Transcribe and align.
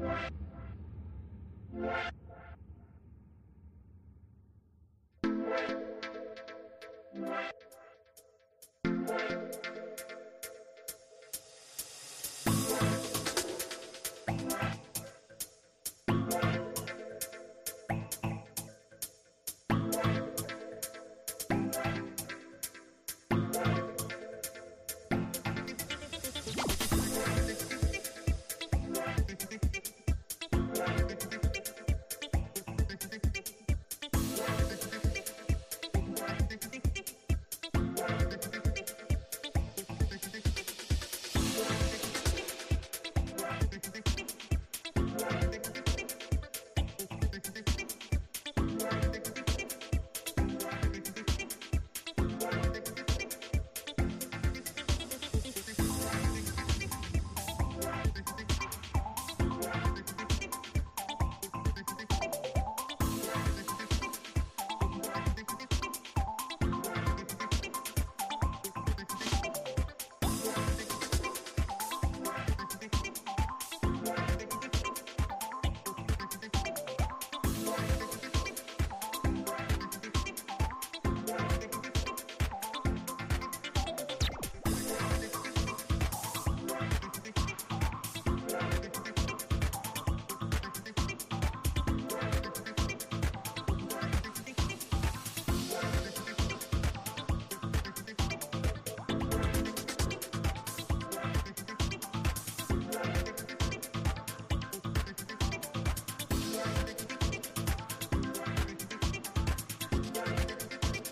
What? 0.00 0.32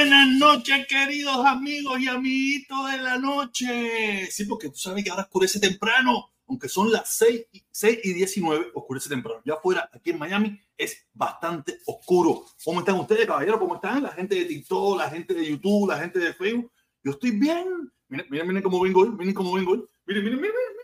Buenas 0.00 0.28
noches, 0.38 0.86
queridos 0.86 1.44
amigos 1.44 2.00
y 2.00 2.08
amiguitos 2.08 2.90
de 2.90 2.96
la 3.02 3.18
noche. 3.18 4.30
Sí, 4.30 4.46
porque 4.46 4.70
tú 4.70 4.76
sabes 4.76 5.04
que 5.04 5.10
ahora 5.10 5.24
oscurece 5.24 5.60
temprano, 5.60 6.32
aunque 6.48 6.70
son 6.70 6.90
las 6.90 7.12
6, 7.16 7.48
6 7.70 7.98
y 8.04 8.14
19, 8.14 8.70
oscurece 8.72 9.10
temprano. 9.10 9.42
Ya 9.44 9.52
afuera, 9.52 9.90
aquí 9.92 10.08
en 10.08 10.18
Miami, 10.18 10.58
es 10.78 11.06
bastante 11.12 11.80
oscuro. 11.84 12.46
¿Cómo 12.64 12.80
están 12.80 12.94
ustedes, 12.94 13.26
caballeros? 13.26 13.60
¿Cómo 13.60 13.74
están? 13.74 14.02
La 14.02 14.08
gente 14.12 14.36
de 14.36 14.46
TikTok, 14.46 14.96
la 14.96 15.10
gente 15.10 15.34
de 15.34 15.50
YouTube, 15.50 15.90
la 15.90 15.98
gente 15.98 16.18
de 16.18 16.32
Facebook. 16.32 16.72
Yo 17.04 17.10
estoy 17.10 17.32
bien. 17.32 17.92
Miren, 18.08 18.26
miren, 18.30 18.48
miren 18.48 18.62
cómo 18.62 18.80
vengo 18.80 19.02
hoy. 19.02 19.10
Miren 19.10 19.34
cómo 19.34 19.52
vengo 19.52 19.72
hoy. 19.72 19.84
Miren, 20.06 20.24
miren, 20.24 20.40
miren, 20.40 20.56
miren. 20.56 20.82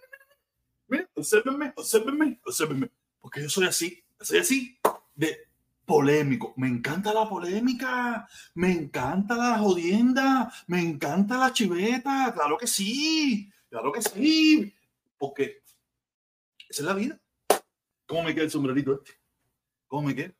Miren, 0.89 1.09
observenme, 1.15 1.73
observenme, 1.75 2.41
observenme. 2.45 2.91
Porque 3.19 3.41
yo 3.41 3.49
soy 3.49 3.67
así, 3.67 4.05
soy 4.21 4.41
así 4.41 4.79
de 5.15 5.46
polémico. 5.87 6.53
Me 6.57 6.69
encanta 6.69 7.15
la 7.15 7.29
polémica, 7.29 8.29
me 8.55 8.73
encanta 8.73 9.37
la 9.37 9.59
jodienda, 9.59 10.53
me 10.67 10.81
encanta 10.81 11.39
la 11.39 11.53
chiveta. 11.53 12.33
Claro 12.35 12.59
que 12.59 12.67
sí, 12.67 13.51
claro 13.71 13.93
que 13.93 14.03
sí. 14.03 14.75
Porque 15.17 15.63
esa 16.69 16.83
es 16.83 16.87
la 16.87 16.95
vida. 16.95 17.19
¿Cómo 18.07 18.25
me 18.25 18.35
queda 18.35 18.45
el 18.45 18.51
sombrerito 18.51 18.95
este? 18.95 19.13
¿Cómo 19.87 20.09
me 20.09 20.15
queda? 20.15 20.35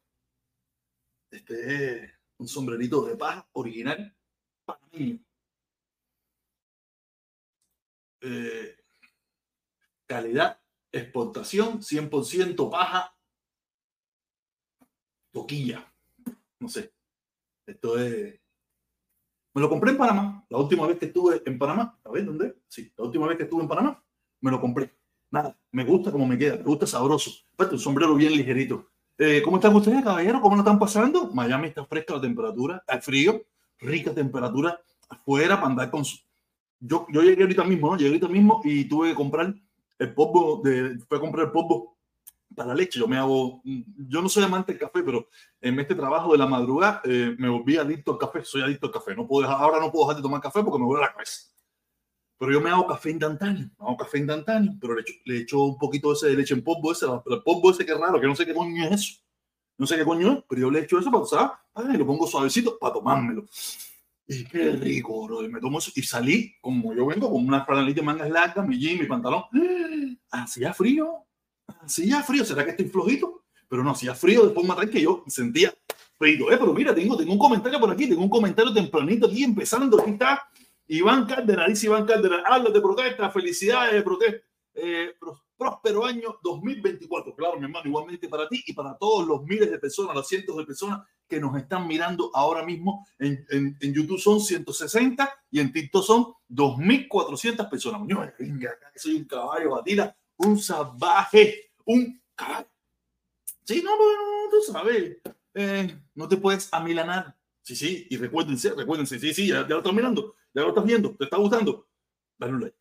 Este 1.31 2.05
es 2.05 2.13
un 2.39 2.49
sombrerito 2.49 3.05
de 3.05 3.17
paja 3.17 3.49
original 3.53 4.15
para 4.65 4.81
mí. 4.93 5.21
Eh, 8.21 8.77
calidad, 10.07 10.61
exportación, 10.91 11.81
100% 11.81 12.71
paja 12.71 13.16
toquilla. 15.37 15.85
No 16.59 16.69
sé. 16.69 16.91
Esto 17.67 17.99
es. 17.99 18.41
Me 19.53 19.61
lo 19.61 19.69
compré 19.69 19.91
en 19.91 19.99
Panamá. 19.99 20.47
La 20.49 20.57
última 20.57 20.87
vez 20.87 20.99
que 20.99 21.07
estuve 21.07 21.43
en 21.45 21.59
Panamá. 21.59 21.99
A 22.05 22.11
ver, 22.11 22.25
¿dónde? 22.25 22.57
Sí, 22.69 22.91
la 22.97 23.05
última 23.05 23.27
vez 23.27 23.37
que 23.37 23.43
estuve 23.43 23.63
en 23.63 23.69
Panamá, 23.69 24.03
me 24.41 24.51
lo 24.51 24.59
compré. 24.59 24.91
Nada, 25.31 25.55
me 25.73 25.85
gusta 25.85 26.11
como 26.11 26.27
me 26.27 26.39
queda, 26.39 26.57
me 26.57 26.63
gusta 26.63 26.87
sabroso. 26.87 27.31
Aparte, 27.53 27.75
un 27.75 27.81
sombrero 27.81 28.15
bien 28.15 28.33
ligerito. 28.33 28.89
Eh, 29.19 29.43
¿Cómo 29.43 29.57
están 29.57 29.75
ustedes, 29.75 30.03
caballero? 30.03 30.41
¿Cómo 30.41 30.57
lo 30.57 30.63
están 30.63 30.79
pasando? 30.79 31.31
Miami 31.33 31.69
está 31.69 31.85
fresca 31.85 32.15
la 32.15 32.21
temperatura, 32.21 32.83
hay 32.87 33.01
frío, 33.01 33.43
rica 33.79 34.15
temperatura 34.15 34.81
afuera 35.09 35.57
para 35.57 35.69
andar 35.69 35.91
con 35.91 36.05
su... 36.05 36.19
Yo, 36.79 37.07
yo 37.11 37.23
llegué 37.23 37.43
ahorita 37.43 37.65
mismo, 37.65 37.91
¿no? 37.91 37.97
Llegué 37.97 38.11
ahorita 38.11 38.29
mismo 38.29 38.61
y 38.65 38.85
tuve 38.85 39.09
que 39.11 39.15
comprar 39.15 39.55
el 39.99 40.15
polvo, 40.15 40.61
de, 40.63 40.99
a 41.11 41.19
comprar 41.19 41.47
el 41.47 41.53
polvo 41.53 41.96
para 42.57 42.75
leche. 42.75 42.99
Yo 42.99 43.07
me 43.07 43.17
hago, 43.17 43.63
yo 43.65 44.23
no 44.23 44.29
soy 44.29 44.43
amante 44.43 44.73
del 44.73 44.81
café, 44.81 45.03
pero 45.05 45.29
en 45.61 45.79
este 45.79 45.95
trabajo 45.95 46.33
de 46.33 46.39
la 46.39 46.47
madrugada 46.47 47.03
eh, 47.05 47.37
me 47.39 47.49
volví 47.49 47.77
adicto 47.77 48.13
al 48.13 48.19
café. 48.19 48.43
Soy 48.43 48.63
adicto 48.63 48.87
al 48.87 48.93
café. 48.93 49.15
No 49.15 49.27
puedo 49.29 49.49
ahora 49.49 49.79
no 49.79 49.93
puedo 49.93 50.07
dejar 50.07 50.17
de 50.17 50.23
tomar 50.23 50.41
café 50.41 50.63
porque 50.65 50.79
me 50.79 50.87
duele 50.87 51.05
la 51.05 51.13
cabeza. 51.13 51.51
Pero 52.39 52.53
yo 52.53 52.61
me 52.61 52.71
hago 52.71 52.87
café 52.87 53.11
instantáneo, 53.11 53.71
me 53.79 53.87
hago 53.87 53.97
café 53.97 54.19
instantáneo, 54.19 54.75
pero 54.79 54.95
le 54.95 55.01
echo, 55.03 55.15
le 55.25 55.39
echo 55.39 55.63
un 55.63 55.79
poquito 55.79 56.13
ese 56.13 56.27
de 56.29 56.37
leche 56.37 56.53
en 56.53 56.63
polvo, 56.63 56.93
ese, 56.93 57.07
el 57.07 57.43
polvo 57.43 57.71
ese 57.71 57.87
que 57.87 57.93
es 57.93 57.99
raro, 57.99 58.21
que 58.21 58.27
no 58.27 58.37
sé 58.37 58.45
qué 58.45 58.53
coño 58.53 58.85
es 58.85 58.93
eso. 58.93 59.23
No 59.79 59.87
sé 59.87 59.97
qué 59.97 60.05
coño 60.05 60.33
es, 60.33 60.45
pero 60.49 60.63
yo 60.63 60.71
le 60.71 60.81
echo 60.81 60.99
eso 60.99 61.11
para, 61.11 61.25
¿sabes? 61.25 61.95
Y 61.95 61.97
lo 61.97 62.07
pongo 62.07 62.27
suavecito 62.27 62.79
para 62.79 62.95
tomármelo. 62.95 63.47
Y 64.27 64.45
qué 64.45 64.73
rico, 64.73 65.25
bro. 65.27 65.45
Y 65.45 65.49
me 65.49 65.61
tomo 65.61 65.79
eso. 65.79 65.93
Y 65.95 66.03
salí, 66.03 66.55
como 66.61 66.93
yo 66.95 67.07
vengo, 67.07 67.31
con 67.31 67.47
una 67.47 67.65
franelita 67.65 68.01
de 68.01 68.07
mangas 68.07 68.31
largas, 68.31 68.67
mi 68.67 68.79
jean, 68.79 68.99
mi 68.99 69.07
pantalón. 69.07 69.45
Hacía 70.31 70.75
frío 70.75 71.26
ya 71.87 72.23
frío, 72.23 72.45
¿será 72.45 72.65
que 72.65 72.71
estoy 72.71 72.87
flojito? 72.87 73.45
Pero 73.69 73.83
no, 73.83 73.95
ya 73.95 74.15
frío, 74.15 74.45
después 74.45 74.67
matar 74.67 74.89
que 74.89 75.01
yo 75.01 75.25
sentía 75.27 75.75
frío. 76.19 76.51
Eh, 76.51 76.57
pero 76.59 76.73
mira, 76.73 76.95
tengo, 76.95 77.17
tengo 77.17 77.33
un 77.33 77.39
comentario 77.39 77.81
por 77.81 77.91
aquí, 77.91 78.09
tengo 78.09 78.23
un 78.23 78.31
comentario 78.31 78.73
tempranito 78.73 79.27
aquí, 79.27 79.45
empezando. 79.45 80.01
Aquí 80.01 80.11
está 80.13 80.49
Iván 80.89 81.27
Cárdenas, 81.27 81.69
dice 81.69 81.87
Iván 81.87 82.07
Cárdenas, 82.07 82.43
habla 82.47 82.71
de 82.71 82.81
protesta, 82.81 83.31
felicidades 83.31 83.95
de 83.95 84.03
protesta. 84.03 84.47
Eh, 84.75 85.15
próspero 85.57 86.05
año 86.05 86.39
2024. 86.43 87.35
Claro, 87.35 87.59
mi 87.59 87.65
hermano, 87.65 87.89
igualmente 87.89 88.29
para 88.29 88.47
ti 88.47 88.63
y 88.67 88.75
para 88.75 88.97
todos 88.99 89.27
los 89.27 89.43
miles 89.45 89.71
de 89.71 89.79
personas, 89.79 90.15
los 90.15 90.29
cientos 90.29 90.57
de 90.57 90.65
personas 90.65 91.01
que 91.27 91.41
nos 91.41 91.57
están 91.57 91.87
mirando 91.87 92.31
ahora 92.35 92.63
mismo. 92.63 93.07
En, 93.19 93.45
en, 93.51 93.77
en 93.81 93.95
YouTube 93.95 94.19
son 94.19 94.39
160 94.39 95.33
y 95.51 95.61
en 95.61 95.73
TikTok 95.73 96.05
son 96.05 96.27
2.400 96.51 97.71
personas. 97.71 98.03
Yo, 98.07 98.23
venga, 98.39 98.71
soy 98.95 99.17
un 99.17 99.25
caballo 99.25 99.71
batida 99.71 100.15
un 100.39 100.59
salvaje, 100.59 101.73
un 101.85 102.21
caballo. 102.35 102.69
Sí, 103.65 103.83
no, 103.83 103.97
bueno, 103.97 104.23
tú 104.51 104.73
sabes, 104.73 105.19
eh, 105.55 106.01
no 106.15 106.29
te 106.29 106.37
puedes 106.37 106.73
amilanar. 106.73 107.37
Sí, 107.63 107.75
sí, 107.75 108.07
y 108.11 108.17
recuérdense, 108.17 108.73
recuérdense, 108.75 109.19
sí, 109.19 109.35
sí, 109.35 109.49
ya, 109.49 109.63
ya, 109.63 109.69
lo 109.69 109.79
estás 109.79 109.93
mirando, 109.93 110.37
ya 110.55 110.63
lo 110.63 110.69
estás 110.69 110.85
viendo, 110.85 111.17
te 111.17 111.25
está 111.25 111.37
gustando. 111.37 111.89
Dale 112.39 112.53
un 112.53 112.61
like. 112.61 112.77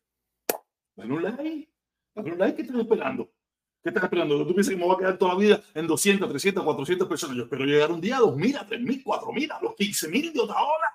Dale 0.94 1.12
un 1.12 1.22
like. 1.22 1.72
Dale 2.14 2.32
un 2.32 2.38
like, 2.38 2.56
¿qué 2.56 2.62
estás 2.62 2.78
esperando? 2.78 3.32
¿Qué 3.82 3.90
estás 3.90 4.04
esperando? 4.04 4.46
¿Tú 4.46 4.54
piensas 4.54 4.72
que 4.72 4.78
me 4.78 4.84
voy 4.84 4.94
a 4.94 4.98
quedar 4.98 5.18
toda 5.18 5.34
la 5.34 5.40
vida 5.40 5.62
en 5.74 5.86
200, 5.86 6.28
300, 6.28 6.64
400 6.64 7.08
personas? 7.08 7.36
Yo 7.36 7.44
espero 7.44 7.64
llegar 7.64 7.90
un 7.90 8.00
día 8.00 8.18
a 8.18 8.20
2.000, 8.20 8.56
a 8.58 8.68
3.000, 8.68 9.04
4.000, 9.04 9.50
a 9.52 9.62
los 9.62 9.72
15.000 9.74 10.32
de 10.32 10.40
otra 10.40 10.62
hora. 10.62 10.92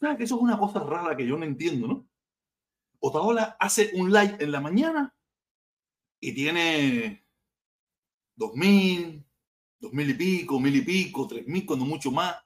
¿Sabes 0.00 0.16
que 0.18 0.24
eso 0.24 0.36
es 0.36 0.42
una 0.42 0.58
cosa 0.58 0.80
rara 0.80 1.16
que 1.16 1.26
yo 1.26 1.36
no 1.36 1.44
entiendo, 1.44 1.86
no? 1.86 2.06
Otaola 3.00 3.56
hace 3.58 3.90
un 3.94 4.12
live 4.12 4.36
en 4.40 4.52
la 4.52 4.60
mañana 4.60 5.14
y 6.20 6.32
tiene 6.32 7.24
2.000, 8.36 9.24
2.000 9.80 10.10
y 10.10 10.14
pico, 10.14 10.60
mil 10.60 10.76
y 10.76 10.82
pico, 10.82 11.28
3.000, 11.28 11.66
cuando 11.66 11.84
mucho 11.84 12.10
más. 12.10 12.36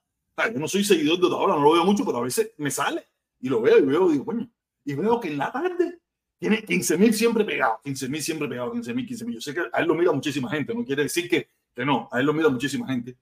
Yo 0.53 0.59
no 0.59 0.69
soy 0.69 0.85
seguidor 0.85 1.19
de 1.19 1.27
Otaola, 1.27 1.55
no 1.55 1.63
lo 1.63 1.73
veo 1.73 1.85
mucho, 1.85 2.05
pero 2.05 2.19
a 2.19 2.23
veces 2.23 2.53
me 2.59 2.71
sale 2.71 3.07
y 3.41 3.49
lo 3.49 3.61
veo 3.61 3.79
y 3.79 3.83
veo 3.83 4.09
y 4.09 4.13
digo, 4.13 4.25
coño, 4.25 4.51
y 4.85 4.95
veo 4.95 5.21
que 5.21 5.29
en 5.29 5.39
la 5.39 5.53
tarde 5.53 6.01
tiene 6.39 6.65
15.000 6.65 7.13
siempre 7.13 7.45
pegados, 7.45 7.81
15.000 7.85 8.21
siempre 8.21 8.49
pegados, 8.49 8.75
15.000, 8.75 9.09
15.000. 9.09 9.35
Yo 9.35 9.41
sé 9.41 9.55
que 9.55 9.61
a 9.73 9.81
él 9.81 9.87
lo 9.87 9.95
mira 9.95 10.13
muchísima 10.13 10.51
gente, 10.51 10.75
no 10.75 10.85
quiere 10.85 11.05
decir 11.05 11.29
que, 11.29 11.49
que 11.75 11.85
no, 11.85 12.09
a 12.11 12.21
él 12.21 12.27
lo 12.27 12.33
mira 12.33 12.49
muchísima 12.49 12.87
gente. 12.89 13.17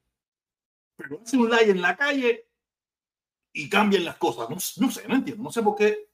Pero 0.96 1.20
hace 1.22 1.36
un 1.36 1.50
live 1.50 1.70
en 1.70 1.82
la 1.82 1.96
calle 1.96 2.48
y 3.52 3.68
cambian 3.68 4.04
las 4.04 4.16
cosas. 4.16 4.48
No, 4.48 4.56
no 4.86 4.92
sé, 4.92 5.06
no 5.08 5.16
entiendo, 5.16 5.42
no 5.42 5.52
sé 5.52 5.62
por 5.62 5.76
qué 5.76 6.09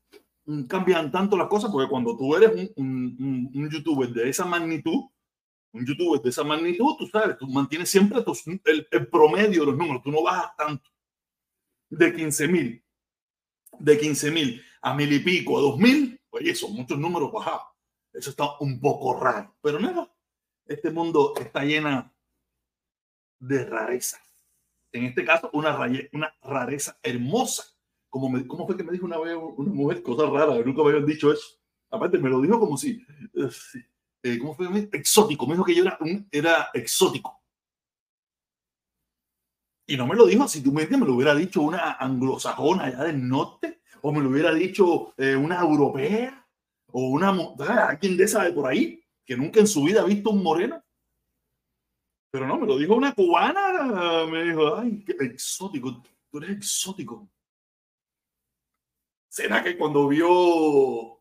cambian 0.69 1.11
tanto 1.11 1.37
las 1.37 1.49
cosas, 1.49 1.71
porque 1.71 1.91
cuando 1.91 2.17
tú 2.17 2.37
eres 2.37 2.73
un, 2.77 3.17
un, 3.19 3.51
un, 3.53 3.71
youtuber 3.71 4.09
de 4.11 4.29
esa 4.29 4.45
magnitud, 4.45 5.07
un 5.73 5.85
youtuber 5.85 6.23
de 6.23 6.31
esa 6.31 6.45
magnitud, 6.45 6.97
tú 6.99 7.07
sabes, 7.09 7.37
tú 7.37 7.49
mantienes 7.49 7.91
siempre 7.91 8.25
el, 8.65 9.09
promedio 9.09 9.61
de 9.61 9.67
los 9.67 9.77
números, 9.77 10.03
tú 10.03 10.11
no 10.11 10.23
bajas 10.23 10.55
tanto. 10.57 10.89
De 11.89 12.13
15 12.13 12.49
mil, 12.49 12.85
de 13.79 13.99
15 13.99 14.31
mil 14.31 14.63
a 14.83 14.95
mil 14.95 15.13
y 15.13 15.19
pico, 15.21 15.59
a 15.59 15.61
dos 15.61 15.79
mil, 15.79 16.21
oye, 16.31 16.55
son 16.55 16.75
muchos 16.75 16.99
números 16.99 17.33
bajados. 17.33 17.67
Eso 18.13 18.31
está 18.31 18.57
un 18.61 18.81
poco 18.81 19.19
raro, 19.19 19.57
pero 19.61 19.79
nada, 19.79 20.13
este 20.65 20.91
mundo 20.91 21.35
está 21.39 21.65
llena 21.65 22.13
de 23.39 23.65
rarezas. 23.65 24.21
En 24.93 25.05
este 25.05 25.25
caso, 25.25 25.51
una, 25.53 25.77
una 26.13 26.35
rareza 26.41 26.99
hermosa 27.03 27.76
me, 28.29 28.47
¿Cómo 28.47 28.67
fue 28.67 28.77
que 28.77 28.85
me 28.85 28.93
dijo 28.93 29.07
una 29.07 29.19
vez 29.19 29.37
una 29.57 29.73
mujer? 29.73 30.03
Cosa 30.03 30.27
rara, 30.27 30.55
nunca 30.65 30.83
me 30.83 30.91
habían 30.91 31.07
dicho 31.07 31.33
eso. 31.33 31.59
Aparte, 31.91 32.19
me 32.19 32.31
lo 32.31 32.41
dijo 32.41 32.59
como 32.59 32.77
si. 32.77 33.05
Eh, 34.23 34.39
¿Cómo 34.39 34.55
fue? 34.55 34.89
Exótico. 34.93 35.47
Me 35.47 35.53
dijo 35.53 35.65
que 35.65 35.75
yo 35.75 35.85
era, 35.85 35.99
era 36.33 36.69
exótico. 36.75 37.41
Y 39.87 39.97
no 39.97 40.07
me 40.07 40.17
lo 40.17 40.27
dijo 40.27 40.45
así. 40.45 40.63
Tú 40.63 40.73
me, 40.73 40.87
me 40.87 41.07
lo 41.07 41.15
hubiera 41.15 41.35
dicho 41.35 41.63
una 41.63 41.93
anglosajona 41.93 42.85
allá 42.85 43.05
del 43.05 43.29
norte, 43.29 43.83
o 44.03 44.13
me 44.13 44.21
lo 44.21 44.31
hubiera 44.31 44.53
dicho 44.53 45.15
eh, 45.17 45.37
una 45.37 45.61
europea, 45.61 46.45
o 46.89 47.09
una. 47.11 47.29
alguien 47.89 48.17
de 48.17 48.25
esa 48.25 48.43
de 48.43 48.53
por 48.53 48.67
ahí, 48.67 49.01
que 49.25 49.37
nunca 49.37 49.61
en 49.61 49.67
su 49.69 49.85
vida 49.85 50.03
ha 50.03 50.07
visto 50.07 50.31
un 50.31 50.43
moreno. 50.43 50.83
Pero 52.33 52.47
no, 52.47 52.59
me 52.59 52.67
lo 52.67 52.77
dijo 52.77 52.95
una 52.97 53.15
cubana. 53.15 54.27
Me 54.27 54.45
dijo, 54.45 54.77
ay, 54.77 55.05
qué 55.05 55.13
exótico. 55.21 56.03
Tú 56.31 56.39
eres 56.39 56.57
exótico. 56.57 57.29
¿Será 59.37 59.63
que 59.63 59.77
cuando 59.77 60.09
vio 60.09 61.21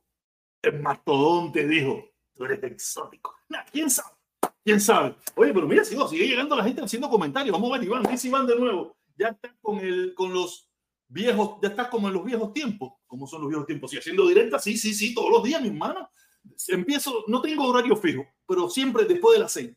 el 0.61 0.81
mastodonte 0.81 1.67
dijo, 1.67 2.01
tú 2.33 2.45
eres 2.45 2.63
exótico? 2.63 3.35
¿Quién 3.69 3.89
sabe? 3.89 4.15
¿Quién 4.63 4.79
sabe? 4.79 5.17
Oye, 5.35 5.53
pero 5.53 5.67
mira, 5.67 5.83
sigo, 5.83 6.07
sigue 6.07 6.25
llegando 6.25 6.55
la 6.55 6.63
gente 6.63 6.81
haciendo 6.81 7.09
comentarios. 7.09 7.51
Vamos 7.51 7.69
a 7.69 7.77
ver, 7.77 7.85
Iván, 7.85 8.03
dice 8.03 8.29
Iván 8.29 8.47
de 8.47 8.55
nuevo. 8.55 8.95
Ya 9.17 9.27
está 9.27 9.53
con, 9.61 9.79
el, 9.79 10.13
con 10.15 10.33
los 10.33 10.69
viejos, 11.09 11.57
ya 11.61 11.67
estás 11.67 11.89
como 11.89 12.07
en 12.07 12.13
los 12.13 12.23
viejos 12.23 12.53
tiempos. 12.53 12.93
¿Cómo 13.05 13.27
son 13.27 13.41
los 13.41 13.49
viejos 13.49 13.67
tiempos? 13.67 13.93
Y 13.93 13.97
haciendo 13.97 14.25
directa, 14.29 14.59
sí, 14.59 14.77
sí, 14.77 14.93
sí, 14.93 15.13
todos 15.13 15.29
los 15.29 15.43
días, 15.43 15.61
mi 15.61 15.67
hermano. 15.67 16.09
Empiezo, 16.69 17.25
no 17.27 17.41
tengo 17.41 17.67
horario 17.67 17.97
fijo, 17.97 18.25
pero 18.47 18.69
siempre 18.69 19.03
después 19.03 19.33
de 19.33 19.43
las 19.43 19.51
seis. 19.51 19.73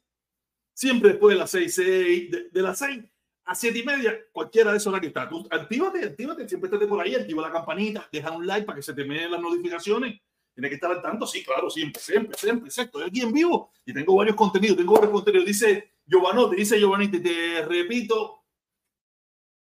Siempre 0.75 1.11
después 1.11 1.35
de 1.35 1.41
las 1.41 1.51
seis, 1.51 1.75
seis 1.75 2.31
de, 2.31 2.51
de 2.51 2.63
las 2.63 2.79
seis 2.79 3.03
a 3.49 3.55
siete 3.55 3.79
y 3.79 3.83
media, 3.83 4.15
cualquiera 4.31 4.71
de 4.71 4.77
esos 4.77 4.89
horarios 4.89 5.09
está. 5.09 5.27
Tú 5.27 5.49
actívate, 5.51 6.05
actívate, 6.05 6.47
siempre 6.47 6.71
estés 6.71 6.87
por 6.87 7.01
ahí, 7.01 7.15
activa 7.15 7.41
la 7.43 7.51
campanita, 7.51 8.07
deja 8.13 8.31
un 8.31 8.47
like 8.47 8.67
para 8.67 8.77
que 8.77 8.83
se 8.83 8.93
te 8.93 9.05
den 9.05 9.31
las 9.31 9.41
notificaciones. 9.41 10.21
Tienes 10.55 10.69
que 10.69 10.75
estar 10.75 10.91
al 10.91 11.01
tanto, 11.01 11.27
sí, 11.27 11.43
claro, 11.43 11.71
siempre, 11.71 12.01
siempre, 12.01 12.37
siempre, 12.37 12.69
Estoy 12.69 13.05
aquí 13.05 13.23
en 13.23 13.33
vivo 13.33 13.73
y 13.87 13.95
tengo 13.95 14.17
varios 14.17 14.37
contenidos, 14.37 14.77
tengo 14.77 14.93
varios 14.93 15.13
contenidos. 15.13 15.47
Dice 15.47 15.95
Giovanotti, 16.07 16.57
dice 16.57 16.79
Giovanni, 16.79 17.09
te 17.09 17.65
repito, 17.65 18.45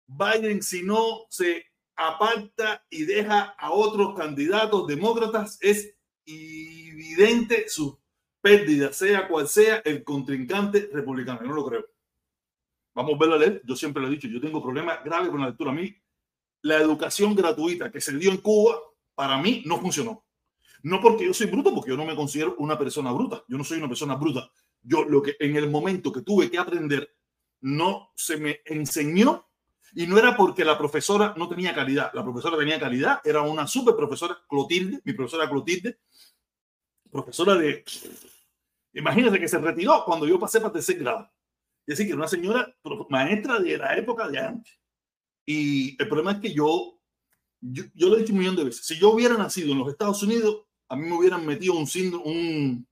Biden 0.07 0.63
si 0.63 0.83
no 0.83 1.25
se 1.31 1.65
aparta 1.97 2.85
y 2.91 3.05
deja 3.05 3.55
a 3.59 3.71
otros 3.71 4.15
candidatos 4.15 4.87
demócratas, 4.87 5.59
es 5.63 5.97
evidente 6.27 7.71
su 7.71 7.99
pérdida, 8.43 8.93
sea 8.93 9.29
cual 9.29 9.49
sea 9.49 9.79
el 9.79 10.05
contrincante 10.05 10.91
republicano. 10.93 11.41
no 11.41 11.55
lo 11.55 11.65
creo. 11.65 11.98
Vamos 12.99 13.15
a 13.15 13.19
verlo 13.19 13.37
a 13.37 13.39
leer. 13.39 13.63
Yo 13.65 13.77
siempre 13.77 14.03
lo 14.03 14.09
he 14.09 14.11
dicho, 14.11 14.27
yo 14.27 14.41
tengo 14.41 14.61
problemas 14.61 15.05
graves 15.05 15.29
con 15.29 15.41
la 15.41 15.47
lectura. 15.47 15.71
A 15.71 15.75
mí, 15.75 15.95
la 16.63 16.79
educación 16.79 17.33
gratuita 17.33 17.93
que 17.93 18.01
se 18.01 18.19
dio 18.19 18.33
en 18.33 18.39
Cuba, 18.39 18.77
para 19.15 19.39
mí 19.39 19.63
no 19.67 19.79
funcionó. 19.79 20.27
No 20.83 21.01
porque 21.01 21.25
yo 21.25 21.33
soy 21.33 21.47
bruto, 21.47 21.73
porque 21.73 21.91
yo 21.91 21.97
no 21.97 22.05
me 22.05 22.17
considero 22.17 22.57
una 22.59 22.77
persona 22.77 23.13
bruta. 23.13 23.45
Yo 23.47 23.57
no 23.57 23.63
soy 23.63 23.79
una 23.79 23.87
persona 23.87 24.17
bruta. 24.17 24.51
Yo 24.83 25.05
lo 25.05 25.23
que 25.23 25.37
en 25.39 25.55
el 25.55 25.71
momento 25.71 26.11
que 26.11 26.23
tuve 26.23 26.51
que 26.51 26.59
aprender, 26.59 27.15
no 27.61 28.11
se 28.17 28.37
me 28.37 28.63
enseñó 28.65 29.49
y 29.95 30.09
no 30.09 30.19
era 30.19 30.37
porque 30.37 30.65
la 30.65 30.77
profesora 30.77 31.35
no 31.37 31.49
tenía 31.49 31.73
calidad. 31.73 32.11
La 32.15 32.25
profesora 32.25 32.59
tenía 32.59 32.81
calidad, 32.81 33.21
era 33.25 33.43
una 33.43 33.69
super 33.69 33.95
profesora, 33.95 34.37
Clotilde, 34.49 35.01
mi 35.05 35.13
profesora 35.13 35.49
Clotilde, 35.49 36.01
profesora 37.13 37.55
de... 37.55 37.85
Imagínate 38.93 39.39
que 39.39 39.47
se 39.47 39.59
retiró 39.59 40.03
cuando 40.05 40.27
yo 40.27 40.37
pasé 40.41 40.59
para 40.61 40.73
tercer 40.73 40.99
grado. 40.99 41.31
Es 41.89 41.97
decir, 41.97 42.09
que 42.09 42.19
una 42.19 42.29
señora 42.29 42.77
maestra 43.09 43.59
de 43.59 43.79
la 43.79 43.97
época 43.97 44.29
de 44.29 44.39
antes. 44.39 44.79
Y 45.47 45.97
el 45.99 46.07
problema 46.07 46.33
es 46.33 46.39
que 46.39 46.53
yo, 46.53 47.01
yo, 47.63 47.85
lo 47.95 48.17
he 48.17 48.21
dicho 48.21 48.35
un 48.35 48.41
millón 48.41 48.57
de 48.57 48.65
veces, 48.65 48.85
si 48.85 48.99
yo 48.99 49.09
hubiera 49.09 49.39
nacido 49.39 49.73
en 49.73 49.79
los 49.79 49.89
Estados 49.89 50.23
Unidos, 50.23 50.67
a 50.87 50.97
mí 50.97 51.09
me 51.09 51.17
hubieran 51.17 51.47
metido 51.47 51.73
un 51.73 51.87
síndrome, 51.87 52.27
un, 52.27 52.89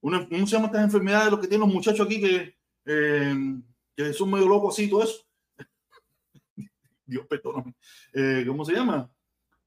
una, 0.00 0.26
¿cómo 0.26 0.46
se 0.46 0.52
llaman 0.52 0.70
estas 0.70 0.84
enfermedades 0.84 1.30
los 1.30 1.40
que 1.40 1.46
tienen 1.46 1.66
los 1.66 1.74
muchachos 1.74 2.06
aquí 2.06 2.22
que, 2.22 2.56
eh, 2.86 3.34
que 3.94 4.14
son 4.14 4.30
medio 4.30 4.48
locos 4.48 4.74
así, 4.74 4.88
todo 4.88 5.02
eso? 5.02 5.26
Dios, 7.04 7.26
perdóname. 7.26 7.74
Eh, 8.14 8.44
¿Cómo 8.46 8.64
se 8.64 8.72
llama? 8.72 9.12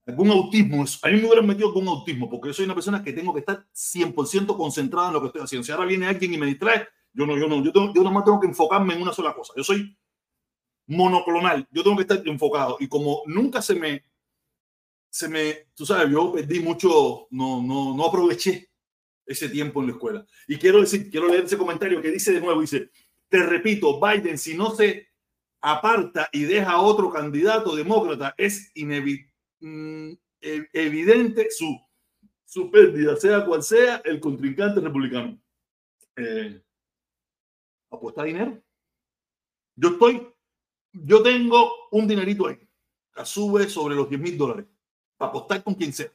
Algún 0.08 0.32
autismo. 0.32 0.84
A 1.04 1.10
mí 1.10 1.18
me 1.22 1.28
hubieran 1.28 1.46
metido 1.46 1.68
algún 1.68 1.88
autismo, 1.88 2.28
porque 2.28 2.50
yo 2.50 2.54
soy 2.56 2.66
una 2.66 2.74
persona 2.74 3.04
que 3.04 3.14
tengo 3.14 3.32
que 3.32 3.42
estar 3.42 3.64
100% 3.76 4.58
concentrada 4.58 5.10
en 5.10 5.14
lo 5.14 5.22
que 5.22 5.28
estoy 5.28 5.44
haciendo. 5.44 5.64
Si 5.64 5.72
ahora 5.72 5.86
viene 5.86 6.08
alguien 6.08 6.34
y 6.34 6.40
me 6.40 6.48
distrae, 6.48 6.88
yo 7.14 7.26
no, 7.26 7.38
yo 7.38 7.48
no, 7.48 7.64
yo, 7.64 7.72
tengo, 7.72 7.94
yo 7.94 8.04
nomás 8.04 8.26
tengo 8.26 8.40
que 8.40 8.48
enfocarme 8.48 8.94
en 8.94 9.02
una 9.02 9.14
sola 9.14 9.34
cosa. 9.34 9.54
Yo 9.56 9.64
soy 9.64 9.98
monoclonal. 10.88 11.68
Yo 11.72 11.84
tengo 11.84 11.98
que 11.98 12.04
estar 12.04 12.22
enfocado. 12.28 12.78
Y 12.80 12.88
como 12.88 13.24
nunca 13.26 13.62
se 13.62 13.76
me, 13.76 14.06
se 15.10 15.28
me, 15.28 15.68
tú 15.76 15.86
sabes, 15.86 16.12
yo 16.12 16.32
perdí 16.32 16.60
mucho, 16.60 17.28
no, 17.32 17.62
no, 17.62 17.96
no 17.96 18.06
aproveché 18.06 18.70
ese 19.26 19.50
tiempo 19.50 19.82
en 19.82 19.88
la 19.88 19.94
escuela. 19.94 20.26
Y 20.48 20.58
quiero 20.58 20.82
decir, 20.82 21.10
quiero 21.10 21.28
leer 21.28 21.46
ese 21.46 21.58
comentario 21.58 22.02
que 22.02 22.12
dice 22.12 22.34
de 22.34 22.42
nuevo, 22.42 22.62
dice, 22.62 22.90
te 23.30 23.44
repito, 23.44 24.00
Biden, 24.00 24.38
si 24.38 24.56
no 24.56 24.72
se 24.72 25.08
aparta 25.62 26.30
y 26.32 26.44
deja 26.44 26.72
a 26.72 26.82
otro 26.82 27.10
candidato 27.12 27.76
demócrata, 27.76 28.34
es 28.38 28.72
mm, 28.76 30.12
e-, 30.42 30.70
evidente 30.74 31.48
su, 31.52 31.80
su 32.46 32.70
pérdida, 32.72 33.16
sea 33.16 33.46
cual 33.46 33.64
sea 33.64 34.02
el 34.04 34.20
contrincante 34.20 34.82
republicano. 34.82 35.40
Eh, 36.16 36.62
apuesta 37.92 38.24
dinero. 38.24 38.62
Yo 39.76 39.90
estoy, 39.90 40.28
yo 40.92 41.24
tengo 41.24 41.72
un 41.92 42.08
dinerito 42.08 42.48
ahí, 42.48 42.58
que 43.14 43.26
sube 43.26 43.70
sobre 43.70 43.96
los 43.96 44.10
10 44.10 44.22
mil 44.22 44.38
dólares, 44.38 44.66
para 45.18 45.30
apostar 45.30 45.64
con 45.64 45.76
quien 45.76 45.94
sea. 45.94 46.12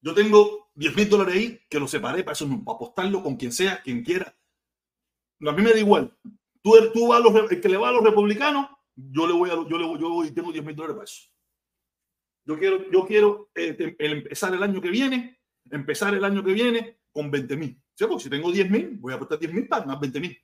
Yo 0.00 0.14
tengo 0.14 0.70
10 0.74 0.96
mil 0.96 1.08
dólares 1.08 1.34
ahí 1.34 1.60
que 1.68 1.80
lo 1.80 1.88
separé 1.88 2.22
para 2.22 2.32
eso, 2.32 2.46
para 2.46 2.76
apostarlo 2.76 3.22
con 3.22 3.36
quien 3.36 3.52
sea, 3.52 3.82
quien 3.82 4.02
quiera. 4.02 4.36
A 5.46 5.52
mí 5.52 5.62
me 5.62 5.72
da 5.72 5.78
igual. 5.78 6.16
Tú, 6.62 6.72
tú 6.92 7.08
vas 7.08 7.20
a 7.20 7.22
los, 7.22 7.50
el 7.50 7.60
que 7.60 7.68
le 7.68 7.76
va 7.76 7.88
a 7.88 7.92
los 7.92 8.04
republicanos, 8.04 8.68
yo 8.94 9.26
le 9.26 9.34
voy 9.34 9.50
a, 9.50 9.54
yo 9.54 9.78
le 9.78 9.86
voy, 9.86 10.00
yo 10.00 10.08
voy, 10.08 10.30
tengo 10.30 10.52
10 10.52 10.64
mil 10.64 10.76
dólares 10.76 10.96
para 10.96 11.04
eso. 11.04 11.30
Yo 12.46 12.58
quiero, 12.58 12.90
yo 12.90 13.06
quiero 13.06 13.50
eh, 13.54 13.96
empezar 13.98 14.52
el 14.54 14.62
año 14.62 14.80
que 14.80 14.90
viene, 14.90 15.40
empezar 15.70 16.14
el 16.14 16.24
año 16.24 16.44
que 16.44 16.52
viene 16.52 17.00
con 17.10 17.30
20 17.30 17.56
mil. 17.56 17.83
¿Sí? 17.96 18.06
Porque 18.06 18.24
si 18.24 18.30
tengo 18.30 18.50
10 18.50 18.70
mil, 18.70 18.96
voy 18.98 19.12
a 19.12 19.16
apostar 19.16 19.38
10 19.38 19.52
mil 19.52 19.68
para 19.68 19.86
más 19.86 20.00
20 20.00 20.20
mil. 20.20 20.38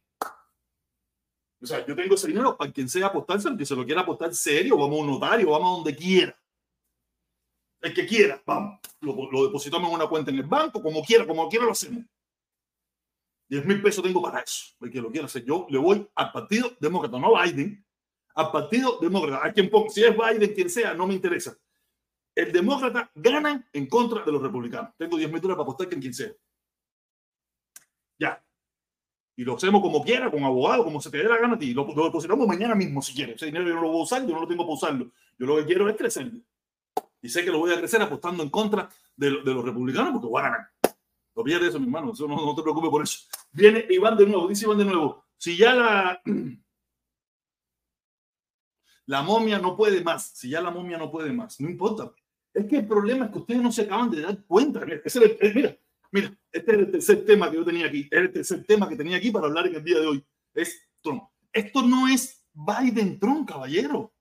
O 1.63 1.67
sea, 1.67 1.85
yo 1.85 1.95
tengo 1.95 2.15
ese 2.15 2.29
dinero 2.29 2.57
para 2.57 2.73
quien 2.73 2.89
sea 2.89 3.09
apostarse, 3.09 3.49
el 3.49 3.59
que 3.59 3.67
se 3.67 3.77
lo 3.77 3.85
quiera 3.85 4.01
apostar 4.01 4.35
serio, 4.35 4.79
vamos 4.79 4.99
a 4.99 5.03
un 5.03 5.07
notario, 5.09 5.51
vamos 5.51 5.69
a 5.69 5.77
donde 5.77 5.97
quiera. 5.97 6.39
El 7.83 7.93
que 7.93 8.07
quiera, 8.07 8.43
vamos. 8.47 8.81
Lo, 9.01 9.31
lo, 9.31 9.47
depositamos 9.47 9.89
en 9.89 9.95
una 9.95 10.07
cuenta 10.07 10.31
en 10.31 10.39
el 10.39 10.45
banco, 10.45 10.83
como 10.83 11.03
quiera, 11.03 11.27
como 11.27 11.49
quiera 11.49 11.67
lo 11.67 11.73
hacemos. 11.73 12.05
10 13.49 13.67
mil 13.67 13.83
pesos 13.83 14.03
tengo 14.03 14.23
para 14.23 14.41
eso. 14.41 14.75
El 14.81 14.91
que 14.91 15.01
lo 15.01 15.11
quiera 15.11 15.27
hacer. 15.27 15.45
Yo 15.45 15.67
le 15.69 15.79
voy 15.79 16.09
al 16.15 16.33
Partido 16.33 16.71
Demócrata, 16.81 17.19
no 17.19 17.37
a 17.37 17.45
Biden, 17.45 17.85
al 18.35 18.53
Partido 18.53 18.99
Demócrata. 19.01 19.45
A 19.45 19.53
quien 19.53 19.69
ponga, 19.69 19.91
si 19.91 20.05
es 20.05 20.17
Biden, 20.17 20.55
quien 20.55 20.71
sea, 20.71 20.95
no 20.95 21.07
me 21.07 21.15
interesa. 21.15 21.57
El 22.35 22.53
demócrata 22.53 23.11
gana 23.15 23.69
en 23.73 23.87
contra 23.87 24.25
de 24.25 24.33
los 24.33 24.41
republicanos. 24.41 24.93
Tengo 24.97 25.17
10 25.17 25.33
mil 25.33 25.41
dólares 25.41 25.57
para 25.57 25.65
apostar 25.65 25.89
que 25.89 25.97
en 25.97 26.01
quien 26.01 26.15
sea. 26.15 26.33
Ya. 28.21 28.45
Y 29.37 29.45
lo 29.45 29.57
hacemos 29.57 29.81
como 29.81 30.05
quiera, 30.05 30.31
con 30.31 30.45
abogado, 30.45 30.85
como 30.85 31.01
se 31.01 31.11
te 31.11 31.19
dé 31.19 31.25
la 31.25 31.39
gana 31.39 31.55
a 31.55 31.59
ti. 31.59 31.73
Lo, 31.73 31.87
lo 31.95 32.05
depositamos 32.05 32.47
mañana 32.47 32.75
mismo 32.75 33.01
si 33.01 33.15
quieres. 33.15 33.37
Ese 33.37 33.47
dinero 33.47 33.67
yo 33.67 33.75
no 33.75 33.81
lo 33.81 33.89
voy 33.89 34.01
a 34.01 34.05
usar, 34.05 34.27
yo 34.27 34.35
no 34.35 34.43
lo 34.43 34.47
tengo 34.47 34.65
para 34.65 34.75
usarlo. 34.75 35.11
Yo 35.39 35.47
lo 35.47 35.57
que 35.57 35.65
quiero 35.65 35.89
es 35.89 35.97
crecer. 35.97 36.31
Y 37.23 37.29
sé 37.29 37.45
que 37.45 37.51
lo 37.51 37.59
voy 37.59 37.73
a 37.73 37.79
crecer 37.79 38.03
apostando 38.03 38.43
en 38.43 38.51
contra 38.51 38.89
de, 39.17 39.31
los 39.31 39.65
republicanos 39.65 40.13
porque 40.13 40.27
voy 40.27 40.41
a 40.41 40.45
ganar. 40.45 40.71
No 41.35 41.47
eso, 41.47 41.79
mi 41.79 41.87
hermano. 41.87 42.13
Eso 42.13 42.29
no, 42.29 42.55
te 42.55 42.63
preocupes 42.63 42.91
por 42.91 43.03
eso. 43.03 43.27
Viene 43.53 43.87
Iván 43.89 44.17
de 44.17 44.27
nuevo, 44.27 44.49
dice 44.49 44.67
Iván 44.67 44.79
de 44.79 44.85
nuevo. 44.85 45.25
Si 45.37 45.57
ya 45.57 45.75
la, 45.75 46.23
la 49.07 49.23
momia 49.23 49.59
no 49.59 49.77
puede 49.77 50.03
más, 50.03 50.33
si 50.35 50.51
ya 50.51 50.61
la 50.61 50.71
momia 50.71 50.99
no 50.99 51.11
puede 51.11 51.33
más, 51.33 51.61
no 51.61 51.71
importa. 51.71 52.13
Es 52.53 52.67
que 52.67 52.79
el 52.79 52.87
problema 52.87 53.27
es 53.27 53.33
que 53.33 53.39
ustedes 53.39 53.63
no 53.63 53.73
se 53.73 53.83
acaban 53.83 54.11
de 54.11 54.23
dar 54.23 54.45
cuenta. 54.45 54.85
Mira, 54.85 55.01
mira, 55.55 55.79
mira, 56.11 56.37
este 56.53 56.73
es 56.73 56.79
el 56.79 56.91
tercer 56.91 57.25
tema 57.25 57.51
que 57.51 57.57
yo 57.57 57.65
tenía 57.65 57.87
aquí. 57.87 58.09
Es 58.11 58.19
el 58.19 58.33
tercer 58.33 58.65
tema 58.65 58.89
que 58.89 58.97
tenía 58.97 59.17
aquí 59.17 59.31
para 59.31 59.47
hablar 59.47 59.67
en 59.67 59.77
el 59.77 59.85
día 59.85 60.01
de 60.01 60.07
hoy. 60.07 60.27
Es 60.55 60.89
Trump. 61.03 61.25
Esto 61.53 61.83
no 61.83 62.09
es 62.09 62.45
Biden-Trump, 62.53 63.49
caballero. 63.49 64.13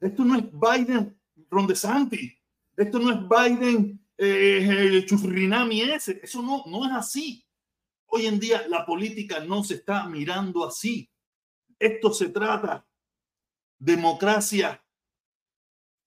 Esto 0.00 0.24
no 0.24 0.36
es 0.36 0.44
Biden-Ron 0.52 1.66
DeSantis. 1.66 2.32
Esto 2.76 2.98
no 2.98 3.10
es 3.10 3.18
Biden 3.28 4.06
eh, 4.18 5.04
Chufrinami 5.06 5.82
ese. 5.82 6.20
Eso 6.22 6.42
no, 6.42 6.64
no 6.66 6.86
es 6.86 6.92
así. 6.92 7.46
Hoy 8.06 8.26
en 8.26 8.38
día 8.38 8.66
la 8.68 8.84
política 8.86 9.40
no 9.40 9.64
se 9.64 9.74
está 9.74 10.06
mirando 10.08 10.66
así. 10.66 11.10
Esto 11.78 12.12
se 12.12 12.28
trata 12.28 12.86
democracia, 13.78 14.82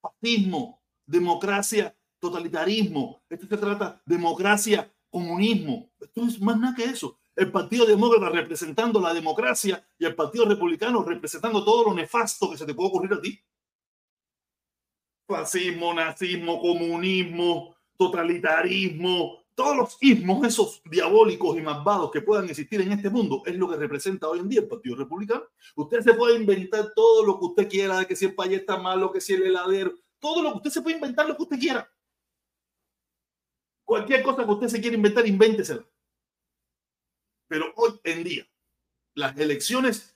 fascismo, 0.02 0.82
democracia, 1.06 1.96
totalitarismo. 2.20 3.24
Esto 3.30 3.48
se 3.48 3.58
trata 3.58 4.02
democracia, 4.06 4.92
comunismo. 5.10 5.90
Esto 6.00 6.26
es 6.26 6.42
más 6.42 6.60
nada 6.60 6.76
que 6.76 6.84
eso. 6.84 7.20
El 7.36 7.52
Partido 7.52 7.86
Demócrata 7.86 8.30
representando 8.30 9.00
la 9.00 9.14
democracia 9.14 9.86
y 9.98 10.06
el 10.06 10.16
Partido 10.16 10.46
Republicano 10.46 11.04
representando 11.04 11.64
todo 11.64 11.86
lo 11.86 11.94
nefasto 11.94 12.50
que 12.52 12.58
se 12.58 12.66
te 12.66 12.74
puede 12.74 12.90
ocurrir 12.90 13.14
a 13.14 13.22
ti. 13.22 13.40
Fascismo, 15.28 15.94
nazismo, 15.94 16.60
comunismo, 16.60 17.76
totalitarismo, 17.96 19.40
todos 19.60 19.76
los 19.76 19.98
ismos, 20.00 20.48
esos 20.48 20.82
diabólicos 20.86 21.58
y 21.58 21.62
malvados 21.62 22.12
que 22.12 22.22
puedan 22.22 22.50
existir 22.50 22.80
en 22.80 22.94
este 22.94 23.10
mundo, 23.10 23.44
es 23.46 23.56
lo 23.56 23.70
que 23.70 23.76
representa 23.76 24.30
hoy 24.30 24.40
en 24.40 24.48
día 24.48 24.62
el 24.62 24.70
Partido 24.70 24.96
Republicano. 24.96 25.44
Usted 25.76 26.00
se 26.00 26.14
puede 26.14 26.38
inventar 26.38 26.94
todo 26.96 27.26
lo 27.26 27.38
que 27.38 27.46
usted 27.46 27.70
quiera, 27.70 28.00
de 28.00 28.08
que 28.08 28.16
si 28.16 28.24
el 28.24 28.36
país 28.36 28.54
está 28.54 28.78
malo, 28.78 29.12
que 29.12 29.20
si 29.20 29.34
el 29.34 29.44
heladero, 29.44 29.94
todo 30.18 30.42
lo 30.42 30.52
que 30.52 30.58
usted 30.58 30.70
se 30.70 30.82
puede 30.82 30.96
inventar, 30.96 31.28
lo 31.28 31.36
que 31.36 31.44
usted 31.44 31.60
quiera. 31.60 31.92
Cualquier 33.90 34.22
cosa 34.22 34.46
que 34.46 34.52
usted 34.52 34.68
se 34.68 34.80
quiera 34.80 34.96
inventar, 34.96 35.26
invéntesela. 35.26 35.84
Pero 37.48 37.74
hoy 37.76 38.00
en 38.04 38.24
día, 38.24 38.48
las 39.16 39.36
elecciones, 39.36 40.16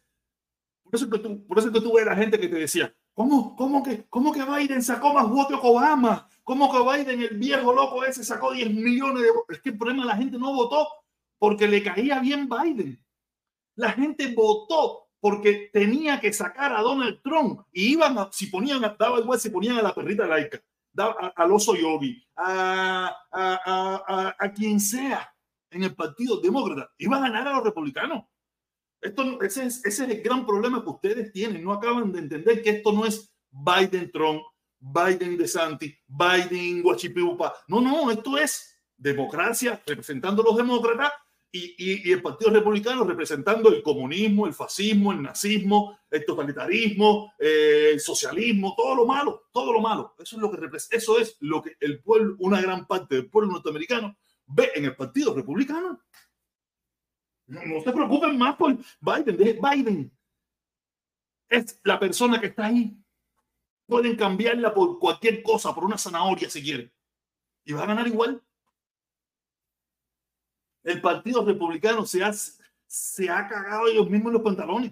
por 0.83 0.93
eso 0.93 1.09
que 1.09 1.17
tú, 1.17 1.47
por 1.47 1.57
eso 1.57 1.71
que 1.71 1.81
tú 1.81 1.91
ves 1.91 2.05
la 2.05 2.15
gente 2.15 2.39
que 2.39 2.49
te 2.49 2.57
decía, 2.57 2.95
¿cómo, 3.15 3.55
cómo, 3.55 3.81
que, 3.81 4.05
cómo 4.09 4.31
que 4.31 4.45
Biden 4.45 4.83
sacó 4.83 5.11
más 5.11 5.27
votos 5.27 5.59
que 5.59 5.65
Obama? 5.65 6.29
¿Cómo 6.43 6.71
que 6.71 7.03
Biden, 7.03 7.23
el 7.23 7.35
viejo 7.39 7.73
loco 7.73 8.05
ese, 8.05 8.23
sacó 8.23 8.53
10 8.53 8.71
millones 8.75 9.23
de 9.23 9.31
votos? 9.31 9.55
Es 9.57 9.61
que 9.63 9.69
el 9.71 9.77
problema 9.79 10.05
la 10.05 10.17
gente 10.17 10.37
no 10.37 10.53
votó 10.53 10.87
porque 11.39 11.67
le 11.67 11.81
caía 11.81 12.19
bien 12.19 12.47
Biden. 12.47 13.03
La 13.73 13.91
gente 13.93 14.35
votó 14.35 15.07
porque 15.19 15.71
tenía 15.73 16.19
que 16.19 16.31
sacar 16.31 16.75
a 16.75 16.81
Donald 16.81 17.23
Trump 17.23 17.61
y 17.71 17.93
iban 17.93 18.19
a, 18.19 18.29
si 18.31 18.45
ponían, 18.45 18.81
daba 18.99 19.19
igual 19.19 19.39
si 19.39 19.49
ponían 19.49 19.79
a 19.79 19.81
la 19.81 19.95
perrita 19.95 20.27
laica, 20.27 20.61
al 20.97 21.51
oso 21.51 21.75
yogi, 21.75 22.25
a, 22.35 23.15
a, 23.31 24.35
a, 24.39 24.53
quien 24.53 24.79
sea 24.79 25.33
en 25.71 25.83
el 25.83 25.95
Partido 25.95 26.39
Demócrata, 26.39 26.91
iban 26.97 27.23
a 27.23 27.29
ganar 27.29 27.47
a 27.47 27.55
los 27.55 27.63
republicanos. 27.63 28.25
Esto, 29.01 29.41
ese, 29.41 29.65
es, 29.65 29.85
ese 29.85 30.05
es 30.05 30.09
el 30.09 30.21
gran 30.21 30.45
problema 30.45 30.83
que 30.83 30.89
ustedes 30.89 31.31
tienen. 31.31 31.63
No 31.63 31.73
acaban 31.73 32.11
de 32.11 32.19
entender 32.19 32.61
que 32.61 32.69
esto 32.69 32.91
no 32.93 33.05
es 33.05 33.33
Biden-Trump, 33.51 34.41
Biden 34.79 35.37
de 35.37 35.47
Santi, 35.47 35.95
Biden 36.07 36.81
Guachipiupa. 36.81 37.53
No, 37.67 37.81
no, 37.81 38.11
esto 38.11 38.37
es 38.37 38.81
democracia 38.95 39.81
representando 39.85 40.41
a 40.41 40.45
los 40.45 40.57
demócratas 40.57 41.11
y, 41.55 42.09
y, 42.09 42.11
el 42.11 42.21
Partido 42.21 42.49
Republicano 42.49 43.03
representando 43.03 43.69
el 43.69 43.83
comunismo, 43.83 44.47
el 44.47 44.53
fascismo, 44.53 45.11
el 45.11 45.21
nazismo, 45.21 45.99
el 46.09 46.25
totalitarismo, 46.25 47.31
eh, 47.37 47.91
el 47.93 47.99
socialismo, 47.99 48.73
todo 48.75 48.95
lo 48.95 49.05
malo, 49.05 49.43
todo 49.51 49.71
lo 49.71 49.79
malo. 49.79 50.15
Eso 50.17 50.35
es 50.35 50.41
lo 50.41 50.49
que 50.49 50.57
eso 50.91 51.19
es 51.19 51.37
lo 51.41 51.61
que 51.61 51.77
el 51.79 52.01
pueblo, 52.01 52.35
una 52.39 52.59
gran 52.59 52.87
parte 52.87 53.15
del 53.15 53.29
pueblo 53.29 53.51
norteamericano 53.51 54.17
ve 54.47 54.71
en 54.73 54.85
el 54.85 54.95
Partido 54.95 55.35
Republicano. 55.35 56.01
No, 57.45 57.65
no 57.65 57.81
se 57.83 57.91
preocupen 57.91 58.35
más 58.35 58.55
por 58.55 58.75
Biden, 58.99 59.37
Biden. 59.61 60.17
Es 61.49 61.79
la 61.83 61.99
persona 61.99 62.41
que 62.41 62.47
está 62.47 62.65
ahí 62.65 62.97
Pueden 63.85 64.15
cambiarla 64.15 64.73
por 64.73 64.97
cualquier 64.97 65.43
cosa, 65.43 65.75
por 65.75 65.83
una 65.83 65.97
zanahoria 65.97 66.49
si 66.49 66.63
quieren. 66.63 66.91
Y 67.65 67.73
va 67.73 67.83
a 67.83 67.87
ganar 67.87 68.07
igual. 68.07 68.41
El 70.83 71.01
Partido 71.01 71.45
Republicano 71.45 72.05
se 72.05 72.23
ha, 72.23 72.33
se 72.33 73.29
ha 73.29 73.47
cagado 73.47 73.87
ellos 73.87 74.09
mismos 74.09 74.27
en 74.27 74.33
los 74.33 74.41
pantalones. 74.41 74.91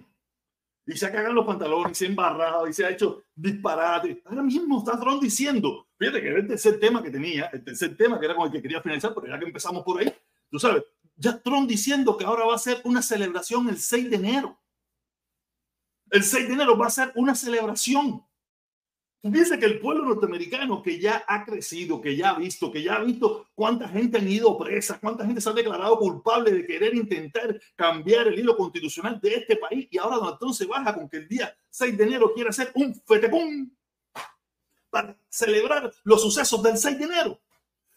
Y 0.86 0.96
se 0.96 1.06
ha 1.06 1.12
cagado 1.12 1.30
en 1.30 1.36
los 1.36 1.46
pantalones, 1.46 1.92
y 1.92 1.94
se 1.94 2.06
ha 2.06 2.08
embarrado, 2.08 2.66
y 2.66 2.72
se 2.72 2.84
ha 2.84 2.90
hecho 2.90 3.22
disparate. 3.34 4.20
Ahora 4.24 4.42
mismo 4.42 4.78
está 4.78 4.98
Trump 4.98 5.22
diciendo, 5.22 5.86
fíjate 5.96 6.20
que 6.20 6.28
era 6.28 6.40
el 6.40 6.48
tercer 6.48 6.80
tema 6.80 7.02
que 7.02 7.10
tenía, 7.10 7.46
el 7.46 7.62
tercer 7.62 7.96
tema 7.96 8.18
que 8.18 8.26
era 8.26 8.34
con 8.34 8.46
el 8.46 8.52
que 8.52 8.62
quería 8.62 8.80
finalizar, 8.80 9.14
pero 9.14 9.28
ya 9.28 9.38
que 9.38 9.44
empezamos 9.44 9.84
por 9.84 10.00
ahí, 10.00 10.12
tú 10.50 10.58
sabes, 10.58 10.82
ya 11.16 11.38
Trump 11.38 11.68
diciendo 11.68 12.16
que 12.16 12.24
ahora 12.24 12.44
va 12.44 12.56
a 12.56 12.58
ser 12.58 12.80
una 12.84 13.00
celebración 13.00 13.68
el 13.68 13.78
6 13.78 14.10
de 14.10 14.16
enero. 14.16 14.58
El 16.10 16.24
6 16.24 16.48
de 16.48 16.54
enero 16.54 16.76
va 16.76 16.86
a 16.86 16.90
ser 16.90 17.12
una 17.14 17.34
celebración. 17.34 18.24
Dice 19.24 19.56
que 19.56 19.66
el 19.66 19.78
pueblo 19.78 20.04
norteamericano 20.04 20.82
que 20.82 20.98
ya 20.98 21.24
ha 21.28 21.44
crecido, 21.44 22.00
que 22.00 22.16
ya 22.16 22.30
ha 22.30 22.38
visto, 22.38 22.72
que 22.72 22.82
ya 22.82 22.96
ha 22.96 23.04
visto 23.04 23.46
cuánta 23.54 23.88
gente 23.88 24.18
han 24.18 24.28
ido 24.28 24.58
presa, 24.58 24.98
cuánta 24.98 25.24
gente 25.24 25.40
se 25.40 25.48
ha 25.48 25.52
declarado 25.52 25.96
culpable 25.96 26.50
de 26.50 26.66
querer 26.66 26.92
intentar 26.96 27.60
cambiar 27.76 28.26
el 28.26 28.40
hilo 28.40 28.56
constitucional 28.56 29.20
de 29.20 29.34
este 29.36 29.56
país 29.56 29.86
y 29.92 29.98
ahora 29.98 30.16
Donald 30.16 30.38
Trump 30.40 30.54
se 30.54 30.66
baja 30.66 30.92
con 30.92 31.08
que 31.08 31.18
el 31.18 31.28
día 31.28 31.54
6 31.70 31.96
de 31.96 32.04
enero 32.04 32.32
quiere 32.34 32.50
hacer 32.50 32.72
un 32.74 33.00
fetepum 33.06 33.70
para 34.90 35.16
celebrar 35.28 35.92
los 36.02 36.20
sucesos 36.20 36.60
del 36.60 36.76
6 36.76 36.98
de 36.98 37.04
enero. 37.04 37.40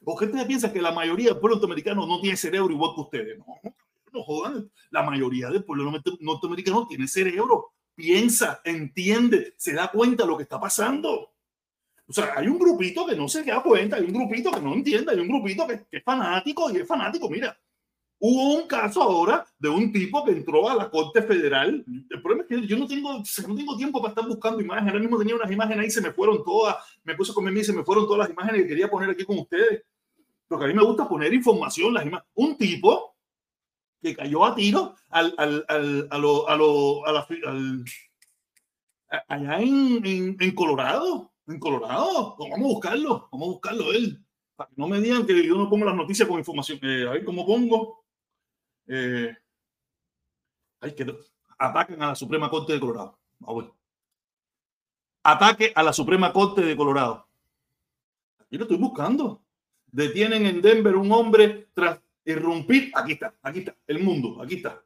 ¿O 0.03 0.15
qué 0.15 0.25
ustedes 0.25 0.45
piensan 0.45 0.71
que 0.71 0.81
la 0.81 0.91
mayoría 0.91 1.31
del 1.31 1.39
pueblo 1.39 1.55
norteamericano 1.55 2.05
no 2.05 2.21
tiene 2.21 2.37
cerebro 2.37 2.71
igual 2.71 2.91
que 2.93 3.01
ustedes? 3.01 3.39
No, 3.39 3.45
no 4.13 4.23
jodan. 4.23 4.71
La 4.91 5.01
mayoría 5.01 5.49
del 5.49 5.63
pueblo 5.63 5.91
norteamericano 6.19 6.85
tiene 6.87 7.07
cerebro 7.07 7.71
piensa, 7.95 8.61
entiende, 8.63 9.53
se 9.57 9.73
da 9.73 9.89
cuenta 9.89 10.23
de 10.23 10.29
lo 10.29 10.37
que 10.37 10.43
está 10.43 10.59
pasando. 10.59 11.31
O 12.07 12.13
sea, 12.13 12.33
hay 12.35 12.47
un 12.47 12.59
grupito 12.59 13.05
que 13.05 13.15
no 13.15 13.27
se 13.27 13.43
da 13.43 13.63
cuenta, 13.63 13.95
hay 13.95 14.03
un 14.03 14.13
grupito 14.13 14.51
que 14.51 14.61
no 14.61 14.73
entiende, 14.73 15.11
hay 15.11 15.19
un 15.19 15.27
grupito 15.27 15.65
que, 15.65 15.85
es 15.89 16.03
fanático 16.03 16.69
y 16.71 16.77
es 16.77 16.87
fanático. 16.87 17.29
Mira, 17.29 17.57
hubo 18.19 18.55
un 18.55 18.67
caso 18.67 19.01
ahora 19.01 19.45
de 19.57 19.69
un 19.69 19.91
tipo 19.91 20.23
que 20.23 20.31
entró 20.31 20.69
a 20.69 20.75
la 20.75 20.89
Corte 20.91 21.23
Federal. 21.23 21.83
El 22.09 22.21
problema 22.21 22.43
es 22.43 22.49
que 22.49 22.67
yo 22.67 22.77
no 22.77 22.85
tengo, 22.85 23.23
no 23.47 23.55
tengo 23.55 23.77
tiempo 23.77 24.01
para 24.01 24.11
estar 24.11 24.27
buscando 24.27 24.61
imágenes. 24.61 24.93
Ahora 24.93 25.01
mismo 25.01 25.17
tenía 25.17 25.35
unas 25.35 25.51
imágenes 25.51 25.79
ahí, 25.79 25.89
se 25.89 26.01
me 26.01 26.11
fueron 26.11 26.43
todas. 26.43 26.75
Me 27.03 27.15
puse 27.15 27.31
a 27.31 27.35
comer 27.35 27.57
y 27.57 27.63
se 27.63 27.73
me 27.73 27.83
fueron 27.83 28.05
todas 28.05 28.19
las 28.19 28.29
imágenes 28.29 28.61
que 28.61 28.67
quería 28.67 28.89
poner 28.89 29.09
aquí 29.09 29.25
con 29.25 29.39
ustedes. 29.39 29.83
Porque 30.47 30.65
a 30.65 30.67
mí 30.67 30.75
me 30.75 30.83
gusta 30.83 31.07
poner 31.07 31.33
información, 31.33 31.91
las 31.91 32.05
imágenes. 32.05 32.29
Un 32.35 32.55
tipo 32.55 33.14
que 34.01 34.15
cayó 34.15 34.45
a 34.45 34.55
tiro 34.55 34.95
al, 35.09 35.33
al, 35.37 35.65
al, 35.67 36.07
a 36.11 36.17
lo, 36.17 36.47
a 36.47 36.55
lo, 36.55 37.05
a 37.05 37.11
la, 37.11 37.27
al, 37.45 37.85
allá 39.27 39.59
en, 39.61 40.37
en, 40.39 40.55
Colorado, 40.55 41.33
en 41.47 41.59
Colorado. 41.59 42.35
Vamos 42.37 42.59
a 42.59 42.61
buscarlo, 42.61 43.29
vamos 43.31 43.47
a 43.47 43.51
buscarlo 43.51 43.93
él. 43.93 44.21
Para 44.55 44.69
que 44.69 44.75
no 44.77 44.87
me 44.87 45.01
digan 45.01 45.25
que 45.25 45.45
yo 45.45 45.55
no 45.55 45.69
pongo 45.69 45.85
las 45.85 45.95
noticias 45.95 46.27
con 46.27 46.39
información. 46.39 46.79
Eh, 46.81 47.05
a 47.07 47.11
ver 47.11 47.25
cómo 47.25 47.45
pongo. 47.45 48.05
Eh, 48.87 49.35
que 50.95 51.15
ataquen 51.57 52.01
a 52.03 52.07
la 52.07 52.15
Suprema 52.15 52.49
Corte 52.49 52.73
de 52.73 52.79
Colorado. 52.79 53.17
Vamos 53.39 53.71
Ataque 55.23 55.73
a 55.73 55.81
la 55.81 55.91
Suprema 55.91 56.31
Corte 56.31 56.61
de 56.61 56.77
Colorado. 56.77 57.27
Aquí 58.39 58.57
lo 58.57 58.65
estoy 58.65 58.77
buscando. 58.77 59.41
Detienen 59.87 60.45
en 60.45 60.61
Denver 60.61 60.95
un 60.95 61.11
hombre 61.11 61.69
tras 61.73 61.99
irrumpir, 62.25 62.91
aquí 62.93 63.13
está, 63.13 63.35
aquí 63.41 63.59
está, 63.59 63.75
el 63.87 63.99
mundo, 63.99 64.41
aquí 64.41 64.55
está. 64.55 64.83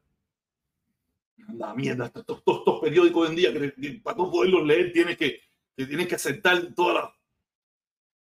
La 1.53 1.74
mierda, 1.74 2.05
estos, 2.05 2.38
estos, 2.38 2.79
periódicos 2.81 3.29
en 3.29 3.36
día 3.36 3.53
que, 3.53 4.01
para 4.03 4.17
no 4.17 4.29
poderlos 4.29 4.65
leer 4.65 4.91
tienes 4.91 5.17
que, 5.17 5.41
tienes 5.75 6.08
que 6.08 6.15
aceptar 6.15 6.74
toda 6.75 6.93
la... 6.93 7.15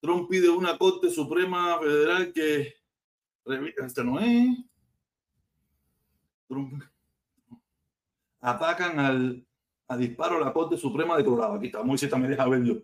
Trump 0.01 0.29
pide 0.29 0.51
una 0.51 0.77
Corte 0.77 1.11
Suprema 1.11 1.79
Federal 1.79 2.33
que... 2.33 2.75
Este 3.77 4.05
no 4.05 4.19
es... 4.21 4.59
atacan 8.41 8.99
al 8.99 9.47
a 9.89 9.97
disparo 9.97 10.41
la 10.41 10.53
Corte 10.53 10.77
Suprema 10.77 11.17
de 11.17 11.25
Colorado. 11.25 11.55
Aquí 11.55 11.67
está, 11.67 11.83
Moisés 11.83 12.17
me 12.19 12.29
deja 12.29 12.49
verlo. 12.49 12.83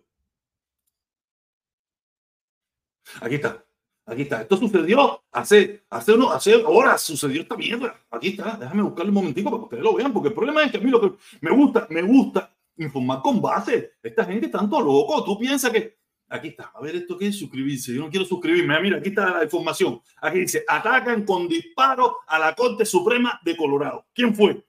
Aquí 3.21 3.35
está, 3.35 3.63
aquí 4.05 4.23
está. 4.23 4.41
Esto 4.41 4.57
sucedió 4.57 5.23
hace, 5.31 5.83
hace, 5.89 6.13
uno, 6.13 6.31
hace 6.31 6.55
horas, 6.55 7.01
sucedió 7.01 7.41
esta 7.41 7.55
mierda. 7.55 7.95
Aquí 8.11 8.29
está, 8.29 8.57
déjame 8.57 8.83
buscarle 8.83 9.09
un 9.09 9.15
momentico 9.15 9.49
para 9.49 9.59
que 9.59 9.63
ustedes 9.65 9.83
lo 9.83 9.93
vean, 9.95 10.13
porque 10.13 10.29
el 10.29 10.35
problema 10.35 10.63
es 10.63 10.71
que 10.71 10.77
a 10.77 10.81
mí 10.81 10.89
lo 10.89 11.01
que 11.01 11.17
me 11.41 11.51
gusta, 11.51 11.87
me 11.89 12.01
gusta 12.01 12.53
informar 12.77 13.21
con 13.21 13.41
base. 13.41 13.93
Esta 14.01 14.25
gente 14.25 14.47
está 14.47 14.59
tanto 14.59 14.79
loco. 14.81 15.23
Tú 15.23 15.37
piensas 15.37 15.71
que 15.71 15.97
Aquí 16.33 16.47
está. 16.47 16.71
A 16.73 16.81
ver, 16.81 16.95
¿esto 16.95 17.15
qué 17.15 17.27
es 17.27 17.37
suscribirse? 17.37 17.93
Yo 17.93 18.01
no 18.01 18.09
quiero 18.09 18.25
suscribirme. 18.25 18.79
Mira, 18.81 18.97
aquí 18.97 19.09
está 19.09 19.37
la 19.37 19.43
información. 19.43 20.01
Aquí 20.19 20.39
dice, 20.39 20.63
atacan 20.67 21.25
con 21.25 21.47
disparo 21.47 22.21
a 22.25 22.39
la 22.39 22.55
Corte 22.55 22.85
Suprema 22.85 23.39
de 23.43 23.55
Colorado. 23.55 24.07
¿Quién 24.15 24.33
fue? 24.33 24.65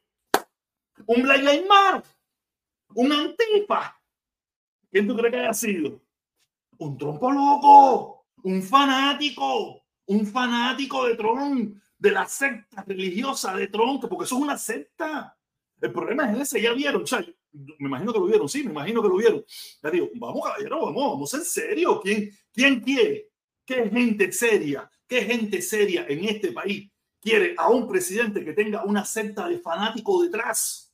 Un 1.07 1.23
Black 1.23 1.41
Lives 1.41 1.64
un 2.97 3.12
antifa. 3.12 3.99
¿Quién 4.91 5.09
tú 5.09 5.17
crees 5.17 5.33
que 5.33 5.41
haya 5.41 5.55
sido? 5.55 6.00
Un 6.79 6.99
trompo 6.99 7.33
loco, 7.33 8.13
un 8.45 8.63
fanático, 8.63 9.83
un 10.07 10.27
fanático 10.27 11.07
de 11.07 11.17
Trump, 11.17 11.77
de 11.99 12.11
la 12.11 12.27
secta 12.27 12.85
religiosa 12.87 13.57
de 13.57 13.69
Trump, 13.69 14.05
porque 14.09 14.25
eso 14.25 14.37
es 14.37 14.43
una 14.43 14.59
secta. 14.59 15.37
El 15.81 15.93
problema 15.93 16.31
es 16.31 16.41
ese, 16.41 16.61
ya 16.61 16.73
vieron, 16.73 17.03
o 17.03 17.17
me 17.79 17.89
imagino 17.89 18.13
que 18.13 18.19
lo 18.19 18.27
vieron, 18.27 18.49
sí, 18.49 18.63
me 18.65 18.71
imagino 18.71 19.01
que 19.01 19.09
lo 19.09 19.17
vieron. 19.17 19.45
Ya 19.83 19.91
digo, 19.91 20.11
vamos, 20.15 20.43
caballero, 20.45 20.85
vamos, 20.85 21.13
vamos 21.13 21.35
en 21.35 21.45
serio. 21.45 22.01
¿Quién, 22.03 22.31
¿Quién 22.53 22.81
quiere? 22.81 23.31
¿Qué 23.65 23.89
gente 23.89 24.31
seria? 24.33 24.91
¿Qué 25.07 25.23
gente 25.23 25.63
seria 25.63 26.07
en 26.09 26.25
este 26.25 26.53
país 26.53 26.91
quiere 27.21 27.55
a 27.57 27.71
un 27.71 27.89
presidente 27.89 28.45
que 28.45 28.53
tenga 28.53 28.85
una 28.85 29.05
secta 29.07 29.49
de 29.49 29.59
fanáticos 29.59 30.25
detrás? 30.25 30.93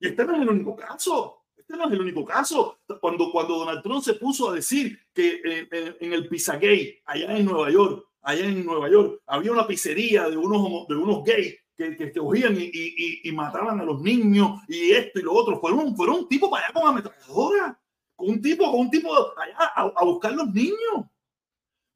Y 0.00 0.08
este 0.08 0.24
no 0.24 0.34
es 0.34 0.42
el 0.42 0.48
único 0.50 0.76
caso. 0.76 1.43
Este 1.66 1.78
no 1.78 1.86
es 1.86 1.92
el 1.92 2.00
único 2.02 2.24
caso. 2.26 2.78
Cuando, 3.00 3.32
cuando 3.32 3.58
Donald 3.58 3.82
Trump 3.82 4.02
se 4.02 4.14
puso 4.14 4.50
a 4.50 4.54
decir 4.54 4.98
que 5.14 5.40
en, 5.98 6.12
el 6.12 6.28
Pizzagate, 6.28 7.02
allá 7.06 7.36
en 7.38 7.46
Nueva 7.46 7.70
York, 7.70 8.06
allá 8.20 8.44
en 8.44 8.66
Nueva 8.66 8.90
York, 8.90 9.22
había 9.26 9.50
una 9.50 9.66
pizzería 9.66 10.28
de 10.28 10.36
unos, 10.36 10.86
de 10.86 10.94
unos 10.94 11.24
gays 11.24 11.56
que, 11.74 11.96
que 11.96 12.12
cogían 12.12 12.54
y, 12.56 12.64
y, 12.64 13.20
y, 13.24 13.32
mataban 13.32 13.80
a 13.80 13.84
los 13.84 14.00
niños 14.02 14.60
y 14.68 14.90
esto 14.90 15.20
y 15.20 15.22
lo 15.22 15.32
otro. 15.32 15.58
Fueron, 15.58 15.96
fueron 15.96 16.16
un 16.16 16.28
tipo 16.28 16.50
para 16.50 16.66
allá 16.66 16.74
con 16.74 16.86
ametralladora, 16.86 17.80
con 18.14 18.28
un 18.28 18.42
tipo, 18.42 18.70
con 18.70 18.80
un 18.80 18.90
tipo 18.90 19.10
allá 19.38 19.72
a, 19.74 19.92
a 19.96 20.04
buscar 20.04 20.32
los 20.32 20.52
niños. 20.52 21.06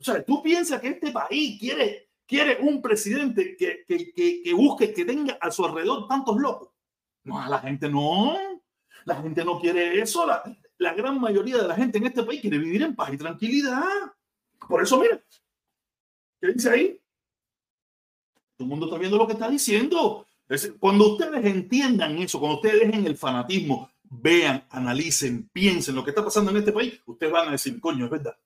O 0.00 0.04
sea, 0.04 0.24
tú 0.24 0.42
piensas 0.42 0.80
que 0.80 0.88
este 0.88 1.12
país 1.12 1.60
quiere, 1.60 2.08
quiere 2.26 2.58
un 2.60 2.80
presidente 2.80 3.54
que, 3.54 3.84
que, 3.86 4.12
que, 4.12 4.42
que 4.42 4.54
busque, 4.54 4.94
que 4.94 5.04
tenga 5.04 5.36
a 5.40 5.50
su 5.50 5.64
alrededor 5.64 6.08
tantos 6.08 6.38
locos. 6.38 6.70
No, 7.24 7.46
la 7.46 7.58
gente 7.58 7.90
no. 7.90 8.57
La 9.08 9.22
gente 9.22 9.42
no 9.42 9.58
quiere 9.58 9.98
eso. 10.00 10.26
La, 10.26 10.94
gran 10.94 11.18
mayoría 11.18 11.56
de 11.56 11.66
la 11.66 11.74
gente 11.74 11.96
en 11.96 12.06
este 12.06 12.22
país 12.22 12.42
quiere 12.42 12.58
vivir 12.58 12.82
en 12.82 12.94
paz 12.94 13.10
y 13.10 13.16
tranquilidad. 13.16 13.82
Por 14.68 14.82
eso, 14.82 15.00
mira, 15.00 15.18
¿qué 16.38 16.48
dice 16.48 16.68
ahí? 16.68 17.00
Todo 18.54 18.66
el 18.66 18.68
mundo 18.68 18.84
está 18.84 18.98
viendo 18.98 19.16
lo 19.16 19.26
que 19.26 19.32
está 19.32 19.48
diciendo. 19.48 20.26
cuando 20.78 21.12
ustedes 21.12 21.42
entiendan 21.42 22.18
eso, 22.18 22.38
cuando 22.38 22.56
ustedes 22.56 22.80
dejen 22.80 23.06
el 23.06 23.16
fanatismo, 23.16 23.90
vean, 24.02 24.66
analicen, 24.68 25.48
piensen 25.54 25.94
lo 25.94 26.04
que 26.04 26.10
está 26.10 26.22
pasando 26.22 26.50
en 26.50 26.58
este 26.58 26.72
país, 26.72 27.00
ustedes 27.06 27.32
van 27.32 27.48
a 27.48 27.52
decir, 27.52 27.80
coño, 27.80 28.04
es 28.04 28.10
verdad. 28.10 28.36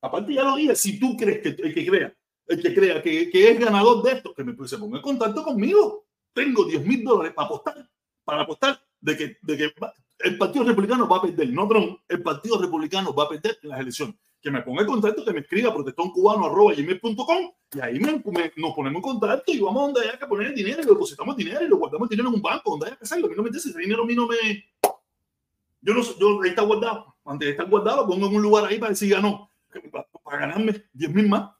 Aparte 0.00 0.34
ya 0.34 0.42
lo 0.42 0.56
dije, 0.56 0.74
si 0.74 0.98
tú 0.98 1.16
crees 1.16 1.42
que 1.42 1.50
el 1.50 1.72
que 1.72 1.86
crea, 1.86 2.12
el 2.48 2.60
que 2.60 2.74
crea 2.74 3.00
que, 3.00 3.30
es 3.32 3.60
ganador 3.60 4.02
de 4.02 4.12
esto, 4.14 4.34
que 4.34 4.42
me 4.42 4.66
se 4.66 4.78
ponga 4.78 4.96
en 4.96 5.02
contacto 5.02 5.44
conmigo. 5.44 6.06
Tengo 6.32 6.64
10 6.64 6.84
mil 6.84 7.04
dólares 7.04 7.34
para 7.34 7.46
apostar 7.46 7.88
para 8.24 8.42
apostar 8.42 8.80
de 9.02 9.16
que, 9.16 9.36
de 9.42 9.56
que 9.56 9.74
el 10.20 10.38
Partido 10.38 10.64
Republicano 10.64 11.06
va 11.08 11.18
a 11.18 11.22
perder, 11.22 11.50
no 11.50 11.68
Trump, 11.68 11.98
el 12.08 12.22
Partido 12.22 12.60
Republicano 12.60 13.12
va 13.14 13.24
a 13.24 13.28
perder 13.28 13.58
en 13.62 13.68
las 13.68 13.80
elecciones. 13.80 14.16
Que 14.40 14.50
me 14.50 14.62
ponga 14.62 14.82
en 14.82 14.88
contacto, 14.88 15.24
que 15.24 15.32
me 15.32 15.40
escriba 15.40 15.72
protestoncubano.com 15.72 17.52
y 17.74 17.80
ahí 17.80 17.98
me, 18.00 18.12
nos 18.56 18.74
ponemos 18.74 18.96
en 18.96 19.02
contacto 19.02 19.52
y 19.52 19.60
vamos 19.60 19.82
a 19.82 19.84
donde 19.86 20.00
haya 20.00 20.18
que 20.18 20.26
poner 20.26 20.48
el 20.48 20.54
dinero 20.54 20.82
y 20.82 20.84
lo 20.84 20.92
depositamos 20.94 21.36
dinero 21.36 21.64
y 21.64 21.68
lo 21.68 21.76
guardamos 21.76 22.06
el 22.06 22.10
dinero 22.10 22.28
en 22.28 22.34
un 22.36 22.42
banco, 22.42 22.70
donde 22.70 22.86
haya 22.86 22.96
que 22.96 23.04
hacerlo. 23.04 23.26
A 23.26 23.30
mí 23.30 23.36
no 23.36 23.42
me 23.42 23.48
interesa, 23.48 23.70
ese 23.70 23.78
dinero 23.78 24.02
a 24.02 24.06
mí 24.06 24.14
no 24.14 24.26
me. 24.26 24.36
Yo 25.80 25.94
no 25.94 26.02
yo 26.18 26.42
ahí 26.42 26.50
está 26.50 26.62
guardado. 26.62 27.14
Antes 27.24 27.46
de 27.46 27.50
estar 27.52 27.68
guardado, 27.68 28.02
lo 28.02 28.08
pongo 28.08 28.26
en 28.26 28.36
un 28.36 28.42
lugar 28.42 28.64
ahí 28.64 28.78
para 28.78 28.90
decir 28.90 29.10
ganó, 29.10 29.48
para, 29.92 30.06
ganarme 30.38 30.84
10 30.92 31.14
mil 31.14 31.28
más. 31.28 31.52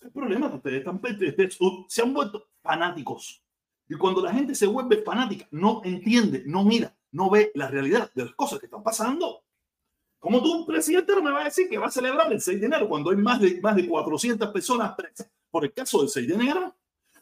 el 0.00 0.10
problema, 0.10 0.46
ustedes, 0.46 0.78
están, 0.78 0.96
ustedes 0.96 1.58
se 1.88 2.02
han 2.02 2.14
vuelto 2.14 2.48
fanáticos 2.62 3.42
y 3.90 3.96
cuando 3.96 4.22
la 4.22 4.32
gente 4.32 4.54
se 4.54 4.68
vuelve 4.68 5.02
fanática, 5.02 5.48
no 5.50 5.82
entiende, 5.84 6.44
no 6.46 6.62
mira, 6.62 6.96
no 7.10 7.28
ve 7.28 7.50
la 7.56 7.66
realidad 7.66 8.08
de 8.14 8.24
las 8.24 8.34
cosas 8.36 8.60
que 8.60 8.66
están 8.66 8.84
pasando. 8.84 9.42
Como 10.20 10.40
tú, 10.40 10.58
un 10.58 10.66
presidente, 10.66 11.12
no 11.12 11.22
me 11.22 11.32
va 11.32 11.40
a 11.40 11.44
decir 11.44 11.68
que 11.68 11.76
va 11.76 11.88
a 11.88 11.90
celebrar 11.90 12.32
el 12.32 12.40
6 12.40 12.60
de 12.60 12.66
enero 12.66 12.88
cuando 12.88 13.10
hay 13.10 13.16
más 13.16 13.40
de, 13.40 13.60
más 13.60 13.74
de 13.74 13.88
400 13.88 14.48
personas 14.52 14.94
presas 14.94 15.28
por 15.50 15.64
el 15.64 15.72
caso 15.72 15.98
del 15.98 16.08
6 16.08 16.28
de 16.28 16.34
enero? 16.34 16.76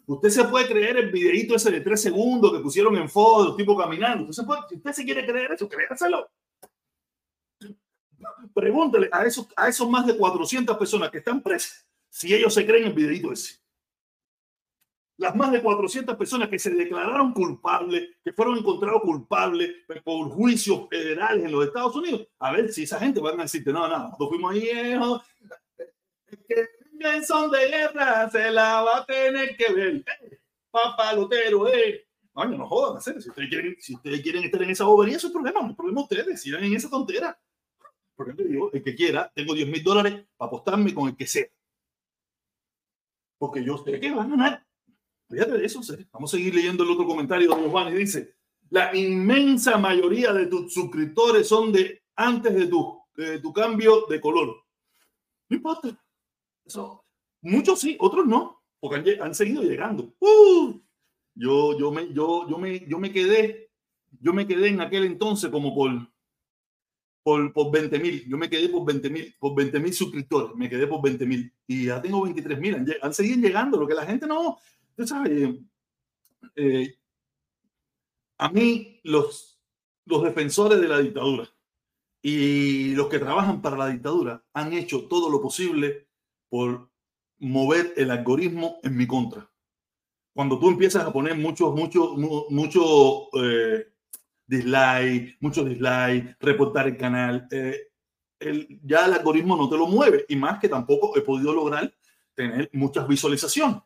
Usted 0.04 0.28
se 0.28 0.44
puede 0.44 0.68
creer 0.68 0.98
el 0.98 1.11
videito 1.11 1.54
ese 1.54 1.70
de 1.70 1.81
3 1.81 2.02
segundos 2.02 2.52
que 2.52 2.59
pusieron 2.59 2.94
en 2.98 3.09
foto, 3.09 3.46
los 3.46 3.57
tipos 3.57 3.81
caminando. 3.83 4.24
Usted 4.24 4.42
se 4.42 4.46
puede, 4.46 4.61
si 4.68 4.76
usted 4.76 4.92
se 4.92 5.04
quiere 5.07 5.24
creer 5.24 5.52
eso, 5.52 5.66
créaselo. 5.66 6.28
Pregúntele 8.52 9.09
a 9.11 9.24
esos, 9.24 9.48
a 9.57 9.68
esos 9.68 9.88
más 9.88 10.07
de 10.07 10.18
400 10.18 10.76
personas 10.76 11.11
que 11.11 11.18
están 11.18 11.40
presas 11.42 11.87
si 12.11 12.35
ellos 12.35 12.52
se 12.52 12.66
creen 12.66 12.88
el 12.88 12.92
videito 12.92 13.33
ese 13.33 13.59
las 15.18 15.35
más 15.35 15.50
de 15.50 15.61
400 15.61 16.16
personas 16.16 16.48
que 16.48 16.59
se 16.59 16.70
declararon 16.70 17.33
culpables, 17.33 18.09
que 18.24 18.33
fueron 18.33 18.59
encontrados 18.59 19.02
culpables 19.02 19.70
por 20.04 20.31
juicios 20.31 20.88
federales 20.88 21.44
en 21.44 21.52
los 21.52 21.66
Estados 21.66 21.94
Unidos, 21.96 22.28
a 22.38 22.52
ver 22.52 22.72
si 22.72 22.85
esa 22.85 23.00
gente 23.00 23.20
van 23.20 23.38
a 23.40 23.42
decirte, 23.42 23.72
no, 23.72 23.88
no, 23.88 23.98
nosotros 23.98 24.28
fuimos 24.31 24.52
ahí, 24.52 24.68
que 26.48 27.22
son 27.24 27.50
de 27.50 27.68
guerra, 27.68 28.31
se 28.31 28.50
la 28.50 28.83
va 28.83 28.98
a 28.98 29.07
tener 29.07 29.57
que 29.57 29.72
ver. 29.72 29.94
Eh, 29.96 30.40
papá 30.70 31.12
Lotero, 31.12 31.68
eh. 31.68 32.07
Coño, 32.33 32.57
no 32.57 32.68
jodan, 32.68 33.02
si 33.02 33.11
ustedes, 33.11 33.48
quieren, 33.48 33.76
si 33.81 33.94
ustedes 33.96 34.20
quieren 34.20 34.44
estar 34.44 34.62
en 34.62 34.70
esa 34.70 34.85
bobería, 34.85 35.16
eso 35.16 35.26
es 35.26 35.33
problema, 35.33 35.61
no 35.61 35.70
es 35.70 35.76
problema 35.76 36.02
ustedes, 36.02 36.40
sigan 36.40 36.62
en 36.62 36.74
esa 36.74 36.88
tontera. 36.88 37.37
Porque 38.14 38.35
yo 38.37 38.44
digo, 38.44 38.70
el 38.72 38.85
que 38.85 38.94
quiera, 38.94 39.31
tengo 39.35 39.54
10 39.54 39.68
mil 39.68 39.83
dólares 39.83 40.26
para 40.37 40.46
apostarme 40.46 40.94
con 40.94 41.09
el 41.09 41.16
que 41.16 41.26
sea. 41.26 41.46
Porque 43.37 43.64
yo 43.64 43.78
sé 43.78 43.98
que 43.98 44.11
van 44.12 44.33
a 44.33 44.37
ganar 44.37 44.67
Fíjate 45.28 45.58
de 45.58 45.64
eso, 45.66 45.80
vamos 46.10 46.32
a 46.32 46.36
seguir 46.36 46.54
leyendo 46.54 46.84
el 46.84 46.90
otro 46.90 47.06
comentario 47.06 47.54
de 47.54 47.68
Juan 47.68 47.92
y 47.92 47.96
dice, 47.96 48.34
la 48.70 48.94
inmensa 48.96 49.76
mayoría 49.76 50.32
de 50.32 50.46
tus 50.46 50.72
suscriptores 50.72 51.46
son 51.46 51.72
de 51.72 52.02
antes 52.16 52.54
de 52.54 52.66
tu, 52.66 52.98
tu 53.42 53.52
cambio 53.52 54.06
de 54.08 54.20
color. 54.20 54.56
No 55.48 55.56
importa. 55.56 55.98
Eso, 56.64 57.04
muchos 57.42 57.80
sí, 57.80 57.96
otros 58.00 58.26
no, 58.26 58.62
porque 58.80 59.18
han, 59.20 59.34
seguido 59.34 59.62
llegando. 59.62 60.14
Uh, 60.18 60.80
yo, 61.34 61.78
yo, 61.78 61.90
me, 61.90 62.12
yo, 62.12 62.48
yo, 62.48 62.58
me, 62.58 62.86
yo 62.86 62.98
me 62.98 63.12
quedé, 63.12 63.70
yo 64.20 64.32
me 64.32 64.46
quedé 64.46 64.68
en 64.68 64.80
aquel 64.80 65.04
entonces 65.04 65.50
como 65.50 65.74
por, 65.74 65.90
por, 67.22 67.52
por 67.52 67.70
20 67.70 67.98
mil. 67.98 68.28
Yo 68.28 68.36
me 68.36 68.50
quedé 68.50 68.68
por 68.68 68.84
20 68.84 69.10
mil, 69.10 69.34
por 69.38 69.54
20 69.54 69.80
mil 69.80 69.92
suscriptores. 69.92 70.54
Me 70.56 70.68
quedé 70.68 70.86
por 70.86 71.02
20 71.02 71.24
mil 71.26 71.52
y 71.66 71.86
ya 71.86 72.00
tengo 72.02 72.22
23 72.22 72.58
mil. 72.58 72.74
Han, 72.74 72.86
han 73.00 73.14
seguido 73.14 73.40
llegando. 73.40 73.78
Lo 73.78 73.86
que 73.86 73.94
la 73.94 74.04
gente 74.04 74.26
no, 74.26 74.58
eh, 76.56 76.94
a 78.38 78.48
mí 78.50 79.00
los, 79.04 79.61
los 80.04 80.22
defensores 80.22 80.80
de 80.80 80.88
la 80.88 80.98
dictadura 80.98 81.48
y 82.22 82.94
los 82.94 83.08
que 83.08 83.18
trabajan 83.18 83.62
para 83.62 83.76
la 83.76 83.88
dictadura 83.88 84.44
han 84.52 84.72
hecho 84.72 85.06
todo 85.06 85.30
lo 85.30 85.40
posible 85.40 86.08
por 86.48 86.90
mover 87.38 87.94
el 87.96 88.11
algoritmo 88.11 88.78
en 88.82 88.96
mi 88.96 89.06
contra. 89.06 89.48
Cuando 90.34 90.58
tú 90.58 90.68
empiezas 90.68 91.04
a 91.04 91.12
poner 91.12 91.37
muchos, 91.37 91.74
muchos, 91.74 92.16
mucho 92.50 93.28
eh, 93.40 93.92
dislike, 94.46 95.37
mucho 95.40 95.64
dislike, 95.64 96.37
reportar 96.40 96.88
el 96.88 96.96
canal, 96.96 97.46
eh, 97.50 97.88
el, 98.40 98.80
ya 98.82 99.06
el 99.06 99.14
algoritmo 99.14 99.56
no 99.56 99.68
te 99.68 99.76
lo 99.76 99.87
mueve 99.87 100.24
y 100.28 100.37
más 100.37 100.58
que 100.58 100.68
tampoco 100.68 101.16
he 101.16 101.22
podido 101.22 101.52
lograr 101.52 101.92
tener 102.34 102.70
muchas 102.72 103.06
visualizaciones. 103.08 103.82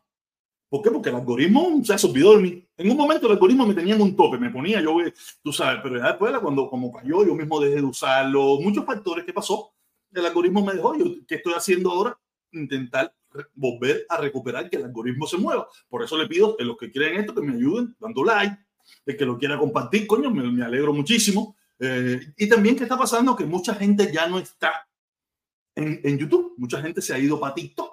¿Por 0.72 0.80
qué? 0.80 0.90
Porque 0.90 1.10
el 1.10 1.16
algoritmo 1.16 1.82
se 1.84 2.06
olvidó 2.06 2.34
de 2.34 2.42
mí. 2.42 2.66
En 2.78 2.90
un 2.90 2.96
momento 2.96 3.26
el 3.26 3.32
algoritmo 3.32 3.66
me 3.66 3.74
tenía 3.74 3.94
en 3.94 4.00
un 4.00 4.16
tope, 4.16 4.38
me 4.38 4.48
ponía 4.48 4.80
yo, 4.80 4.96
tú 5.42 5.52
sabes, 5.52 5.80
pero 5.82 5.98
ya 5.98 6.06
después 6.06 6.32
cuando 6.38 6.66
como 6.70 6.90
cayó, 6.90 7.26
yo 7.26 7.34
mismo 7.34 7.60
dejé 7.60 7.74
de 7.74 7.82
usarlo, 7.82 8.58
muchos 8.58 8.86
factores 8.86 9.26
que 9.26 9.34
pasó, 9.34 9.74
el 10.10 10.24
algoritmo 10.24 10.64
me 10.64 10.72
dejó. 10.72 10.96
Yo, 10.96 11.04
¿qué 11.28 11.34
estoy 11.34 11.52
haciendo 11.52 11.90
ahora? 11.90 12.18
Intentar 12.52 13.14
volver 13.52 14.06
a 14.08 14.16
recuperar 14.16 14.70
que 14.70 14.78
el 14.78 14.84
algoritmo 14.84 15.26
se 15.26 15.36
mueva. 15.36 15.68
Por 15.90 16.04
eso 16.04 16.16
le 16.16 16.26
pido 16.26 16.56
a 16.58 16.62
los 16.64 16.78
que 16.78 16.90
quieren 16.90 17.20
esto 17.20 17.34
que 17.34 17.42
me 17.42 17.52
ayuden 17.52 17.94
dando 18.00 18.24
like, 18.24 18.56
el 19.04 19.16
que 19.18 19.26
lo 19.26 19.36
quiera 19.36 19.58
compartir, 19.58 20.06
coño, 20.06 20.30
me, 20.30 20.64
alegro 20.64 20.94
muchísimo. 20.94 21.54
Eh, 21.80 22.18
y 22.38 22.48
también 22.48 22.76
que 22.76 22.84
está 22.84 22.96
pasando 22.96 23.36
que 23.36 23.44
mucha 23.44 23.74
gente 23.74 24.10
ya 24.10 24.26
no 24.26 24.38
está 24.38 24.88
en, 25.74 26.00
en 26.02 26.16
YouTube, 26.16 26.54
mucha 26.56 26.80
gente 26.80 27.02
se 27.02 27.12
ha 27.12 27.18
ido 27.18 27.38
para 27.38 27.52
TikTok 27.52 27.91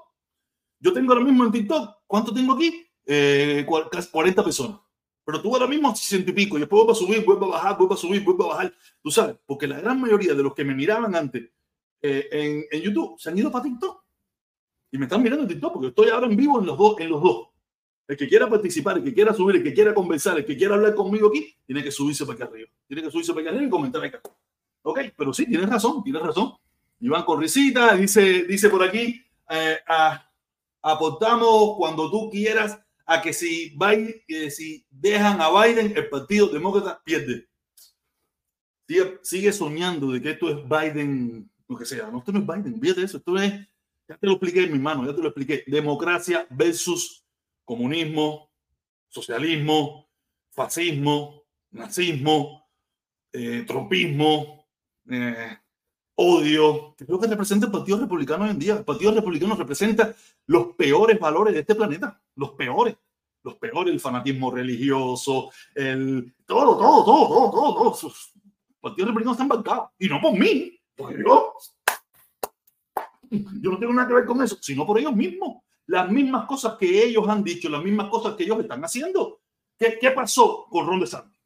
yo 0.80 0.94
tengo 0.94 1.14
ahora 1.14 1.26
mismo 1.26 1.46
en 1.46 1.52
TikTok, 1.52 1.98
¿cuánto 2.08 2.34
tengo 2.34 2.54
aquí? 2.54 2.90
eh, 3.10 3.66
40 3.66 4.44
personas. 4.44 4.80
Pero 5.26 5.42
tú 5.42 5.54
ahora 5.54 5.68
mismo 5.68 5.96
60 5.96 6.30
y 6.30 6.34
pico, 6.34 6.58
y 6.58 6.62
después 6.62 6.80
vuelvo 6.80 6.92
a 6.92 6.96
subir, 6.96 7.26
vuelvo 7.26 7.48
a 7.48 7.58
bajar, 7.58 7.78
vuelvo 7.78 7.94
a 7.94 7.98
subir, 7.98 8.24
vuelvo 8.24 8.46
a 8.46 8.56
bajar. 8.56 8.74
Tú 9.02 9.12
sabes, 9.12 9.36
porque 9.46 9.68
la 9.68 9.80
gran 9.80 10.00
mayoría 10.00 10.34
de 10.34 10.44
los 10.44 10.54
que 10.54 10.64
me 10.64 10.74
miraban 10.74 11.16
antes 11.16 11.50
eh, 12.02 12.68
en, 12.72 12.82
YouTube 12.82 13.20
se 13.20 13.30
han 13.30 13.38
ido 13.38 13.52
para 13.52 13.64
TikTok. 13.64 14.04
Y 14.92 14.98
me 14.98 15.06
están 15.06 15.22
mirando 15.22 15.44
en 15.44 15.50
TikTok 15.50 15.74
porque 15.74 15.88
estoy 15.90 16.10
ahora 16.10 16.28
en 16.28 16.36
vivo 16.36 16.60
en 16.60 16.66
los 16.66 16.78
dos. 16.78 17.00
En 17.00 17.10
los 17.10 17.22
dos. 17.22 17.48
El 18.08 18.18
que 18.18 18.28
quiera 18.28 18.50
participar, 18.50 18.98
el 18.98 19.04
que 19.04 19.14
quiera 19.14 19.34
subir, 19.34 19.58
el 19.58 19.64
que 19.64 19.74
quiera 19.74 19.94
conversar, 19.94 20.38
el 20.38 20.46
que 20.46 20.58
quiera 20.58 20.74
hablar 20.74 20.96
conmigo 20.96 21.28
aquí, 21.28 21.56
tiene 21.66 21.84
que 21.84 21.92
subirse 21.92 22.26
para 22.26 22.38
acá 22.38 22.46
arriba. 22.46 22.70
Tiene 22.88 23.04
que 23.04 23.12
subirse 23.12 23.34
para 23.34 23.42
acá 23.42 23.50
arriba 23.52 23.68
y 23.68 23.70
comentar 23.70 24.04
acá. 24.04 24.22
Ok, 24.82 25.00
pero 25.16 25.32
sí, 25.32 25.46
tienes 25.46 25.70
razón, 25.70 26.04
tienes 26.04 26.22
razón. 26.24 26.54
Iván 27.02 27.24
Corricita 27.24 27.96
dice, 27.96 28.46
dice 28.46 28.68
por 28.70 28.82
aquí, 28.82 29.24
eh, 29.50 29.78
aportamos 30.82 31.76
cuando 31.78 32.10
tú 32.10 32.30
quieras 32.30 32.80
a 33.06 33.22
que 33.22 33.34
si, 33.34 33.76
Biden, 33.76 34.24
si 34.52 34.86
dejan 34.90 35.42
a 35.42 35.50
Biden, 35.50 35.94
el 35.96 36.10
Partido 36.10 36.48
Demócrata 36.48 37.02
pierde. 37.04 37.48
Sigue, 39.22 39.52
soñando 39.52 40.12
de 40.12 40.22
que 40.22 40.32
esto 40.32 40.50
es 40.50 40.58
Biden, 40.68 41.50
lo 41.68 41.78
que 41.78 41.86
sea. 41.86 42.10
No, 42.10 42.20
esto 42.20 42.32
no 42.32 42.40
es 42.40 42.48
Biden, 42.48 42.80
fíjate 42.80 43.04
eso, 43.04 43.18
esto 43.18 43.38
es, 43.38 43.54
ya 44.08 44.18
te 44.18 44.28
lo 44.28 44.34
expliqué 44.34 44.68
mi 44.68 44.80
mano, 44.80 45.06
ya 45.06 45.16
te 45.16 45.22
lo 45.22 45.28
expliqué. 45.28 45.64
Democracia 45.68 46.48
versus 46.50 47.24
comunismo, 47.66 48.52
socialismo, 49.08 50.10
fascismo, 50.52 51.44
nazismo, 51.72 52.68
eh, 53.32 53.66
odio. 56.22 56.96
Creo 56.98 57.20
que 57.20 57.28
representa 57.28 57.66
el 57.66 57.72
Partido 57.72 58.00
Republicano 58.00 58.44
hoy 58.44 58.50
en 58.52 58.60
día. 58.60 58.78
El 58.78 58.84
Partido 58.84 59.14
Republicano 59.14 59.56
representa 59.56 60.14
los 60.48 60.76
peores 60.76 61.20
valores 61.20 61.54
de 61.54 61.62
este 61.62 61.76
planeta, 61.76 62.22
los 62.36 62.52
peores. 62.52 62.98
Los 63.42 63.56
peores, 63.56 63.94
el 63.94 64.02
fanatismo 64.02 64.52
religioso, 64.52 65.50
el 65.74 66.36
todo, 66.46 66.78
todo, 66.78 67.06
todo, 67.06 67.28
todo, 67.28 67.52
todo. 67.52 67.74
todo. 67.74 68.02
Los 68.04 68.34
partidos 68.82 69.08
republicanos 69.08 69.38
están 69.38 69.48
bancados. 69.48 69.92
Y 69.98 70.10
no 70.10 70.20
por 70.20 70.38
mí, 70.38 70.78
porque 70.94 71.24
yo, 71.26 71.54
yo 73.32 73.72
no 73.72 73.80
tengo 73.80 73.94
nada 73.94 74.10
que 74.10 74.14
ver 74.16 74.26
con 74.26 74.42
eso, 74.44 74.58
sino 74.60 74.86
por 74.86 75.00
ellos 75.00 75.16
mismos 75.16 75.64
las 75.86 76.12
mismas 76.12 76.46
cosas 76.46 76.78
que 76.78 77.04
ellos 77.04 77.28
han 77.28 77.44
dicho, 77.44 77.68
las 77.70 77.84
mismas 77.84 78.10
cosas 78.10 78.36
que 78.36 78.44
ellos 78.44 78.60
están 78.60 78.84
haciendo. 78.84 79.42
¿Qué, 79.78 79.98
qué 80.00 80.12
pasó 80.12 80.68
con 80.70 80.86
Ron 80.86 81.00
DeSantis? 81.00 81.40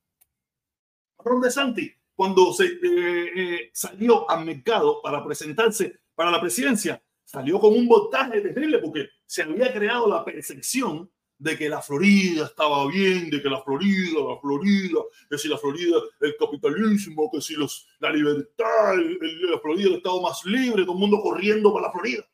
Ron 1.20 1.42
DeSantis, 1.42 1.94
cuando 2.16 2.54
se 2.54 2.66
eh, 2.66 3.32
eh, 3.36 3.72
salió 3.74 4.30
al 4.30 4.46
mercado 4.46 5.02
para 5.02 5.24
presentarse 5.24 6.02
para 6.16 6.32
la 6.32 6.40
presidencia, 6.40 7.04
salió 7.24 7.60
con 7.60 7.74
un 7.74 7.88
voltaje 7.88 8.42
terrible 8.42 8.80
porque 8.80 9.10
se 9.26 9.44
había 9.44 9.74
creado 9.74 10.08
la 10.08 10.24
percepción 10.24 11.10
de 11.38 11.58
que 11.58 11.68
la 11.68 11.82
Florida 11.82 12.46
estaba 12.46 12.88
bien, 12.88 13.30
de 13.30 13.42
que 13.42 13.50
la 13.50 13.62
Florida, 13.62 14.20
la 14.22 14.40
Florida, 14.40 15.00
que 15.30 15.38
si 15.38 15.48
la 15.48 15.58
Florida, 15.58 15.98
el 16.22 16.36
capitalismo, 16.38 17.30
que 17.32 17.42
si 17.42 17.56
los, 17.56 17.88
la 18.00 18.12
libertad, 18.12 18.94
el, 18.94 19.52
la 19.52 19.60
Florida, 19.60 19.90
el 19.90 19.96
estado 19.96 20.22
más 20.22 20.46
libre, 20.46 20.84
todo 20.84 20.94
el 20.94 21.00
mundo 21.00 21.20
corriendo 21.22 21.74
para 21.74 21.88
la 21.88 21.92
Florida. 21.92 22.26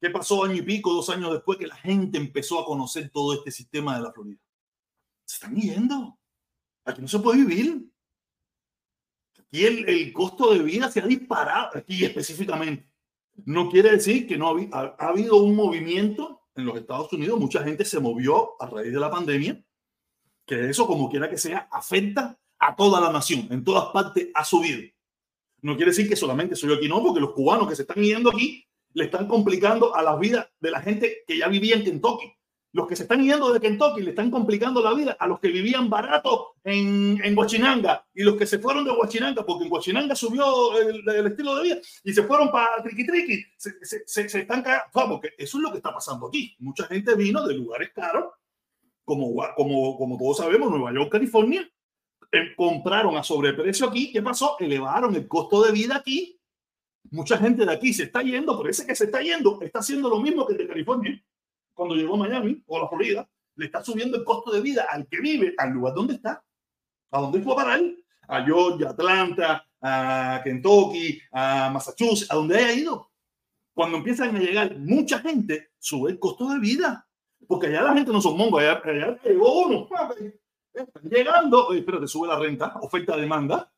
¿Qué 0.00 0.10
pasó 0.10 0.44
año 0.44 0.56
y 0.56 0.62
pico, 0.62 0.92
dos 0.92 1.10
años 1.10 1.32
después 1.32 1.58
que 1.58 1.66
la 1.66 1.76
gente 1.76 2.18
empezó 2.18 2.60
a 2.60 2.64
conocer 2.64 3.10
todo 3.10 3.34
este 3.34 3.50
sistema 3.50 3.96
de 3.96 4.02
la 4.02 4.12
Florida? 4.12 4.40
Se 5.24 5.34
están 5.36 5.56
yendo. 5.56 6.18
Aquí 6.84 7.00
no 7.00 7.08
se 7.08 7.18
puede 7.18 7.44
vivir. 7.44 7.90
Aquí 9.54 9.66
el, 9.66 9.88
el 9.88 10.12
costo 10.12 10.52
de 10.52 10.64
vida 10.64 10.90
se 10.90 10.98
ha 10.98 11.06
disparado, 11.06 11.78
aquí 11.78 12.04
específicamente. 12.04 12.88
No 13.44 13.70
quiere 13.70 13.92
decir 13.92 14.26
que 14.26 14.36
no 14.36 14.48
ha, 14.48 14.68
ha, 14.72 14.96
ha 14.98 15.08
habido 15.10 15.36
un 15.36 15.54
movimiento 15.54 16.40
en 16.56 16.66
los 16.66 16.76
Estados 16.76 17.12
Unidos, 17.12 17.38
mucha 17.38 17.62
gente 17.62 17.84
se 17.84 18.00
movió 18.00 18.60
a 18.60 18.66
raíz 18.66 18.92
de 18.92 18.98
la 18.98 19.12
pandemia, 19.12 19.64
que 20.44 20.70
eso, 20.70 20.88
como 20.88 21.08
quiera 21.08 21.30
que 21.30 21.38
sea, 21.38 21.68
afecta 21.70 22.36
a 22.58 22.74
toda 22.74 23.00
la 23.00 23.12
nación, 23.12 23.46
en 23.48 23.62
todas 23.62 23.92
partes 23.92 24.26
ha 24.34 24.44
subido. 24.44 24.90
No 25.62 25.76
quiere 25.76 25.92
decir 25.92 26.08
que 26.08 26.16
solamente 26.16 26.56
soy 26.56 26.74
aquí, 26.74 26.88
no, 26.88 27.00
porque 27.00 27.20
los 27.20 27.30
cubanos 27.30 27.68
que 27.68 27.76
se 27.76 27.82
están 27.82 28.02
yendo 28.02 28.30
aquí 28.30 28.66
le 28.94 29.04
están 29.04 29.28
complicando 29.28 29.94
a 29.94 30.02
la 30.02 30.16
vida 30.16 30.50
de 30.58 30.70
la 30.72 30.80
gente 30.80 31.18
que 31.28 31.38
ya 31.38 31.46
vivía 31.46 31.76
en 31.76 31.84
Kentucky. 31.84 32.26
Los 32.74 32.88
que 32.88 32.96
se 32.96 33.04
están 33.04 33.22
yendo 33.22 33.52
de 33.52 33.60
Kentucky 33.60 34.02
le 34.02 34.10
están 34.10 34.30
complicando 34.30 34.82
la 34.82 34.92
vida 34.92 35.16
a 35.18 35.26
los 35.26 35.38
que 35.38 35.48
vivían 35.48 35.88
barato 35.88 36.56
en, 36.64 37.18
en 37.22 37.38
Huachinanga 37.38 38.04
y 38.12 38.24
los 38.24 38.36
que 38.36 38.46
se 38.46 38.58
fueron 38.58 38.84
de 38.84 38.90
Huachinanga, 38.90 39.46
porque 39.46 39.64
en 39.64 39.72
Huachinanga 39.72 40.14
subió 40.16 40.76
el, 40.78 41.08
el 41.08 41.26
estilo 41.28 41.54
de 41.54 41.62
vida 41.62 41.78
y 42.02 42.12
se 42.12 42.24
fueron 42.24 42.50
para 42.50 42.82
Triqui 42.82 43.06
Triqui. 43.06 43.44
Se, 43.56 43.70
se, 43.80 44.02
se, 44.04 44.28
se 44.28 44.40
están 44.40 44.62
cagando. 44.62 44.90
Porque 44.92 45.30
eso 45.38 45.58
es 45.58 45.62
lo 45.62 45.70
que 45.70 45.76
está 45.76 45.94
pasando 45.94 46.26
aquí. 46.26 46.56
Mucha 46.58 46.84
gente 46.86 47.14
vino 47.14 47.46
de 47.46 47.54
lugares 47.54 47.90
caros, 47.94 48.32
como, 49.04 49.32
como, 49.54 49.96
como 49.96 50.18
todos 50.18 50.38
sabemos, 50.38 50.68
Nueva 50.68 50.92
York, 50.92 51.12
California, 51.12 51.66
eh, 52.32 52.54
compraron 52.56 53.16
a 53.16 53.22
sobreprecio 53.22 53.86
aquí. 53.86 54.12
¿Qué 54.12 54.20
pasó? 54.20 54.56
Elevaron 54.58 55.14
el 55.14 55.28
costo 55.28 55.62
de 55.62 55.70
vida 55.72 55.96
aquí 55.96 56.40
Mucha 57.10 57.38
gente 57.38 57.64
de 57.64 57.72
aquí 57.72 57.92
se 57.92 58.04
está 58.04 58.22
yendo, 58.22 58.56
pero 58.56 58.70
ese 58.70 58.86
que 58.86 58.94
se 58.94 59.04
está 59.04 59.20
yendo 59.20 59.60
está 59.60 59.80
haciendo 59.80 60.08
lo 60.08 60.20
mismo 60.20 60.46
que 60.46 60.54
el 60.54 60.58
de 60.58 60.68
California. 60.68 61.22
Cuando 61.74 61.94
llegó 61.94 62.14
a 62.14 62.18
Miami 62.18 62.62
o 62.66 62.78
a 62.78 62.82
la 62.82 62.88
Florida, 62.88 63.28
le 63.56 63.66
está 63.66 63.82
subiendo 63.82 64.16
el 64.16 64.24
costo 64.24 64.52
de 64.52 64.60
vida 64.60 64.86
al 64.90 65.06
que 65.06 65.20
vive, 65.20 65.54
al 65.58 65.70
lugar 65.70 65.94
donde 65.94 66.14
está. 66.14 66.42
¿A 67.10 67.20
dónde 67.20 67.40
fue 67.40 67.52
a 67.52 67.56
parar? 67.56 67.80
A 68.28 68.42
Georgia, 68.42 68.90
Atlanta, 68.90 69.66
a 69.80 70.40
Kentucky, 70.42 71.20
a 71.32 71.70
Massachusetts, 71.70 72.30
a 72.30 72.36
donde 72.36 72.56
haya 72.56 72.72
ido. 72.72 73.10
Cuando 73.74 73.98
empiezan 73.98 74.34
a 74.34 74.38
llegar 74.38 74.78
mucha 74.78 75.18
gente, 75.18 75.70
sube 75.78 76.12
el 76.12 76.18
costo 76.18 76.48
de 76.48 76.58
vida. 76.58 77.06
Porque 77.46 77.66
allá 77.66 77.82
la 77.82 77.94
gente 77.94 78.10
no 78.10 78.20
son 78.20 78.36
mongos, 78.36 78.62
allá, 78.62 78.80
llegó 79.22 79.66
uno. 79.66 79.88
Están 80.72 81.02
llegando, 81.04 81.72
espérate, 81.72 82.08
sube 82.08 82.28
la 82.28 82.38
renta, 82.38 82.74
oferta-demanda 82.80 83.70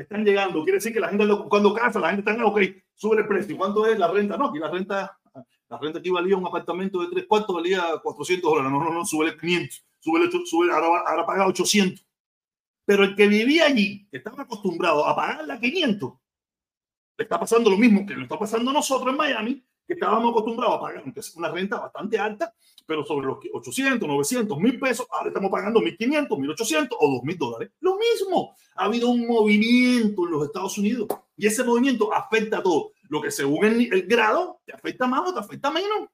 están 0.00 0.24
llegando. 0.24 0.62
Quiere 0.62 0.76
decir 0.78 0.92
que 0.92 1.00
la 1.00 1.08
gente 1.08 1.26
cuando 1.48 1.74
casa, 1.74 1.98
la 1.98 2.10
gente 2.10 2.30
está, 2.30 2.44
ok, 2.44 2.60
sube 2.94 3.18
el 3.18 3.26
precio. 3.26 3.56
¿Cuánto 3.56 3.86
es 3.86 3.98
la 3.98 4.08
renta? 4.08 4.36
No, 4.36 4.46
aquí 4.48 4.58
la 4.58 4.70
renta, 4.70 5.18
la 5.68 5.78
renta 5.78 5.98
aquí 5.98 6.10
valía 6.10 6.36
un 6.36 6.46
apartamento 6.46 7.00
de 7.00 7.08
tres 7.08 7.26
cuartos, 7.26 7.54
valía 7.54 7.82
400 8.02 8.50
dólares. 8.50 8.70
No, 8.70 8.82
no, 8.82 8.92
no, 8.92 9.04
sube 9.04 9.26
el 9.26 9.38
500, 9.38 9.84
sube 9.98 10.30
sube, 10.44 10.72
ahora, 10.72 11.02
ahora 11.06 11.26
paga 11.26 11.46
800. 11.46 12.04
Pero 12.84 13.02
el 13.02 13.16
que 13.16 13.26
vivía 13.26 13.66
allí, 13.66 14.06
que 14.08 14.18
estaba 14.18 14.42
acostumbrado 14.42 15.04
a 15.06 15.16
pagar 15.16 15.46
la 15.46 15.58
500, 15.58 16.12
le 17.18 17.22
está 17.22 17.40
pasando 17.40 17.70
lo 17.70 17.76
mismo 17.76 18.06
que 18.06 18.14
nos 18.14 18.24
está 18.24 18.38
pasando 18.38 18.72
nosotros 18.72 19.10
en 19.10 19.16
Miami, 19.16 19.64
que 19.86 19.94
estábamos 19.94 20.30
acostumbrados 20.30 20.76
a 20.76 20.80
pagar, 20.80 21.04
una 21.36 21.48
renta 21.50 21.80
bastante 21.80 22.18
alta, 22.18 22.52
pero 22.86 23.04
sobre 23.04 23.26
los 23.26 23.38
800, 23.52 24.06
900, 24.06 24.58
1000 24.58 24.80
pesos, 24.80 25.06
ahora 25.10 25.28
estamos 25.28 25.50
pagando 25.50 25.80
1500, 25.80 26.38
1800 26.38 26.98
o 27.00 27.10
2000 27.14 27.38
dólares. 27.38 27.70
Lo 27.80 27.96
mismo. 27.96 28.56
Ha 28.76 28.84
habido 28.84 29.08
un 29.08 29.26
movimiento 29.26 30.26
en 30.26 30.30
los 30.32 30.44
Estados 30.44 30.78
Unidos 30.78 31.08
y 31.36 31.46
ese 31.46 31.64
movimiento 31.64 32.12
afecta 32.12 32.58
a 32.58 32.62
todo. 32.62 32.92
Lo 33.08 33.22
que 33.22 33.30
según 33.30 33.64
el, 33.64 33.92
el 33.92 34.06
grado 34.06 34.60
te 34.64 34.72
afecta 34.72 35.06
más 35.06 35.28
o 35.28 35.34
te 35.34 35.40
afecta 35.40 35.70
menos. 35.70 36.08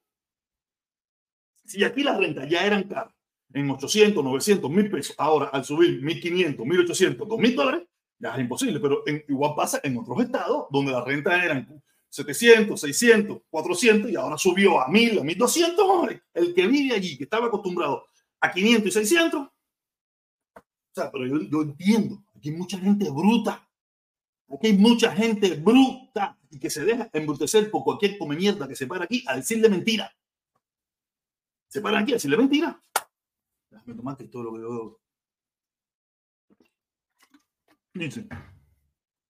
Si 1.65 1.83
aquí 1.83 2.03
las 2.03 2.17
rentas 2.17 2.49
ya 2.49 2.65
eran 2.65 2.83
caras 2.83 3.13
en 3.53 3.69
800, 3.69 4.23
900, 4.23 4.69
1000 4.69 4.89
pesos, 4.89 5.15
ahora 5.17 5.45
al 5.47 5.63
subir 5.63 6.01
1500, 6.01 6.65
1800, 6.65 7.27
2000 7.27 7.55
dólares, 7.55 7.87
ya 8.17 8.33
es 8.33 8.39
imposible, 8.39 8.79
pero 8.79 9.03
en, 9.05 9.23
igual 9.27 9.53
pasa 9.55 9.79
en 9.83 9.97
otros 9.97 10.21
estados 10.21 10.65
donde 10.71 10.91
las 10.91 11.03
rentas 11.05 11.43
eran 11.43 11.83
700, 12.09 12.79
600, 12.79 13.41
400 13.49 14.11
y 14.11 14.15
ahora 14.15 14.37
subió 14.37 14.79
a 14.79 14.87
1000, 14.87 15.19
a 15.19 15.23
1200 15.23 16.21
El 16.33 16.53
que 16.53 16.67
vive 16.67 16.95
allí, 16.95 17.17
que 17.17 17.23
estaba 17.23 17.47
acostumbrado 17.47 18.05
a 18.39 18.51
500 18.51 18.87
y 18.87 18.91
600. 18.91 19.41
O 19.41 19.51
sea, 20.93 21.11
pero 21.11 21.25
yo, 21.25 21.41
yo 21.41 21.61
entiendo, 21.63 22.23
aquí 22.35 22.49
hay 22.49 22.55
mucha 22.55 22.77
gente 22.77 23.09
bruta. 23.09 23.67
Aquí 24.49 24.67
hay 24.67 24.77
mucha 24.77 25.11
gente 25.11 25.55
bruta 25.55 26.37
y 26.53 26.59
que 26.59 26.69
se 26.69 26.85
deja 26.85 27.09
embrutecer 27.13 27.71
por 27.71 27.83
cualquier 27.83 28.17
come 28.17 28.35
mierda 28.35 28.67
que 28.67 28.75
se 28.75 28.85
para 28.85 29.05
aquí 29.05 29.23
a 29.27 29.35
decirle 29.35 29.69
mentira. 29.69 30.15
Se 31.67 31.81
para 31.81 31.99
aquí 31.99 32.11
a 32.11 32.15
decirle 32.15 32.37
mentira. 32.37 32.79
Déjame 33.71 33.95
tomarte 33.95 34.27
todo 34.27 34.43
lo 34.43 34.53
que 34.53 34.61
yo. 34.61 34.99
Dice. 37.95 38.27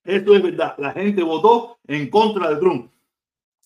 Esto 0.04 0.36
es 0.36 0.44
verdad. 0.44 0.76
La 0.78 0.92
gente 0.92 1.24
votó 1.24 1.80
en 1.88 2.10
contra 2.10 2.50
de 2.50 2.58
Trump. 2.58 2.92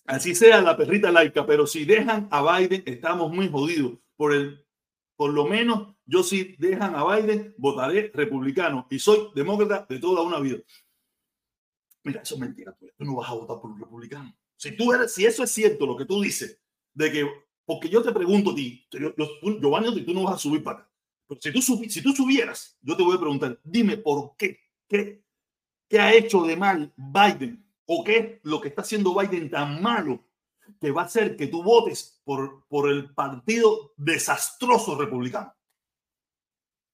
Así 0.06 0.36
sea 0.36 0.62
la 0.62 0.78
perrita 0.78 1.12
laica, 1.12 1.46
pero 1.46 1.66
si 1.66 1.84
dejan 1.84 2.28
a 2.30 2.60
Biden, 2.60 2.84
estamos 2.86 3.34
muy 3.34 3.50
jodidos. 3.50 3.98
Por, 4.16 4.34
el, 4.34 4.64
por 5.16 5.34
lo 5.34 5.48
menos 5.48 5.96
yo 6.06 6.22
si 6.22 6.56
dejan 6.60 6.96
a 6.96 7.04
Biden, 7.16 7.56
votaré 7.58 8.12
republicano 8.14 8.88
y 8.92 9.00
soy 9.00 9.32
demócrata 9.34 9.88
de 9.90 10.00
toda 10.00 10.22
una 10.22 10.40
vida. 10.40 10.60
Mira, 12.08 12.22
eso 12.22 12.36
es 12.36 12.42
mentira. 12.42 12.78
Tú 12.98 13.06
no 13.06 13.16
vas 13.16 13.30
a 13.30 13.34
votar 13.34 13.60
por 13.62 13.72
un 13.72 13.80
republicano. 13.80 14.36
Si, 14.56 14.76
tú 14.76 14.94
eres, 14.94 15.14
si 15.14 15.26
eso 15.26 15.44
es 15.44 15.52
cierto, 15.52 15.86
lo 15.86 15.96
que 15.96 16.06
tú 16.06 16.22
dices, 16.22 16.60
de 16.94 17.12
que, 17.12 17.28
porque 17.66 17.90
yo 17.90 18.02
te 18.02 18.12
pregunto 18.12 18.52
a 18.52 18.56
ti, 18.56 18.88
yo, 18.92 19.14
yo, 19.16 19.60
Giovanni, 19.60 20.04
tú 20.04 20.14
no 20.14 20.24
vas 20.24 20.36
a 20.36 20.40
subir 20.40 20.64
para 20.64 20.80
acá. 20.80 20.92
Pero 21.28 21.42
si 21.42 21.52
tú, 21.52 21.62
si 21.90 22.02
tú 22.02 22.14
subieras, 22.14 22.78
yo 22.82 22.96
te 22.96 23.04
voy 23.04 23.16
a 23.16 23.20
preguntar, 23.20 23.60
dime 23.64 23.98
por 23.98 24.36
qué, 24.38 24.60
qué 24.88 25.24
¿Qué 25.90 26.00
ha 26.00 26.14
hecho 26.14 26.44
de 26.44 26.58
mal 26.58 26.94
Biden? 26.98 27.66
¿O 27.86 28.04
qué 28.04 28.18
es 28.18 28.40
lo 28.44 28.60
que 28.60 28.68
está 28.68 28.82
haciendo 28.82 29.18
Biden 29.18 29.50
tan 29.50 29.82
malo 29.82 30.26
que 30.82 30.92
va 30.92 31.04
a 31.04 31.06
hacer 31.06 31.38
que 31.38 31.48
tú 31.48 31.64
votes 31.64 32.22
por, 32.26 32.68
por 32.68 32.90
el 32.90 33.14
partido 33.14 33.94
desastroso 33.96 35.00
republicano. 35.00 35.54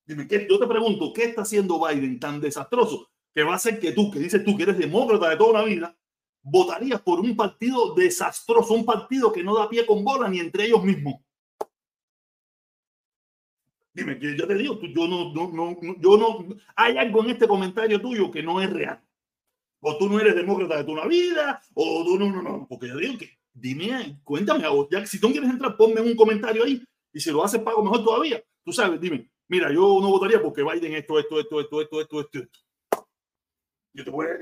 Dime, 0.06 0.28
¿qué? 0.28 0.46
yo 0.48 0.60
te 0.60 0.68
pregunto, 0.68 1.12
¿qué 1.12 1.24
está 1.24 1.42
haciendo 1.42 1.84
Biden 1.84 2.20
tan 2.20 2.40
desastroso 2.40 3.13
que 3.34 3.44
va 3.44 3.54
a 3.54 3.56
hacer 3.56 3.80
que 3.80 3.92
tú, 3.92 4.12
que 4.12 4.20
dices 4.20 4.44
tú 4.44 4.56
que 4.56 4.64
eres 4.64 4.78
demócrata 4.78 5.30
de 5.30 5.38
toda 5.38 5.62
la 5.62 5.66
vida, 5.66 5.98
votarías 6.42 7.02
por 7.02 7.20
un 7.20 7.36
partido 7.36 7.94
desastroso, 7.96 8.74
un 8.74 8.86
partido 8.86 9.32
que 9.32 9.44
no 9.44 9.56
da 9.56 9.70
pie 9.70 9.86
con 9.86 10.04
bola 10.04 10.28
ni 10.28 10.40
entre 10.40 10.66
ellos 10.66 10.84
mismos? 10.84 11.16
Dime, 13.94 14.18
que 14.18 14.36
yo 14.36 14.48
te 14.48 14.56
digo, 14.56 14.80
yo 14.82 15.08
no, 15.08 15.34
no, 15.34 15.52
no, 15.52 15.78
yo 16.00 16.18
no, 16.18 16.56
hay 16.76 16.98
algo 16.98 17.24
en 17.24 17.30
este 17.32 17.48
comentario 17.48 18.02
tuyo 18.02 18.32
que 18.32 18.42
no 18.42 18.60
es 18.60 18.70
real. 18.72 19.04
O 19.82 19.98
tú 19.98 20.10
no 20.10 20.20
eres 20.20 20.36
demócrata 20.36 20.78
de 20.78 20.84
toda 20.84 21.04
la 21.04 21.08
vida, 21.08 21.62
o 21.76 22.04
tú 22.04 22.18
no, 22.18 22.32
no, 22.32 22.42
no, 22.42 22.68
porque 22.68 22.88
yo 22.88 22.98
digo 22.98 23.18
que, 23.20 23.38
dime, 23.54 24.20
cuéntame, 24.24 24.64
ya, 24.90 25.06
si 25.06 25.20
tú 25.20 25.32
quieres 25.32 25.50
entrar, 25.50 25.78
ponme 25.78 26.02
un 26.02 26.16
comentario 26.16 26.64
ahí, 26.64 26.84
y 27.12 27.20
si 27.20 27.30
lo 27.30 27.44
haces 27.44 27.62
pago 27.62 27.84
mejor 27.84 28.04
todavía. 28.04 28.44
Tú 28.66 28.74
sabes, 28.74 29.00
dime, 29.00 29.30
mira, 29.48 29.72
yo 29.72 30.00
no 30.02 30.10
votaría 30.10 30.42
porque 30.42 30.64
Biden 30.64 30.94
esto, 30.94 31.20
esto, 31.20 31.40
esto, 31.40 31.62
esto, 31.62 31.82
esto, 31.82 32.02
esto, 32.02 32.22
esto, 32.22 32.40
esto. 32.40 32.60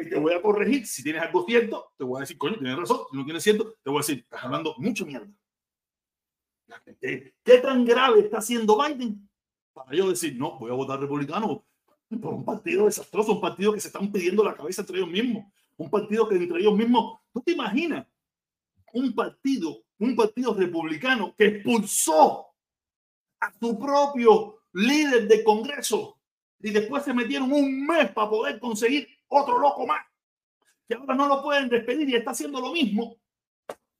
Yo 0.03 0.09
te 0.09 0.19
voy, 0.19 0.33
a, 0.33 0.37
te 0.37 0.39
voy 0.39 0.39
a 0.39 0.41
corregir. 0.41 0.85
Si 0.85 1.03
tienes 1.03 1.21
algo 1.21 1.45
cierto, 1.45 1.91
te 1.97 2.03
voy 2.03 2.17
a 2.17 2.21
decir, 2.21 2.37
coño, 2.37 2.57
tienes 2.57 2.77
razón. 2.77 2.99
Si 3.09 3.17
no 3.17 3.25
tienes 3.25 3.43
cierto, 3.43 3.75
te 3.83 3.89
voy 3.89 3.97
a 3.97 4.01
decir, 4.01 4.19
estás 4.19 4.43
hablando 4.43 4.75
mucho 4.77 5.05
mierda. 5.05 5.27
¿Qué 6.99 7.57
tan 7.61 7.85
grave 7.85 8.21
está 8.21 8.37
haciendo 8.37 8.77
Biden? 8.81 9.29
Para 9.73 9.95
yo 9.95 10.09
decir, 10.09 10.35
no, 10.37 10.57
voy 10.59 10.71
a 10.71 10.75
votar 10.75 10.99
republicano 10.99 11.65
por 12.21 12.33
un 12.33 12.43
partido 12.43 12.85
desastroso, 12.85 13.33
un 13.33 13.41
partido 13.41 13.73
que 13.73 13.79
se 13.79 13.87
están 13.87 14.11
pidiendo 14.11 14.43
la 14.43 14.53
cabeza 14.53 14.81
entre 14.81 14.97
ellos 14.97 15.09
mismos, 15.09 15.45
un 15.77 15.89
partido 15.89 16.27
que 16.27 16.35
entre 16.35 16.59
ellos 16.59 16.75
mismos, 16.75 17.19
¿tú 17.33 17.41
te 17.41 17.53
imaginas? 17.53 18.05
Un 18.93 19.13
partido, 19.13 19.83
un 19.97 20.15
partido 20.15 20.53
republicano 20.53 21.33
que 21.37 21.45
expulsó 21.45 22.47
a 23.39 23.53
su 23.59 23.79
propio 23.79 24.61
líder 24.73 25.27
de 25.27 25.43
Congreso 25.43 26.17
y 26.59 26.71
después 26.71 27.03
se 27.03 27.13
metieron 27.13 27.51
un 27.51 27.85
mes 27.85 28.11
para 28.11 28.29
poder 28.29 28.59
conseguir 28.59 29.07
otro 29.31 29.57
loco 29.57 29.87
más, 29.87 30.05
que 30.87 30.95
ahora 30.95 31.15
no 31.15 31.27
lo 31.27 31.41
pueden 31.41 31.69
despedir 31.69 32.09
y 32.09 32.15
está 32.15 32.31
haciendo 32.31 32.59
lo 32.59 32.71
mismo. 32.71 33.15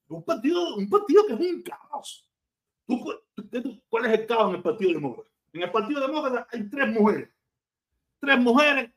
Un 0.09 0.23
partido, 0.23 0.75
un 0.75 0.89
partido 0.89 1.25
que 1.25 1.33
es 1.33 1.39
un 1.39 1.61
caos. 1.63 2.29
¿Cuál 3.89 4.05
es 4.05 4.19
el 4.19 4.27
caos 4.27 4.49
en 4.49 4.55
el 4.57 4.61
Partido 4.61 4.91
Demócrata? 4.91 5.29
En 5.53 5.63
el 5.63 5.71
Partido 5.71 6.01
Demócrata 6.01 6.47
hay 6.51 6.69
tres 6.69 6.87
mujeres. 6.89 7.29
Tres 8.19 8.39
mujeres 8.39 8.91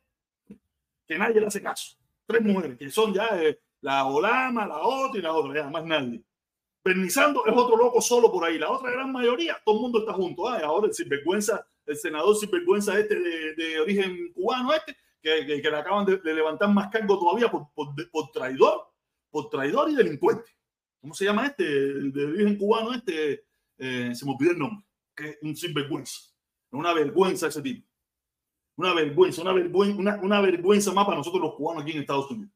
que 1.07 1.19
nadie 1.19 1.41
le 1.41 1.47
hace 1.47 1.63
caso. 1.63 1.97
Tres 2.27 2.43
mujeres 2.43 2.77
que 2.77 2.91
son 2.91 3.15
ya 3.15 3.29
eh, 3.41 3.61
la 3.81 4.05
Olama, 4.07 4.67
la 4.67 4.79
otra 4.79 5.21
y 5.21 5.23
la 5.23 5.33
otra, 5.33 5.55
ya 5.55 5.71
más 5.71 5.85
nadie. 5.85 6.21
Bernizando 6.83 7.47
es 7.47 7.53
otro 7.57 7.77
loco 7.77 8.01
solo 8.01 8.33
por 8.33 8.45
ahí. 8.45 8.59
La 8.59 8.71
otra 8.71 8.91
gran 8.91 9.13
mayoría, 9.13 9.57
todo 9.65 9.77
el 9.77 9.83
mundo 9.83 10.01
está 10.01 10.13
junto. 10.13 10.49
Ah, 10.49 10.61
ahora 10.65 10.89
el 10.89 10.95
sinvergüenza, 10.95 11.65
el 11.87 11.97
senador 11.97 12.35
sinvergüenza 12.37 12.99
este 12.99 13.15
de, 13.15 13.55
de 13.55 13.81
origen 13.81 14.33
cubano 14.33 14.73
este, 14.75 14.97
que, 15.25 15.71
le 15.71 15.77
acaban 15.77 16.05
de, 16.05 16.21
levantar 16.23 16.73
más 16.73 16.91
cargo 16.91 17.19
todavía 17.19 17.51
por, 17.51 18.31
traidor, 18.33 18.93
por 19.31 19.49
traidor 19.49 19.91
y 19.91 19.95
delincuente. 19.95 20.51
¿Cómo 21.01 21.15
se 21.15 21.25
llama 21.25 21.47
este? 21.47 21.65
de 21.65 22.25
origen 22.25 22.59
cubano 22.59 22.93
este, 22.93 23.47
eh, 23.79 24.15
se 24.15 24.25
me 24.25 24.33
olvidó 24.33 24.53
el 24.53 24.59
nombre, 24.59 24.85
que 25.17 25.31
es 25.31 25.39
un 25.43 25.57
sinvergüenza. 25.57 26.21
Una 26.71 26.93
vergüenza 26.93 27.47
ese 27.47 27.63
tipo. 27.63 27.89
Una 28.77 28.93
vergüenza, 28.93 29.43
una 29.43 29.53
vergüenza, 29.53 30.21
una, 30.23 30.41
vergüenza 30.41 30.93
más 30.93 31.05
para 31.05 31.19
nosotros 31.19 31.41
los 31.41 31.55
cubanos 31.55 31.83
aquí 31.83 31.93
en 31.93 32.01
Estados 32.01 32.31
Unidos. 32.31 32.53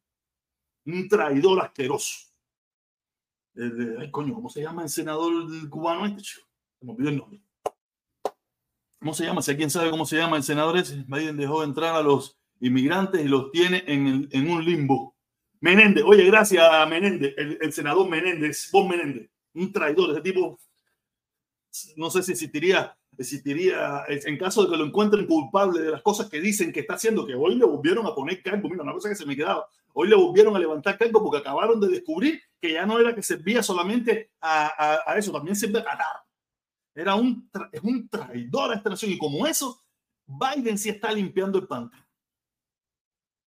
Un 0.84 1.08
traidor 1.08 1.60
asqueroso. 1.60 2.28
ay, 3.56 4.10
coño, 4.10 4.34
¿cómo 4.34 4.50
se 4.50 4.60
llama 4.60 4.82
el 4.82 4.88
senador 4.88 5.32
cubano 5.70 6.06
este? 6.06 6.22
Se 6.22 6.84
me 6.84 6.92
olvidó 6.92 7.08
el 7.10 7.16
nombre. 7.16 7.42
¿Cómo 8.98 9.14
se 9.14 9.24
llama? 9.24 9.42
Si 9.42 9.52
alguien 9.52 9.70
sabe 9.70 9.90
cómo 9.90 10.04
se 10.04 10.16
llama 10.16 10.36
el 10.36 10.42
senador 10.42 10.76
ese, 10.76 11.04
Biden 11.06 11.36
dejó 11.36 11.62
entrar 11.62 11.94
a 11.94 12.02
los 12.02 12.37
inmigrantes 12.60 13.24
y 13.24 13.28
los 13.28 13.50
tiene 13.50 13.84
en, 13.86 14.06
el, 14.06 14.28
en 14.32 14.50
un 14.50 14.64
limbo. 14.64 15.16
Menéndez, 15.60 16.04
oye, 16.06 16.24
gracias 16.24 16.68
a 16.70 16.86
Menéndez, 16.86 17.34
el, 17.36 17.58
el 17.60 17.72
senador 17.72 18.08
Menéndez, 18.08 18.70
vos 18.70 18.88
Menéndez, 18.88 19.28
un 19.54 19.72
traidor, 19.72 20.12
ese 20.12 20.20
tipo, 20.20 20.58
no 21.96 22.10
sé 22.10 22.22
si 22.22 22.32
existiría 22.32 22.98
existiría, 23.18 24.04
en 24.08 24.38
caso 24.38 24.62
de 24.62 24.70
que 24.70 24.76
lo 24.76 24.84
encuentren 24.84 25.26
culpable 25.26 25.82
de 25.82 25.90
las 25.90 26.02
cosas 26.02 26.30
que 26.30 26.40
dicen 26.40 26.72
que 26.72 26.80
está 26.80 26.94
haciendo, 26.94 27.26
que 27.26 27.34
hoy 27.34 27.56
le 27.56 27.64
volvieron 27.64 28.06
a 28.06 28.14
poner 28.14 28.40
cargo, 28.42 28.68
mira, 28.68 28.84
una 28.84 28.92
cosa 28.92 29.08
que 29.08 29.16
se 29.16 29.26
me 29.26 29.36
quedaba, 29.36 29.66
hoy 29.92 30.08
le 30.08 30.14
volvieron 30.14 30.54
a 30.54 30.58
levantar 30.58 30.96
cargo 30.96 31.22
porque 31.22 31.38
acabaron 31.38 31.80
de 31.80 31.88
descubrir 31.88 32.40
que 32.60 32.72
ya 32.72 32.86
no 32.86 32.98
era 32.98 33.14
que 33.14 33.22
servía 33.22 33.62
solamente 33.62 34.30
a, 34.40 35.04
a, 35.10 35.18
eso, 35.18 35.32
también 35.32 35.56
sirve 35.56 35.80
a 35.80 35.84
Qatar. 35.84 36.22
Era 36.94 37.16
un, 37.16 37.50
es 37.72 37.82
un 37.82 38.08
traidor 38.08 38.72
a 38.72 38.76
esta 38.76 38.90
nación 38.90 39.10
y 39.10 39.18
como 39.18 39.46
eso, 39.46 39.82
Biden 40.24 40.78
sí 40.78 40.88
está 40.88 41.12
limpiando 41.12 41.58
el 41.58 41.66
pantano. 41.66 42.04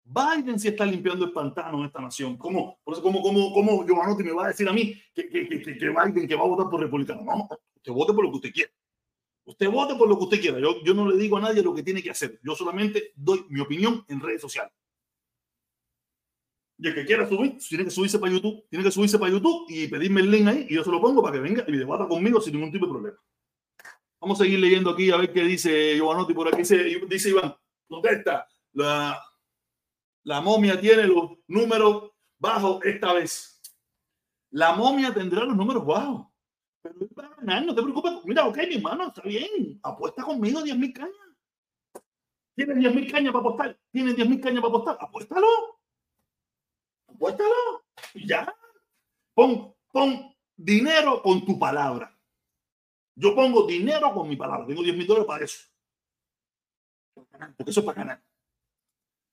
Biden 0.07 0.59
sí 0.59 0.69
está 0.69 0.87
limpiando 0.87 1.25
el 1.25 1.33
pantano 1.33 1.79
en 1.81 1.87
esta 1.87 2.01
nación. 2.01 2.37
¿Cómo? 2.37 2.79
Por 2.85 2.95
eso, 2.95 3.03
¿cómo, 3.03 3.21
cómo, 3.21 3.53
cómo 3.53 3.85
Giovanotti 3.85 4.23
me 4.23 4.33
va 4.33 4.45
a 4.45 4.49
decir 4.49 4.69
a 4.69 4.73
mí 4.73 4.95
que, 5.12 5.29
que, 5.29 5.49
que, 5.49 5.61
que 5.61 5.88
Biden 5.88 6.29
que 6.29 6.35
va 6.37 6.42
a 6.42 6.47
votar 6.47 6.71
por 6.71 6.81
republicano? 6.81 7.23
No, 7.25 7.49
usted 7.75 7.92
vote 7.92 8.12
por 8.12 8.25
lo 8.25 8.31
que 8.31 8.37
usted 8.37 8.53
quiera. 8.53 8.71
Usted 9.45 9.69
vote 9.69 9.95
por 9.97 10.09
lo 10.09 10.16
que 10.16 10.25
usted 10.25 10.40
quiera. 10.40 10.61
Yo, 10.61 10.83
yo 10.85 10.95
no 10.95 11.09
le 11.09 11.16
digo 11.16 11.37
a 11.37 11.40
nadie 11.40 11.62
lo 11.62 11.75
que 11.75 11.83
tiene 11.83 12.03
que 12.03 12.11
hacer. 12.11 12.38
Yo 12.42 12.55
solamente 12.55 13.12
doy 13.16 13.45
mi 13.49 13.61
opinión 13.61 14.05
en 14.09 14.21
redes 14.21 14.40
sociales. 14.40 14.73
Y 16.79 16.88
el 16.88 16.95
que 16.95 17.05
quiera 17.05 17.29
subir, 17.29 17.57
tiene 17.59 17.85
que 17.85 17.90
subirse 17.90 18.19
para 18.19 18.33
YouTube. 18.33 18.64
Tiene 18.69 18.85
que 18.85 18.90
subirse 18.90 19.19
para 19.19 19.33
YouTube 19.33 19.66
y 19.69 19.88
pedirme 19.88 20.21
el 20.21 20.31
link 20.31 20.47
ahí 20.47 20.66
y 20.69 20.75
yo 20.75 20.85
se 20.85 20.90
lo 20.90 21.01
pongo 21.01 21.23
para 21.23 21.35
que 21.35 21.40
venga 21.40 21.64
y 21.66 21.73
debata 21.73 22.07
conmigo 22.07 22.40
sin 22.40 22.55
ningún 22.55 22.71
tipo 22.71 22.87
de 22.87 22.92
problema. 22.92 23.19
Vamos 24.21 24.40
a 24.40 24.45
seguir 24.45 24.61
leyendo 24.61 24.90
aquí 24.90 25.11
a 25.11 25.16
ver 25.16 25.33
qué 25.33 25.42
dice 25.42 25.95
Giovanotti 25.95 26.35
por 26.35 26.49
aquí. 26.49 26.59
Dice, 26.59 27.01
dice 27.09 27.31
Iván, 27.31 27.55
¿dónde 27.88 28.11
está? 28.11 28.47
La, 28.73 29.19
la 30.26 30.40
momia 30.40 30.80
tiene 30.80 31.04
los 31.04 31.38
números 31.46 32.10
bajos 32.38 32.84
esta 32.84 33.12
vez. 33.12 33.62
La 34.50 34.74
momia 34.74 35.14
tendrá 35.14 35.44
los 35.44 35.56
números 35.56 35.86
bajos 35.86 36.26
no 37.64 37.74
te 37.74 37.82
preocupes. 37.82 38.12
Mira, 38.24 38.46
ok, 38.46 38.56
mi 38.68 38.76
hermano, 38.76 39.08
está 39.08 39.22
bien. 39.22 39.78
Apuesta 39.82 40.22
conmigo 40.22 40.62
10 40.62 40.76
mil 40.76 40.92
cañas. 40.92 41.14
¿Tienes 42.54 42.78
10 42.78 42.94
mil 42.94 43.10
cañas 43.10 43.32
para 43.32 43.40
apostar? 43.40 43.78
¿Tienes 43.90 44.16
10 44.16 44.28
mil 44.28 44.40
cañas 44.40 44.62
para 44.62 44.74
apostar? 44.74 44.96
Apuéstalo. 45.00 45.46
Apuéstalo. 47.08 47.84
Ya. 48.14 48.52
Pon, 49.34 49.74
pon 49.92 50.34
dinero 50.56 51.22
con 51.22 51.44
tu 51.44 51.58
palabra. 51.58 52.12
Yo 53.14 53.34
pongo 53.34 53.66
dinero 53.66 54.12
con 54.12 54.28
mi 54.28 54.36
palabra. 54.36 54.66
Tengo 54.66 54.82
10 54.82 54.96
mil 54.96 55.06
dólares 55.06 55.26
para 55.26 55.44
eso. 55.44 55.68
Porque 57.14 57.70
eso 57.70 57.80
es 57.80 57.86
para 57.86 57.98
ganar. 57.98 58.22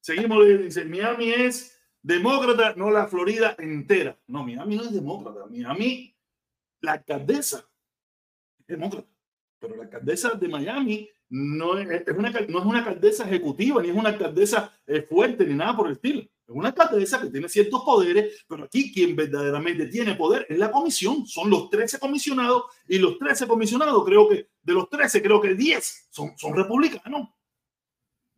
Seguimos, 0.03 0.45
dice, 0.45 0.83
Miami 0.83 1.29
es 1.29 1.79
demócrata, 2.01 2.73
no 2.75 2.91
la 2.91 3.07
Florida 3.07 3.55
entera. 3.57 4.19
No, 4.27 4.43
Miami 4.43 4.75
no 4.75 4.83
es 4.83 4.91
demócrata. 4.91 5.45
Miami 5.49 6.13
la 6.81 6.91
alcaldesa 6.91 7.65
es 8.59 8.67
demócrata, 8.67 9.07
pero 9.59 9.77
la 9.77 9.83
alcaldesa 9.83 10.31
de 10.31 10.49
Miami 10.49 11.09
no 11.29 11.77
es, 11.77 11.89
es 11.89 12.17
una 12.17 12.79
alcaldesa 12.79 13.23
ejecutiva, 13.25 13.81
ni 13.81 13.91
es 13.91 13.95
una 13.95 14.09
alcaldesa 14.09 14.77
eh, 14.85 15.03
fuerte, 15.03 15.45
ni 15.45 15.53
nada 15.53 15.77
por 15.77 15.87
el 15.87 15.93
estilo. 15.93 16.19
Es 16.19 16.53
una 16.53 16.67
alcaldesa 16.67 17.21
que 17.21 17.29
tiene 17.29 17.47
ciertos 17.47 17.81
poderes, 17.85 18.43
pero 18.45 18.65
aquí 18.65 18.91
quien 18.91 19.15
verdaderamente 19.15 19.85
tiene 19.87 20.15
poder 20.15 20.45
es 20.49 20.57
la 20.57 20.69
comisión. 20.69 21.25
Son 21.25 21.49
los 21.49 21.69
13 21.69 21.97
comisionados 21.99 22.63
y 22.89 22.97
los 22.97 23.17
13 23.17 23.47
comisionados, 23.47 24.03
creo 24.03 24.27
que 24.27 24.49
de 24.61 24.73
los 24.73 24.89
13, 24.89 25.21
creo 25.21 25.39
que 25.39 25.55
10 25.55 26.07
son, 26.09 26.37
son 26.37 26.53
republicanos. 26.57 27.29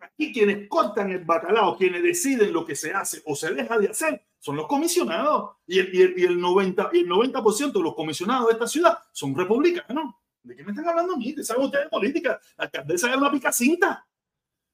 Aquí 0.06 0.32
quienes 0.32 0.68
cortan 0.70 1.12
el 1.12 1.26
bacalao, 1.26 1.78
quienes 1.78 2.04
deciden 2.04 2.54
lo 2.54 2.66
que 2.66 2.76
se 2.76 2.94
hace 2.94 3.22
o 3.26 3.36
se 3.36 3.54
deja 3.54 3.78
de 3.78 3.90
hacer, 3.90 4.24
son 4.40 4.56
los 4.56 4.68
comisionados. 4.68 5.56
Y 5.66 5.80
el, 5.80 5.94
y 5.96 6.24
el, 6.24 6.40
90%, 6.40 6.90
y 6.94 7.00
el 7.00 7.08
90 7.08 7.42
de 7.42 7.80
los 7.82 7.96
comisionados 7.96 8.48
de 8.48 8.54
esta 8.54 8.68
ciudad 8.68 8.98
son 9.12 9.36
republicanos. 9.36 10.16
¿De 10.44 10.56
qué 10.56 10.64
me 10.64 10.72
están 10.72 10.88
hablando 10.88 11.14
a 11.14 11.18
mí? 11.18 11.36
¿Saben 11.42 11.66
ustedes 11.66 11.86
de 11.86 11.90
política? 11.90 12.40
La 12.58 12.66
alcaldesa 12.66 13.10
es 13.10 13.18
una 13.18 13.32
picacinta. 13.32 14.08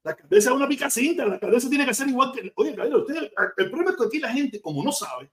La 0.04 0.10
alcaldesa 0.10 0.50
es 0.50 0.56
una 0.56 0.68
picacinta. 0.68 1.24
La 1.24 1.34
alcaldesa 1.34 1.68
tiene 1.70 1.86
que 1.86 1.94
ser 1.94 2.08
igual 2.08 2.32
que. 2.32 2.52
Oye, 2.56 2.74
caballero, 2.74 3.00
ustedes, 3.00 3.32
el 3.56 3.70
problema 3.70 3.92
es 3.92 3.96
que 3.96 4.04
aquí 4.04 4.18
la 4.18 4.32
gente, 4.32 4.60
como 4.60 4.84
no 4.84 4.92
sabe, 4.92 5.32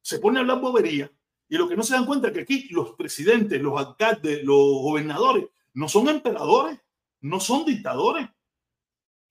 se 0.00 0.18
pone 0.18 0.38
a 0.38 0.40
hablar 0.40 0.60
bobería. 0.60 1.10
Y 1.48 1.58
lo 1.58 1.68
que 1.68 1.76
no 1.76 1.82
se 1.82 1.94
dan 1.94 2.06
cuenta 2.06 2.28
es 2.28 2.34
que 2.34 2.40
aquí 2.40 2.68
los 2.70 2.92
presidentes, 2.92 3.60
los 3.60 3.78
alcaldes, 3.78 4.42
los 4.42 4.56
gobernadores, 4.56 5.44
no 5.74 5.88
son 5.88 6.08
emperadores, 6.08 6.78
no 7.20 7.40
son 7.40 7.66
dictadores. 7.66 8.26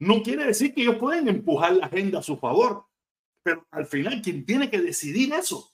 No 0.04 0.22
quiere 0.22 0.46
decir 0.46 0.74
que 0.74 0.82
ellos 0.82 0.98
pueden 0.98 1.30
empujar 1.30 1.74
la 1.74 1.86
agenda 1.86 2.20
a 2.20 2.24
su 2.24 2.38
favor. 2.38 2.86
Pero 3.42 3.66
al 3.72 3.86
final, 3.86 4.22
quien 4.22 4.46
tiene 4.46 4.70
que 4.70 4.82
decidir 4.82 5.34
eso 5.34 5.72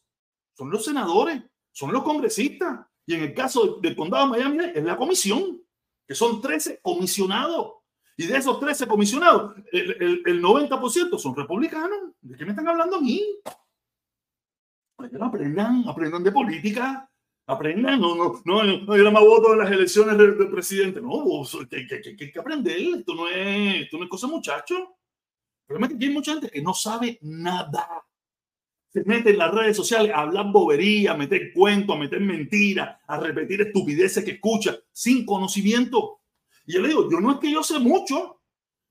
son 0.55 0.69
los 0.69 0.85
senadores, 0.85 1.41
son 1.71 1.91
los 1.91 2.03
congresistas. 2.03 2.85
Y 3.07 3.15
en 3.15 3.23
el 3.23 3.33
caso 3.33 3.79
del 3.81 3.95
condado 3.95 4.25
de 4.25 4.31
Miami 4.31 4.71
es 4.75 4.83
la 4.83 4.97
comisión, 4.97 5.61
que 6.07 6.13
son 6.13 6.41
13 6.41 6.79
comisionados. 6.81 7.73
Y 8.17 8.27
de 8.27 8.37
esos 8.37 8.59
13 8.59 8.85
comisionados, 8.87 9.55
el, 9.71 10.21
el, 10.25 10.43
90% 10.43 11.17
son 11.17 11.35
republicanos. 11.35 12.11
¿De 12.21 12.37
qué 12.37 12.45
me 12.45 12.51
están 12.51 12.67
hablando 12.67 12.97
a 12.97 13.01
mí? 13.01 13.23
aprendan, 15.21 15.85
aprendan 15.87 16.23
de 16.23 16.31
política, 16.31 17.08
aprendan, 17.49 17.99
no, 17.99 18.15
no, 18.15 18.41
no, 18.45 18.95
yo 18.95 19.03
no 19.03 19.11
me 19.11 19.19
voto 19.19 19.53
en 19.53 19.59
las 19.59 19.71
elecciones 19.71 20.15
del, 20.19 20.51
presidente, 20.51 21.01
no, 21.01 21.23
que, 21.67 21.87
que, 21.87 22.15
que, 22.15 22.31
que, 22.31 22.39
aprender, 22.39 22.79
esto 22.79 23.15
no 23.15 23.27
es, 23.27 23.81
esto 23.81 23.97
no 23.97 24.03
es 24.03 24.09
cosa 24.09 24.27
muchacho. 24.27 24.75
El 24.77 25.65
problema 25.65 25.87
es 25.87 25.99
hay 25.99 26.13
mucha 26.13 26.33
gente 26.33 26.49
que 26.51 26.61
no 26.61 26.75
sabe 26.75 27.17
nada. 27.23 28.05
Se 28.89 29.03
mete 29.03 29.31
en 29.31 29.39
las 29.39 29.51
redes 29.51 29.75
sociales 29.75 30.11
a 30.13 30.21
hablar 30.21 30.51
bobería, 30.51 31.13
a 31.13 31.17
meter 31.17 31.51
cuentos, 31.51 31.95
a 31.95 31.99
meter 31.99 32.19
mentiras, 32.21 32.97
a 33.07 33.19
repetir 33.19 33.61
estupideces 33.61 34.23
que 34.23 34.31
escucha 34.31 34.77
sin 34.91 35.25
conocimiento. 35.25 36.21
Y 36.67 36.73
yo 36.73 36.81
le 36.81 36.89
digo, 36.89 37.09
yo 37.09 37.19
no 37.19 37.31
es 37.31 37.39
que 37.39 37.51
yo 37.51 37.63
sé 37.63 37.79
mucho, 37.79 38.41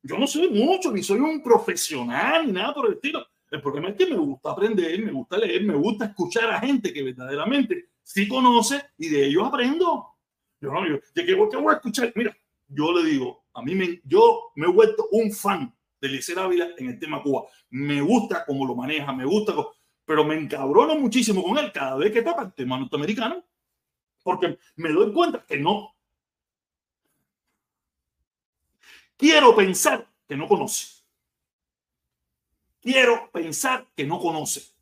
yo 0.03 0.18
no 0.18 0.27
sé 0.27 0.49
mucho, 0.49 0.90
ni 0.90 1.05
soy 1.05 1.21
un 1.21 1.44
profesional, 1.44 2.47
ni 2.47 2.53
nada 2.53 2.75
por 2.75 2.87
el 2.87 2.94
estilo. 2.94 3.25
El 3.53 3.62
problema 3.62 3.90
es 3.90 3.94
que 3.94 4.07
me 4.07 4.16
gusta 4.16 4.51
aprender, 4.51 5.01
me 5.01 5.12
gusta 5.12 5.38
leer, 5.38 5.62
me 5.62 5.75
gusta 5.75 6.07
escuchar 6.07 6.51
a 6.51 6.61
gente 6.61 6.92
que 6.92 7.05
verdaderamente 7.05 7.90
sí 8.09 8.27
conoce 8.27 8.83
y 8.97 9.11
de 9.11 9.27
ellos 9.27 9.47
aprendo. 9.47 10.16
Yo 10.61 10.73
no, 10.73 10.88
yo, 10.88 10.99
¿qué, 11.14 11.35
voy 11.35 11.73
a 11.73 11.77
escuchar? 11.77 12.11
Mira, 12.16 12.35
yo 12.66 12.90
le 12.92 13.09
digo, 13.09 13.44
a 13.53 13.62
mí 13.62 13.75
me, 13.75 14.01
yo 14.05 14.51
me 14.55 14.66
he 14.66 14.71
vuelto 14.71 15.09
un 15.12 15.31
fan 15.31 15.75
de 16.01 16.09
Licera 16.09 16.44
Ávila 16.44 16.71
en 16.79 16.88
el 16.88 16.99
tema 16.99 17.23
Cuba. 17.23 17.44
Me 17.68 18.01
gusta 18.01 18.47
cómo 18.47 18.66
lo 18.66 18.75
maneja, 18.75 19.12
me 19.12 19.27
gusta, 19.27 19.55
pero 20.07 20.25
me 20.25 20.37
encabrono 20.37 20.97
muchísimo 20.97 21.42
con 21.42 21.59
él 21.59 21.71
cada 21.71 21.97
vez 21.97 22.11
que 22.11 22.23
toca 22.23 22.42
el 22.42 22.55
tema 22.55 22.79
norteamericano, 22.79 23.44
porque 24.23 24.59
me 24.77 24.90
doy 24.90 25.12
cuenta 25.12 25.44
que 25.47 25.59
no. 25.59 25.94
Quiero 29.18 29.55
pensar 29.55 30.09
que 30.27 30.35
no 30.35 30.49
conoce. 30.49 31.05
Quiero 32.81 33.31
pensar 33.31 33.87
que 33.94 34.05
no 34.05 34.18
conoce. 34.18 34.78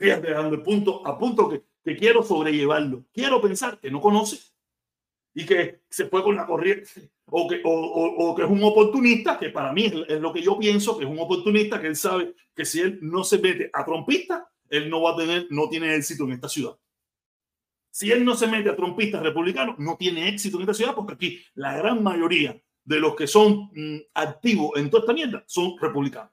Fíjate, 0.00 0.30
dando 0.30 0.56
el 0.56 0.62
punto, 0.62 1.06
a 1.06 1.18
punto 1.18 1.46
que, 1.46 1.62
que 1.84 1.94
quiero 1.94 2.22
sobrellevarlo. 2.22 3.04
Quiero 3.12 3.38
pensar 3.42 3.78
que 3.78 3.90
no 3.90 4.00
conoce 4.00 4.38
y 5.34 5.44
que 5.44 5.82
se 5.90 6.06
fue 6.06 6.22
con 6.22 6.36
la 6.36 6.46
corriente 6.46 7.10
o 7.26 7.46
que, 7.46 7.60
o, 7.62 7.70
o, 7.70 8.34
que 8.34 8.42
es 8.42 8.48
un 8.48 8.64
oportunista, 8.64 9.38
que 9.38 9.50
para 9.50 9.74
mí 9.74 9.92
es, 10.08 10.20
lo 10.20 10.32
que 10.32 10.40
yo 10.40 10.58
pienso, 10.58 10.96
que 10.96 11.04
es 11.04 11.10
un 11.10 11.18
oportunista, 11.18 11.78
que 11.78 11.88
él 11.88 11.96
sabe 11.96 12.34
que 12.56 12.64
si 12.64 12.80
él 12.80 12.98
no 13.02 13.22
se 13.24 13.38
mete 13.40 13.70
a 13.74 13.84
trompista, 13.84 14.50
él 14.70 14.88
no 14.88 15.02
va 15.02 15.12
a 15.12 15.16
tener, 15.16 15.46
no 15.50 15.68
tiene 15.68 15.94
éxito 15.94 16.24
en 16.24 16.32
esta 16.32 16.48
ciudad. 16.48 16.76
Si 17.90 18.10
él 18.10 18.24
no 18.24 18.34
se 18.34 18.46
mete 18.46 18.70
a 18.70 18.76
trompistas 18.76 19.22
republicanos, 19.22 19.78
no 19.78 19.98
tiene 19.98 20.30
éxito 20.30 20.56
en 20.56 20.62
esta 20.62 20.74
ciudad, 20.74 20.94
porque 20.94 21.12
aquí 21.12 21.44
la 21.54 21.76
gran 21.76 22.02
mayoría 22.02 22.58
de 22.84 23.00
los 23.00 23.14
que 23.14 23.26
son 23.26 23.70
mm, 23.74 23.98
activos 24.14 24.70
en 24.76 24.88
toda 24.88 25.02
esta 25.02 25.12
mierda 25.12 25.44
son 25.46 25.76
republicanos. 25.78 26.32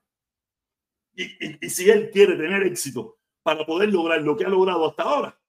Y, 1.13 1.65
y, 1.65 1.69
si 1.69 1.89
él 1.89 2.09
quiere 2.11 2.37
tener 2.37 2.63
éxito 2.63 3.16
para 3.47 3.65
poder 3.65 3.87
lograr 3.93 4.21
lo 4.21 4.35
que 4.35 4.43
ha 4.43 4.49
logrado 4.49 4.89
hasta 4.89 5.03
ahora, 5.03 5.39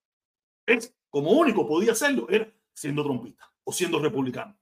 es 0.65 0.95
como 1.09 1.31
único 1.31 1.67
podía 1.67 1.91
hacerlo, 1.91 2.27
era 2.29 2.49
siendo 2.73 3.03
trompista 3.03 3.51
o 3.65 3.73
siendo 3.73 3.99
republicano. 3.99 4.57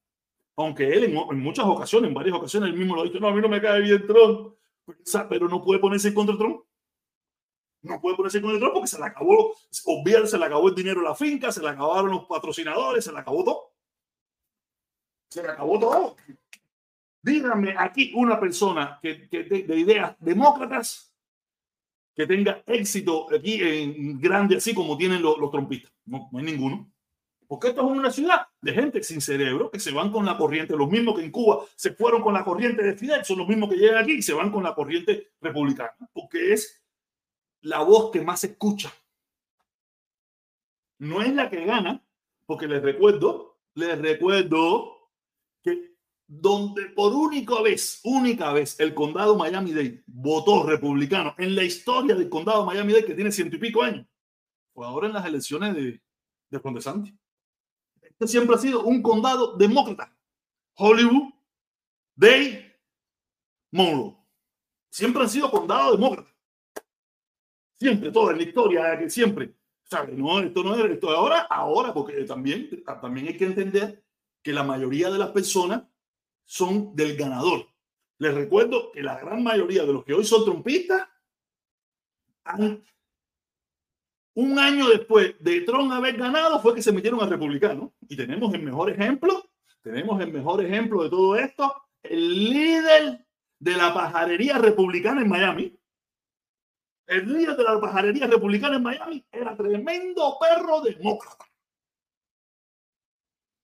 Aunque 0.56 0.90
él 0.92 1.04
en, 1.04 1.40
muchas 1.40 1.66
ocasiones, 1.66 2.08
en 2.08 2.16
varias 2.16 2.36
ocasiones, 2.36 2.72
él 2.72 2.76
mismo 2.76 2.96
lo 2.96 3.02
ha 3.02 3.04
dicho, 3.04 3.20
no, 3.20 3.28
a 3.28 3.34
mí 3.36 3.40
no 3.40 3.48
me 3.48 3.62
cae 3.62 3.82
bien 3.82 4.08
Trump, 4.08 4.56
pero 5.30 5.48
no 5.48 5.62
puede 5.62 5.80
ponerse 5.80 6.12
contra 6.16 6.36
Trump. 6.36 6.64
No 7.84 8.02
puede 8.02 8.16
ponerse 8.16 8.42
contra 8.42 8.58
Trump 8.58 8.74
porque 8.74 8.88
se 8.88 8.98
le 8.98 9.06
acabó, 9.06 9.54
obviamente 9.86 10.30
se 10.30 10.40
le 10.40 10.46
acabó 10.46 10.70
el 10.70 10.74
dinero 10.74 11.02
de 11.02 11.08
la 11.08 11.14
finca, 11.14 11.52
se 11.52 11.62
le 11.62 11.70
acabaron 11.70 12.10
los 12.10 12.26
patrocinadores, 12.26 13.06
se 13.06 13.12
le 13.12 13.20
acabó 13.20 13.44
todo. 13.44 13.74
Se 15.30 15.44
le 15.44 15.50
acabó 15.50 15.78
todo. 15.78 16.16
Dígame 17.22 17.76
aquí 17.78 18.14
una 18.16 18.40
persona 18.40 18.98
que 19.00 19.28
de, 19.30 19.78
ideas 19.78 20.16
demócratas 20.18 21.07
que 22.18 22.26
tenga 22.26 22.64
éxito 22.66 23.28
aquí 23.32 23.62
en 23.62 24.20
grande, 24.20 24.58
así 24.58 24.74
como 24.74 24.98
tienen 24.98 25.22
los, 25.22 25.38
los 25.38 25.52
trompistas. 25.52 25.94
No, 26.06 26.28
no 26.32 26.40
hay 26.40 26.46
ninguno. 26.46 26.92
Porque 27.48 27.68
esto 27.68 27.82
es 27.82 27.98
una 27.98 28.10
ciudad 28.10 28.48
de 28.60 28.74
gente 28.74 29.04
sin 29.04 29.22
cerebro 29.22 29.70
que 29.70 29.80
se 29.80 29.92
van 29.92 30.12
con 30.12 30.26
la 30.26 30.36
corriente, 30.36 30.76
los 30.76 30.90
mismos 30.90 31.16
que 31.16 31.24
en 31.24 31.30
Cuba 31.30 31.64
se 31.76 31.94
fueron 31.94 32.24
con 32.24 32.34
la 32.34 32.44
corriente 32.44 32.82
de 32.82 32.98
Fidel, 32.98 33.24
son 33.24 33.38
los 33.38 33.48
mismos 33.48 33.70
que 33.70 33.78
llegan 33.78 34.04
aquí 34.04 34.14
y 34.14 34.22
se 34.24 34.34
van 34.34 34.52
con 34.52 34.64
la 34.64 34.74
corriente 34.74 35.30
republicana, 35.40 35.96
porque 36.12 36.54
es 36.54 36.84
la 37.62 37.84
voz 37.84 38.10
que 38.12 38.22
más 38.22 38.40
se 38.40 38.48
escucha. 38.48 38.92
No 40.98 41.22
es 41.22 41.32
la 41.36 41.52
que 41.52 41.66
gana, 41.66 42.04
porque 42.48 42.68
les 42.68 42.82
recuerdo, 42.82 43.60
les 43.76 43.98
recuerdo 44.00 45.12
que 45.62 45.97
donde 46.28 46.88
por 46.90 47.14
única 47.14 47.62
vez, 47.62 48.02
única 48.04 48.52
vez, 48.52 48.80
el 48.80 48.94
condado 48.94 49.38
Miami-Dade 49.38 50.04
votó 50.08 50.64
republicano 50.64 51.34
en 51.38 51.56
la 51.56 51.64
historia 51.64 52.16
del 52.16 52.30
condado 52.30 52.66
Miami-Dade, 52.66 53.06
que 53.06 53.16
tiene 53.16 53.32
ciento 53.32 53.56
y 53.56 53.60
pico 53.60 53.82
años, 53.82 54.06
fue 54.74 54.86
ahora 54.86 55.08
en 55.08 55.14
las 55.14 55.26
elecciones 55.26 55.74
de, 55.76 56.02
de 56.50 56.62
Conde 56.62 56.82
Santi 56.82 57.18
siempre 58.26 58.56
ha 58.56 58.58
sido 58.58 58.84
un 58.84 59.02
condado 59.02 59.56
demócrata. 59.56 60.16
Hollywood, 60.76 61.34
Day, 62.16 62.74
Monroe. 63.72 64.18
Siempre 64.90 65.22
han 65.22 65.30
sido 65.30 65.52
condados 65.52 66.00
demócratas. 66.00 66.34
Siempre, 67.78 68.12
toda 68.12 68.34
la 68.34 68.42
historia, 68.42 68.98
que 68.98 69.10
siempre. 69.10 69.54
No, 70.16 70.40
esto 70.40 70.64
no 70.64 70.76
es 70.76 70.92
esto 70.92 71.12
ahora, 71.12 71.42
ahora, 71.42 71.94
porque 71.94 72.24
también, 72.24 72.84
también 73.02 73.28
hay 73.28 73.38
que 73.38 73.46
entender 73.46 74.04
que 74.44 74.52
la 74.52 74.64
mayoría 74.64 75.10
de 75.10 75.20
las 75.20 75.30
personas 75.30 75.84
son 76.48 76.96
del 76.96 77.16
ganador. 77.16 77.68
Les 78.18 78.34
recuerdo 78.34 78.92
que 78.92 79.04
la 79.04 79.20
gran 79.20 79.44
mayoría 79.44 79.86
de 79.86 79.94
los 79.94 80.04
que 80.04 80.16
hoy 80.16 80.26
son 80.26 80.44
trompistas 80.44 81.08
un 84.36 84.60
año 84.60 84.88
después 84.90 85.36
de 85.40 85.62
Trump 85.62 85.92
haber 85.92 86.16
ganado 86.16 86.60
fue 86.62 86.76
que 86.76 86.82
se 86.82 86.92
metieron 86.92 87.22
a 87.22 87.26
republicanos. 87.26 87.92
Y 88.08 88.16
tenemos 88.16 88.54
el 88.54 88.62
mejor 88.62 88.90
ejemplo, 88.90 89.50
tenemos 89.82 90.22
el 90.22 90.32
mejor 90.32 90.64
ejemplo 90.64 91.04
de 91.04 91.10
todo 91.10 91.36
esto, 91.36 91.76
el 92.04 92.50
líder 92.50 93.26
de 93.60 93.72
la 93.76 93.94
pajarería 93.94 94.58
republicana 94.58 95.22
en 95.22 95.30
Miami. 95.30 95.80
El 97.08 97.34
líder 97.34 97.58
de 97.58 97.64
la 97.64 97.80
pajarería 97.80 98.28
republicana 98.28 98.78
en 98.78 98.84
Miami 98.84 99.26
era 99.32 99.56
tremendo 99.56 100.38
perro 100.40 100.82
demócrata. 100.82 101.47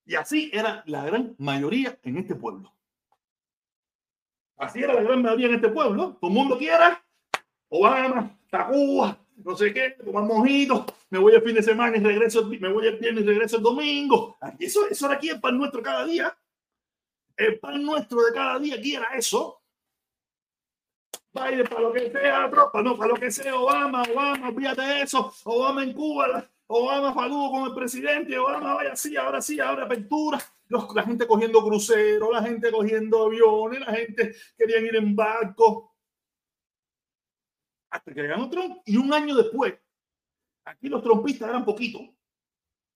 Y 0.06 0.16
así 0.16 0.50
era 0.54 0.84
la 0.86 1.06
gran 1.06 1.36
mayoría 1.38 1.98
en 2.04 2.18
este 2.18 2.36
pueblo. 2.36 2.74
Así 4.58 4.80
era 4.84 4.94
la 4.94 5.04
gran 5.04 5.22
mayoría 5.22 5.48
en 5.48 5.56
este 5.56 5.70
pueblo. 5.70 6.18
Todo 6.20 6.30
el 6.30 6.36
mundo 6.38 6.58
quiera 6.58 7.04
Obama, 7.70 8.38
Tacuba, 8.50 9.18
no 9.38 9.56
sé 9.56 9.74
qué, 9.74 9.92
tomar 9.92 10.24
mojitos, 10.24 10.86
me 11.10 11.18
voy 11.20 11.34
el 11.34 11.42
fin 11.42 11.56
de 11.56 11.64
semana 11.64 11.98
y 11.98 12.00
regreso, 12.00 12.46
me 12.46 12.72
voy 12.72 12.88
el 12.88 12.98
viernes 12.98 13.24
y 13.24 13.28
regreso 13.28 13.58
el 13.58 13.64
domingo. 13.64 14.38
Eso, 14.60 14.88
eso 14.88 15.06
era 15.08 15.16
aquí 15.16 15.30
el 15.30 15.40
pan 15.40 15.58
nuestro 15.58 15.82
cada 15.82 16.06
día. 16.06 16.38
El 17.36 17.60
pan 17.60 17.84
nuestro 17.84 18.24
de 18.24 18.34
cada 18.34 18.60
día 18.60 18.76
aquí 18.76 18.96
era 18.96 19.08
eso. 19.16 19.60
Baile 21.32 21.64
para 21.64 21.82
lo 21.82 21.92
que 21.92 22.12
sea, 22.12 22.48
tropa, 22.52 22.84
no, 22.84 22.96
para 22.96 23.10
lo 23.10 23.16
que 23.16 23.32
sea, 23.32 23.56
Obama, 23.56 24.04
Obama, 24.04 24.50
olvídate 24.50 25.02
eso, 25.02 25.34
Obama 25.46 25.84
en 25.84 25.94
Cuba, 25.94 26.48
Obama 26.76 27.14
saludo 27.14 27.52
con 27.52 27.66
el 27.68 27.76
presidente, 27.76 28.36
Obama 28.36 28.74
vaya 28.74 28.94
así, 28.94 29.16
ahora 29.16 29.40
sí, 29.44 29.60
ahora 29.60 29.84
apertura, 29.84 30.40
Los, 30.70 30.92
la 30.96 31.04
gente 31.04 31.28
cogiendo 31.28 31.64
cruceros, 31.64 32.32
la 32.32 32.42
gente 32.42 32.72
cogiendo 32.72 33.28
aviones, 33.28 33.82
la 33.82 33.94
gente 33.94 34.36
quería 34.58 34.80
ir 34.80 34.96
en 34.96 35.16
barco. 35.16 35.96
Hasta 37.92 38.12
que 38.12 38.26
ganó 38.26 38.50
Trump 38.50 38.78
y 38.88 38.98
un 38.98 39.14
año 39.14 39.36
después, 39.36 39.76
aquí 40.66 40.90
los 40.90 41.04
trompistas 41.04 41.50
eran 41.50 41.64
poquito, 41.64 42.00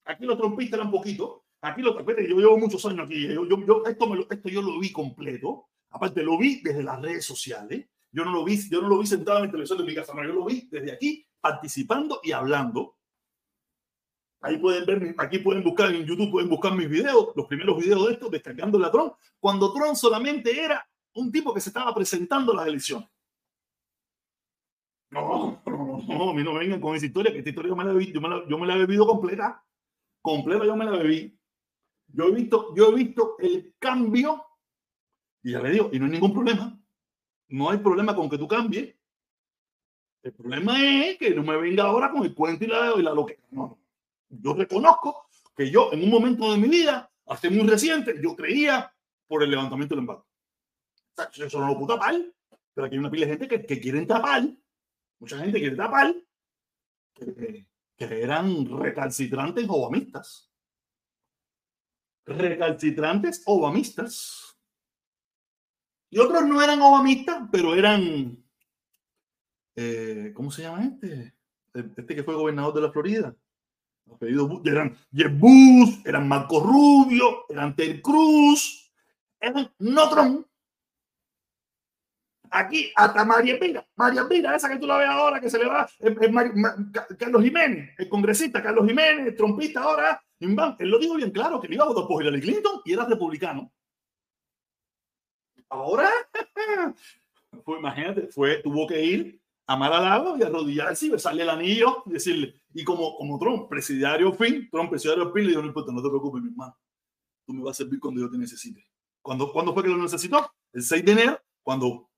aquí 0.06 0.26
los 0.26 0.40
trompistas 0.40 0.80
eran 0.80 0.90
poquito, 0.90 1.46
aquí 1.62 1.84
los 1.84 1.94
trompistas, 1.94 2.26
yo 2.28 2.36
llevo 2.36 2.58
muchos 2.58 2.84
años 2.88 3.06
aquí, 3.06 3.28
yo, 3.28 3.46
yo, 3.46 3.84
esto, 3.86 4.08
me 4.08 4.16
lo, 4.16 4.28
esto 4.28 4.50
yo 4.50 4.64
lo 4.64 4.80
vi 4.80 4.92
completo, 4.92 5.70
aparte 5.92 6.24
lo 6.24 6.36
vi 6.40 6.62
desde 6.64 6.82
las 6.82 7.00
redes 7.00 7.26
sociales, 7.26 7.88
yo 8.12 8.26
no 8.26 8.32
lo 8.32 8.44
vi, 8.44 8.58
yo 8.72 8.82
no 8.82 8.88
lo 8.88 8.98
vi 8.98 9.06
sentado 9.06 9.38
en 9.38 9.46
el 9.46 9.52
televisor 9.52 9.78
de 9.78 9.84
mi 9.84 9.94
casa, 9.94 10.16
no, 10.16 10.24
yo 10.24 10.34
lo 10.34 10.46
vi 10.46 10.68
desde 10.72 10.94
aquí 10.94 11.28
participando 11.40 12.22
y 12.24 12.32
hablando. 12.32 12.97
Ahí 14.42 14.58
pueden 14.58 14.86
ver, 14.86 15.16
aquí 15.18 15.40
pueden 15.40 15.64
buscar 15.64 15.94
en 15.94 16.06
YouTube, 16.06 16.32
pueden 16.32 16.50
buscar 16.50 16.76
mis 16.76 16.90
videos, 16.90 17.30
los 17.36 17.48
primeros 17.48 17.78
videos 17.78 18.08
de 18.08 18.14
esto, 18.14 18.30
descargando 18.30 18.84
a 18.86 18.92
Trump, 18.92 19.14
cuando 19.40 19.74
Trump 19.74 19.96
solamente 19.96 20.64
era 20.64 20.88
un 21.14 21.32
tipo 21.32 21.54
que 21.54 21.62
se 21.62 21.70
estaba 21.70 21.94
presentando 21.94 22.54
a 22.54 22.58
las 22.58 22.68
elecciones. 22.68 23.10
No, 25.10 25.62
no, 25.66 26.04
no, 26.08 26.30
a 26.30 26.34
mí 26.34 26.44
no 26.44 26.54
vengan 26.54 26.82
con 26.82 26.96
esa 26.96 27.06
historia, 27.06 27.32
que 27.32 27.40
esta 27.40 27.50
historia 27.50 27.70
yo 27.70 27.76
me 27.76 27.86
la, 27.86 27.94
yo 27.94 28.22
me 28.22 28.50
yo 28.50 28.58
me 28.58 28.68
la 28.68 28.76
he 28.76 28.80
bebido 28.80 29.08
completa. 29.08 29.64
Completa 30.22 30.66
yo 30.66 30.76
me 30.76 30.86
la 30.86 30.92
bebí. 30.92 31.40
Yo 32.08 32.26
he 32.26 32.32
visto, 32.32 32.76
yo 32.76 32.90
he 32.90 32.96
visto 32.96 33.36
el 33.40 33.74
cambio 33.80 34.44
y 35.44 35.52
ya 35.52 35.62
le 35.62 35.72
digo, 35.72 35.90
y 35.94 36.00
no 36.00 36.06
hay 36.06 36.12
ningún 36.12 36.34
problema. 36.34 36.78
No 37.50 37.70
hay 37.70 37.78
problema 37.78 38.16
con 38.16 38.30
que 38.30 38.38
tú 38.38 38.48
cambies. 38.48 38.94
El 40.22 40.34
problema 40.34 40.84
es 40.84 41.18
que 41.18 41.34
no 41.34 41.44
me 41.44 41.56
venga 41.56 41.84
ahora 41.84 42.12
con 42.12 42.24
el 42.24 42.36
cuento 42.36 42.66
y 42.66 42.68
la, 42.68 42.94
y 42.98 43.02
la 43.02 43.14
loquera. 43.14 43.42
No, 43.52 43.78
yo 44.30 44.54
reconozco 44.54 45.28
que 45.56 45.70
yo 45.70 45.92
en 45.92 46.04
un 46.04 46.10
momento 46.10 46.52
de 46.52 46.58
mi 46.58 46.68
vida, 46.68 47.12
hace 47.26 47.50
muy 47.50 47.68
reciente, 47.68 48.16
yo 48.22 48.36
creía 48.36 48.94
por 49.28 49.44
el 49.44 49.52
levantamiento 49.52 49.96
del 49.96 50.04
embargo. 50.04 50.28
Eso 51.36 51.60
no 51.60 51.68
lo 51.68 51.74
puedo 51.78 51.96
tapar, 51.96 52.16
pero 52.74 52.88
aquí 52.88 52.96
hay 52.96 53.00
una 53.00 53.10
pila 53.10 53.26
de 53.26 53.32
gente 53.32 53.48
que, 53.48 53.66
que 53.66 53.80
quieren 53.80 54.06
tapar 54.06 54.44
Mucha 55.20 55.40
gente 55.40 55.60
quiere 55.60 55.76
tapar 55.76 56.16
que, 57.14 57.66
eran 57.98 58.66
recalcitrantes 58.80 59.66
obamistas. 59.68 60.52
Recalcitrantes 62.26 63.42
obamistas. 63.46 64.60
Y 66.10 66.20
otros 66.20 66.46
no 66.46 66.62
eran 66.62 66.82
obamistas, 66.82 67.50
pero 67.52 67.74
eran, 67.74 68.44
eh, 69.76 70.32
¿cómo 70.36 70.52
se 70.52 70.62
llama 70.62 70.86
este? 70.86 71.34
Este 71.74 72.16
que 72.16 72.24
fue 72.24 72.36
gobernador 72.36 72.76
de 72.76 72.82
la 72.82 72.92
Florida. 72.92 73.36
Eran 74.66 74.98
Jeff 75.14 75.32
Bush, 75.34 76.02
eran 76.06 76.28
Marco 76.28 76.60
Rubio, 76.60 77.46
eran 77.50 77.76
Ted 77.76 78.02
Cruz, 78.02 78.92
eran 79.40 79.72
no 79.80 80.10
Trump. 80.10 80.48
Aquí 82.50 82.92
hasta 82.96 83.26
María 83.26 83.60
Pira, 83.60 83.86
María 83.96 84.28
Pira, 84.28 84.56
esa 84.56 84.70
que 84.70 84.78
tú 84.78 84.88
la 84.88 84.98
ves 84.98 85.10
ahora, 85.10 85.42
que 85.42 85.50
se 85.50 85.58
le 85.58 85.66
va, 85.66 85.88
Carlos 87.20 87.44
Jiménez, 87.44 87.94
el 87.98 88.08
congresista 88.08 88.64
Carlos 88.64 88.88
Jiménez, 88.88 89.36
trompista 89.36 89.82
ahora, 89.82 90.22
él 90.40 90.90
lo 90.90 91.00
dijo 91.00 91.16
bien 91.16 91.32
claro, 91.32 91.60
que 91.60 91.68
le 91.68 91.76
iba 91.76 91.84
a 91.84 91.88
votar 91.88 92.08
por 92.08 92.24
Hillary 92.24 92.42
Clinton 92.42 92.82
y 92.86 92.94
era 92.94 93.06
republicano. 93.06 93.72
Ahora, 95.70 96.10
fue, 97.66 97.80
imagínate, 97.80 98.28
fue, 98.28 98.62
tuvo 98.62 98.88
que 98.88 99.04
ir 99.04 99.42
a 99.68 99.76
mar 99.76 99.92
al 99.92 100.04
lado 100.04 100.38
y 100.38 100.44
arrodillarse 100.44 101.08
y 101.08 101.10
besarle 101.10 101.44
el 101.44 101.50
anillo 101.50 102.04
y 102.06 102.12
decirle, 102.12 102.62
y 102.74 102.86
como, 102.86 103.18
como 103.18 103.38
Trump, 103.38 103.68
presidiario 103.70 104.32
fin, 104.34 104.70
Trump, 104.72 104.90
presidiario 104.90 105.32
fin, 105.34 105.44
le 105.44 105.50
dijo, 105.50 105.62
no 105.62 105.68
importa, 105.68 105.92
no 105.92 106.02
te 106.02 106.08
preocupes, 106.08 106.42
mi 106.42 106.50
hermano, 106.50 106.78
tú 107.46 107.54
me 107.54 107.64
vas 107.64 107.76
a 107.76 107.84
servir 107.84 108.00
cuando 108.00 108.22
yo 108.22 108.30
te 108.30 108.38
necesite. 108.38 108.88
¿Cuándo, 109.22 109.52
¿Cuándo 109.52 109.74
fue 109.74 109.84
que 109.84 109.90
lo 109.90 109.98
necesitó? 109.98 110.50
El 110.72 110.84
6 110.84 111.04
de 111.04 111.12
enero, 111.12 111.40
cuando 111.62 112.10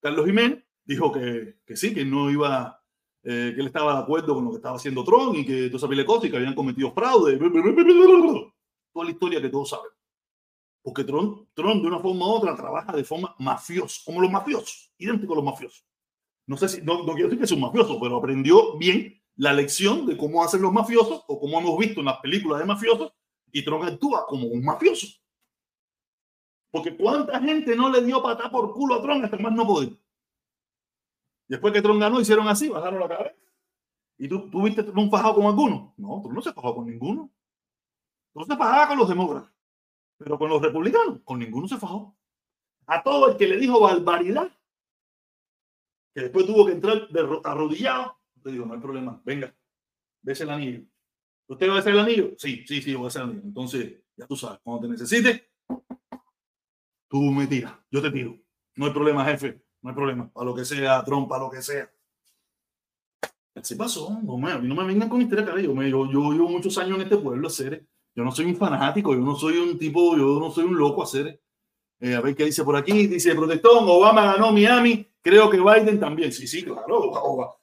Carlos 0.00 0.24
Jiménez 0.26 0.64
dijo 0.84 1.10
que, 1.10 1.56
que 1.66 1.76
sí, 1.76 1.92
que 1.92 2.04
no 2.04 2.30
iba, 2.30 2.80
eh, 3.24 3.50
que 3.52 3.60
él 3.60 3.66
estaba 3.66 3.94
de 3.94 4.02
acuerdo 4.02 4.34
con 4.34 4.44
lo 4.44 4.50
que 4.50 4.56
estaba 4.58 4.76
haciendo 4.76 5.02
Trump 5.02 5.34
y 5.34 5.44
que 5.44 5.70
todas 5.70 5.90
esas 5.90 6.04
cosas 6.04 6.26
y 6.26 6.30
que 6.30 6.36
habían 6.36 6.54
cometido 6.54 6.92
fraude. 6.92 7.36
Toda 8.92 9.04
la 9.04 9.10
historia 9.10 9.42
que 9.42 9.48
todos 9.48 9.70
saben. 9.70 9.90
Porque 10.82 11.02
Trump, 11.02 11.48
Trump 11.52 11.82
de 11.82 11.88
una 11.88 11.98
forma 11.98 12.26
u 12.26 12.30
otra 12.30 12.54
trabaja 12.54 12.92
de 12.92 13.02
forma 13.02 13.34
mafiosa, 13.40 14.02
como 14.04 14.20
los 14.20 14.30
mafiosos, 14.30 14.92
idéntico 14.98 15.32
a 15.32 15.36
los 15.36 15.44
mafiosos. 15.44 15.84
No 16.46 16.56
sé 16.56 16.68
si, 16.68 16.82
no, 16.82 17.04
quiero 17.04 17.28
decir 17.28 17.38
que 17.38 17.44
es 17.44 17.52
un 17.52 17.60
mafioso, 17.60 17.98
pero 18.00 18.16
aprendió 18.16 18.76
bien 18.76 19.20
la 19.36 19.52
lección 19.52 20.06
de 20.06 20.16
cómo 20.16 20.42
hacen 20.42 20.62
los 20.62 20.72
mafiosos 20.72 21.24
o 21.26 21.40
cómo 21.40 21.58
hemos 21.58 21.78
visto 21.78 22.00
en 22.00 22.06
las 22.06 22.18
películas 22.18 22.58
de 22.58 22.66
mafiosos 22.66 23.12
y 23.52 23.64
Trump 23.64 23.84
actúa 23.84 24.26
como 24.26 24.46
un 24.48 24.64
mafioso. 24.64 25.06
Porque 26.70 26.96
cuánta 26.96 27.40
gente 27.40 27.76
no 27.76 27.90
le 27.90 28.02
dio 28.02 28.22
patada 28.22 28.50
por 28.50 28.72
culo 28.72 28.94
a 28.94 29.02
Tron 29.02 29.24
hasta 29.24 29.36
más 29.36 29.52
no 29.52 29.66
poder. 29.66 29.90
Después 31.46 31.72
que 31.72 31.82
Tron 31.82 31.98
ganó, 31.98 32.20
hicieron 32.20 32.48
así, 32.48 32.68
bajaron 32.68 33.00
la 33.00 33.08
cabeza. 33.08 33.36
¿Y 34.18 34.28
tú, 34.28 34.48
tú 34.50 34.62
viste 34.62 34.84
fajado 35.10 35.34
con 35.34 35.46
alguno? 35.46 35.94
No, 35.96 36.20
tú 36.22 36.32
no 36.32 36.40
se 36.40 36.52
fajó 36.52 36.74
con 36.76 36.86
ninguno. 36.86 37.30
Tú 38.32 38.44
se 38.44 38.56
fajaba 38.56 38.88
con 38.88 38.98
los 38.98 39.08
demócratas. 39.08 39.52
Pero 40.16 40.38
con 40.38 40.48
los 40.48 40.62
republicanos, 40.62 41.20
con 41.24 41.38
ninguno 41.38 41.68
se 41.68 41.76
fajó. 41.76 42.16
A 42.86 43.02
todo 43.02 43.30
el 43.30 43.36
que 43.36 43.48
le 43.48 43.56
dijo 43.56 43.80
barbaridad, 43.80 44.50
que 46.14 46.22
después 46.22 46.46
tuvo 46.46 46.66
que 46.66 46.72
entrar 46.72 47.08
arrodillado, 47.44 48.18
le 48.44 48.52
digo, 48.52 48.66
no 48.66 48.74
hay 48.74 48.80
problema, 48.80 49.20
venga, 49.24 49.54
ves 50.22 50.40
el 50.40 50.50
anillo. 50.50 50.82
¿Usted 51.46 51.68
va 51.68 51.76
a 51.76 51.78
hacer 51.78 51.92
el 51.92 52.00
anillo? 52.00 52.32
Sí, 52.38 52.64
sí, 52.66 52.82
sí, 52.82 52.94
voy 52.94 53.06
a 53.06 53.08
hacer 53.08 53.22
el 53.22 53.28
anillo. 53.30 53.44
Entonces, 53.44 53.94
ya 54.16 54.26
tú 54.26 54.36
sabes, 54.36 54.60
cuando 54.62 54.82
te 54.82 54.92
necesites, 54.92 55.42
tú 57.08 57.20
me 57.22 57.46
tiras, 57.46 57.74
yo 57.90 58.02
te 58.02 58.10
tiro. 58.10 58.38
No 58.76 58.86
hay 58.86 58.92
problema, 58.92 59.24
jefe, 59.24 59.62
no 59.82 59.90
hay 59.90 59.96
problema. 59.96 60.30
A 60.34 60.44
lo 60.44 60.54
que 60.54 60.64
sea, 60.64 61.04
trompa, 61.04 61.38
lo 61.38 61.50
que 61.50 61.62
sea. 61.62 61.90
Así 63.54 63.74
pasó, 63.74 64.18
no 64.22 64.38
me, 64.38 64.58
no 64.62 64.74
me 64.74 64.84
vengan 64.84 65.08
con 65.08 65.20
historia, 65.20 65.44
cara. 65.44 65.60
Yo, 65.60 65.74
yo, 65.74 66.10
yo 66.10 66.32
llevo 66.32 66.48
muchos 66.48 66.76
años 66.78 66.96
en 66.96 67.02
este 67.02 67.18
pueblo, 67.18 67.48
hacer. 67.48 67.86
Yo 68.14 68.24
no 68.24 68.32
soy 68.32 68.46
un 68.46 68.56
fanático, 68.56 69.14
yo 69.14 69.20
no 69.20 69.34
soy 69.34 69.56
un 69.58 69.78
tipo, 69.78 70.16
yo 70.16 70.38
no 70.38 70.50
soy 70.50 70.64
un 70.64 70.76
loco, 70.76 71.02
hacer. 71.02 71.40
Eh, 72.00 72.14
a 72.14 72.20
ver 72.20 72.34
qué 72.34 72.46
dice 72.46 72.64
por 72.64 72.76
aquí. 72.76 73.06
Dice 73.06 73.34
Protestón, 73.34 73.84
Obama 73.88 74.24
ganó 74.24 74.52
Miami, 74.52 75.06
creo 75.22 75.48
que 75.48 75.58
Biden 75.60 75.98
también. 75.98 76.32
Sí, 76.32 76.46
sí, 76.46 76.64
claro. 76.64 77.58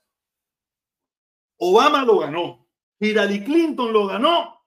Obama 1.58 2.06
lo 2.06 2.20
ganó. 2.20 2.68
Hillary 3.00 3.44
Clinton 3.44 3.94
lo 3.94 4.08
ganó. 4.08 4.62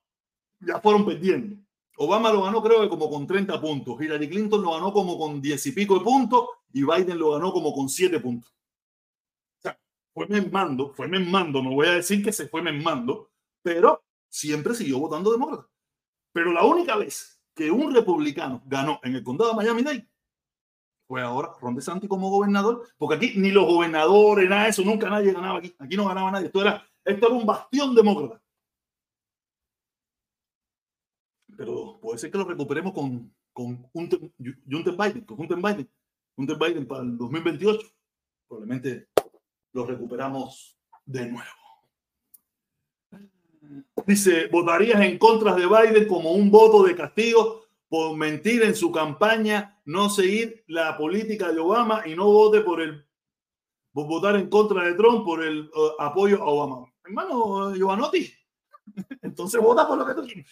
Ya 0.60 0.80
fueron 0.80 1.04
perdiendo. 1.04 1.62
Obama 1.96 2.32
lo 2.32 2.42
ganó 2.42 2.62
creo 2.62 2.80
que 2.82 2.88
como 2.88 3.10
con 3.10 3.26
30 3.26 3.60
puntos, 3.60 4.00
Hillary 4.00 4.28
Clinton 4.28 4.62
lo 4.62 4.72
ganó 4.72 4.92
como 4.92 5.18
con 5.18 5.40
10 5.40 5.66
y 5.66 5.72
pico 5.72 5.98
de 5.98 6.04
puntos 6.04 6.46
y 6.72 6.82
Biden 6.84 7.18
lo 7.18 7.32
ganó 7.32 7.52
como 7.52 7.72
con 7.72 7.88
7 7.88 8.18
puntos. 8.20 8.50
O 8.50 9.62
sea, 9.62 9.78
fue 10.14 10.26
menmando, 10.26 10.92
fue 10.94 11.06
menmando, 11.06 11.62
no 11.62 11.70
voy 11.70 11.88
a 11.88 11.92
decir 11.92 12.24
que 12.24 12.32
se 12.32 12.48
fue 12.48 12.62
menmando, 12.62 13.30
pero 13.62 14.02
siempre 14.28 14.74
siguió 14.74 14.98
votando 14.98 15.32
demócrata. 15.32 15.68
Pero 16.32 16.52
la 16.52 16.64
única 16.64 16.96
vez 16.96 17.40
que 17.54 17.70
un 17.70 17.94
republicano 17.94 18.62
ganó 18.64 18.98
en 19.02 19.16
el 19.16 19.22
condado 19.22 19.50
de 19.50 19.56
Miami-Dade 19.56 20.08
fue 21.06 21.22
ahora 21.22 21.50
Ron 21.60 21.74
DeSantis 21.74 22.08
como 22.08 22.30
gobernador, 22.30 22.88
porque 22.96 23.16
aquí 23.16 23.32
ni 23.36 23.50
los 23.50 23.66
gobernadores, 23.66 24.48
nada 24.48 24.64
de 24.64 24.70
eso, 24.70 24.82
nunca 24.82 25.10
nadie 25.10 25.32
ganaba 25.32 25.58
aquí. 25.58 25.74
Aquí 25.78 25.96
no 25.96 26.06
ganaba 26.06 26.30
nadie. 26.30 26.46
Esto 26.46 26.62
era, 26.62 26.86
esto 27.04 27.26
era 27.26 27.34
un 27.34 27.46
bastión 27.46 27.94
demócrata. 27.94 28.42
pero 31.56 31.98
puede 32.00 32.18
ser 32.18 32.30
que 32.30 32.38
lo 32.38 32.44
recuperemos 32.44 32.92
con, 32.92 33.32
con 33.52 33.88
Hunter, 33.92 34.18
Biden, 34.18 35.24
con 35.24 35.40
Hunter 35.40 35.58
Biden, 35.58 35.88
Hunter 36.36 36.58
Biden 36.58 36.86
para 36.88 37.02
el 37.02 37.16
2028. 37.16 37.86
Probablemente 38.48 39.08
lo 39.72 39.86
recuperamos 39.86 40.76
de 41.04 41.26
nuevo. 41.26 41.50
Dice, 44.06 44.48
¿votarías 44.48 45.00
en 45.02 45.18
contra 45.18 45.54
de 45.54 45.66
Biden 45.66 46.08
como 46.08 46.32
un 46.32 46.50
voto 46.50 46.82
de 46.82 46.96
castigo 46.96 47.61
por 47.92 48.16
mentir 48.16 48.62
en 48.62 48.74
su 48.74 48.90
campaña, 48.90 49.78
no 49.84 50.08
seguir 50.08 50.64
la 50.66 50.96
política 50.96 51.52
de 51.52 51.60
Obama 51.60 52.04
y 52.06 52.14
no 52.14 52.24
vote 52.24 52.62
por 52.62 52.80
el 52.80 53.06
por 53.92 54.06
votar 54.06 54.36
en 54.36 54.48
contra 54.48 54.84
de 54.84 54.94
Trump 54.94 55.26
por 55.26 55.44
el 55.44 55.68
uh, 55.74 56.00
apoyo 56.00 56.42
a 56.42 56.46
Obama? 56.46 56.90
Hermano 57.04 57.74
Giovanotti, 57.74 58.32
entonces 59.20 59.60
vota 59.60 59.86
por 59.86 59.98
lo 59.98 60.06
que 60.06 60.14
tú 60.14 60.22
quieres 60.22 60.46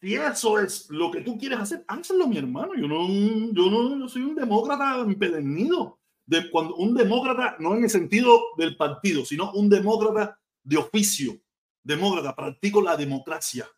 si 0.00 0.14
eso 0.14 0.60
es 0.60 0.88
lo 0.88 1.10
que 1.10 1.22
tú 1.22 1.36
quieres 1.36 1.58
hacer, 1.58 1.84
hazlo, 1.88 2.28
mi 2.28 2.38
hermano. 2.38 2.74
Yo 2.76 2.86
no, 2.86 3.08
yo 3.52 3.68
no 3.68 3.98
yo 3.98 4.08
soy 4.08 4.22
un 4.22 4.36
demócrata 4.36 5.00
empedernido. 5.00 5.98
De 6.24 6.48
cuando, 6.48 6.76
un 6.76 6.94
demócrata, 6.94 7.56
no 7.58 7.74
en 7.74 7.82
el 7.82 7.90
sentido 7.90 8.40
del 8.56 8.76
partido, 8.76 9.24
sino 9.24 9.50
un 9.52 9.68
demócrata 9.68 10.38
de 10.62 10.76
oficio. 10.76 11.40
Demócrata, 11.82 12.36
practico 12.36 12.80
la 12.80 12.96
democracia. 12.96 13.68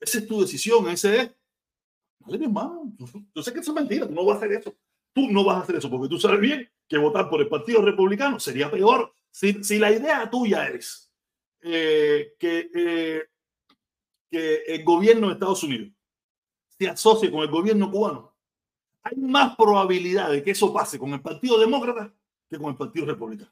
Esa 0.00 0.18
es 0.18 0.26
tu 0.26 0.40
decisión, 0.40 0.88
ese 0.88 1.20
es. 1.20 1.30
Vale, 2.20 2.38
mi 2.38 2.46
hermano. 2.46 2.92
Yo 3.34 3.42
sé 3.42 3.52
que 3.52 3.60
eso 3.60 3.72
es 3.72 3.74
mentira, 3.74 4.06
tú 4.06 4.14
no 4.14 4.24
vas 4.24 4.36
a 4.36 4.38
hacer 4.38 4.52
eso. 4.52 4.74
Tú 5.12 5.28
no 5.30 5.44
vas 5.44 5.58
a 5.58 5.60
hacer 5.60 5.76
eso 5.76 5.90
porque 5.90 6.08
tú 6.08 6.18
sabes 6.18 6.40
bien 6.40 6.70
que 6.88 6.98
votar 6.98 7.28
por 7.28 7.40
el 7.40 7.48
Partido 7.48 7.82
Republicano 7.82 8.38
sería 8.38 8.70
peor 8.70 9.12
si, 9.30 9.62
si 9.64 9.78
la 9.78 9.90
idea 9.90 10.28
tuya 10.30 10.68
es 10.68 11.12
eh, 11.62 12.34
que 12.38 12.70
eh, 12.74 13.30
que 14.30 14.62
el 14.66 14.84
gobierno 14.84 15.26
de 15.26 15.34
Estados 15.34 15.62
Unidos 15.64 15.92
se 16.68 16.88
asocie 16.88 17.30
con 17.30 17.40
el 17.40 17.50
gobierno 17.50 17.90
cubano, 17.90 18.34
hay 19.02 19.16
más 19.16 19.56
probabilidad 19.56 20.30
de 20.30 20.42
que 20.42 20.52
eso 20.52 20.72
pase 20.72 20.98
con 20.98 21.12
el 21.12 21.20
Partido 21.20 21.58
Demócrata 21.58 22.14
que 22.48 22.58
con 22.58 22.70
el 22.70 22.76
Partido 22.76 23.06
Republicano. 23.06 23.50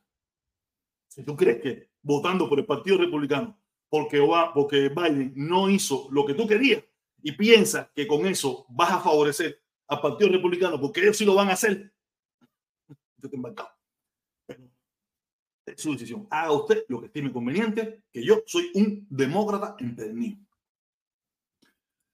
Si 1.09 1.25
tú 1.25 1.37
crees 1.37 1.61
que 1.61 1.91
votando 2.03 2.49
por 2.49 2.59
el 2.59 2.67
Partido 2.67 2.99
Republicano, 2.99 3.59
porque, 3.89 4.27
porque 4.55 4.89
Biden 4.89 5.33
no 5.35 5.69
hizo 5.69 6.09
lo 6.11 6.27
que 6.27 6.35
tú 6.35 6.47
querías 6.47 6.83
y 7.23 7.33
piensas 7.33 7.89
que 7.95 8.07
con 8.07 8.27
eso 8.27 8.67
vas 8.69 8.93
a 8.93 9.01
favorecer 9.01 9.61
al 9.89 10.01
Partido 10.01 10.31
Republicano, 10.31 10.81
porque 10.81 11.01
ellos 11.01 11.17
sí 11.17 11.25
lo 11.25 11.35
van 11.35 11.49
a 11.49 11.55
hacer, 11.55 11.93
yo 13.17 13.31
te. 13.31 13.37
Es 15.67 15.83
su 15.83 15.93
decisión. 15.93 16.27
Haga 16.31 16.53
usted 16.53 16.85
lo 16.89 17.01
que 17.01 17.07
estime 17.07 17.33
conveniente, 17.33 18.05
que 18.11 18.25
yo 18.25 18.43
soy 18.47 18.71
un 18.75 19.07
demócrata 19.11 19.77
empedernido. 19.79 20.39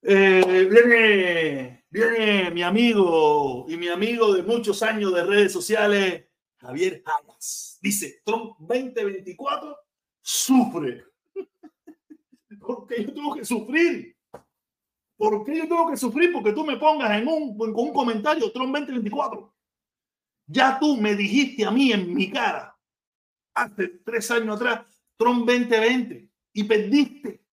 Eh, 0.02 0.68
viene, 0.70 1.86
viene 1.88 2.50
mi 2.50 2.62
amigo 2.62 3.64
y 3.68 3.76
mi 3.76 3.88
amigo 3.88 4.34
de 4.34 4.42
muchos 4.42 4.82
años 4.82 5.14
de 5.14 5.24
redes 5.24 5.52
sociales, 5.52 6.26
Javier 6.58 7.02
Jamas. 7.04 7.78
Dice, 7.80 8.22
Trump 8.24 8.56
2024 8.58 9.76
sufre. 10.20 11.04
¿Por 12.60 12.86
qué 12.86 13.04
yo 13.04 13.14
tengo 13.14 13.34
que 13.34 13.44
sufrir? 13.44 14.16
¿Por 15.16 15.44
qué 15.44 15.56
yo 15.56 15.68
tengo 15.68 15.90
que 15.90 15.96
sufrir? 15.96 16.32
Porque 16.32 16.52
tú 16.52 16.64
me 16.64 16.76
pongas 16.76 17.10
en 17.18 17.28
un, 17.28 17.56
con 17.56 17.74
un 17.74 17.92
comentario 17.92 18.50
Trump 18.50 18.76
2024. 18.76 19.54
Ya 20.46 20.78
tú 20.78 20.96
me 20.96 21.14
dijiste 21.14 21.64
a 21.64 21.70
mí 21.70 21.92
en 21.92 22.12
mi 22.12 22.30
cara 22.30 22.76
hace 23.54 23.88
tres 24.04 24.30
años 24.30 24.56
atrás, 24.56 25.02
Trump 25.16 25.46
2020 25.46 26.28
y 26.52 26.64
perdiste 26.64 27.44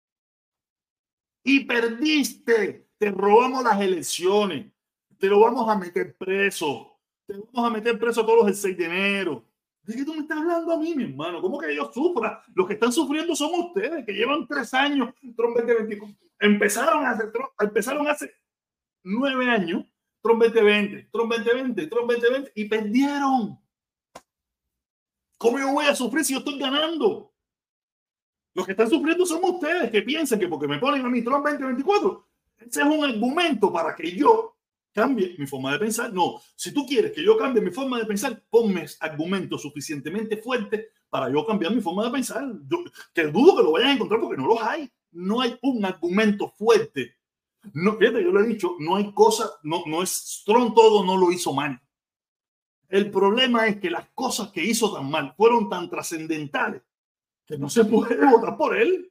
y 1.43 1.65
perdiste. 1.65 2.88
Te 2.97 3.09
robamos 3.09 3.63
las 3.63 3.82
elecciones. 3.82 4.71
Te 5.17 5.27
lo 5.27 5.39
vamos 5.39 5.67
a 5.67 5.75
meter 5.75 6.15
preso. 6.15 6.99
Te 7.25 7.34
vamos 7.51 7.71
a 7.71 7.73
meter 7.73 7.99
preso 7.99 8.23
todos 8.23 8.39
los 8.39 8.47
el 8.47 8.55
6 8.55 8.77
de 8.77 8.86
enero. 8.86 9.45
¿De 9.84 9.95
qué 9.95 10.05
tú 10.05 10.13
me 10.13 10.21
estás 10.21 10.38
hablando 10.38 10.73
a 10.73 10.77
mí, 10.77 10.93
mi 10.95 11.05
hermano? 11.05 11.41
¿Cómo 11.41 11.57
que 11.57 11.75
yo 11.75 11.91
sufra? 11.91 12.43
Los 12.53 12.67
que 12.67 12.73
están 12.73 12.91
sufriendo 12.91 13.36
son 13.36 13.51
ustedes, 13.59 14.05
que 14.05 14.13
llevan 14.13 14.45
tres 14.47 14.73
años, 14.73 15.13
Trump 15.36 15.57
2024. 15.57 16.15
Empezaron 16.39 17.05
hace, 17.05 17.23
empezaron 17.59 18.07
hace 18.07 18.32
nueve 19.03 19.49
años, 19.49 19.86
Trump 20.21 20.43
2020, 20.43 21.09
Trump 21.11 21.34
2020, 21.34 21.88
Trump 21.88 22.11
2020, 22.11 22.51
y 22.55 22.65
perdieron. 22.65 23.59
¿Cómo 25.38 25.57
yo 25.57 25.73
voy 25.73 25.86
a 25.86 25.95
sufrir 25.95 26.23
si 26.23 26.34
yo 26.34 26.39
estoy 26.39 26.59
ganando? 26.59 27.34
Los 28.53 28.65
que 28.65 28.73
están 28.73 28.89
sufriendo 28.89 29.25
son 29.25 29.43
ustedes, 29.43 29.89
que 29.89 30.03
piensan 30.03 30.39
que 30.39 30.47
porque 30.47 30.67
me 30.67 30.77
ponen 30.77 31.03
a 31.03 31.09
mí 31.09 31.23
Trump 31.23 31.43
2024, 31.43 32.27
ese 32.59 32.82
es 32.82 32.88
un 32.88 33.03
argumento 33.03 33.73
para 33.73 33.95
que 33.95 34.11
yo 34.11 34.55
cambie 34.93 35.35
mi 35.37 35.47
forma 35.47 35.73
de 35.73 35.79
pensar. 35.79 36.13
No, 36.13 36.41
si 36.55 36.73
tú 36.73 36.85
quieres 36.85 37.11
que 37.11 37.23
yo 37.23 37.37
cambie 37.37 37.61
mi 37.61 37.71
forma 37.71 37.99
de 37.99 38.05
pensar, 38.05 38.43
ponme 38.49 38.85
argumentos 38.99 39.61
suficientemente 39.61 40.37
fuertes 40.37 40.87
para 41.09 41.29
yo 41.29 41.45
cambiar 41.45 41.73
mi 41.73 41.81
forma 41.81 42.05
de 42.05 42.11
pensar. 42.11 42.43
que 43.13 43.27
dudo 43.27 43.55
que 43.55 43.63
lo 43.63 43.71
vayan 43.71 43.89
a 43.89 43.93
encontrar 43.93 44.21
porque 44.21 44.41
no 44.41 44.47
los 44.47 44.61
hay. 44.61 44.89
No 45.11 45.41
hay 45.41 45.57
un 45.61 45.83
argumento 45.83 46.49
fuerte. 46.49 47.15
No, 47.73 47.97
fíjate, 47.97 48.23
yo 48.23 48.31
le 48.31 48.41
he 48.41 48.47
dicho, 48.47 48.75
no 48.79 48.95
hay 48.95 49.11
cosa, 49.13 49.49
no, 49.63 49.83
no 49.85 50.01
es 50.01 50.09
Strong 50.09 50.73
todo, 50.73 51.03
no 51.03 51.17
lo 51.17 51.31
hizo 51.31 51.53
mal. 51.53 51.79
El 52.89 53.11
problema 53.11 53.67
es 53.67 53.79
que 53.79 53.89
las 53.89 54.09
cosas 54.13 54.51
que 54.51 54.63
hizo 54.63 54.93
tan 54.93 55.09
mal 55.09 55.33
fueron 55.35 55.69
tan 55.69 55.89
trascendentales 55.89 56.81
que 57.45 57.57
no 57.57 57.69
se 57.69 57.85
puede 57.85 58.25
votar 58.25 58.57
por 58.57 58.75
él. 58.75 59.11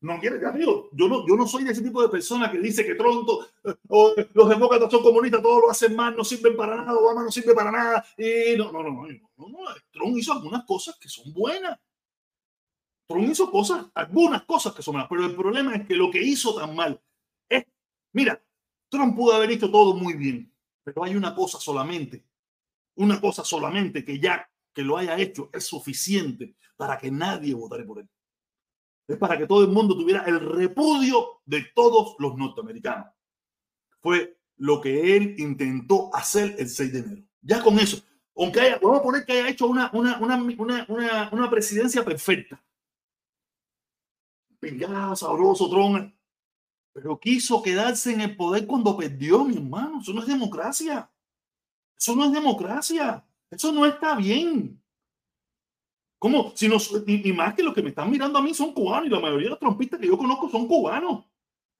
No 0.00 0.20
quiere, 0.20 0.44
amigo, 0.46 0.88
yo 0.92 1.08
no, 1.08 1.26
yo 1.26 1.34
no 1.34 1.46
soy 1.46 1.64
de 1.64 1.72
ese 1.72 1.82
tipo 1.82 2.00
de 2.00 2.08
persona 2.08 2.52
que 2.52 2.58
dice 2.58 2.86
que 2.86 2.94
Tronto 2.94 3.48
eh, 3.64 3.74
o 3.88 4.14
los 4.32 4.48
demócratas 4.48 4.92
son 4.92 5.02
comunistas, 5.02 5.42
todos 5.42 5.60
lo 5.62 5.70
hacen 5.70 5.96
mal, 5.96 6.16
no 6.16 6.22
sirven 6.22 6.56
para 6.56 6.76
nada, 6.76 6.96
Obama 6.96 7.24
no 7.24 7.32
sirve 7.32 7.52
para 7.52 7.72
nada. 7.72 8.04
Y 8.16 8.56
no, 8.56 8.70
no, 8.70 8.84
no, 8.84 8.90
no, 8.90 9.06
no, 9.08 9.48
no, 9.48 9.58
Trump 9.90 10.16
hizo 10.16 10.32
algunas 10.32 10.64
cosas 10.64 10.96
que 11.00 11.08
son 11.08 11.32
buenas. 11.32 11.76
Trump 13.08 13.28
hizo 13.28 13.50
cosas, 13.50 13.86
algunas 13.94 14.42
cosas 14.44 14.72
que 14.72 14.82
son 14.82 14.94
malas, 14.94 15.08
pero 15.10 15.26
el 15.26 15.34
problema 15.34 15.74
es 15.74 15.86
que 15.86 15.96
lo 15.96 16.10
que 16.12 16.22
hizo 16.22 16.54
tan 16.54 16.76
mal 16.76 17.00
es, 17.48 17.64
mira, 18.12 18.40
Trump 18.88 19.16
pudo 19.16 19.34
haber 19.34 19.50
hecho 19.50 19.68
todo 19.68 19.94
muy 19.94 20.14
bien, 20.14 20.54
pero 20.84 21.02
hay 21.02 21.16
una 21.16 21.34
cosa 21.34 21.58
solamente, 21.58 22.24
una 22.94 23.20
cosa 23.20 23.42
solamente 23.42 24.04
que 24.04 24.20
ya 24.20 24.48
que 24.72 24.82
lo 24.82 24.96
haya 24.96 25.18
hecho 25.18 25.50
es 25.52 25.64
suficiente 25.64 26.54
para 26.76 26.98
que 26.98 27.10
nadie 27.10 27.52
votara 27.52 27.84
por 27.84 27.98
él 27.98 28.08
es 29.08 29.16
para 29.16 29.38
que 29.38 29.46
todo 29.46 29.62
el 29.62 29.70
mundo 29.70 29.96
tuviera 29.96 30.24
el 30.24 30.38
repudio 30.38 31.40
de 31.46 31.66
todos 31.74 32.14
los 32.18 32.36
norteamericanos. 32.36 33.06
Fue 34.00 34.38
lo 34.56 34.80
que 34.80 35.16
él 35.16 35.34
intentó 35.38 36.14
hacer 36.14 36.54
el 36.58 36.68
6 36.68 36.92
de 36.92 36.98
enero. 36.98 37.22
Ya 37.40 37.62
con 37.62 37.78
eso, 37.78 38.02
aunque 38.36 38.60
haya, 38.60 38.78
vamos 38.82 39.00
a 39.00 39.02
poner 39.02 39.24
que 39.24 39.32
haya 39.32 39.48
hecho 39.48 39.66
una, 39.66 39.90
una, 39.94 40.18
una, 40.18 41.28
una, 41.32 41.50
presidencia 41.50 42.04
perfecta. 42.04 42.62
Pingado, 44.60 45.16
sabroso, 45.16 45.70
trona. 45.70 46.14
Pero 46.92 47.18
quiso 47.18 47.62
quedarse 47.62 48.12
en 48.12 48.20
el 48.20 48.36
poder 48.36 48.66
cuando 48.66 48.96
perdió, 48.96 49.44
mi 49.44 49.56
hermano. 49.56 50.00
Eso 50.00 50.12
no 50.12 50.20
es 50.20 50.26
democracia. 50.26 51.10
Eso 51.96 52.14
no 52.14 52.26
es 52.26 52.32
democracia. 52.32 53.24
Eso 53.50 53.72
no 53.72 53.86
está 53.86 54.16
bien. 54.16 54.82
¿Cómo? 56.18 56.52
Si 56.54 56.68
no, 56.68 56.76
y, 57.06 57.32
más 57.32 57.54
que 57.54 57.62
los 57.62 57.72
que 57.72 57.82
me 57.82 57.90
están 57.90 58.10
mirando 58.10 58.38
a 58.38 58.42
mí 58.42 58.52
son 58.52 58.72
cubanos 58.72 59.06
y 59.06 59.10
la 59.10 59.20
mayoría 59.20 59.46
de 59.46 59.50
los 59.50 59.58
trompistas 59.58 60.00
que 60.00 60.08
yo 60.08 60.18
conozco 60.18 60.48
son 60.48 60.66
cubanos. 60.66 61.24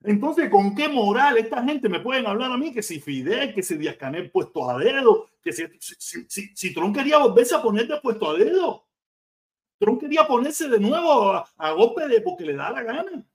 Entonces, 0.01 0.49
¿con 0.49 0.73
qué 0.75 0.87
moral 0.87 1.37
esta 1.37 1.61
gente 1.61 1.89
me 1.89 1.99
pueden 1.99 2.25
hablar 2.25 2.51
a 2.51 2.57
mí 2.57 2.71
que 2.71 2.81
si 2.81 3.01
Fidel, 3.01 3.53
que 3.53 3.61
si 3.61 3.75
Díaz 3.75 3.97
Canel 3.97 4.31
puesto 4.31 4.69
a 4.69 4.77
dedo, 4.77 5.29
que 5.43 5.51
si, 5.51 5.65
si, 5.79 6.25
si, 6.29 6.55
si 6.55 6.73
Trump 6.73 6.95
quería 6.95 7.17
volverse 7.17 7.55
a 7.55 7.61
poner 7.61 7.87
de 7.87 7.99
puesto 7.99 8.29
a 8.29 8.33
dedo? 8.35 8.87
Trump 9.77 9.99
quería 9.99 10.25
ponerse 10.25 10.69
de 10.69 10.79
nuevo 10.79 11.33
a, 11.33 11.45
a 11.57 11.71
golpe 11.71 12.07
de 12.07 12.21
porque 12.21 12.45
le 12.45 12.53
da 12.53 12.71
la 12.71 12.83
gana. 12.83 13.25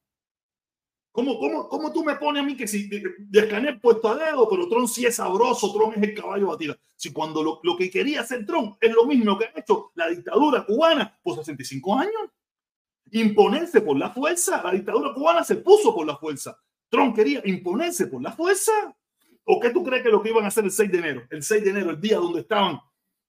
¿Cómo, 1.14 1.38
cómo, 1.38 1.68
cómo 1.68 1.92
tú 1.92 2.02
me 2.02 2.16
pones 2.16 2.42
a 2.42 2.44
mí 2.44 2.56
que 2.56 2.66
si 2.66 2.88
de 2.88 3.78
puesto 3.80 4.08
a 4.08 4.16
dedo, 4.16 4.48
pero 4.48 4.68
Tron 4.68 4.88
sí 4.88 5.06
es 5.06 5.14
sabroso, 5.14 5.72
Tron 5.72 5.94
es 5.94 6.02
el 6.02 6.12
caballo 6.12 6.48
batido? 6.48 6.76
Si 6.96 7.12
cuando 7.12 7.40
lo, 7.40 7.60
lo, 7.62 7.76
que 7.76 7.88
quería 7.88 8.22
hacer 8.22 8.44
Tron 8.44 8.76
es 8.80 8.92
lo 8.92 9.06
mismo 9.06 9.38
que 9.38 9.44
ha 9.44 9.52
hecho 9.54 9.92
la 9.94 10.08
dictadura 10.08 10.66
cubana 10.66 11.16
por 11.22 11.36
65 11.36 11.94
años. 12.00 12.30
Imponerse 13.12 13.80
por 13.80 13.96
la 13.96 14.10
fuerza. 14.10 14.60
La 14.64 14.72
dictadura 14.72 15.14
cubana 15.14 15.44
se 15.44 15.54
puso 15.54 15.94
por 15.94 16.04
la 16.04 16.16
fuerza. 16.16 16.58
Tron 16.88 17.14
quería 17.14 17.40
imponerse 17.44 18.08
por 18.08 18.20
la 18.20 18.32
fuerza. 18.32 18.72
¿O 19.44 19.60
qué 19.60 19.70
tú 19.70 19.84
crees 19.84 20.02
que 20.02 20.08
lo 20.08 20.20
que 20.20 20.30
iban 20.30 20.44
a 20.44 20.48
hacer 20.48 20.64
el 20.64 20.72
6 20.72 20.90
de 20.90 20.98
enero? 20.98 21.22
El 21.30 21.44
6 21.44 21.62
de 21.62 21.70
enero, 21.70 21.90
el 21.90 22.00
día 22.00 22.16
donde 22.16 22.40
estaban 22.40 22.80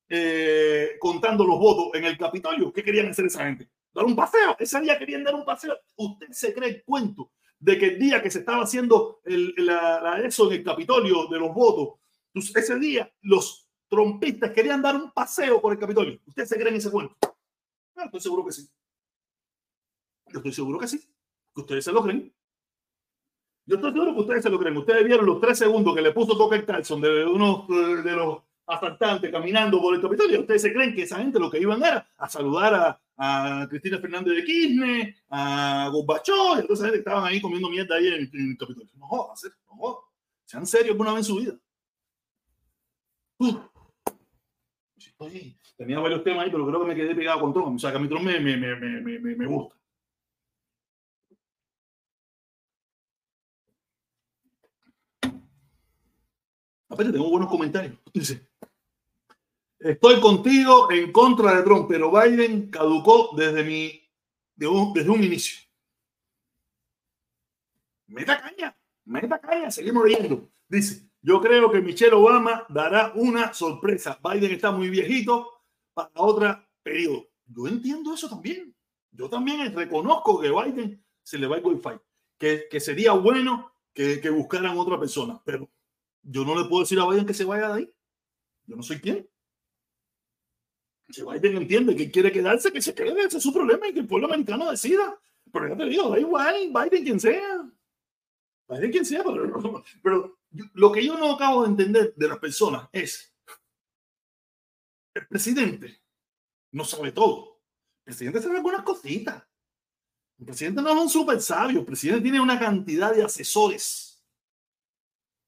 eh, 0.10 0.94
contando 1.00 1.46
los 1.46 1.60
votos 1.60 1.90
en 1.94 2.06
el 2.06 2.18
Capitolio. 2.18 2.74
¿Qué 2.74 2.82
querían 2.82 3.10
hacer 3.10 3.28
esa 3.28 3.46
gente? 3.46 3.70
Dar 3.94 4.06
un 4.06 4.16
paseo. 4.16 4.56
Ese 4.58 4.82
día 4.82 4.98
querían 4.98 5.24
dar 5.24 5.36
un 5.36 5.46
paseo. 5.46 5.78
Usted 5.98 6.30
se 6.32 6.52
cree 6.52 6.70
el 6.70 6.84
cuento 6.84 7.30
de 7.66 7.80
que 7.80 7.88
el 7.88 7.99
día 7.99 8.22
que 8.22 8.30
se 8.30 8.39
estaba 8.39 8.63
haciendo 8.63 9.22
la, 9.26 10.22
eso 10.24 10.45
en 10.45 10.59
el 10.59 10.63
Capitolio 10.63 11.26
de 11.26 11.39
los 11.39 11.51
votos, 11.51 11.99
pues, 12.32 12.55
ese 12.55 12.78
día 12.78 13.11
los 13.22 13.68
trompistas 13.88 14.51
querían 14.51 14.84
dar 14.84 14.95
un 14.95 15.11
paseo 15.11 15.59
por 15.59 15.74
el 15.74 15.80
Capitolio. 15.80 16.20
¿Ustedes 16.28 16.47
se 16.47 16.59
creen 16.59 16.76
ese 16.76 16.91
cuento? 16.91 17.16
Ah, 17.95 18.05
estoy 18.05 18.22
seguro 18.22 18.45
que 18.45 18.51
sí. 18.51 18.70
Yo 20.28 20.38
estoy 20.38 20.53
seguro 20.53 20.78
que 20.78 20.88
sí. 20.88 20.99
Que 21.55 21.61
ustedes 21.61 21.84
se 21.84 21.91
lo 21.91 22.03
creen. 22.03 22.32
Yo 23.66 23.78
estoy 23.78 23.93
seguro 23.93 24.13
que 24.13 24.20
ustedes 24.20 24.43
se 24.43 24.49
lo 24.51 24.59
creen. 24.59 24.78
Ustedes 24.78 25.03
vieron 25.03 25.26
los 25.26 25.41
tres 25.41 25.57
segundos 25.57 25.95
que 25.95 26.03
le 26.03 26.11
puso 26.11 26.38
Tucker 26.38 26.68
Carlson 26.68 27.01
de 27.01 27.26
uno 27.26 27.66
de 27.68 28.11
los 28.11 28.43
asaltantes 28.68 29.32
caminando 29.32 29.80
por 29.80 29.95
el 29.95 30.01
Capitolio. 30.01 30.41
Ustedes 30.41 30.61
se 30.61 30.74
creen 30.74 30.93
que 30.93 31.03
esa 31.03 31.18
gente 31.18 31.39
lo 31.39 31.49
que 31.49 31.59
iban 31.59 31.84
era 31.84 32.07
a 32.18 32.30
saludar 32.30 32.74
a, 32.74 33.01
a 33.18 33.68
Cristina 33.70 33.99
Fernández 33.99 34.36
de 34.36 34.43
Kirchner, 34.43 35.16
a 35.30 35.89
Gorbachov, 35.91 36.59
entonces 36.59 36.93
estaban 36.93 37.26
ahí 37.26 37.41
comiendo 37.41 37.70
mierda 37.70 37.95
ahí 37.95 38.07
en, 38.07 38.30
el 38.34 38.57
Capitolio. 38.57 38.89
No 38.95 39.07
jodas, 39.07 39.43
no 39.68 39.76
jodas. 39.76 40.03
Sean 40.45 40.66
serios 40.66 40.91
alguna 40.91 41.13
vez 41.13 41.20
en 41.20 41.24
su 41.24 41.36
vida. 41.38 41.53
tenía 45.78 45.99
varios 45.99 46.24
temas 46.24 46.45
ahí, 46.45 46.51
pero 46.51 46.68
creo 46.68 46.82
que 46.82 46.88
me 46.88 46.95
quedé 46.95 47.16
pegado 47.16 47.39
con 47.41 47.53
Trump. 47.53 47.76
O 47.76 47.80
sea, 47.80 47.91
que 47.91 47.97
a 47.97 48.07
Trump 48.07 48.26
me, 48.26 48.39
me, 48.39 48.57
me, 48.57 48.76
me, 48.76 49.20
me 49.20 49.45
gusta. 49.45 49.76
Aparte, 56.89 57.11
tengo 57.11 57.30
buenos 57.30 57.49
comentarios. 57.49 57.97
Dice, 58.13 58.47
Estoy 59.86 60.20
contigo 60.20 60.92
en 60.92 61.12
contra 61.12 61.58
de 61.58 61.62
Trump, 61.62 61.88
pero 61.88 62.12
Biden 62.12 62.72
caducó 62.72 63.36
desde, 63.38 63.64
mi, 63.64 64.02
un, 64.68 64.92
desde 64.94 65.12
un 65.12 65.24
inicio. 65.24 65.64
Meta 68.08 68.42
caña, 68.42 68.76
meta 69.04 69.40
caña, 69.40 69.70
seguimos 69.70 70.06
leyendo. 70.06 70.50
Dice, 70.68 71.08
yo 71.22 71.40
creo 71.40 71.72
que 71.72 71.82
Michelle 71.82 72.16
Obama 72.16 72.66
dará 72.68 73.12
una 73.14 73.54
sorpresa. 73.54 74.20
Biden 74.24 74.54
está 74.54 74.72
muy 74.72 74.90
viejito 74.90 75.52
para 75.94 76.10
otro 76.16 76.68
periodo. 76.82 77.28
Yo 77.46 77.68
entiendo 77.68 78.16
eso 78.16 78.28
también. 78.28 78.76
Yo 79.12 79.30
también 79.30 79.72
reconozco 79.72 80.42
que 80.42 80.50
Biden 80.50 81.06
se 81.22 81.38
le 81.38 81.46
va 81.46 81.58
el 81.58 81.64
wifi, 81.64 82.00
que, 82.40 82.66
que 82.72 82.80
sería 82.80 83.12
bueno 83.12 83.72
que, 83.94 84.20
que 84.20 84.32
buscaran 84.32 84.80
otra 84.80 85.00
persona, 85.00 85.40
pero 85.46 85.70
yo 86.24 86.44
no 86.44 86.60
le 86.60 86.68
puedo 86.68 86.82
decir 86.82 87.00
a 87.00 87.08
Biden 87.08 87.28
que 87.28 87.36
se 87.36 87.46
vaya 87.46 87.68
de 87.68 87.74
ahí. 87.76 87.94
Yo 88.66 88.76
no 88.78 88.82
soy 88.82 89.00
quien. 89.00 89.30
Si 91.10 91.22
Biden 91.22 91.58
entiende 91.58 91.95
que 91.95 92.10
quiere 92.10 92.32
quedarse, 92.32 92.72
que 92.72 92.82
se 92.82 92.95
quede, 92.95 93.22
ese 93.24 93.38
es 93.38 93.43
su 93.43 93.53
problema 93.53 93.88
y 93.88 93.93
que 93.93 93.99
el 93.99 94.08
pueblo 94.08 94.28
americano 94.28 94.72
decida. 94.72 95.20
Pero 95.51 95.70
ya 95.70 95.78
te 95.78 95.86
digo, 95.86 96.10
da 96.10 96.20
igual, 96.20 96.72
Biden 96.74 97.03
quien 97.03 97.20
sea. 97.20 97.72
Biden 98.68 98.91
quien 98.91 99.06
sea, 99.06 99.24
pero, 99.24 99.84
pero 100.01 100.39
lo 100.74 100.91
que 100.91 101.06
yo 101.06 101.18
no 101.18 101.34
acabo 101.34 101.64
de 101.64 101.70
entender 101.70 102.14
de 102.16 102.28
las 102.28 102.39
personas 102.39 102.89
es, 102.91 103.34
el 105.14 105.28
presidente 105.28 106.01
no 106.72 106.84
sabe 106.84 107.12
todo. 107.12 107.62
El 107.99 108.06
presidente 108.06 108.41
sabe 108.41 108.58
algunas 108.58 108.84
cositas. 108.84 109.43
El 110.38 110.45
presidente 110.45 110.82
no 110.82 110.89
es 110.89 110.97
un 110.97 111.10
súper 111.10 111.41
sabio. 111.41 111.80
El 111.80 111.86
presidente 111.86 112.22
tiene 112.22 112.41
una 112.41 112.60
cantidad 112.60 113.14
de 113.14 113.24
asesores 113.24 114.14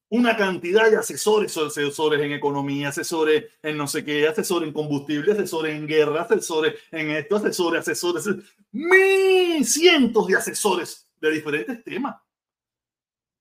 una 0.09 0.37
cantidad 0.37 0.89
de 0.89 0.97
asesores, 0.97 1.55
asesores 1.57 2.21
en 2.21 2.31
economía, 2.31 2.89
asesores 2.89 3.45
en 3.61 3.77
no 3.77 3.87
sé 3.87 4.05
qué, 4.05 4.27
asesores 4.27 4.67
en 4.67 4.73
combustible, 4.73 5.33
asesores 5.33 5.75
en 5.75 5.85
guerra, 5.85 6.21
asesores 6.21 6.75
en 6.91 7.11
esto, 7.11 7.35
asesores, 7.35 7.81
asesores, 7.81 8.25
mil 8.71 9.65
cientos 9.65 10.27
de 10.27 10.35
asesores 10.35 11.09
de 11.19 11.31
diferentes 11.31 11.83
temas. 11.83 12.15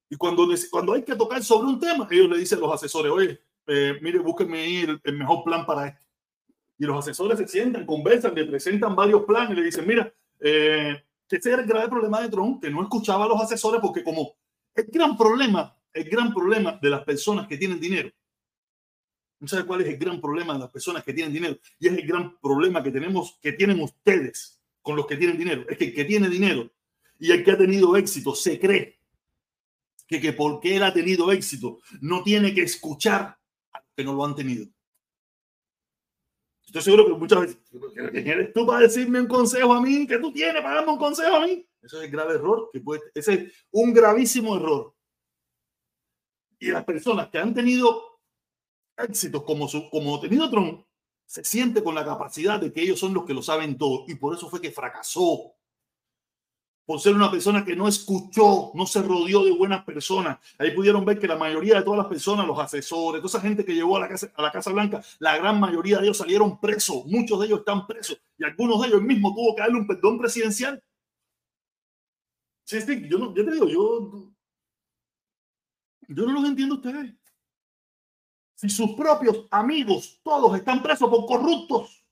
Y 0.09 0.17
cuando, 0.17 0.49
cuando 0.71 0.93
hay 0.93 1.03
que 1.03 1.15
tocar 1.15 1.43
sobre 1.43 1.69
un 1.69 1.81
tema, 1.81 2.09
ellos 2.11 2.29
le 2.29 2.39
dicen 2.39 2.59
a 2.59 2.63
los 2.63 2.75
asesores, 2.75 3.13
oye, 3.13 3.41
eh, 3.67 3.99
mire, 4.01 4.19
búsquenme 4.19 4.61
ahí 4.61 4.87
el, 5.03 5.17
mejor 5.17 5.45
plan 5.45 5.67
para 5.67 5.89
esto. 5.89 6.05
Y 6.79 6.85
los 6.85 6.99
asesores 6.99 7.39
se 7.39 7.49
sientan, 7.49 7.87
conversan, 7.87 8.35
le 8.35 8.45
presentan 8.45 8.95
varios 8.95 9.25
planes 9.25 9.53
y 9.53 9.55
le 9.55 9.63
dicen, 9.65 9.87
mira, 9.87 10.13
eh, 10.41 11.03
ese 11.29 11.53
era 11.53 11.63
el 11.63 11.69
grave 11.69 11.89
problema 11.89 12.21
de 12.21 12.29
Trump, 12.29 12.63
que 12.63 12.71
no 12.71 12.83
escuchaba 12.83 13.25
a 13.25 13.29
los 13.29 13.41
asesores 13.41 13.81
porque 13.81 14.05
como 14.05 14.35
el 14.75 14.85
gran 14.87 15.17
problema 15.17 15.76
el 15.97 16.09
gran 16.11 16.33
problema 16.33 16.79
de 16.81 16.91
las 16.91 17.05
personas 17.05 17.47
que 17.47 17.57
tienen 17.57 17.81
dinero 17.81 18.11
¿No 19.39 19.49
sabe 19.49 19.67
cuál 19.67 19.83
es 19.83 19.89
el 19.89 19.99
gran 19.99 20.21
problema 20.21 20.55
de 20.55 20.61
las 20.61 20.71
personas 20.71 21.05
que 21.05 21.13
tienen 21.13 21.33
dinero? 21.33 21.59
Y 21.79 21.89
es 21.89 21.95
el 21.95 22.07
gran 22.07 22.39
problema 22.39 22.83
que 22.83 22.91
tenemos, 22.91 23.39
que 23.43 23.53
tienen 23.53 23.81
ustedes 23.81 24.61
con 24.81 24.97
los 24.97 25.07
que 25.07 25.17
tienen 25.17 25.37
dinero. 25.37 25.67
Es 25.69 25.77
que 25.77 25.87
el 25.87 25.95
que 25.95 26.05
tiene 26.05 26.29
dinero 26.29 26.71
y 27.19 27.31
el 27.33 27.45
que 27.45 27.51
ha 27.51 27.59
tenido 27.59 27.97
éxito 27.97 28.35
se 28.35 28.59
cree 28.59 28.99
que, 30.07 30.21
que 30.21 30.33
porque 30.33 30.77
él 30.77 30.83
ha 30.83 30.93
tenido 30.93 31.31
éxito 31.33 31.81
no 32.01 32.23
tiene 32.23 32.55
que 32.55 32.63
escuchar 32.63 33.39
a 33.73 33.81
los 33.81 33.89
que 33.95 34.05
no 34.05 34.15
lo 34.15 34.25
han 34.25 34.35
tenido. 34.35 34.67
Estoy 36.65 36.83
seguro 36.83 37.07
que 37.07 37.13
muchas 37.13 37.41
veces, 37.41 37.59
¿quién 37.95 38.27
eres 38.27 38.53
tú 38.53 38.67
para 38.67 38.81
decirme 38.81 39.21
un 39.21 39.29
consejo 39.29 39.73
a 39.73 39.81
mí? 39.81 40.07
¿Qué 40.07 40.19
tú 40.19 40.33
tienes 40.33 40.63
para 40.63 40.77
darme 40.77 40.93
un 40.93 40.99
consejo 40.99 41.37
a 41.37 41.47
mí? 41.47 41.65
Eso 41.81 41.99
es 41.99 42.07
el 42.07 42.11
grave 42.11 42.35
error, 42.35 42.71
que 42.73 42.81
puede, 42.81 43.03
ese 43.15 43.35
es 43.35 43.53
un 43.71 43.93
gravísimo 43.93 44.57
error. 44.57 44.96
Y 46.59 46.71
las 46.71 46.85
personas 46.85 47.29
que 47.29 47.39
han 47.39 47.55
tenido 47.55 48.21
éxitos 48.97 49.43
como, 49.43 49.69
su, 49.69 49.91
como 49.91 50.19
tenido 50.21 50.49
Trump, 50.51 50.85
se 51.27 51.45
siente 51.45 51.83
con 51.83 51.95
la 51.95 52.05
capacidad 52.05 52.61
de 52.61 52.73
que 52.73 52.83
ellos 52.83 52.99
son 53.01 53.13
los 53.13 53.25
que 53.25 53.35
lo 53.35 53.43
saben 53.43 53.77
todo. 53.77 54.05
Y 54.09 54.15
por 54.15 54.35
eso 54.35 54.49
fue 54.49 54.61
que 54.61 54.71
fracasó 54.71 55.57
por 56.87 57.01
ser 57.01 57.15
una 57.15 57.29
persona 57.29 57.65
que 57.65 57.75
no 57.75 57.89
escuchó, 57.89 58.71
no 58.75 58.87
se 58.87 59.03
rodeó 59.03 59.45
de 59.45 59.51
buenas 59.51 59.85
personas. 59.85 60.39
Ahí 60.57 60.71
pudieron 60.71 61.05
ver 61.05 61.19
que 61.19 61.27
la 61.27 61.37
mayoría 61.37 61.75
de 61.75 61.83
todas 61.83 61.99
las 61.99 62.07
personas, 62.07 62.47
los 62.47 62.59
asesores, 62.61 63.21
toda 63.21 63.39
esa 63.39 63.41
gente 63.41 63.65
que 63.65 63.75
llegó 63.75 63.97
a 63.97 64.01
la 64.01 64.09
Casa, 64.09 64.33
a 64.37 64.43
la 64.43 64.53
casa 64.53 64.71
Blanca, 64.71 65.03
la 65.19 65.37
gran 65.37 65.59
mayoría 65.59 65.99
de 65.99 66.05
ellos 66.05 66.19
salieron 66.19 66.61
presos, 66.61 67.05
muchos 67.07 67.41
de 67.41 67.47
ellos 67.47 67.59
están 67.59 67.89
presos 67.89 68.21
y 68.39 68.45
algunos 68.45 68.81
de 68.81 68.89
ellos 68.89 69.03
mismos 69.03 69.35
tuvo 69.35 69.57
que 69.57 69.63
darle 69.63 69.79
un 69.79 69.87
perdón 69.87 70.17
presidencial. 70.17 70.81
Sí, 72.65 72.81
sí, 72.81 73.09
yo, 73.09 73.19
no, 73.19 73.35
yo 73.35 73.45
te 73.45 73.51
digo, 73.51 73.67
yo, 73.67 74.31
yo 76.09 76.27
no 76.27 76.33
los 76.33 76.45
entiendo 76.45 76.75
a 76.75 76.79
ustedes. 76.79 77.15
Si 78.55 78.69
sus 78.69 78.93
propios 78.93 79.47
amigos 79.51 80.21
todos 80.23 80.57
están 80.57 80.83
presos 80.83 81.11
por 81.11 81.27
corruptos, 81.27 82.07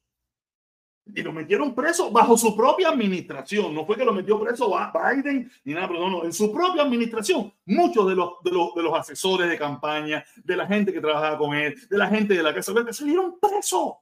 y 1.07 1.23
lo 1.23 1.33
metieron 1.33 1.75
preso 1.75 2.11
bajo 2.11 2.37
su 2.37 2.57
propia 2.57 2.89
administración. 2.89 3.75
No 3.75 3.85
fue 3.85 3.97
que 3.97 4.05
lo 4.05 4.13
metió 4.13 4.41
preso 4.41 4.73
Biden 4.93 5.51
ni 5.65 5.75
nada, 5.75 5.89
pero 5.89 6.01
no, 6.01 6.11
no, 6.11 6.25
en 6.25 6.33
su 6.33 6.53
propia 6.53 6.83
administración. 6.83 7.53
Muchos 7.67 8.09
de 8.09 8.15
los, 8.15 8.43
de 8.43 8.51
los, 8.51 8.75
de 8.75 8.83
los 8.83 8.99
asesores 8.99 9.49
de 9.49 9.59
campaña, 9.59 10.25
de 10.43 10.57
la 10.57 10.67
gente 10.67 10.93
que 10.93 11.01
trabajaba 11.01 11.37
con 11.37 11.55
él, 11.55 11.75
de 11.91 11.99
la 11.99 12.09
gente 12.09 12.35
de 12.35 12.43
la 12.43 12.55
Casa 12.55 12.73
Blanca, 12.73 12.93
salieron 12.93 13.39
presos. 13.39 13.95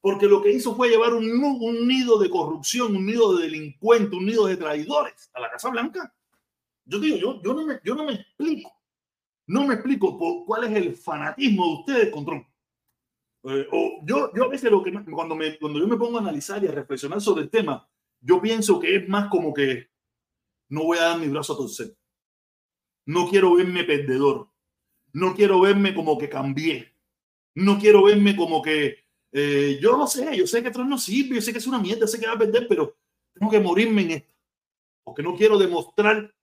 Porque 0.00 0.26
lo 0.26 0.40
que 0.40 0.52
hizo 0.52 0.76
fue 0.76 0.88
llevar 0.88 1.14
un, 1.14 1.24
un 1.24 1.88
nido 1.88 2.18
de 2.18 2.30
corrupción, 2.30 2.94
un 2.94 3.06
nido 3.06 3.36
de 3.36 3.44
delincuentes, 3.44 4.16
un 4.16 4.26
nido 4.26 4.46
de 4.46 4.56
traidores 4.56 5.30
a 5.34 5.40
la 5.40 5.50
Casa 5.50 5.70
Blanca. 5.70 6.14
Yo 6.84 7.00
digo, 7.00 7.16
yo, 7.16 7.42
yo, 7.42 7.52
no, 7.52 7.66
me, 7.66 7.80
yo 7.82 7.96
no 7.96 8.04
me 8.04 8.12
explico. 8.12 8.75
No 9.46 9.66
me 9.66 9.74
explico 9.74 10.18
por 10.18 10.44
cuál 10.44 10.64
es 10.64 10.76
el 10.76 10.96
fanatismo 10.96 11.64
de 11.64 11.74
ustedes 11.74 12.10
contra 12.10 12.36
eh, 13.48 13.68
o 13.70 14.00
yo, 14.04 14.32
yo 14.34 14.44
a 14.44 14.48
veces 14.48 14.70
lo 14.70 14.82
que 14.82 14.92
cuando, 14.92 15.36
me, 15.36 15.56
cuando 15.58 15.78
yo 15.78 15.86
me 15.86 15.96
pongo 15.96 16.18
a 16.18 16.20
analizar 16.20 16.62
y 16.64 16.66
a 16.66 16.72
reflexionar 16.72 17.20
sobre 17.20 17.44
el 17.44 17.50
tema, 17.50 17.88
yo 18.20 18.40
pienso 18.40 18.80
que 18.80 18.96
es 18.96 19.08
más 19.08 19.28
como 19.28 19.54
que 19.54 19.88
no 20.68 20.82
voy 20.82 20.98
a 20.98 21.02
dar 21.02 21.18
mi 21.18 21.28
brazo 21.28 21.52
a 21.52 21.58
torcer. 21.58 21.96
No 23.06 23.28
quiero 23.28 23.54
verme 23.54 23.84
perdedor. 23.84 24.50
No 25.12 25.34
quiero 25.34 25.60
verme 25.60 25.94
como 25.94 26.18
que 26.18 26.28
cambié. 26.28 26.92
No 27.54 27.78
quiero 27.78 28.02
verme 28.02 28.34
como 28.34 28.60
que 28.60 29.06
eh, 29.30 29.78
yo 29.80 29.96
no 29.96 30.06
sé, 30.06 30.36
yo 30.36 30.46
sé 30.46 30.62
que 30.62 30.70
Trump 30.70 30.90
no 30.90 30.98
sirve, 30.98 31.36
yo 31.36 31.42
sé 31.42 31.52
que 31.52 31.58
es 31.58 31.66
una 31.66 31.78
mierda, 31.78 32.06
sé 32.06 32.18
que 32.18 32.26
va 32.26 32.32
a 32.32 32.38
perder, 32.38 32.66
pero 32.68 32.96
tengo 33.32 33.50
que 33.50 33.60
morirme 33.60 34.02
en 34.02 34.10
esto. 34.12 34.34
Porque 35.04 35.22
no 35.22 35.36
quiero 35.36 35.56
demostrar 35.56 36.34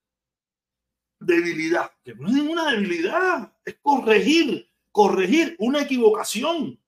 debilidad. 1.26 1.92
Que 2.04 2.14
no 2.16 2.28
es 2.28 2.34
ninguna 2.34 2.72
debilidad, 2.72 3.54
es 3.66 3.78
corregir, 3.82 4.70
corregir 4.92 5.56
una 5.60 5.82
equivocación. 5.82 6.80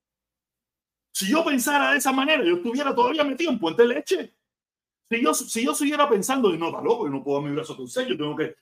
Si 1.11 1.29
yo 1.29 1.45
pensara 1.45 1.91
de 1.91 1.97
esa 1.97 2.11
manera, 2.11 2.43
yo 2.43 2.57
estuviera 2.57 2.93
todavía 2.93 3.23
metido 3.23 3.51
en 3.51 3.59
Puente 3.59 3.85
Leche. 3.85 4.35
Si 5.09 5.21
yo, 5.21 5.33
si 5.33 5.63
yo 5.63 5.73
siguiera 5.73 6.09
pensando, 6.09 6.51
no, 6.57 6.67
está 6.67 6.81
loco, 6.81 7.05
yo 7.05 7.11
no 7.11 7.23
puedo 7.23 7.39
dar 7.39 7.49
mi 7.49 7.55
brazo 7.55 7.77
yo 7.77 8.17
tengo 8.17 8.35
que... 8.35 8.55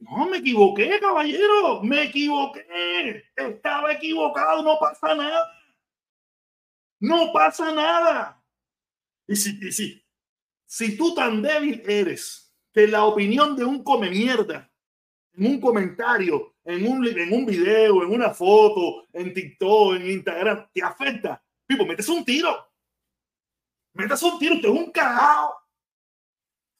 No, 0.00 0.28
me 0.28 0.38
equivoqué, 0.38 0.98
caballero, 1.00 1.82
me 1.82 2.04
equivoqué. 2.04 3.24
Estaba 3.34 3.92
equivocado, 3.92 4.62
no 4.62 4.76
pasa 4.78 5.14
nada. 5.14 5.50
No 7.00 7.32
pasa 7.32 7.72
nada. 7.72 8.44
Y 9.26 9.36
si, 9.36 9.58
y 9.62 9.72
si, 9.72 10.04
si 10.66 10.96
tú 10.96 11.14
tan 11.14 11.40
débil 11.40 11.82
eres 11.86 12.54
que 12.72 12.88
la 12.88 13.04
opinión 13.04 13.56
de 13.56 13.64
un 13.64 13.82
come 13.82 14.10
mierda, 14.10 14.70
en 15.36 15.46
un 15.46 15.60
comentario, 15.60 16.54
en 16.64 16.86
un, 16.86 17.06
en 17.06 17.32
un 17.32 17.46
video, 17.46 18.02
en 18.02 18.10
una 18.10 18.30
foto, 18.30 19.06
en 19.12 19.32
TikTok, 19.32 19.96
en 19.96 20.10
Instagram, 20.10 20.68
te 20.72 20.82
afecta, 20.82 21.42
Pipo, 21.66 21.86
metes 21.86 22.08
un 22.08 22.24
tiro. 22.24 22.70
Metes 23.94 24.22
un 24.22 24.38
tiro, 24.38 24.54
usted 24.56 24.68
es 24.68 24.74
un 24.74 24.90
cagao. 24.90 25.54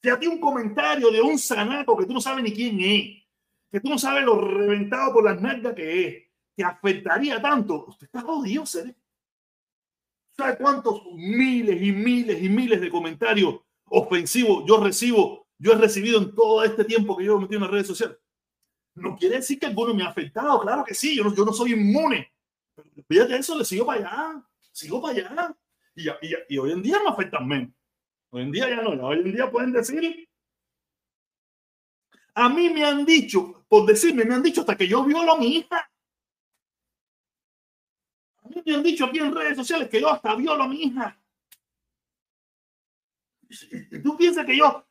Si 0.03 0.11
a 0.11 0.19
ti 0.19 0.27
un 0.27 0.39
comentario 0.39 1.11
de 1.11 1.23
un 1.23 1.39
sanato 1.39 1.97
que 1.97 2.05
tú 2.05 2.13
no 2.13 2.21
sabes 2.21 2.45
ni 2.45 2.53
quién 2.53 2.79
es, 2.81 3.25
que 3.71 3.81
tú 3.81 3.89
no 3.89 3.99
sabes 3.99 4.25
lo 4.25 4.41
reventado 4.41 5.15
por 5.15 5.25
las 5.25 5.41
nalgas 5.41 5.75
que 5.75 6.07
es, 6.07 6.25
te 6.55 6.63
afectaría 6.63 7.41
tanto, 7.41 7.87
usted 7.87 8.07
está 8.07 8.21
jodido, 8.21 8.67
¿sabes? 8.67 8.95
¿Sabe 10.37 10.59
cuántos 10.59 11.03
miles 11.15 11.81
y 11.81 11.93
miles 11.93 12.43
y 12.43 12.49
miles 12.49 12.81
de 12.81 12.91
comentarios 12.91 13.61
ofensivos 13.87 14.65
yo 14.67 14.83
recibo, 14.83 15.47
yo 15.59 15.73
he 15.73 15.77
recibido 15.77 16.21
en 16.21 16.35
todo 16.35 16.63
este 16.65 16.85
tiempo 16.85 17.17
que 17.17 17.25
yo 17.25 17.37
he 17.37 17.41
metido 17.41 17.59
en 17.59 17.63
las 17.63 17.71
redes 17.71 17.87
sociales? 17.87 18.19
No 18.95 19.17
quiere 19.17 19.37
decir 19.37 19.59
que 19.59 19.67
alguno 19.67 19.95
me 19.95 20.05
ha 20.05 20.09
afectado, 20.09 20.61
claro 20.61 20.85
que 20.85 20.95
sí, 20.95 21.17
yo 21.17 21.25
no, 21.25 21.35
yo 21.35 21.45
no 21.45 21.53
soy 21.53 21.73
inmune. 21.73 22.33
Pero 22.75 23.07
fíjate 23.09 23.37
eso, 23.37 23.57
le 23.57 23.65
sigo 23.65 23.87
para 23.87 24.01
allá 24.01 24.45
sigo 24.75 25.01
para 25.01 25.15
allá. 25.15 25.57
Y, 25.95 26.09
y, 26.09 26.35
y, 26.49 26.59
hoy 26.59 26.73
en 26.73 26.83
día 26.83 26.99
no 27.03 27.11
afectan 27.11 27.47
menos. 27.47 27.71
Hoy 28.31 28.43
en 28.43 28.53
día 28.53 28.69
ya 28.69 28.83
no. 28.83 28.91
Hoy 29.07 29.21
en 29.21 29.33
día 29.33 29.51
pueden 29.51 29.73
decir. 29.73 30.29
A 32.35 32.49
mí 32.49 32.69
me 32.71 32.85
han 32.85 33.05
dicho, 33.05 33.65
por 33.69 33.87
decirme, 33.87 34.25
me 34.25 34.35
han 34.35 34.43
dicho 34.43 34.63
hasta 34.63 34.77
que 34.77 34.89
yo 34.89 35.05
violo 35.05 35.33
a 35.33 35.39
mi 35.39 35.57
hija. 35.57 35.89
A 38.43 38.49
mí 38.49 38.63
me 38.67 38.75
han 38.75 38.83
dicho 38.83 39.05
aquí 39.05 39.21
en 39.21 39.35
redes 39.35 39.57
sociales 39.57 39.89
que 39.89 40.01
yo 40.01 40.11
hasta 40.11 40.35
violo 40.35 40.65
a 40.65 40.69
mi 40.69 40.83
hija. 40.83 41.19
Tú 44.03 44.17
piensas 44.17 44.45
que 44.45 44.57
yo. 44.57 44.85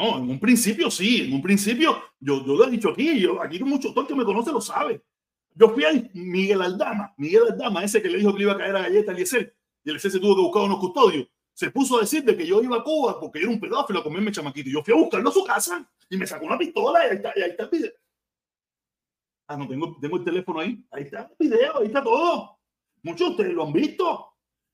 No, 0.00 0.16
en 0.16 0.30
un 0.30 0.40
principio 0.40 0.90
sí, 0.90 1.26
en 1.26 1.34
un 1.34 1.42
principio 1.42 2.02
yo, 2.18 2.42
yo 2.46 2.54
lo 2.54 2.66
he 2.66 2.70
dicho 2.70 2.88
aquí, 2.88 3.20
yo, 3.20 3.42
aquí 3.42 3.62
mucho, 3.62 3.90
todo 3.90 4.00
el 4.00 4.06
que 4.06 4.14
me 4.14 4.24
conoce 4.24 4.50
lo 4.50 4.62
sabe. 4.62 5.02
Yo 5.54 5.68
fui 5.68 5.84
a 5.84 5.90
Miguel 6.14 6.62
Aldama, 6.62 7.12
Miguel 7.18 7.42
Aldama, 7.50 7.84
ese 7.84 8.00
que 8.00 8.08
le 8.08 8.16
dijo 8.16 8.32
que 8.32 8.38
le 8.38 8.44
iba 8.44 8.54
a 8.54 8.56
caer 8.56 8.76
a 8.76 8.82
galleta 8.84 9.10
a 9.10 9.14
Eliezer, 9.14 9.54
y 9.84 9.90
Eliezer 9.90 10.10
se 10.10 10.18
tuvo 10.18 10.36
que 10.36 10.40
buscar 10.40 10.62
unos 10.62 10.78
custodios. 10.78 11.28
Se 11.52 11.70
puso 11.70 11.98
a 11.98 12.00
decir 12.00 12.24
de 12.24 12.34
que 12.34 12.46
yo 12.46 12.62
iba 12.62 12.78
a 12.78 12.82
Cuba 12.82 13.20
porque 13.20 13.40
era 13.40 13.50
un 13.50 13.60
pedófilo 13.60 13.98
a 13.98 14.02
comerme 14.02 14.32
chamaquito. 14.32 14.70
Yo 14.70 14.82
fui 14.82 14.94
a 14.94 14.96
buscarlo 14.96 15.28
a 15.28 15.32
su 15.32 15.44
casa 15.44 15.86
y 16.08 16.16
me 16.16 16.26
sacó 16.26 16.46
una 16.46 16.56
pistola 16.56 17.04
y 17.04 17.10
ahí 17.10 17.16
está, 17.16 17.32
y 17.36 17.42
ahí 17.42 17.50
está 17.50 17.64
el 17.64 17.68
video. 17.68 17.92
Ah, 19.48 19.56
no, 19.58 19.68
tengo, 19.68 19.98
tengo 20.00 20.16
el 20.16 20.24
teléfono 20.24 20.60
ahí. 20.60 20.82
Ahí 20.92 21.02
está 21.02 21.30
el 21.38 21.46
video, 21.46 21.78
ahí 21.78 21.88
está 21.88 22.02
todo. 22.02 22.58
Muchos 23.02 23.28
de 23.28 23.30
ustedes 23.32 23.52
lo 23.52 23.66
han 23.66 23.72
visto. 23.74 24.29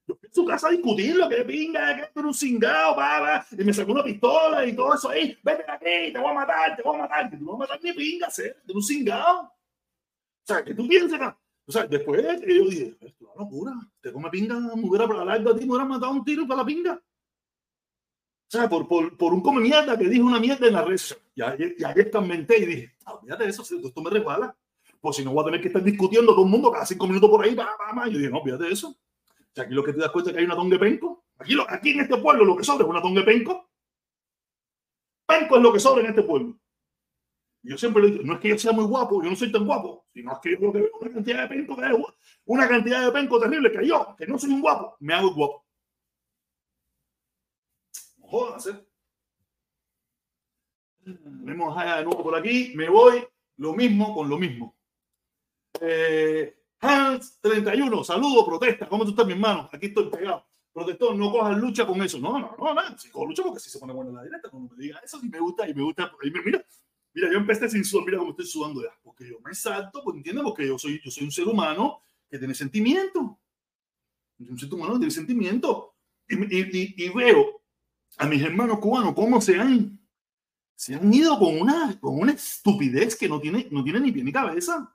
Yo 0.07 0.15
fui 0.15 0.29
a 0.29 0.33
su 0.33 0.45
casa 0.45 0.69
a 0.69 0.71
discutirlo, 0.71 1.29
que 1.29 1.45
pinga, 1.45 1.97
que 1.97 2.03
es 2.03 2.25
un 2.25 2.35
cingado, 2.35 2.97
va, 2.97 3.45
y 3.51 3.65
me 3.65 3.73
sacó 3.73 3.93
una 3.93 4.05
pistola 4.05 4.65
y 4.65 4.75
todo 4.75 4.95
eso 4.95 5.09
ahí. 5.09 5.37
Vete 5.43 5.65
aquí, 5.69 6.13
te 6.13 6.19
voy 6.19 6.31
a 6.31 6.35
matar, 6.35 6.77
te 6.77 6.83
voy 6.83 6.95
a 6.95 6.99
matar. 6.99 7.31
Que 7.31 7.37
tú 7.37 7.45
no 7.45 7.57
vas 7.57 7.69
a 7.69 7.75
matar 7.75 7.85
ni 7.85 7.93
pinga, 7.93 8.31
ser 8.31 8.63
de 8.65 8.73
un 8.73 8.83
cingado. 8.83 9.43
O 9.43 9.53
sea, 10.45 10.65
que 10.65 10.75
tú 10.75 10.87
piensas. 10.87 11.35
O 11.67 11.73
sea, 11.73 11.87
después 11.87 12.23
yo 12.23 12.67
dije, 12.69 12.97
esto 13.01 13.07
es 13.07 13.21
una 13.21 13.45
locura. 13.45 13.73
Te 14.01 14.13
come 14.13 14.31
pinga, 14.31 14.55
mujer 14.77 15.09
para 15.09 15.25
larga 15.25 15.51
a 15.51 15.57
ti, 15.57 15.65
me 15.65 15.73
hubiera 15.73 15.85
matado 15.85 16.13
un 16.13 16.25
tiro 16.25 16.47
para 16.47 16.61
la 16.61 16.67
pinga. 16.67 16.93
O 18.47 18.49
sea, 18.49 18.69
por, 18.69 18.87
por, 18.87 19.17
por 19.17 19.35
un 19.35 19.41
come 19.41 19.61
mierda 19.61 19.99
que 19.99 20.09
dijo 20.09 20.25
una 20.25 20.39
mierda 20.39 20.69
en 20.69 20.73
la 20.75 20.85
red. 20.85 21.01
Y 21.35 21.43
ayer, 21.43 21.75
y 21.77 22.11
comenté 22.11 22.59
y 22.59 22.67
dije, 22.67 22.95
ah, 23.05 23.19
de 23.37 23.47
eso, 23.47 23.63
esto 23.63 24.03
me 24.03 24.11
resbala. 24.11 24.57
Pues 25.01 25.17
si 25.17 25.25
no 25.25 25.33
voy 25.33 25.43
a 25.43 25.47
tener 25.47 25.61
que 25.61 25.67
estar 25.67 25.83
discutiendo 25.83 26.33
todo 26.33 26.45
el 26.45 26.51
mundo 26.51 26.71
cada 26.71 26.87
cinco 26.87 27.09
minutos 27.09 27.29
por 27.29 27.45
ahí, 27.45 27.57
va, 27.57 27.65
va, 27.65 28.01
va. 28.01 28.09
Yo 28.09 28.19
dije, 28.19 28.31
no, 28.31 28.43
fíjate 28.43 28.65
de 28.65 28.73
eso. 28.73 28.97
Aquí 29.57 29.73
lo 29.73 29.83
que 29.83 29.93
te 29.93 30.01
das 30.01 30.11
cuenta 30.11 30.31
es 30.31 30.35
que 30.35 30.41
hay 30.41 30.47
una 30.47 30.57
tongue 30.57 30.79
penco. 30.79 31.25
Aquí, 31.39 31.57
aquí 31.69 31.91
en 31.91 32.01
este 32.01 32.17
pueblo 32.19 32.45
lo 32.45 32.57
que 32.57 32.65
sobra 32.65 32.85
es 32.85 32.91
una 32.91 33.03
tongue 33.03 33.23
penco. 33.23 33.71
Penco 35.27 35.57
es 35.57 35.63
lo 35.63 35.73
que 35.73 35.81
sobra 35.81 36.03
en 36.03 36.11
este 36.11 36.23
pueblo. 36.23 36.59
Yo 37.63 37.77
siempre 37.77 38.03
le 38.03 38.11
digo, 38.13 38.23
no 38.23 38.35
es 38.35 38.41
que 38.41 38.49
yo 38.51 38.59
sea 38.59 38.71
muy 38.71 38.85
guapo, 38.85 39.21
yo 39.23 39.29
no 39.29 39.35
soy 39.35 39.51
tan 39.51 39.65
guapo, 39.67 40.07
sino 40.13 40.33
es 40.33 40.39
que 40.39 40.53
yo 40.53 40.59
creo 40.59 40.73
que 40.73 40.81
veo 40.83 40.91
una 41.01 41.13
cantidad 41.13 41.43
de 41.43 41.49
penco, 41.49 41.77
una 42.45 42.69
cantidad 42.69 43.05
de 43.05 43.11
penco 43.11 43.41
terrible 43.41 43.73
que 43.73 43.87
yo, 43.87 44.15
que 44.17 44.25
no 44.25 44.39
soy 44.39 44.51
un 44.51 44.61
guapo, 44.61 44.97
me 45.01 45.15
hago 45.15 45.35
guapo. 45.35 45.67
No 48.19 48.29
jodas, 48.29 48.67
¿eh? 48.69 48.87
Vemos 51.07 51.77
allá 51.77 51.97
de 51.97 52.05
nuevo 52.05 52.23
por 52.23 52.37
aquí, 52.37 52.73
me 52.77 52.89
voy, 52.89 53.27
lo 53.57 53.73
mismo 53.73 54.15
con 54.15 54.29
lo 54.29 54.39
mismo. 54.39 54.77
Eh, 55.81 56.56
Hans 56.81 57.41
31, 57.41 58.05
saludo, 58.05 58.45
protesta, 58.45 58.89
¿cómo 58.89 59.05
tú 59.05 59.11
estás, 59.11 59.27
mi 59.27 59.33
hermano? 59.33 59.69
Aquí 59.73 59.87
estoy 59.87 60.11
pegado. 60.11 60.45
Protector, 60.73 61.17
no 61.17 61.33
cojas 61.33 61.57
lucha 61.57 61.87
con 61.87 62.03
eso. 62.03 62.19
No, 62.19 62.39
no, 62.39 62.55
no, 62.59 62.75
nada. 62.75 62.99
Si 62.99 63.09
cojo 63.11 63.27
lucha 63.27 63.43
porque 63.43 63.61
si 63.61 63.71
se 63.71 63.79
pone 63.79 63.95
bueno 63.95 64.11
en 64.11 64.17
la 64.17 64.25
directa, 64.25 64.51
cuando 64.51 64.75
me 64.75 64.83
diga 64.83 65.01
eso, 65.03 65.19
si 65.19 65.29
me 65.29 65.41
gusta 65.41 65.67
y 65.67 65.73
me 65.73 65.83
gusta, 65.83 66.13
y 66.23 66.31
me, 66.31 66.43
mira, 66.43 66.63
Mira, 67.17 67.33
yo 67.33 67.39
empecé 67.39 67.67
sin 67.71 67.83
sudar, 67.83 68.05
mira 68.05 68.19
cómo 68.19 68.33
estoy 68.33 68.45
sudando 68.45 68.83
ya, 68.83 68.91
porque 69.03 69.27
yo 69.27 69.41
me 69.43 69.55
salto, 69.55 70.03
pues 70.05 70.19
entiendes, 70.19 70.45
porque 70.45 70.67
yo 70.67 70.79
soy, 70.79 71.01
yo 71.03 71.11
soy 71.11 71.25
un 71.25 71.33
ser 71.33 71.49
humano 71.49 72.03
que 72.29 72.39
tiene 72.39 72.55
sentimiento. 72.55 73.41
Un 74.39 74.59
ser 74.59 74.73
humano 74.75 74.99
tiene 74.99 75.11
sentimiento. 75.11 75.95
Y, 76.29 77.09
veo 77.09 77.63
a 78.19 78.27
mis 78.27 78.43
hermanos 78.43 78.81
cubanos 78.81 79.15
cómo 79.15 79.41
se 79.41 79.59
han, 79.59 79.99
se 80.75 80.95
han 80.95 81.13
ido 81.13 81.39
con 81.39 81.59
una, 81.59 81.99
con 81.99 82.19
una 82.19 82.33
estupidez 82.33 83.17
que 83.17 83.31
no 83.31 83.41
tiene, 83.41 83.67
no 83.71 83.83
tiene 83.83 84.01
ni 84.01 84.13
pie 84.13 84.23
ni 84.23 84.33
cabeza. 84.33 84.95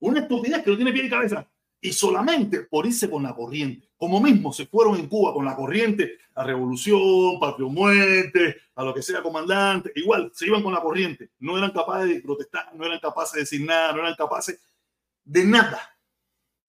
Una 0.00 0.20
estupidez 0.20 0.62
que 0.62 0.70
no 0.70 0.76
tiene 0.76 0.92
pie 0.92 1.04
ni 1.04 1.10
cabeza. 1.10 1.48
Y 1.80 1.92
solamente 1.92 2.62
por 2.62 2.86
irse 2.86 3.08
con 3.10 3.22
la 3.22 3.34
corriente. 3.34 3.88
Como 3.96 4.20
mismo 4.20 4.52
se 4.52 4.66
fueron 4.66 4.96
en 4.96 5.08
Cuba 5.08 5.32
con 5.32 5.44
la 5.44 5.54
corriente 5.54 6.18
a 6.34 6.44
revolución, 6.44 7.38
patrio 7.40 7.68
muerte, 7.68 8.56
a 8.74 8.84
lo 8.84 8.92
que 8.92 9.02
sea 9.02 9.22
comandante. 9.22 9.92
Igual 9.94 10.30
se 10.34 10.46
iban 10.46 10.62
con 10.62 10.72
la 10.72 10.80
corriente. 10.80 11.30
No 11.38 11.56
eran 11.56 11.70
capaces 11.70 12.08
de 12.08 12.20
protestar, 12.20 12.74
no 12.74 12.84
eran 12.84 13.00
capaces 13.00 13.34
de 13.34 13.40
decir 13.40 13.64
nada, 13.64 13.92
no 13.92 14.00
eran 14.00 14.14
capaces 14.14 14.60
de 15.24 15.44
nada. 15.44 15.80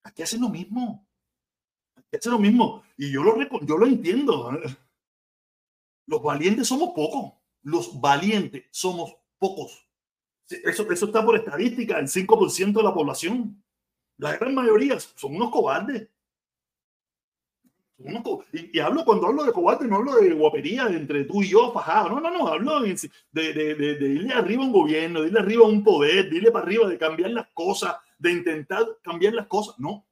Aquí 0.03 0.21
hacen 0.21 0.41
lo 0.41 0.49
mismo. 0.49 1.07
Hacen 2.11 2.31
lo 2.31 2.39
mismo. 2.39 2.83
Y 2.97 3.11
yo 3.11 3.23
lo, 3.23 3.37
yo 3.61 3.77
lo 3.77 3.85
entiendo. 3.85 4.59
Los 6.05 6.23
valientes 6.23 6.67
somos 6.67 6.91
pocos. 6.95 7.33
Los 7.61 7.99
valientes 7.99 8.65
somos 8.71 9.15
pocos. 9.37 9.86
Eso, 10.49 10.89
eso 10.91 11.05
está 11.05 11.25
por 11.25 11.35
estadística, 11.35 11.99
el 11.99 12.07
5% 12.07 12.73
de 12.73 12.83
la 12.83 12.93
población. 12.93 13.61
La 14.17 14.35
gran 14.37 14.55
mayoría 14.55 14.99
son 14.99 15.35
unos 15.35 15.51
cobardes. 15.51 16.07
y, 18.53 18.79
hablo 18.79 19.03
cuando 19.03 19.27
hablo 19.27 19.43
de 19.43 19.51
cobarde, 19.51 19.87
no 19.87 19.97
hablo 19.97 20.15
de 20.15 20.33
guapería 20.33 20.87
entre 20.87 21.25
tú 21.25 21.43
y 21.43 21.49
yo, 21.49 21.71
fajado. 21.71 22.09
No, 22.09 22.19
no, 22.19 22.31
no. 22.31 22.47
Hablo 22.47 22.81
de, 22.81 22.89
irle 22.89 24.33
arriba 24.33 24.63
a 24.63 24.65
un 24.65 24.71
gobierno, 24.71 25.21
de 25.21 25.27
irle 25.27 25.39
arriba 25.39 25.65
a 25.65 25.69
un 25.69 25.83
poder, 25.83 26.29
de 26.29 26.37
irle 26.37 26.51
para 26.51 26.65
arriba, 26.65 26.87
de 26.87 26.97
cambiar 26.97 27.31
las 27.31 27.47
cosas, 27.53 27.95
de 28.17 28.31
intentar 28.31 28.85
cambiar 29.03 29.33
las 29.33 29.47
cosas. 29.47 29.75
No. 29.77 30.05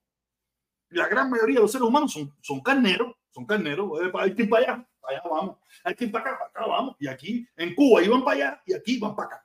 La 0.90 1.08
gran 1.08 1.30
mayoría 1.30 1.56
de 1.56 1.62
los 1.62 1.72
seres 1.72 1.88
humanos 1.88 2.14
son, 2.14 2.34
son 2.42 2.60
carneros, 2.62 3.16
son 3.32 3.46
carneros. 3.46 3.92
Hay 4.20 4.36
que 4.36 4.44
ir 4.44 4.50
para 4.50 4.64
allá, 4.74 4.90
para 5.02 5.18
allá 5.18 5.30
vamos. 5.30 5.58
Hay 5.84 5.96
que 5.96 6.06
ir 6.06 6.12
para 6.12 6.30
acá, 6.30 6.38
para 6.38 6.50
acá 6.50 6.66
vamos. 6.68 6.96
Y 7.00 7.08
aquí 7.08 7.48
en 7.58 7.74
Cuba 7.74 8.04
iban 8.04 8.24
para 8.24 8.36
allá 8.36 8.64
y 8.66 8.74
aquí 8.74 9.00
van 9.00 9.16
para 9.16 9.28
acá. 9.30 9.45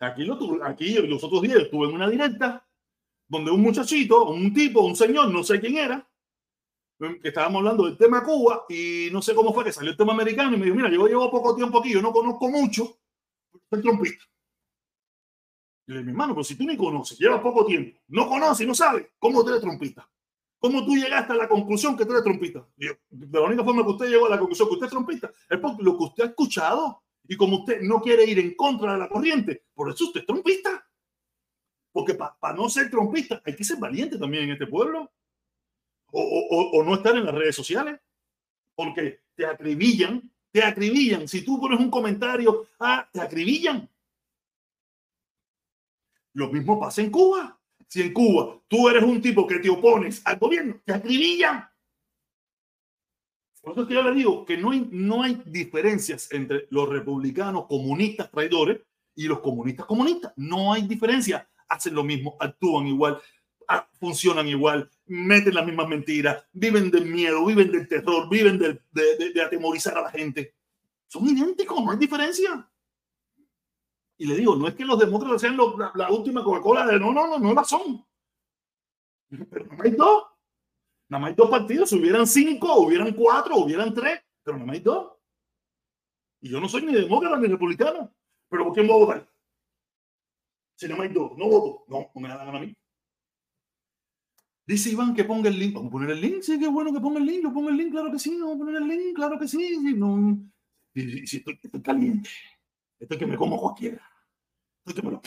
Aquí, 0.00 0.24
lo 0.24 0.64
aquí 0.64 0.94
los 0.94 1.22
otros 1.22 1.42
días 1.42 1.60
estuve 1.60 1.88
en 1.88 1.94
una 1.94 2.08
directa 2.08 2.66
donde 3.28 3.50
un 3.50 3.62
muchachito, 3.62 4.26
un 4.26 4.52
tipo, 4.52 4.80
un 4.82 4.96
señor, 4.96 5.30
no 5.32 5.42
sé 5.42 5.60
quién 5.60 5.76
era, 5.76 6.06
que 6.98 7.28
estábamos 7.28 7.60
hablando 7.60 7.84
del 7.84 7.96
tema 7.96 8.22
Cuba 8.22 8.64
y 8.68 9.08
no 9.10 9.22
sé 9.22 9.34
cómo 9.34 9.52
fue 9.52 9.64
que 9.64 9.72
salió 9.72 9.90
el 9.90 9.96
tema 9.96 10.12
americano 10.12 10.54
y 10.54 10.58
me 10.58 10.64
dijo, 10.66 10.76
mira, 10.76 10.90
yo 10.90 11.06
llevo 11.06 11.30
poco 11.30 11.54
tiempo 11.54 11.78
aquí, 11.78 11.92
yo 11.92 12.02
no 12.02 12.12
conozco 12.12 12.48
mucho, 12.48 12.98
soy 13.70 13.82
trompista. 13.82 14.24
Y 15.86 15.92
le 15.92 15.98
dije, 15.98 16.04
mi 16.04 16.10
hermano, 16.10 16.34
pero 16.34 16.44
si 16.44 16.56
tú 16.56 16.64
ni 16.64 16.76
conoces, 16.76 17.18
llevas 17.18 17.40
poco 17.40 17.64
tiempo, 17.64 17.98
no 18.08 18.28
conoces, 18.28 18.66
no 18.66 18.74
sabes, 18.74 19.06
¿cómo 19.18 19.42
tú 19.42 19.50
eres 19.50 19.62
trompista? 19.62 20.08
¿Cómo 20.58 20.84
tú 20.84 20.94
llegaste 20.94 21.32
a 21.32 21.36
la 21.36 21.48
conclusión 21.48 21.96
que 21.96 22.04
tú 22.04 22.12
eres 22.12 22.22
trompista? 22.22 22.64
yo, 22.76 22.92
de 23.10 23.40
la 23.40 23.46
única 23.46 23.64
forma 23.64 23.82
que 23.82 23.90
usted 23.90 24.08
llegó 24.08 24.26
a 24.26 24.30
la 24.30 24.38
conclusión 24.38 24.68
que 24.68 24.74
usted 24.74 24.86
es 24.86 24.92
trompista 24.92 25.32
es 25.48 25.58
porque 25.58 25.82
lo 25.82 25.98
que 25.98 26.04
usted 26.04 26.24
ha 26.24 26.26
escuchado 26.28 27.02
y 27.32 27.36
como 27.38 27.60
usted 27.60 27.80
no 27.80 28.02
quiere 28.02 28.26
ir 28.26 28.38
en 28.38 28.54
contra 28.54 28.92
de 28.92 28.98
la 28.98 29.08
corriente, 29.08 29.64
por 29.72 29.90
eso 29.90 30.04
usted 30.04 30.20
es 30.20 30.26
trompista. 30.26 30.86
Porque 31.90 32.12
para 32.12 32.54
no 32.54 32.68
ser 32.68 32.90
trompista 32.90 33.40
hay 33.42 33.56
que 33.56 33.64
ser 33.64 33.78
valiente 33.78 34.18
también 34.18 34.44
en 34.44 34.50
este 34.50 34.66
pueblo. 34.66 35.10
O, 36.10 36.82
no 36.84 36.94
estar 36.94 37.16
en 37.16 37.24
las 37.24 37.34
redes 37.34 37.56
sociales. 37.56 37.98
Porque 38.74 39.20
te 39.34 39.46
acribillan, 39.46 40.30
te 40.50 40.62
acribillan. 40.62 41.26
Si 41.26 41.42
tú 41.42 41.58
pones 41.58 41.80
un 41.80 41.90
comentario, 41.90 42.66
ah, 42.78 43.08
te 43.10 43.22
acribillan. 43.22 43.88
Lo 46.34 46.50
mismo 46.50 46.78
pasa 46.78 47.00
en 47.00 47.10
Cuba. 47.10 47.58
Si 47.88 48.02
en 48.02 48.12
Cuba 48.12 48.60
tú 48.68 48.90
eres 48.90 49.04
un 49.04 49.22
tipo 49.22 49.46
que 49.46 49.58
te 49.58 49.70
opones 49.70 50.20
al 50.26 50.38
gobierno, 50.38 50.82
te 50.84 50.92
acribillan. 50.92 51.66
Por 53.62 53.72
eso 53.72 53.82
es 53.82 53.88
que 53.88 53.94
yo 53.94 54.02
le 54.02 54.12
digo 54.12 54.44
que 54.44 54.56
no 54.58 54.72
hay, 54.72 54.88
no 54.90 55.22
hay 55.22 55.40
diferencias 55.46 56.30
entre 56.32 56.66
los 56.70 56.88
republicanos 56.88 57.66
comunistas 57.66 58.28
traidores 58.30 58.80
y 59.14 59.28
los 59.28 59.38
comunistas 59.38 59.86
comunistas. 59.86 60.32
No 60.36 60.72
hay 60.72 60.82
diferencia. 60.82 61.48
Hacen 61.68 61.94
lo 61.94 62.02
mismo, 62.02 62.36
actúan 62.40 62.88
igual, 62.88 63.20
ah, 63.68 63.88
funcionan 64.00 64.48
igual, 64.48 64.90
meten 65.06 65.54
las 65.54 65.64
mismas 65.64 65.88
mentiras, 65.88 66.44
viven 66.52 66.90
del 66.90 67.06
miedo, 67.06 67.46
viven 67.46 67.70
del 67.70 67.88
terror, 67.88 68.28
viven 68.28 68.58
de, 68.58 68.80
de, 68.90 69.42
atemorizar 69.42 69.96
a 69.96 70.02
la 70.02 70.10
gente. 70.10 70.54
Son 71.06 71.24
idénticos, 71.26 71.82
no 71.82 71.92
hay 71.92 71.98
diferencia. 71.98 72.68
Y 74.18 74.26
le 74.26 74.36
digo, 74.36 74.56
no 74.56 74.66
es 74.66 74.74
que 74.74 74.84
los 74.84 74.98
demócratas 74.98 75.40
sean 75.40 75.56
la, 75.56 76.10
última 76.10 76.42
Coca-Cola, 76.42 76.84
no, 76.98 77.12
no, 77.12 77.26
no, 77.28 77.38
no 77.38 77.54
la 77.54 77.64
son. 77.64 78.04
Pero 79.30 79.66
no 79.66 79.82
hay 79.82 79.92
dos. 79.92 80.31
Nada 81.12 81.20
más 81.20 81.28
hay 81.28 81.36
dos 81.36 81.50
partidos. 81.50 81.90
Si 81.90 81.96
hubieran 81.96 82.26
cinco, 82.26 82.74
hubieran 82.80 83.12
cuatro, 83.12 83.58
hubieran 83.58 83.92
tres, 83.92 84.18
pero 84.42 84.56
nada 84.56 84.66
más 84.66 84.76
hay 84.76 84.80
dos. 84.80 85.12
Y 86.40 86.48
yo 86.48 86.58
no 86.58 86.66
soy 86.70 86.86
ni 86.86 86.94
demócrata 86.94 87.36
ni 87.36 87.48
republicano. 87.48 88.10
Pero 88.48 88.64
¿por 88.64 88.72
quién 88.72 88.86
voy 88.86 88.96
a 88.96 89.04
votar? 89.04 89.30
Si 90.74 90.86
nada 90.86 90.96
más 90.96 91.08
hay 91.08 91.12
dos, 91.12 91.36
no 91.36 91.48
voto. 91.50 91.84
No, 91.86 92.10
no 92.14 92.18
me 92.18 92.28
da 92.30 92.40
a 92.40 92.58
mí. 92.58 92.74
Dice 94.64 94.88
Iván 94.88 95.14
que 95.14 95.24
ponga 95.24 95.50
el 95.50 95.58
link. 95.58 95.74
Vamos 95.74 95.90
a 95.90 95.92
poner 95.92 96.10
el 96.12 96.20
link. 96.22 96.40
Sí, 96.40 96.58
qué 96.58 96.68
bueno 96.68 96.94
que 96.94 97.00
ponga 97.00 97.18
el 97.18 97.26
link. 97.26 97.44
Lo 97.44 97.52
pongo 97.52 97.68
el 97.68 97.76
link, 97.76 97.90
claro 97.90 98.10
que 98.10 98.18
sí. 98.18 98.38
Vamos 98.40 98.56
a 98.56 98.58
poner 98.60 98.76
el 98.76 98.88
link, 98.88 99.14
claro 99.14 99.38
que 99.38 99.46
sí. 99.46 99.58
Si, 99.58 99.92
no, 99.92 100.38
si, 100.94 101.36
estoy, 101.36 101.60
estoy, 101.62 101.82
caliente. 101.82 102.30
Estoy 102.98 103.18
que 103.18 103.26
me 103.26 103.36
como 103.36 103.60
cualquiera. 103.60 104.00
Estoy 104.78 104.94
que 104.94 105.06
me 105.06 105.12
lo. 105.12 105.22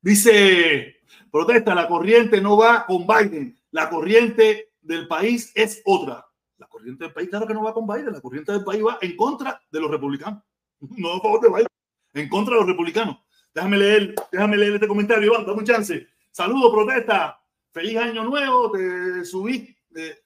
Dice 0.00 0.93
Protesta, 1.30 1.74
la 1.74 1.88
corriente 1.88 2.40
no 2.40 2.56
va 2.56 2.86
con 2.86 3.06
Biden, 3.06 3.58
la 3.70 3.90
corriente 3.90 4.72
del 4.80 5.08
país 5.08 5.52
es 5.54 5.82
otra. 5.84 6.26
La 6.58 6.68
corriente 6.68 7.04
del 7.04 7.12
país, 7.12 7.28
claro 7.28 7.46
que 7.46 7.54
no 7.54 7.64
va 7.64 7.74
con 7.74 7.86
Biden, 7.86 8.12
la 8.12 8.20
corriente 8.20 8.52
del 8.52 8.64
país 8.64 8.82
va 8.84 8.98
en 9.00 9.16
contra 9.16 9.60
de 9.70 9.80
los 9.80 9.90
republicanos, 9.90 10.42
no 10.80 11.14
a 11.14 11.20
favor 11.20 11.40
de 11.40 11.48
Biden, 11.48 11.66
en 12.14 12.28
contra 12.28 12.54
de 12.54 12.60
los 12.60 12.68
republicanos. 12.68 13.18
Déjame 13.52 13.78
leer, 13.78 14.14
déjame 14.32 14.56
leer 14.56 14.74
este 14.74 14.88
comentario, 14.88 15.26
Iván, 15.26 15.46
dame 15.46 15.58
un 15.58 15.64
chance. 15.64 16.06
Saludo, 16.30 16.72
protesta, 16.72 17.40
feliz 17.72 17.96
año 17.96 18.24
nuevo, 18.24 18.70
te 18.70 19.24
subí, 19.24 19.76
te, 19.92 20.24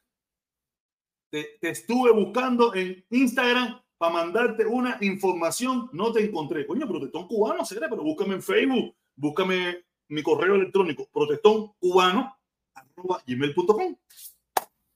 te 1.31 1.69
estuve 1.69 2.11
buscando 2.11 2.75
en 2.75 3.05
Instagram 3.11 3.81
para 3.99 4.13
mandarte 4.13 4.65
una 4.65 4.97
información, 5.01 5.91
no 5.93 6.13
te 6.13 6.25
encontré. 6.25 6.67
Coño, 6.67 6.87
protestón 6.87 7.27
cubano, 7.27 7.65
será, 7.65 7.89
pero 7.89 8.03
búscame 8.03 8.37
en 8.37 8.43
Facebook, 8.43 8.95
búscame 9.17 9.85
mi 10.09 10.23
correo 10.23 10.55
electrónico 10.55 11.09
protestón 11.13 11.73
cubano 11.79 12.35
arroba 12.75 13.23
gmail.com. 13.27 13.97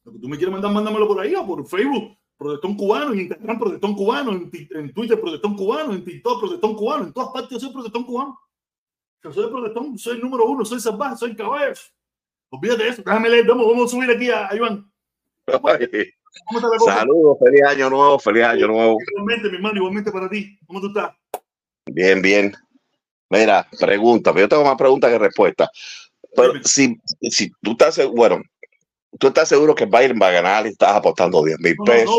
Lo 0.04 0.12
que 0.12 0.18
tú 0.18 0.28
me 0.28 0.36
quieras 0.36 0.52
mandar, 0.52 0.72
mándamelo 0.72 1.06
por 1.06 1.20
ahí 1.20 1.34
o 1.34 1.46
por 1.46 1.66
Facebook, 1.66 2.16
protestón 2.36 2.76
cubano, 2.76 3.12
en 3.12 3.20
Instagram, 3.20 3.58
protestón 3.58 3.94
cubano, 3.94 4.32
en, 4.32 4.50
en 4.70 4.92
Twitter, 4.92 5.20
protestón 5.20 5.56
cubano, 5.56 5.92
en 5.92 6.04
TikTok, 6.04 6.40
protestón 6.40 6.74
cubano, 6.74 7.04
en 7.04 7.12
todas 7.12 7.30
partes 7.30 7.50
yo 7.50 7.60
soy 7.60 7.72
protestón 7.72 8.04
cubano. 8.04 8.38
Yo 9.22 9.32
soy 9.32 9.50
protestón, 9.50 9.96
soy 9.98 10.16
el 10.16 10.22
número 10.22 10.46
uno, 10.46 10.64
soy 10.64 10.80
salvaje, 10.80 11.16
soy 11.16 11.36
caballo. 11.36 11.74
Olvídate 12.50 12.82
de 12.82 12.88
eso, 12.90 13.02
déjame 13.04 13.30
leer, 13.30 13.46
vamos, 13.46 13.66
vamos 13.66 13.84
a 13.84 13.96
subir 13.96 14.10
aquí 14.10 14.28
a, 14.30 14.54
Iván. 14.54 14.90
Saludos, 16.84 17.38
feliz 17.38 17.62
año 17.62 17.90
nuevo, 17.90 18.18
feliz 18.18 18.42
año 18.42 18.66
nuevo. 18.66 18.96
Igualmente, 19.10 19.48
mi 19.48 19.56
hermano, 19.56 19.76
igualmente 19.76 20.10
para 20.10 20.28
ti. 20.28 20.58
¿Cómo 20.66 20.80
tú 20.80 20.88
estás? 20.88 21.14
Bien, 21.86 22.20
bien. 22.20 22.52
Mira, 23.32 23.66
pregunta, 23.80 24.30
pero 24.30 24.44
yo 24.44 24.48
tengo 24.50 24.64
más 24.64 24.76
preguntas 24.76 25.10
que 25.10 25.18
respuestas. 25.18 25.68
Pero 26.36 26.52
si, 26.64 26.94
si 27.30 27.50
tú 27.62 27.72
estás, 27.72 27.98
bueno, 28.08 28.42
tú 29.18 29.28
estás 29.28 29.48
seguro 29.48 29.74
que 29.74 29.86
Biden 29.86 30.18
va 30.20 30.28
a 30.28 30.32
ganar 30.32 30.66
y 30.66 30.70
estás 30.70 30.94
apostando 30.96 31.42
10 31.42 31.58
mil 31.60 31.76
pesos. 31.82 32.14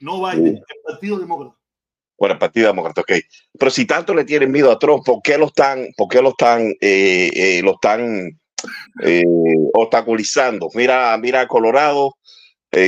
No, 0.00 0.18
no 0.18 0.30
Biden, 0.30 0.54
uh. 0.54 0.56
el 0.56 0.82
Partido 0.82 1.18
Demócrata. 1.18 1.56
Bueno, 2.18 2.32
el 2.32 2.38
Partido 2.38 2.68
Demócrata, 2.68 3.02
ok. 3.02 3.12
Pero 3.58 3.70
si 3.70 3.84
tanto 3.84 4.14
le 4.14 4.24
tienen 4.24 4.50
miedo 4.50 4.72
a 4.72 4.78
Trump, 4.78 5.04
¿por 5.04 5.20
qué 5.22 5.36
lo 5.36 5.48
están, 5.48 5.88
por 5.94 6.08
qué 6.08 6.22
lo 6.22 6.30
están, 6.30 6.74
eh, 6.80 7.30
eh, 7.34 7.60
lo 7.62 7.72
están 7.72 8.30
eh, 9.04 9.24
obstaculizando? 9.74 10.70
Mira, 10.72 11.18
mira 11.18 11.46
Colorado, 11.46 12.14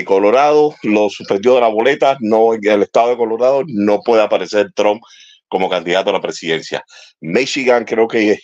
Colorado 0.06 0.74
lo 0.82 1.08
suspendió 1.10 1.54
de 1.54 1.60
la 1.60 1.68
boleta, 1.68 2.16
no 2.20 2.54
en 2.54 2.66
el 2.66 2.82
estado 2.82 3.10
de 3.10 3.16
Colorado 3.16 3.62
no 3.66 4.00
puede 4.00 4.22
aparecer 4.22 4.70
Trump 4.74 5.02
como 5.48 5.68
candidato 5.68 6.10
a 6.10 6.14
la 6.14 6.20
presidencia. 6.20 6.84
Michigan 7.20 7.84
creo 7.84 8.06
que 8.06 8.38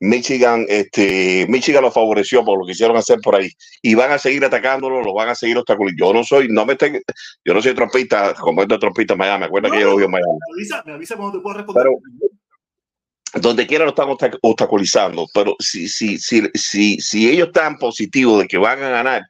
Michigan, 0.00 0.66
este, 0.68 1.46
Michigan 1.48 1.82
lo 1.82 1.90
favoreció 1.90 2.44
por 2.44 2.58
lo 2.58 2.66
que 2.66 2.72
hicieron 2.72 2.96
hacer 2.96 3.20
por 3.20 3.36
ahí 3.36 3.50
y 3.80 3.94
van 3.94 4.12
a 4.12 4.18
seguir 4.18 4.44
atacándolo, 4.44 5.02
lo 5.02 5.14
van 5.14 5.28
a 5.28 5.34
seguir 5.34 5.56
obstaculizando. 5.56 6.06
Yo 6.06 6.12
no 6.12 6.24
soy, 6.24 6.48
no 6.48 6.66
me 6.66 6.76
tengo, 6.76 6.98
yo 7.44 7.54
no 7.54 7.62
soy 7.62 7.74
trompista, 7.74 8.34
como 8.34 8.62
es 8.62 8.68
de 8.68 8.78
trompista 8.78 9.14
en 9.14 9.18
Miami, 9.18 9.40
me 9.40 9.46
acuerdo 9.46 9.70
que 9.70 9.80
yo 9.80 9.90
lo 9.90 9.96
vi 9.96 10.04
en 10.04 10.10
Miami. 10.10 10.32
Me 10.32 10.60
avisa, 10.60 10.82
me 10.84 10.92
avisa 10.92 11.16
cuando 11.16 11.38
te 11.38 11.42
pueda 11.42 11.56
responder. 11.58 11.84
Pero, 11.84 13.40
donde 13.40 13.66
quiera 13.66 13.84
lo 13.84 13.90
están 13.90 14.08
obstaculizando, 14.42 15.26
pero 15.32 15.56
si, 15.58 15.88
si, 15.88 16.18
si, 16.18 16.42
si, 16.54 17.00
si 17.00 17.30
ellos 17.30 17.48
están 17.48 17.78
positivos 17.78 18.40
de 18.40 18.46
que 18.46 18.58
van 18.58 18.82
a 18.82 18.90
ganar, 18.90 19.22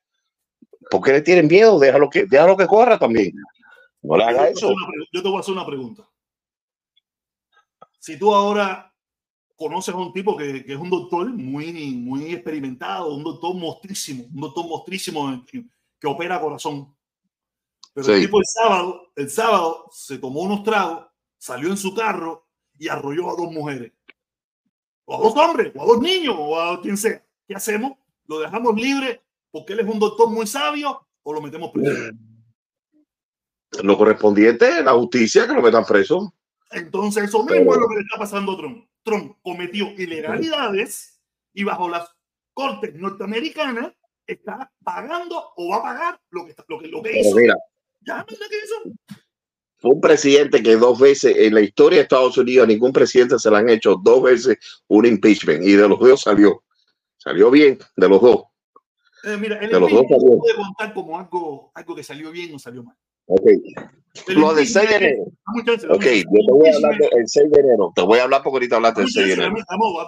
¿por 0.90 1.02
qué 1.02 1.12
le 1.12 1.22
tienen 1.22 1.46
miedo? 1.46 1.78
Déjalo 1.78 2.10
que, 2.10 2.26
déjalo 2.26 2.56
que 2.56 2.66
corra 2.66 2.98
también. 2.98 3.32
No 4.02 4.16
le 4.16 4.24
haga 4.24 4.48
eso. 4.48 4.74
Yo 5.12 5.22
te 5.22 5.28
voy 5.28 5.38
a 5.38 5.40
hacer 5.40 5.54
una 5.54 5.64
pregunta 5.64 6.06
si 8.04 8.18
tú 8.18 8.34
ahora 8.34 8.94
conoces 9.56 9.94
a 9.94 9.96
un 9.96 10.12
tipo 10.12 10.36
que, 10.36 10.62
que, 10.62 10.74
es 10.74 10.78
un 10.78 10.90
doctor 10.90 11.26
muy, 11.32 11.72
muy 11.94 12.34
experimentado, 12.34 13.14
un 13.14 13.24
doctor 13.24 13.54
mostrísimo, 13.54 14.24
un 14.24 14.42
doctor 14.42 14.68
mostrísimo 14.68 15.42
que, 15.46 15.64
que 15.98 16.06
opera 16.06 16.38
corazón. 16.38 16.94
Pero 17.94 18.12
el 18.12 18.20
tipo 18.20 18.40
el 18.40 18.44
sábado, 18.44 19.10
el 19.16 19.30
sábado 19.30 19.86
se 19.90 20.18
tomó 20.18 20.42
unos 20.42 20.62
tragos, 20.64 21.06
salió 21.38 21.70
en 21.70 21.78
su 21.78 21.94
carro 21.94 22.46
y 22.78 22.88
arrolló 22.88 23.30
a 23.30 23.36
dos 23.36 23.50
mujeres. 23.50 23.90
O 25.06 25.14
a 25.14 25.18
dos 25.18 25.34
hombres, 25.36 25.72
o 25.74 25.82
a 25.82 25.86
dos 25.86 26.00
niños, 26.00 26.36
o 26.38 26.60
a 26.60 26.82
quien 26.82 26.98
sea. 26.98 27.24
¿Qué 27.48 27.54
hacemos? 27.54 27.92
¿Lo 28.26 28.38
dejamos 28.38 28.74
libre 28.74 29.22
porque 29.50 29.72
él 29.72 29.80
es 29.80 29.88
un 29.88 29.98
doctor 29.98 30.28
muy 30.28 30.46
sabio 30.46 31.06
o 31.22 31.32
lo 31.32 31.40
metemos 31.40 31.70
preso? 31.70 32.12
Lo 33.82 33.96
correspondiente 33.96 34.80
es 34.80 34.84
la 34.84 34.92
justicia 34.92 35.46
que 35.46 35.54
lo 35.54 35.62
metan 35.62 35.86
preso. 35.86 36.34
Entonces, 36.74 37.24
eso 37.24 37.44
mismo 37.44 37.72
es 37.72 37.80
lo 37.80 37.88
que 37.88 37.94
le 37.96 38.00
está 38.02 38.18
pasando 38.18 38.52
a 38.52 38.56
Trump. 38.56 38.88
Trump 39.02 39.36
cometió 39.42 39.90
ilegalidades 39.96 41.20
y 41.52 41.64
bajo 41.64 41.88
las 41.88 42.10
cortes 42.52 42.94
norteamericanas 42.94 43.92
está 44.26 44.72
pagando 44.82 45.52
o 45.56 45.68
va 45.68 45.76
a 45.76 45.82
pagar 45.82 46.20
lo 46.30 46.46
que, 46.46 46.54
lo 46.68 46.78
que, 46.78 46.88
lo 46.88 47.02
que 47.02 47.20
hizo. 47.20 47.36
Mira, 47.36 47.54
¿Ya? 48.00 48.24
¿qué 48.26 48.34
hizo? 48.34 48.96
Fue 49.76 49.92
un 49.92 50.00
presidente 50.00 50.62
que 50.62 50.76
dos 50.76 50.98
veces 50.98 51.36
en 51.36 51.54
la 51.54 51.60
historia 51.60 51.98
de 51.98 52.02
Estados 52.04 52.38
Unidos, 52.38 52.66
ningún 52.66 52.92
presidente 52.92 53.38
se 53.38 53.50
le 53.50 53.56
han 53.58 53.68
hecho 53.68 54.00
dos 54.02 54.22
veces 54.22 54.58
un 54.88 55.04
impeachment 55.04 55.62
y 55.62 55.72
de 55.72 55.88
los 55.88 55.98
dos 55.98 56.22
salió. 56.22 56.64
Salió 57.18 57.50
bien, 57.50 57.78
de 57.96 58.08
los 58.08 58.20
dos. 58.20 58.44
Eh, 59.24 59.36
mira, 59.38 59.58
el 59.58 59.70
de 59.70 59.80
los 59.80 59.90
dos 59.90 60.06
salió. 60.08 60.38
puede 60.38 60.54
contar 60.54 60.94
como 60.94 61.18
algo, 61.18 61.70
algo 61.74 61.94
que 61.94 62.02
salió 62.02 62.30
bien 62.30 62.54
o 62.54 62.58
salió 62.58 62.82
mal. 62.82 62.96
Ok. 63.26 63.46
Lo 64.28 64.54
del 64.54 64.66
6 64.66 64.88
de 64.88 64.96
enero. 64.96 65.24
Ok, 65.90 66.04
yo 66.04 66.46
te 66.46 66.52
voy 66.52 66.68
a 66.68 66.74
hablar 66.76 66.98
del 66.98 67.26
6 67.28 67.50
de 67.50 67.60
enero. 67.60 67.92
Te 67.94 68.02
voy 68.02 68.18
a 68.20 68.22
hablar 68.24 68.42
porque 68.42 68.56
ahorita 68.56 68.76
hablaste 68.76 69.00
del 69.00 69.10
6 69.10 69.26
de 69.26 69.32
enero. 69.32 69.54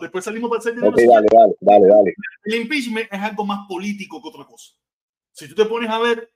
Después 0.01 0.25
salimos 0.25 0.49
para 0.49 0.59
el 0.59 0.63
6 0.63 0.75
de 0.75 0.81
enero. 0.81 0.95
Ok, 0.95 1.03
dale, 1.03 1.27
dale, 1.33 1.55
dale, 1.61 1.87
dale. 1.89 2.15
El 2.45 2.55
impeachment 2.55 3.09
es 3.11 3.21
algo 3.21 3.45
más 3.45 3.67
político 3.69 4.23
que 4.23 4.29
otra 4.29 4.45
cosa. 4.45 4.73
Si 5.33 5.49
tú 5.49 5.55
te 5.55 5.65
pones 5.67 5.91
a 5.91 5.99
ver 5.99 6.33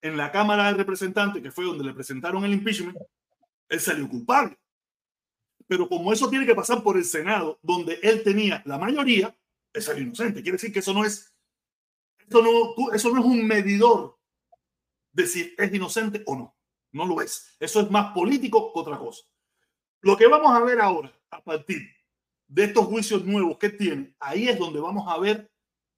en 0.00 0.16
la 0.16 0.32
Cámara 0.32 0.72
de 0.72 0.78
Representantes, 0.78 1.42
que 1.42 1.50
fue 1.50 1.64
donde 1.64 1.84
le 1.84 1.92
presentaron 1.92 2.44
el 2.44 2.54
impeachment, 2.54 2.96
él 3.68 3.80
salió 3.80 4.08
culpable. 4.08 4.58
Pero 5.68 5.88
como 5.88 6.12
eso 6.12 6.28
tiene 6.28 6.46
que 6.46 6.54
pasar 6.54 6.82
por 6.82 6.96
el 6.96 7.04
Senado, 7.04 7.58
donde 7.62 7.98
él 8.02 8.22
tenía 8.22 8.62
la 8.64 8.78
mayoría, 8.78 9.36
él 9.72 9.82
salió 9.82 10.02
inocente. 10.02 10.42
Quiere 10.42 10.56
decir 10.56 10.72
que 10.72 10.80
eso 10.80 10.92
no 10.92 11.04
es, 11.04 11.32
eso 12.26 12.42
no, 12.42 12.92
eso 12.92 13.10
no 13.10 13.20
es 13.20 13.26
un 13.26 13.46
medidor 13.46 14.18
decir 15.12 15.54
es 15.58 15.72
inocente 15.72 16.22
o 16.26 16.36
no. 16.36 16.56
No 16.92 17.06
lo 17.06 17.20
es. 17.20 17.56
Eso 17.58 17.80
es 17.80 17.90
más 17.90 18.12
político 18.12 18.72
que 18.72 18.80
otra 18.80 18.98
cosa. 18.98 19.22
Lo 20.00 20.16
que 20.16 20.26
vamos 20.26 20.52
a 20.52 20.60
ver 20.64 20.80
ahora, 20.80 21.12
a 21.30 21.42
partir 21.42 21.88
de 22.48 22.64
estos 22.64 22.86
juicios 22.86 23.24
nuevos 23.24 23.56
que 23.58 23.70
tiene, 23.70 24.14
ahí 24.20 24.48
es 24.48 24.58
donde 24.58 24.80
vamos 24.80 25.04
a 25.08 25.18
ver 25.18 25.50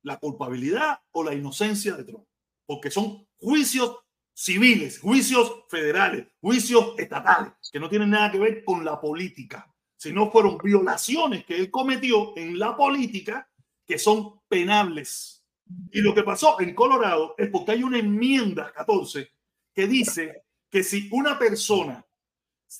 la 0.02 0.18
culpabilidad 0.18 1.00
o 1.10 1.24
la 1.24 1.34
inocencia 1.34 1.94
de 1.94 2.04
Trump. 2.04 2.26
Porque 2.66 2.90
son 2.90 3.26
juicios 3.36 3.98
civiles, 4.32 5.00
juicios 5.00 5.64
federales, 5.68 6.26
juicios 6.40 6.94
estatales, 6.98 7.52
que 7.72 7.80
no 7.80 7.88
tienen 7.88 8.10
nada 8.10 8.30
que 8.30 8.38
ver 8.38 8.64
con 8.64 8.84
la 8.84 9.00
política, 9.00 9.72
sino 9.96 10.30
fueron 10.30 10.58
violaciones 10.58 11.44
que 11.44 11.56
él 11.56 11.70
cometió 11.70 12.36
en 12.36 12.58
la 12.58 12.76
política 12.76 13.48
que 13.86 13.98
son 13.98 14.40
penables 14.48 15.43
y 15.90 16.00
lo 16.00 16.14
que 16.14 16.22
pasó 16.22 16.60
en 16.60 16.74
Colorado 16.74 17.34
es 17.38 17.48
porque 17.48 17.72
hay 17.72 17.82
una 17.82 17.98
enmienda 17.98 18.72
14 18.72 19.30
que 19.72 19.86
dice 19.86 20.42
que 20.70 20.82
si 20.82 21.08
una 21.12 21.38
persona 21.38 22.04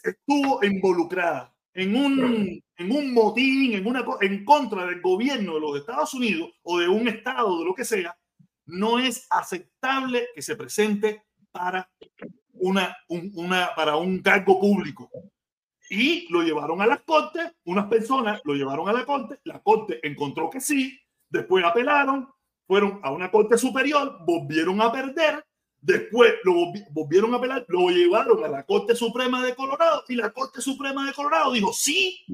estuvo 0.03 0.65
involucrada 0.65 1.55
en 1.73 1.97
un, 1.97 2.63
en 2.77 2.93
un 2.93 3.13
motín, 3.13 3.75
en, 3.75 3.87
una, 3.87 4.05
en 4.21 4.45
contra 4.45 4.87
del 4.87 5.01
gobierno 5.01 5.55
de 5.55 5.61
los 5.61 5.79
Estados 5.79 6.15
Unidos 6.15 6.51
o 6.63 6.79
de 6.79 6.89
un 6.89 7.09
estado, 7.09 7.59
de 7.59 7.65
lo 7.65 7.75
que 7.75 7.85
sea, 7.85 8.17
no 8.67 8.99
es 8.99 9.27
aceptable 9.31 10.29
que 10.35 10.43
se 10.43 10.57
presente 10.57 11.23
para, 11.51 11.91
una, 12.53 12.97
una, 13.09 13.71
para 13.75 13.97
un 13.97 14.21
cargo 14.21 14.61
público. 14.61 15.11
Y 15.91 16.33
lo 16.33 16.43
llevaron 16.43 16.81
a 16.81 16.87
las 16.87 17.03
cortes, 17.03 17.53
unas 17.65 17.87
personas 17.87 18.41
lo 18.45 18.55
llevaron 18.55 18.89
a 18.89 18.93
la 18.93 19.05
corte, 19.05 19.39
la 19.45 19.63
corte 19.63 20.01
encontró 20.03 20.49
que 20.49 20.61
sí, 20.61 20.99
después 21.29 21.65
apelaron, 21.65 22.29
fueron 22.67 23.01
a 23.03 23.11
una 23.11 23.31
corte 23.31 23.59
superior, 23.59 24.19
volvieron 24.25 24.81
a 24.81 24.91
perder, 24.91 25.44
después 25.85 26.33
lo 26.45 26.55
volvieron 26.93 27.35
a 27.35 27.37
apelar, 27.37 27.65
lo 27.69 27.89
llevaron 27.91 28.43
a 28.43 28.49
la 28.49 28.65
Corte 28.65 28.97
Suprema 28.97 29.45
de 29.45 29.55
Colorado 29.55 30.03
y 30.09 30.17
la 30.17 30.31
Corte 30.31 30.61
Suprema 30.61 31.07
de 31.07 31.13
Colorado 31.13 31.53
dijo 31.53 31.73
sí. 31.73 32.25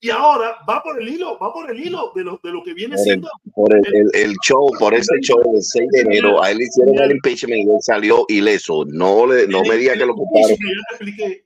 Y 0.00 0.10
ahora 0.10 0.56
va 0.68 0.82
por 0.82 1.00
el 1.00 1.08
hilo, 1.08 1.38
va 1.38 1.52
por 1.52 1.70
el 1.70 1.78
hilo 1.78 2.12
de 2.14 2.24
lo, 2.24 2.40
de 2.42 2.50
lo 2.50 2.62
que 2.62 2.72
viene 2.72 2.96
siendo. 2.96 3.28
por 3.54 3.74
el, 3.74 3.84
el, 4.14 4.34
show, 4.46 4.70
por 4.78 4.94
ese 4.94 5.14
show 5.20 5.38
del 5.52 5.62
6 5.62 5.88
de 5.90 6.00
enero, 6.00 6.42
a 6.42 6.50
él 6.50 6.58
le 6.58 6.64
hicieron 6.64 6.98
el 6.98 7.10
impeachment 7.12 7.66
y 7.66 7.70
él 7.70 7.78
salió 7.80 8.24
ileso. 8.28 8.84
No, 8.86 9.26
le, 9.26 9.46
no 9.46 9.62
me 9.62 9.76
diga 9.76 9.94
que 9.94 10.06
lo 10.06 10.14
culparon. 10.14 10.56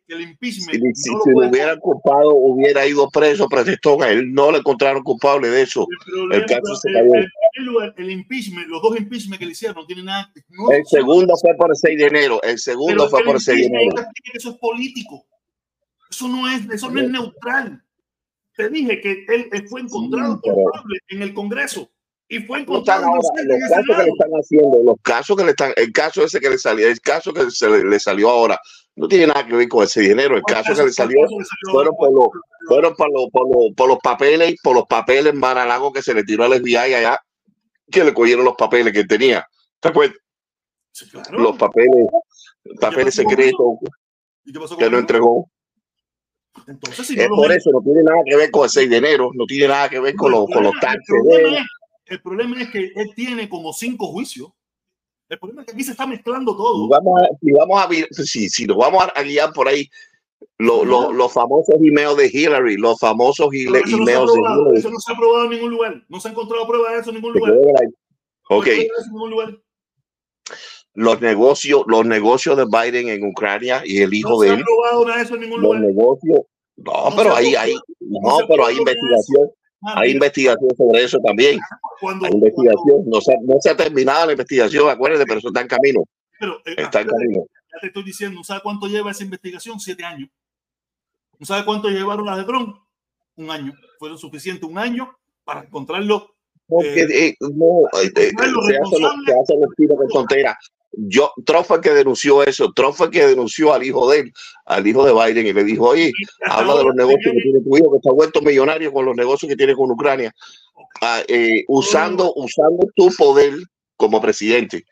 El 0.07 0.21
impeachment, 0.21 0.81
si, 0.95 0.95
si, 0.95 1.11
lo 1.11 1.49
hubieran 1.49 1.81
culpado, 1.81 2.35
hubiera 2.35 2.87
ido 2.87 3.09
preso, 3.09 3.49
protestó. 3.49 4.01
A 4.03 4.11
él 4.11 4.33
no 4.33 4.53
le 4.53 4.59
encontraron 4.59 5.03
culpable 5.03 5.49
de 5.49 5.63
eso. 5.63 5.87
El, 6.31 6.45
caso 6.45 6.77
se 6.77 6.93
cayó 6.93 7.13
el 7.97 8.11
impeachment, 8.11 8.69
los 8.69 8.83
dos 8.83 8.99
impeachment 8.99 9.39
que 9.39 9.47
le 9.47 9.53
hicieron 9.53 9.77
no 9.77 9.87
tienen 9.87 10.07
nada. 10.07 10.31
el 10.71 10.87
segundo 10.87 11.14
fue 11.41 11.55
por 11.57 11.71
el 11.71 11.77
6 11.77 11.99
de 11.99 12.07
enero. 12.07 12.43
El 12.43 12.59
segundo 12.59 13.09
fue 13.09 13.25
por 13.25 13.37
el 13.37 13.41
6 13.41 13.59
de 13.59 13.67
enero. 13.67 13.95
Eso 14.33 14.51
es 14.51 14.57
político. 14.57 15.27
Eso 16.11 16.29
no 16.29 16.49
es, 16.49 16.69
eso 16.71 16.91
no 16.91 17.01
es 17.01 17.11
neutral. 17.11 17.83
Te 18.57 18.69
dije 18.69 19.01
que 19.01 19.25
él, 19.29 19.69
fue 19.69 19.81
encontrado 19.81 20.41
culpable 20.41 20.99
en 21.09 21.23
el 21.23 21.35
Congreso 21.35 21.91
y 22.29 22.39
fue 22.41 22.61
encontrado 22.61 23.07
no 23.07 23.17
los 23.17 23.31
casos 23.31 23.85
que 23.87 24.03
le 24.03 24.09
están 24.09 24.31
haciendo, 24.31 24.83
los 24.85 24.97
casos 25.03 25.37
que 25.37 25.45
le 25.45 25.51
están, 25.51 25.73
el 25.77 25.93
caso 25.93 26.25
ese 26.25 26.41
que 26.41 26.51
le 26.51 26.59
salió, 26.59 26.89
el 26.89 27.01
caso 27.01 27.33
que 27.33 27.51
se 27.51 27.69
le, 27.69 28.01
salió 28.01 28.31
ahora, 28.31 28.59
no 28.95 29.09
tiene 29.09 29.27
nada 29.27 29.45
que 29.45 29.57
ver 29.57 29.69
con 29.69 29.83
ese 29.85 30.01
dinero. 30.01 30.37
El 30.37 30.43
caso 30.45 30.73
que 30.75 30.85
le 30.85 30.93
salió 30.93 31.19
fueron 31.71 31.95
por 31.97 32.13
los, 32.13 32.29
fueron 32.69 32.95
por 32.95 33.13
los, 33.13 33.29
por 33.31 33.49
los, 33.49 33.75
por 33.75 33.89
los 33.89 33.99
papeles, 33.99 34.55
por 34.63 34.77
los 34.77 34.87
papeles 34.87 35.35
Maralago 35.35 35.93
que 35.93 36.03
se 36.03 36.15
le 36.15 36.23
tiró 36.23 36.45
al 36.45 36.61
FBI 36.61 36.77
allá 36.77 37.19
que 37.91 38.05
le 38.05 38.15
cogieron 38.15 38.45
los 38.45 38.55
papeles 38.55 38.93
que 38.93 39.05
tenía. 39.05 39.47
¿Te 39.81 39.89
acuerdas? 39.89 40.17
Los 41.33 41.57
papeles, 41.57 42.07
papeles 42.81 43.15
secretos 43.15 43.79
que 44.79 44.91
no 44.91 44.99
entregó. 44.99 45.51
Entonces, 46.69 47.07
si 47.07 47.17
por 47.17 47.53
eso 47.53 47.71
no 47.73 47.81
tiene 47.83 48.03
nada 48.05 48.21
que 48.25 48.37
ver 48.37 48.51
con 48.51 48.65
el 48.65 48.71
6 48.71 48.89
de 48.89 48.97
enero, 48.97 49.31
no 49.35 49.45
tiene 49.45 49.69
nada 49.69 49.89
que 49.89 49.99
ver 49.99 50.15
con, 50.15 50.31
los, 50.31 50.47
con 50.47 50.63
los 50.63 50.73
taxes. 50.81 51.17
El 52.07 52.21
problema, 52.21 52.61
es, 52.61 52.71
que 52.71 52.93
él 52.95 53.11
tiene 53.17 53.49
como 53.49 53.73
cinco 53.73 54.09
juicios. 54.09 54.51
El 55.29 55.39
problema 55.39 55.63
es 55.63 55.67
que 55.67 55.73
aquí 55.73 55.83
se 55.83 55.93
está 55.93 56.07
mezclando 56.07 56.57
todo. 56.57 56.87
Vamos 56.89 57.23
a, 57.23 57.29
y 57.41 57.51
vamos 57.51 57.83
a 57.83 58.25
si, 58.25 58.49
si 58.49 58.67
nos 58.67 58.77
vamos 58.77 59.05
a 59.15 59.23
guiar 59.23 59.53
por 59.53 59.67
ahí, 59.67 59.89
los 60.59 61.33
famosos 61.33 61.75
emails 61.81 62.17
de 62.17 62.31
Hillary, 62.33 62.77
los 62.77 62.99
famosos 63.01 63.49
emails 63.53 63.85
de 63.85 63.91
Hillary. 63.91 64.79
Eso 64.79 64.91
no 64.91 65.01
se 65.01 65.13
ha 65.13 65.17
probado 65.17 65.45
en 65.45 65.51
ningún 65.51 65.71
lugar. 65.71 66.05
No 66.09 66.21
se 66.21 66.29
ha 66.29 66.31
encontrado 66.31 66.67
prueba 66.69 66.93
de 66.93 67.01
eso 67.01 67.11
en 67.11 67.17
ningún 67.17 67.33
lugar. 67.33 67.55
Ok. 68.51 68.67
Los 70.95 71.21
negocios, 71.21 71.83
los 71.87 72.07
negocios 72.07 72.57
de 72.57 72.65
Biden 72.67 73.09
en 73.09 73.27
Ucrania 73.27 73.83
y 73.85 74.01
el 74.03 74.15
hijo 74.15 74.41
de 74.41 74.51
él. 74.51 74.53
No 74.53 74.59
se 74.59 74.63
ha 74.63 74.65
probado 74.65 75.05
nada 75.05 75.17
de 75.19 75.25
eso 75.25 75.35
en 75.35 75.41
ningún 75.41 75.61
lugar. 75.61 75.81
Los 75.81 75.89
negocios. 75.89 76.41
No, 76.77 77.17
pero 77.17 77.37
ahí 77.37 77.55
hay, 77.55 77.75
no, 78.01 78.39
pero 78.49 78.67
hay 78.67 78.77
investigación. 78.77 79.51
Hay 79.83 80.13
investigación 80.13 80.71
sobre 80.77 81.05
eso 81.05 81.19
también. 81.19 81.61
hay 82.03 82.33
investigación. 82.33 83.05
No 83.07 83.21
se, 83.21 83.37
no 83.43 83.57
se 83.61 83.71
ha 83.71 83.77
terminado 83.77 84.27
la 84.27 84.33
investigación, 84.33 84.89
acuérdense, 84.89 85.27
pero 85.27 85.39
eso 85.39 85.49
está 85.49 85.61
en 85.61 85.69
camino. 85.69 86.05
Pero, 86.39 86.57
eh, 86.65 86.75
está 86.79 87.03
en 87.03 87.09
camino. 87.09 87.45
Ya 87.73 87.81
te 87.81 87.87
estoy 87.89 88.05
diciendo, 88.05 88.39
¿no 88.39 88.45
sabe 88.45 88.61
cuánto 88.63 88.87
lleva 88.87 89.11
esa 89.11 89.25
investigación? 89.25 89.79
Siete 89.79 90.05
años. 90.05 90.31
¿No 91.39 91.47
sabe 91.47 91.65
cuánto 91.65 91.89
llevaron 91.89 92.25
las 92.27 92.39
de 92.39 92.45
Trump? 92.45 92.77
Un 93.37 93.51
año. 93.51 93.75
Fueron 93.99 94.17
suficientes 94.19 94.69
un 94.69 94.79
año 94.79 95.15
para 95.45 95.61
encontrarlo. 95.61 96.35
Porque 96.67 97.03
eh, 97.03 97.29
eh, 97.29 97.35
no, 97.41 97.83
se 97.93 98.29
hacen 98.31 99.61
los 99.61 99.75
tiros 99.77 99.99
de 99.99 100.09
frontera. 100.09 100.57
Yo, 100.97 101.33
Trump 101.45 101.67
fue 101.67 101.81
que 101.81 101.91
denunció 101.91 102.43
eso. 102.43 102.73
Trump 102.73 102.95
fue 102.95 103.11
que 103.11 103.27
denunció 103.27 103.73
al 103.73 103.83
hijo 103.83 104.11
de 104.11 104.21
él, 104.21 104.33
al 104.65 104.87
hijo 104.87 105.05
de 105.05 105.13
Biden, 105.13 105.47
y 105.47 105.53
le 105.53 105.65
dijo: 105.65 105.89
Oye, 105.89 106.13
habla 106.49 106.77
de 106.77 106.85
los 106.85 106.95
negocios 106.95 107.35
que 107.35 107.43
tiene 107.43 107.61
tu 107.61 107.77
hijo, 107.77 107.91
que 107.91 107.97
está 107.99 108.13
vuelto 108.13 108.41
millonario 108.43 108.93
con 108.93 109.05
los 109.05 109.17
negocios 109.17 109.49
que 109.49 109.57
tiene 109.57 109.75
con 109.75 109.91
Ucrania, 109.91 110.35
ah, 111.01 111.23
eh, 111.29 111.65
usando, 111.69 112.33
usando 112.37 112.87
tu 112.95 113.11
poder 113.17 113.55
como 113.97 114.21
presidente. 114.21 114.85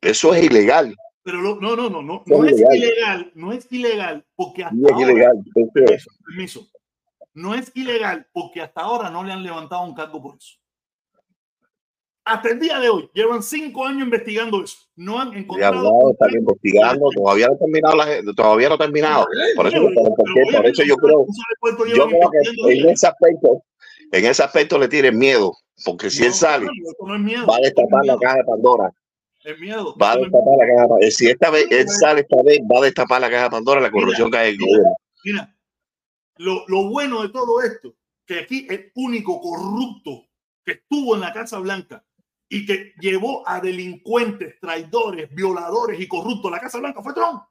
Eso 0.00 0.34
es 0.34 0.44
ilegal. 0.44 0.94
Pero 1.22 1.42
no, 1.42 1.56
no, 1.56 1.76
no, 1.76 1.90
no, 1.90 2.22
no, 2.24 2.44
es 2.44 2.58
ilegal. 2.58 3.30
no 3.34 3.52
es 3.52 3.70
ilegal 3.70 4.24
porque 4.34 4.64
hasta 4.64 4.76
es 4.76 5.00
ilegal. 5.00 5.36
permiso, 6.24 6.66
no 7.34 7.54
es 7.54 7.70
ilegal 7.74 8.26
porque 8.32 8.62
hasta 8.62 8.80
ahora 8.80 9.10
no 9.10 9.22
le 9.22 9.32
han 9.32 9.42
levantado 9.42 9.82
un 9.84 9.94
cargo 9.94 10.22
por 10.22 10.36
eso. 10.36 10.59
Hasta 12.24 12.50
el 12.50 12.60
día 12.60 12.78
de 12.78 12.90
hoy, 12.90 13.10
llevan 13.14 13.42
cinco 13.42 13.86
años 13.86 14.02
investigando 14.02 14.62
eso. 14.62 14.76
No 14.94 15.18
han 15.18 15.32
encontrado. 15.34 15.82
Ya, 15.82 16.10
están 16.12 16.38
investigando, 16.38 17.08
todavía 17.16 17.48
no 17.48 17.54
ha 17.54 17.58
terminado, 17.58 17.96
la, 17.96 18.34
todavía 18.34 18.68
no 18.68 18.74
ha 18.74 18.78
terminado. 18.78 19.26
Por 19.56 19.66
eso, 19.66 19.80
por 20.52 20.66
eso 20.66 20.82
yo 20.82 20.96
creo, 20.96 21.26
yo 21.94 22.06
creo 22.06 22.30
que 22.30 22.72
en 22.72 22.88
ese 22.90 23.06
aspecto, 23.06 23.62
en 24.12 24.26
ese 24.26 24.42
aspecto 24.42 24.78
le 24.78 24.88
tienen 24.88 25.18
miedo, 25.18 25.56
porque 25.84 26.10
si 26.10 26.24
él 26.24 26.32
sale, 26.32 26.66
va 26.66 27.56
a 27.56 27.60
destapar 27.60 28.04
la 28.04 28.18
caja 28.18 28.36
de 28.36 28.44
Pandora. 28.44 28.92
Es 29.42 29.58
miedo. 29.58 29.96
Va 29.96 30.12
a 30.12 30.16
destapar 30.16 30.56
la 30.58 30.66
caja 30.66 30.82
de 30.82 30.88
Pandora. 30.88 31.10
Si 31.10 31.26
esta 31.26 31.50
vez 31.50 31.66
él 31.70 31.88
sale 31.88 32.20
esta 32.20 32.42
vez, 32.42 32.60
va 32.70 32.78
a 32.80 32.84
destapar 32.84 33.20
la 33.22 33.30
caja 33.30 33.44
de 33.44 33.50
Pandora, 33.50 33.80
la 33.80 33.90
corrupción 33.90 34.30
que 34.30 34.36
hay 34.36 34.48
en 34.50 34.54
el 34.54 34.60
gobierno. 34.60 34.96
Mira, 35.24 35.56
lo, 36.36 36.64
lo 36.68 36.90
bueno 36.90 37.22
de 37.22 37.30
todo 37.30 37.62
esto, 37.62 37.94
que 38.26 38.40
aquí 38.40 38.66
el 38.68 38.92
único 38.94 39.40
corrupto 39.40 40.26
que 40.64 40.72
estuvo 40.72 41.14
en 41.14 41.22
la 41.22 41.32
Casa 41.32 41.58
Blanca 41.58 42.04
y 42.52 42.66
que 42.66 42.92
llevó 43.00 43.48
a 43.48 43.60
delincuentes, 43.60 44.58
traidores, 44.60 45.32
violadores 45.32 46.00
y 46.00 46.08
corruptos 46.08 46.50
a 46.50 46.56
la 46.56 46.60
Casa 46.60 46.78
Blanca 46.80 47.00
fue 47.00 47.14
Trump. 47.14 47.44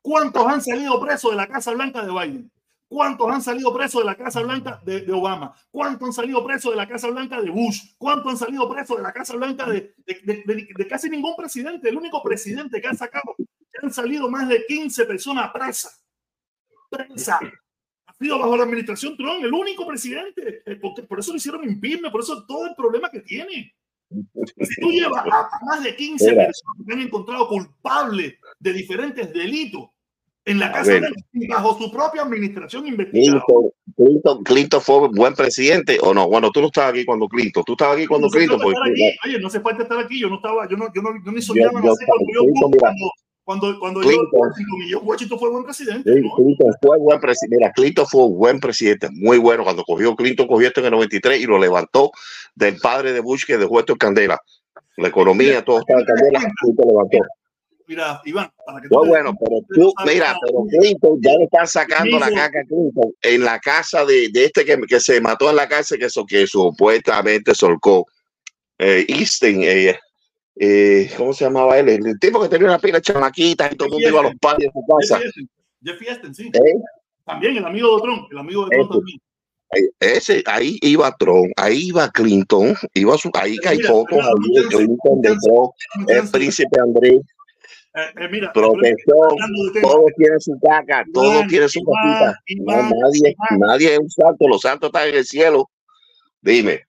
¿Cuántos 0.00 0.46
han 0.46 0.62
salido 0.62 1.00
presos 1.00 1.32
de 1.32 1.36
la 1.36 1.48
Casa 1.48 1.72
Blanca 1.72 2.06
de 2.06 2.12
Biden? 2.12 2.52
¿Cuántos 2.86 3.28
han 3.28 3.42
salido 3.42 3.74
presos 3.74 4.00
de 4.00 4.06
la 4.06 4.14
Casa 4.14 4.40
Blanca 4.42 4.80
de, 4.84 5.12
Obama? 5.12 5.52
¿Cuántos 5.72 6.06
han 6.08 6.12
salido 6.12 6.44
presos 6.46 6.70
de 6.70 6.76
la 6.76 6.88
Casa 6.88 7.10
Blanca 7.10 7.40
de 7.42 7.50
Bush? 7.50 7.96
¿Cuántos 7.98 8.30
han 8.30 8.38
salido 8.38 8.68
presos 8.70 8.96
de 8.96 9.02
la 9.02 9.12
Casa 9.12 9.36
Blanca 9.36 9.66
de, 9.66 9.92
de, 10.06 10.86
casi 10.88 11.10
ningún 11.10 11.34
presidente? 11.36 11.88
El 11.88 11.96
único 11.96 12.22
presidente 12.22 12.80
que 12.80 12.86
ha 12.86 12.94
sacado, 12.94 13.34
han 13.82 13.92
salido 13.92 14.30
más 14.30 14.48
de 14.48 14.64
15 14.66 15.04
personas 15.04 15.50
presas. 15.50 16.02
Presa. 16.88 17.40
Sido 18.20 18.38
bajo 18.38 18.56
la 18.56 18.64
administración 18.64 19.16
Trump, 19.16 19.44
el 19.44 19.52
único 19.52 19.86
presidente. 19.86 20.62
Eh, 20.66 20.76
Porque 20.76 21.02
por 21.02 21.20
eso 21.20 21.32
lo 21.32 21.36
hicieron 21.36 21.64
impeachment, 21.64 22.12
por 22.12 22.22
eso 22.22 22.44
todo 22.46 22.66
el 22.66 22.74
problema 22.74 23.10
que 23.10 23.20
tiene. 23.20 23.74
Si 24.10 24.80
tú 24.80 24.90
llevas 24.90 25.24
a 25.26 25.48
más 25.66 25.84
de 25.84 25.94
15 25.94 26.24
personas 26.24 26.76
que 26.86 26.92
han 26.94 27.00
encontrado 27.00 27.46
culpables 27.46 28.34
de 28.58 28.72
diferentes 28.72 29.32
delitos, 29.32 29.90
en 30.48 30.58
la 30.58 30.72
casa 30.72 30.92
de, 30.92 31.10
bajo 31.46 31.78
su 31.78 31.92
propia 31.92 32.22
administración 32.22 32.86
investigada. 32.86 33.42
Clinton, 33.46 33.70
Clinton, 33.96 34.44
Clinton, 34.44 34.80
fue 34.80 35.08
buen 35.08 35.34
presidente 35.34 35.98
o 36.00 36.14
no. 36.14 36.26
Bueno, 36.26 36.50
tú 36.50 36.60
no 36.62 36.68
estabas 36.68 36.92
aquí 36.92 37.04
cuando 37.04 37.28
Clinton. 37.28 37.62
Tú 37.66 37.72
estabas 37.72 37.96
aquí 37.96 38.06
cuando 38.06 38.28
no 38.28 38.30
Clinton. 38.30 38.58
Porque, 38.58 38.90
aquí. 38.90 39.16
Oye, 39.26 39.38
no 39.38 39.48
hace 39.48 39.60
falta 39.60 39.82
estar 39.82 39.98
aquí. 39.98 40.18
Yo 40.18 40.30
no 40.30 40.36
estaba, 40.36 40.66
yo 40.66 40.78
no, 40.78 40.86
yo 40.94 41.02
no, 41.02 41.10
yo 41.22 41.32
ni 41.32 41.42
soñaba 41.42 41.82
yo, 41.82 41.88
yo, 41.88 41.94
cuando, 42.06 42.32
yo, 42.32 42.40
Clinton, 42.44 42.70
cuando, 42.78 43.10
cuando, 43.48 43.78
cuando 43.78 44.00
Clinton, 44.00 44.52
yo, 44.90 45.00
Washington 45.00 45.38
fue 45.38 45.48
buen 45.48 45.64
presidente. 45.64 46.12
Sí, 46.12 46.20
¿no? 46.20 46.34
Clinton 46.34 46.70
fue 46.82 46.98
buen 46.98 47.18
presidente. 47.18 47.56
Mira, 47.56 47.72
Clinton 47.72 48.06
fue 48.06 48.24
un 48.26 48.36
buen 48.36 48.60
presidente, 48.60 49.08
muy 49.10 49.38
bueno. 49.38 49.64
Cuando 49.64 49.84
cogió 49.84 50.14
Clinton, 50.14 50.46
cogió 50.46 50.68
esto 50.68 50.80
en 50.80 50.86
el 50.86 50.92
93 50.92 51.40
y 51.40 51.46
lo 51.46 51.58
levantó 51.58 52.10
del 52.54 52.76
padre 52.76 53.14
de 53.14 53.20
Bush 53.20 53.46
que 53.46 53.56
dejó 53.56 53.80
esto 53.80 53.92
en 53.92 53.98
candela. 54.00 54.38
La 54.98 55.08
economía, 55.08 55.64
todo 55.64 55.78
estaba 55.78 56.00
en 56.00 56.04
candela. 56.04 56.40
Clinton 56.60 56.88
levantó 56.88 57.18
mira, 57.86 58.20
Iván, 58.26 58.52
para 58.66 58.82
que 58.82 58.88
tú 58.88 58.94
no, 58.96 59.04
bueno, 59.06 59.34
pero 59.42 59.62
tú, 59.74 59.94
mira, 60.04 60.36
pero 60.44 60.66
Clinton 60.68 61.18
ya 61.22 61.32
le 61.38 61.44
están 61.44 61.66
sacando 61.66 62.18
la 62.18 62.28
caca 62.28 62.60
a 62.60 62.64
Clinton 62.64 63.14
en 63.22 63.44
la 63.44 63.58
casa 63.60 64.04
de, 64.04 64.28
de 64.30 64.44
este 64.44 64.62
que, 64.62 64.78
que, 64.86 65.00
se 65.00 65.22
mató 65.22 65.48
en 65.48 65.56
la 65.56 65.66
cárcel, 65.66 65.98
que, 65.98 66.04
eso, 66.04 66.26
que 66.26 66.46
supuestamente 66.46 67.54
solcó 67.54 68.06
eh, 68.78 69.06
Easton, 69.08 69.62
eh, 69.62 69.98
eh, 70.60 71.10
¿cómo 71.16 71.32
se 71.32 71.44
llamaba 71.44 71.78
él? 71.78 71.88
El, 71.88 72.18
tipo 72.18 72.40
que 72.40 72.48
tenía 72.48 72.66
una 72.68 72.78
pila 72.78 72.98
de 72.98 73.02
chamaquitas 73.02 73.72
y 73.72 73.76
todo 73.76 73.86
el 73.86 73.92
mundo 73.92 74.08
iba 74.08 74.20
a 74.20 74.22
los 74.24 74.34
padres 74.36 74.68
de 74.68 74.72
su 74.72 74.96
casa. 74.96 75.20
Jeffy 75.82 76.06
Easton, 76.06 76.34
sí. 76.34 76.50
¿Eh? 76.52 76.74
También 77.24 77.56
el 77.56 77.64
amigo 77.64 77.96
de 77.96 78.02
Trump, 78.02 78.28
el 78.32 78.38
amigo 78.38 78.64
de 78.66 78.76
Trump 78.76 78.90
también. 78.90 79.20
Ese, 80.00 80.42
ahí 80.46 80.78
iba 80.80 81.14
Trump, 81.18 81.52
ahí 81.56 81.88
iba 81.88 82.10
Clinton, 82.10 82.74
iba 82.94 83.18
su, 83.18 83.30
ahí 83.34 83.56
ahí 83.66 83.78
Clinton 83.78 85.20
de 85.20 85.36
Trump, 85.42 85.72
el 86.08 86.30
príncipe 86.30 86.80
Andrés. 86.80 87.20
Eh, 87.94 88.00
eh, 88.16 88.28
mira, 88.30 88.52
protección, 88.52 89.28
todos 89.82 90.10
tienen 90.16 90.40
su 90.40 90.58
caca, 90.60 91.04
todos 91.12 91.46
tienen 91.48 91.68
su 91.68 91.82
cosita. 91.82 92.34
No, 92.60 92.82
nadie, 92.82 93.36
nadie 93.58 93.92
es 93.92 93.98
un 93.98 94.10
santo, 94.10 94.48
los 94.48 94.62
santos 94.62 94.88
están 94.88 95.08
en 95.08 95.16
el 95.16 95.24
cielo. 95.24 95.68
Dime. 96.40 96.87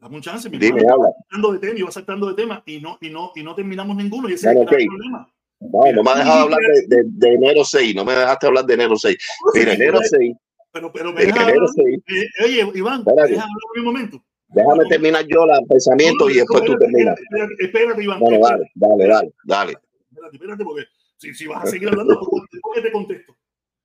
Dame 0.00 0.16
un 0.16 0.22
chance, 0.22 0.48
mi 0.48 0.56
Dime, 0.56 0.80
hermano, 0.80 1.14
saltando 1.28 1.52
de 1.52 1.58
tema, 1.58 1.78
iba 1.78 1.90
saltando 1.90 2.26
de 2.28 2.34
tema 2.34 2.62
y 2.64 2.80
no, 2.80 2.96
y 3.02 3.10
no, 3.10 3.32
y 3.34 3.42
no 3.42 3.54
terminamos 3.54 3.94
ninguno. 3.96 4.30
Y 4.30 4.32
ese 4.32 4.46
bueno, 4.46 4.62
es 4.62 4.68
el 4.68 4.74
okay. 4.74 4.86
problema. 4.86 5.32
No, 5.60 5.92
no 5.92 6.02
me 6.02 6.10
has 6.10 6.16
dejado 6.16 6.40
hablar 6.40 6.58
de, 6.58 6.96
de, 6.96 7.02
de, 7.04 7.34
enero 7.34 7.64
6, 7.64 7.94
no 7.94 8.04
me 8.06 8.14
dejaste 8.14 8.46
hablar 8.46 8.64
de 8.64 8.74
enero 8.74 8.96
6. 8.96 9.16
Mira, 9.54 9.74
enero 9.74 9.98
6. 10.02 10.36
Pero, 10.72 10.90
pero 10.90 11.12
me 11.12 11.26
dejas 11.26 11.38
hablar, 11.40 11.68
eh, 11.76 12.44
oye, 12.44 12.72
Iván, 12.76 13.04
me 13.04 13.12
dejas 13.12 13.44
hablar 13.44 13.48
un 13.76 13.84
momento. 13.84 14.24
Déjame 14.48 14.84
terminar 14.86 15.26
yo 15.28 15.44
el 15.44 15.66
pensamiento 15.68 16.24
no, 16.24 16.30
y 16.30 16.34
después 16.34 16.64
tú 16.64 16.78
terminas. 16.78 17.18
Espérate, 17.20 17.54
espérate, 17.58 18.02
Iván. 18.02 18.20
Bueno, 18.20 18.38
dale, 18.40 18.70
dale, 18.74 19.06
dale, 19.06 19.34
dale. 19.44 19.72
Espérate, 20.10 20.36
espérate, 20.36 20.64
porque 20.64 20.84
si, 21.18 21.34
si 21.34 21.46
vas 21.46 21.64
a 21.64 21.66
seguir 21.66 21.88
hablando, 21.88 22.18
¿por 22.18 22.74
qué 22.74 22.80
te 22.80 22.90
contesto? 22.90 23.36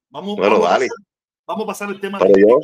Vamos, 0.09 0.37
bueno, 0.37 0.59
vamos, 0.59 0.69
dale. 0.69 0.85
A 0.85 0.87
pasar, 0.87 1.05
vamos 1.45 1.63
a 1.63 1.67
pasar 1.67 1.89
el 1.89 1.99
tema. 1.99 2.19
Pero 2.19 2.33
yo, 2.37 2.59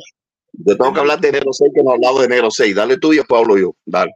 yo 0.52 0.76
tengo 0.76 0.92
que 0.92 1.00
hablar 1.00 1.20
de 1.20 1.28
enero 1.28 1.52
6, 1.52 1.72
que 1.74 1.82
no 1.82 1.90
he 1.90 1.94
hablado 1.94 2.20
de 2.20 2.26
enero 2.26 2.50
6. 2.50 2.74
Dale 2.74 2.98
tú 2.98 3.12
y 3.12 3.16
después 3.16 3.40
hablo 3.40 3.58
yo. 3.58 3.76
Dale. 3.84 4.12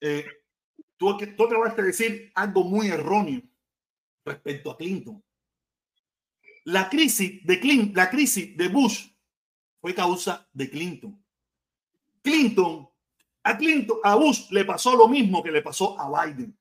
Eh, 0.00 0.24
tú, 0.96 1.16
tú 1.36 1.44
acabaste 1.44 1.82
de 1.82 1.88
decir 1.88 2.32
algo 2.34 2.64
muy 2.64 2.88
erróneo 2.88 3.42
respecto 4.24 4.70
a 4.70 4.76
Clinton. 4.76 5.22
La 6.64 6.88
crisis 6.88 7.44
de 7.44 7.60
Clinton, 7.60 7.92
la 7.94 8.10
crisis 8.10 8.56
de 8.56 8.68
Bush 8.68 9.08
fue 9.80 9.94
causa 9.94 10.48
de 10.52 10.70
Clinton. 10.70 11.22
Clinton, 12.22 12.88
a 13.42 13.56
Clinton, 13.56 13.98
a 14.02 14.14
Bush 14.14 14.50
le 14.50 14.64
pasó 14.64 14.94
lo 14.94 15.08
mismo 15.08 15.42
que 15.42 15.50
le 15.50 15.62
pasó 15.62 15.98
a 15.98 16.26
Biden. 16.26 16.56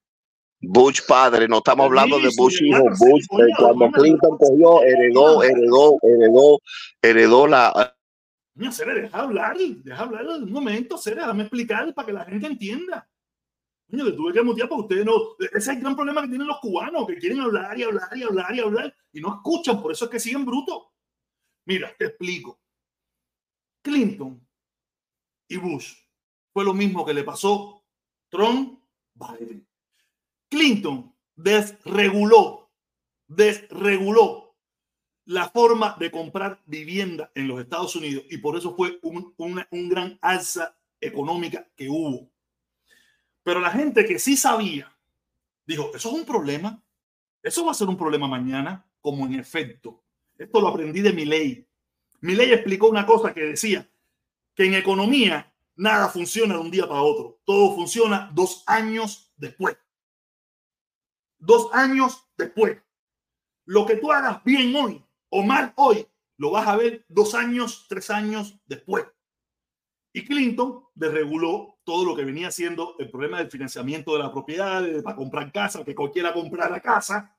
Bush 0.62 1.02
padre, 1.08 1.48
no 1.48 1.58
estamos 1.58 1.86
hablando 1.86 2.18
sí, 2.18 2.24
de 2.24 2.30
Bush 2.36 2.62
hijo, 2.62 2.84
Bush, 2.84 3.26
eh, 3.32 3.54
cuando 3.58 3.90
Clinton 3.92 4.38
cogió, 4.38 4.84
heredó, 4.84 5.42
heredó, 5.44 5.98
heredó, 6.02 6.60
heredó 7.02 7.48
la... 7.48 7.96
No, 8.56 8.72
se 8.72 8.86
le 8.86 9.02
deja 9.02 9.20
hablar, 9.20 9.58
deja 9.58 10.04
hablar 10.04 10.28
un 10.28 10.52
momento, 10.52 10.98
se 10.98 11.16
déjame 11.16 11.44
explicar 11.44 11.94
para 11.94 12.06
que 12.06 12.14
la 12.14 12.26
gente 12.26 12.48
entienda. 12.48 13.10
Coño, 13.90 14.04
le 14.04 14.12
tuve 14.12 14.34
que 14.34 14.42
mutear 14.44 14.68
porque 14.70 14.82
ustedes 14.84 15.06
no. 15.06 15.14
Ese 15.40 15.58
es 15.58 15.68
el 15.70 15.80
gran 15.80 15.96
problema 15.96 16.22
que 16.22 16.28
tienen 16.28 16.48
los 16.48 16.60
cubanos, 16.60 17.08
que 17.08 17.16
quieren 17.16 17.40
hablar 17.40 17.80
y 17.80 17.84
hablar 17.84 18.10
y 18.16 18.24
hablar 18.24 18.56
y 18.56 18.60
hablar 18.60 18.96
y 19.14 19.22
no 19.22 19.36
escuchan, 19.36 19.82
por 19.82 19.92
eso 19.92 20.06
es 20.06 20.12
que 20.12 20.20
siguen 20.20 20.46
brutos. 20.46 20.90
Mira, 21.66 21.96
te 21.98 22.06
explico. 22.06 22.60
Clinton 23.82 24.46
y 25.48 25.58
Bush 25.58 25.94
fue 26.52 26.64
lo 26.66 26.74
mismo 26.74 27.06
que 27.06 27.14
le 27.14 27.24
pasó 27.24 27.84
Trump 28.30 28.84
Biden. 29.16 29.69
Clinton 30.50 31.16
desreguló, 31.36 32.72
desreguló 33.28 34.56
la 35.26 35.48
forma 35.48 35.96
de 36.00 36.10
comprar 36.10 36.62
vivienda 36.66 37.32
en 37.36 37.48
los 37.48 37.62
Estados 37.62 37.96
Unidos 37.96 38.26
y 38.32 38.38
por 38.40 38.58
eso 38.58 38.76
fue 38.76 39.00
un, 39.04 39.90
gran 39.90 40.18
alza 40.22 40.76
económica 41.00 41.70
que 41.76 41.88
hubo. 41.88 42.32
Pero 43.44 43.60
la 43.60 43.70
gente 43.70 44.06
que 44.06 44.18
sí 44.18 44.36
sabía, 44.36 44.92
dijo, 45.68 45.92
eso 45.94 46.10
es 46.10 46.16
un 46.16 46.26
problema, 46.26 46.82
eso 47.44 47.64
va 47.64 47.72
a 47.72 47.76
ser 47.76 47.88
un 47.88 47.98
problema 47.98 48.28
mañana, 48.28 48.86
como 49.02 49.26
en 49.26 49.36
efecto. 49.36 50.04
Esto 50.36 50.60
lo 50.60 50.68
aprendí 50.68 51.02
de 51.02 51.14
mi 51.14 51.26
ley. 51.26 51.66
Mi 52.22 52.34
ley 52.34 52.52
explicó 52.52 52.90
una 52.90 53.06
cosa 53.06 53.34
que 53.34 53.42
decía 53.42 53.88
que 54.56 54.66
en 54.66 54.74
economía 54.74 55.54
nada 55.76 56.10
funciona 56.10 56.56
de 56.56 56.60
un 56.60 56.72
día 56.72 56.88
para 56.88 57.04
otro. 57.04 57.40
Todo 57.46 57.76
funciona 57.76 58.32
dos 58.34 58.64
años 58.66 59.32
después. 59.38 59.78
Dos 61.40 61.70
años 61.74 62.30
después. 62.38 62.78
Lo 63.66 63.86
que 63.86 63.96
tú 63.96 64.12
hagas 64.12 64.44
bien 64.44 64.76
hoy 64.76 65.04
o 65.30 65.44
mal 65.44 65.74
hoy, 65.78 66.06
lo 66.38 66.52
vas 66.52 66.68
a 66.68 66.76
ver 66.76 67.06
dos 67.08 67.34
años, 67.36 67.86
tres 67.88 68.10
años 68.10 68.60
después. 68.66 69.06
Y 70.14 70.26
Clinton 70.26 70.84
desreguló 70.96 71.80
todo 71.84 72.04
lo 72.04 72.16
que 72.16 72.26
venía 72.26 72.52
siendo 72.52 72.96
el 72.98 73.10
problema 73.10 73.38
del 73.38 73.52
financiamiento 73.52 74.14
de 74.14 74.20
la 74.20 74.32
propiedad, 74.32 74.84
para 75.04 75.16
comprar 75.16 75.52
casa, 75.52 75.84
que 75.84 75.96
cualquiera 75.96 76.34
comprara 76.34 76.80
casa. 76.82 77.36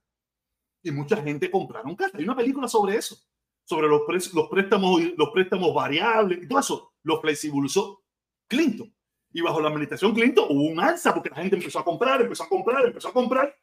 Y 0.82 0.90
mucha 0.92 1.16
gente 1.16 1.50
compraron 1.50 1.96
casa. 1.96 2.16
Hay 2.16 2.24
una 2.24 2.36
película 2.36 2.68
sobre 2.68 2.96
eso, 2.96 3.16
sobre 3.64 3.88
los, 3.88 4.02
los, 4.32 4.48
préstamos, 4.48 5.02
los 5.16 5.30
préstamos 5.30 5.74
variables 5.74 6.42
y 6.42 6.48
todo 6.48 6.60
eso. 6.60 6.92
Lo 7.02 7.20
flexibilizó 7.20 8.02
Clinton. 8.48 8.94
Y 9.32 9.40
bajo 9.42 9.60
la 9.60 9.68
administración 9.68 10.12
Clinton 10.12 10.46
hubo 10.48 10.62
un 10.62 10.80
alza 10.80 11.14
porque 11.14 11.30
la 11.30 11.36
gente 11.36 11.56
empezó 11.56 11.78
a 11.78 11.84
comprar, 11.84 12.20
empezó 12.22 12.44
a 12.44 12.48
comprar, 12.48 12.86
empezó 12.86 13.08
a 13.08 13.12
comprar. 13.12 13.54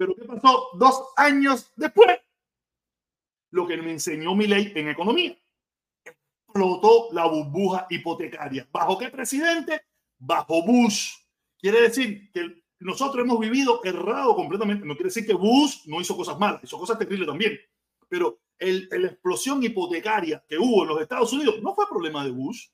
Pero 0.00 0.14
¿qué 0.14 0.24
pasó 0.24 0.68
dos 0.78 1.12
años 1.14 1.74
después? 1.76 2.18
Lo 3.50 3.66
que 3.66 3.76
me 3.76 3.90
enseñó 3.90 4.34
mi 4.34 4.46
ley 4.46 4.72
en 4.74 4.88
economía. 4.88 5.38
Explotó 6.02 7.08
la 7.12 7.26
burbuja 7.26 7.86
hipotecaria. 7.90 8.66
¿Bajo 8.72 8.96
qué 8.96 9.10
presidente? 9.10 9.82
Bajo 10.18 10.64
Bush. 10.64 11.12
Quiere 11.58 11.82
decir 11.82 12.32
que 12.32 12.62
nosotros 12.78 13.22
hemos 13.22 13.38
vivido 13.40 13.84
errado 13.84 14.34
completamente. 14.34 14.86
No 14.86 14.94
quiere 14.94 15.08
decir 15.08 15.26
que 15.26 15.34
Bush 15.34 15.82
no 15.84 16.00
hizo 16.00 16.16
cosas 16.16 16.38
malas, 16.38 16.64
hizo 16.64 16.78
cosas 16.78 16.98
terribles 16.98 17.28
también. 17.28 17.60
Pero 18.08 18.40
la 18.58 19.06
explosión 19.06 19.62
hipotecaria 19.62 20.42
que 20.48 20.56
hubo 20.56 20.84
en 20.84 20.88
los 20.88 21.02
Estados 21.02 21.30
Unidos 21.34 21.60
no 21.60 21.74
fue 21.74 21.86
problema 21.86 22.24
de 22.24 22.30
Bush, 22.30 22.68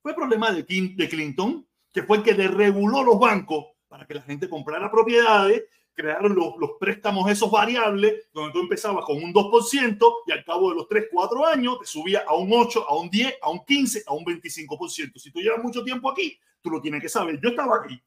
fue 0.00 0.14
problema 0.14 0.50
de, 0.50 0.62
de 0.62 1.08
Clinton, 1.10 1.68
que 1.92 2.04
fue 2.04 2.16
el 2.16 2.22
que 2.22 2.32
desreguló 2.32 3.04
los 3.04 3.18
bancos 3.18 3.66
para 3.86 4.06
que 4.06 4.14
la 4.14 4.22
gente 4.22 4.48
comprara 4.48 4.90
propiedades 4.90 5.64
crearon 6.00 6.34
los, 6.34 6.54
los, 6.58 6.72
préstamos 6.78 7.30
esos 7.30 7.50
variables, 7.50 8.28
donde 8.32 8.52
tú 8.52 8.60
empezabas 8.60 9.04
con 9.04 9.22
un 9.22 9.32
2% 9.32 10.14
y 10.26 10.32
al 10.32 10.44
cabo 10.44 10.70
de 10.70 10.76
los 10.76 10.88
3, 10.88 11.06
4 11.12 11.46
años 11.46 11.78
te 11.80 11.86
subía 11.86 12.24
a 12.26 12.34
un 12.34 12.50
8, 12.52 12.86
a 12.88 12.96
un 12.96 13.10
10, 13.10 13.34
a 13.42 13.50
un 13.50 13.64
15, 13.64 14.04
a 14.06 14.14
un 14.14 14.24
25%. 14.24 15.18
Si 15.18 15.30
tú 15.30 15.40
llevas 15.40 15.62
mucho 15.62 15.84
tiempo 15.84 16.10
aquí, 16.10 16.38
tú 16.62 16.70
lo 16.70 16.80
tienes 16.80 17.02
que 17.02 17.08
saber. 17.08 17.40
Yo 17.42 17.50
estaba 17.50 17.76
aquí, 17.76 18.00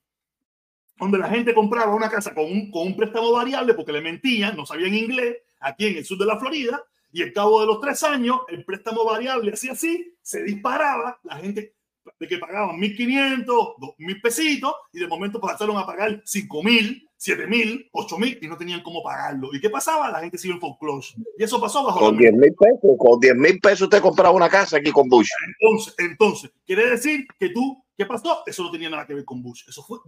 donde 0.98 1.18
la 1.18 1.30
gente 1.30 1.54
compraba 1.54 1.94
una 1.94 2.10
casa 2.10 2.34
con 2.34 2.46
un, 2.46 2.72
con 2.72 2.88
un 2.88 2.98
préstamo 2.98 3.32
variable 3.32 3.74
porque 3.74 3.92
le 3.92 4.02
mentían, 4.02 4.56
no 4.56 4.66
sabían 4.66 4.94
inglés, 4.94 5.38
aquí 5.60 5.88
en 5.88 5.98
el 5.98 6.06
sur 6.06 6.18
de 6.18 6.26
la 6.26 6.40
Florida, 6.40 6.84
y 7.12 7.22
al 7.22 7.32
cabo 7.32 7.62
de 7.62 7.68
los 7.68 7.80
tres 7.80 8.04
años, 8.04 8.40
el 8.50 8.66
préstamo 8.66 9.06
variable 9.06 9.54
hacía 9.54 9.74
así, 9.74 10.16
se 10.22 10.44
disparaba, 10.44 11.20
la 11.24 11.38
gente 11.38 11.76
de 12.20 12.28
que 12.28 12.38
pagaban 12.38 12.78
1.500, 12.78 13.46
2.000 13.46 14.22
pesitos, 14.22 14.74
y 14.92 15.00
de 15.00 15.08
momento 15.08 15.40
pasaron 15.40 15.78
a 15.78 15.86
pagar 15.86 16.24
5.000, 16.24 17.10
7.000, 17.24 17.90
8.000 17.94 18.40
y 18.42 18.48
no 18.48 18.58
tenían 18.58 18.84
cómo 18.84 19.02
pagarlo. 19.02 19.50
¿Y 19.54 19.62
qué 19.62 19.70
pasaba? 19.70 20.12
La 20.12 20.20
gente 20.20 20.38
sigue 20.38 20.56
en 20.56 20.60
foreclosure. 20.60 21.24
Y 21.38 21.44
eso 21.44 21.60
pasó 21.62 21.84
bajo 21.86 22.00
Con 22.00 22.18
10 22.18 22.34
mil 22.34 22.54
pesos, 22.54 22.98
con 23.00 23.20
10 23.20 23.36
mil 23.36 23.60
pesos 23.62 23.84
usted 23.84 24.02
compraba 24.02 24.32
una 24.32 24.50
casa 24.50 24.78
aquí 24.78 24.92
con 24.92 25.08
Bush. 25.08 25.30
Entonces, 25.48 25.96
entonces, 26.00 26.52
quiere 26.66 26.90
decir 26.90 27.26
que 27.40 27.50
tú, 27.50 27.82
¿qué 27.98 28.06
pasó? 28.06 28.44
Eso 28.46 28.64
no 28.64 28.72
tenía 28.72 28.90
nada 28.90 29.08
que 29.08 29.14
ver 29.14 29.24
con 29.24 29.42
Bush. 29.42 29.64
Eso 29.68 29.84
fue 29.84 30.00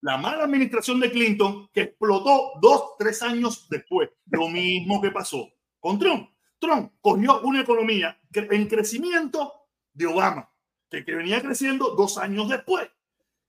la 0.00 0.16
mala 0.16 0.44
administración 0.44 0.98
de 1.00 1.10
Clinton 1.10 1.68
que 1.74 1.82
explotó 1.82 2.52
dos, 2.62 2.94
tres 2.98 3.20
años 3.22 3.66
después. 3.68 4.08
Lo 4.30 4.48
mismo 4.48 5.02
que 5.02 5.10
pasó 5.10 5.50
con 5.78 5.98
Trump. 5.98 6.30
Trump 6.58 6.92
cogió 7.02 7.42
una 7.42 7.60
economía 7.60 8.18
en 8.32 8.66
crecimiento 8.66 9.52
de 9.92 10.06
Obama 10.06 10.50
que, 10.88 11.04
que 11.04 11.14
venía 11.14 11.42
creciendo 11.42 11.90
dos 11.94 12.16
años 12.16 12.48
después. 12.48 12.88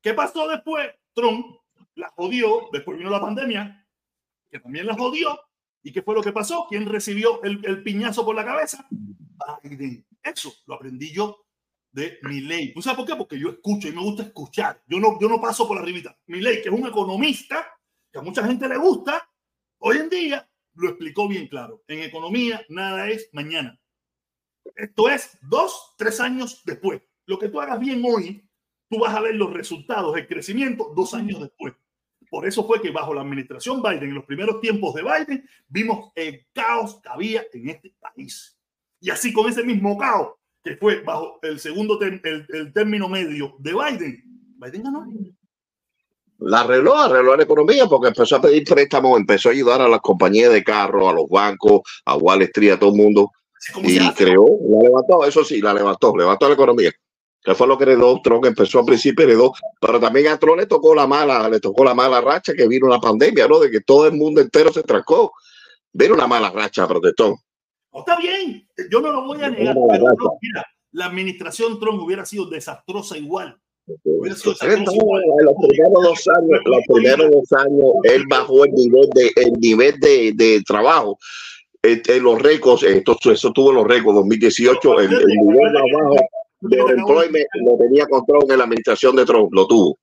¿Qué 0.02 0.14
pasó 0.14 0.48
después? 0.50 0.90
Trump 1.14 1.58
la 1.98 2.10
jodió, 2.10 2.70
después 2.72 2.98
vino 2.98 3.10
la 3.10 3.22
pandemia, 3.22 3.88
que 4.50 4.60
también 4.60 4.86
la 4.86 4.96
jodió. 4.96 5.40
¿Y 5.84 5.92
qué 5.92 6.02
fue 6.02 6.16
lo 6.16 6.22
que 6.22 6.32
pasó? 6.32 6.66
¿Quién 6.70 6.86
recibió 6.86 7.42
el, 7.44 7.62
el 7.66 7.84
piñazo 7.84 8.26
por 8.26 8.36
la 8.36 8.46
cabeza? 8.46 8.88
Eso 10.24 10.54
lo 10.66 10.76
aprendí 10.76 11.12
yo 11.12 11.46
de 11.92 12.20
mi 12.24 12.42
ley. 12.42 12.74
¿Tú 12.74 12.82
sabes 12.82 12.98
por 12.98 13.08
qué? 13.08 13.16
Porque 13.16 13.40
yo 13.40 13.50
escucho 13.50 13.88
y 13.88 13.92
me 13.92 14.02
gusta 14.02 14.24
escuchar. 14.24 14.84
Yo 14.88 15.00
no, 15.00 15.20
yo 15.20 15.30
no 15.30 15.40
paso 15.40 15.68
por 15.68 15.78
la 15.78 15.84
ribita. 15.84 16.18
Mi 16.28 16.42
ley, 16.42 16.62
que 16.62 16.70
es 16.70 16.76
un 16.76 16.88
economista, 16.88 17.66
que 18.12 18.20
a 18.20 18.22
mucha 18.22 18.46
gente 18.46 18.68
le 18.68 18.78
gusta, 18.78 19.30
hoy 19.80 19.98
en 19.98 20.10
día 20.10 20.50
lo 20.74 20.90
explicó 20.90 21.28
bien 21.28 21.48
claro. 21.48 21.84
En 21.88 22.00
economía 22.00 22.66
nada 22.70 23.08
es 23.10 23.30
mañana. 23.32 23.80
Esto 24.76 25.10
es 25.10 25.38
dos, 25.42 25.96
tres 25.98 26.20
años 26.20 26.64
después 26.66 27.02
lo 27.28 27.38
que 27.38 27.50
tú 27.50 27.62
hagas 27.62 27.80
bien 27.80 28.02
hoy, 28.04 28.50
tú 28.90 29.00
vas 29.00 29.14
a 29.14 29.22
ver 29.22 29.36
los 29.36 29.54
resultados, 29.54 30.18
el 30.18 30.28
crecimiento 30.28 30.92
dos 30.96 31.14
años 31.14 31.40
después. 31.42 31.74
Por 32.30 32.48
eso 32.48 32.66
fue 32.66 32.82
que 32.82 32.92
bajo 32.92 33.14
la 33.14 33.22
administración 33.22 33.82
Biden, 33.82 34.10
en 34.10 34.16
los 34.16 34.26
primeros 34.26 34.60
tiempos 34.60 34.94
de 34.96 35.04
Biden, 35.04 35.50
vimos 35.68 36.12
el 36.16 36.46
caos 36.54 37.00
que 37.02 37.10
había 37.10 37.46
en 37.54 37.70
este 37.70 37.94
país. 38.00 38.58
Y 39.00 39.10
así 39.10 39.32
con 39.32 39.50
ese 39.50 39.64
mismo 39.64 39.98
caos 39.98 40.34
que 40.64 40.76
fue 40.76 41.02
bajo 41.02 41.40
el 41.44 41.60
segundo 41.60 42.00
el, 42.02 42.22
el, 42.24 42.74
término 42.74 43.08
medio 43.08 43.56
de 43.60 43.74
Biden, 43.74 44.24
Biden 44.58 44.84
ganó. 44.84 45.06
La 46.40 46.62
arregló, 46.62 46.96
arregló 46.96 47.36
la 47.36 47.44
economía 47.44 47.86
porque 47.88 48.10
empezó 48.10 48.36
a 48.36 48.42
pedir 48.42 48.64
préstamos, 48.66 49.18
empezó 49.18 49.50
a 49.50 49.54
ayudar 49.54 49.82
a 49.82 49.88
las 49.88 50.02
compañías 50.02 50.52
de 50.52 50.64
carro, 50.64 51.10
a 51.10 51.14
los 51.14 51.28
bancos, 51.30 51.82
a 52.06 52.16
Wall 52.18 52.42
Street, 52.44 52.74
a 52.74 52.80
todo 52.80 52.92
el 52.92 52.98
mundo. 52.98 53.32
Y 53.84 53.98
creó, 54.12 54.46
la 54.70 54.84
levantó, 54.84 55.26
eso 55.26 55.44
sí, 55.44 55.62
la 55.62 55.74
levantó, 55.74 56.16
levantó 56.16 56.48
la 56.48 56.54
economía 56.54 56.92
que 57.48 57.56
fue 57.56 57.66
lo 57.66 57.78
que 57.78 57.86
heredó 57.86 58.20
Trump, 58.22 58.44
empezó 58.44 58.80
al 58.80 58.86
principio, 58.86 59.24
heredó, 59.24 59.54
pero 59.80 60.02
también 60.02 60.28
a 60.28 60.38
Trump 60.38 60.58
le 60.58 60.66
tocó 60.66 60.94
la 60.94 61.08
mala, 61.08 61.48
le 61.48 61.62
tocó 61.62 61.86
la 61.86 61.94
mala 61.94 62.20
racha 62.20 62.54
que 62.54 62.68
vino 62.68 62.90
la 62.90 63.00
pandemia, 63.00 63.48
¿no? 63.48 63.60
De 63.60 63.72
que 63.72 63.80
todo 63.80 64.06
el 64.06 64.18
mundo 64.18 64.42
entero 64.42 64.74
se 64.74 64.84
trancó. 64.84 65.32
Vino 65.94 66.14
una 66.14 66.28
mala 66.28 66.50
racha, 66.50 66.86
protestó. 66.86 67.38
Oh, 67.92 68.00
está 68.00 68.18
bien, 68.18 68.68
yo 68.92 69.00
no 69.00 69.14
lo 69.14 69.26
voy 69.26 69.42
a 69.42 69.50
negar, 69.50 69.78
pero 69.90 70.08
no, 70.08 70.38
mira, 70.42 70.66
la 70.92 71.06
administración 71.06 71.80
Trump 71.80 72.02
hubiera 72.02 72.26
sido 72.26 72.50
desastrosa 72.50 73.18
igual. 73.18 73.58
Los 73.86 74.02
primeros 74.02 74.44
dos 74.44 74.62
años, 76.28 76.60
los 76.66 76.84
primeros 76.86 77.32
dos 77.32 77.54
años, 77.62 77.94
él 78.04 78.26
bajó 78.28 78.66
el 78.66 78.74
nivel 78.74 79.10
de, 79.16 79.32
el 79.38 79.54
nivel 79.54 79.98
de, 80.02 80.34
de 80.36 80.62
trabajo. 80.64 81.18
En, 81.82 82.24
los 82.24 82.42
récords, 82.42 82.84
eso 82.84 83.54
tuvo 83.54 83.72
los 83.72 83.88
récords 83.88 84.16
2018, 84.18 85.00
el, 85.00 85.14
el 85.14 85.28
nivel 85.28 85.72
más 85.72 85.84
bajo 85.94 86.16
lo 86.62 87.78
tenía 87.78 88.06
control 88.08 88.52
en 88.52 88.58
la 88.58 88.64
administración 88.64 89.16
de 89.16 89.26
Trump, 89.26 89.54
lo 89.54 89.68
tuvo. 89.68 89.98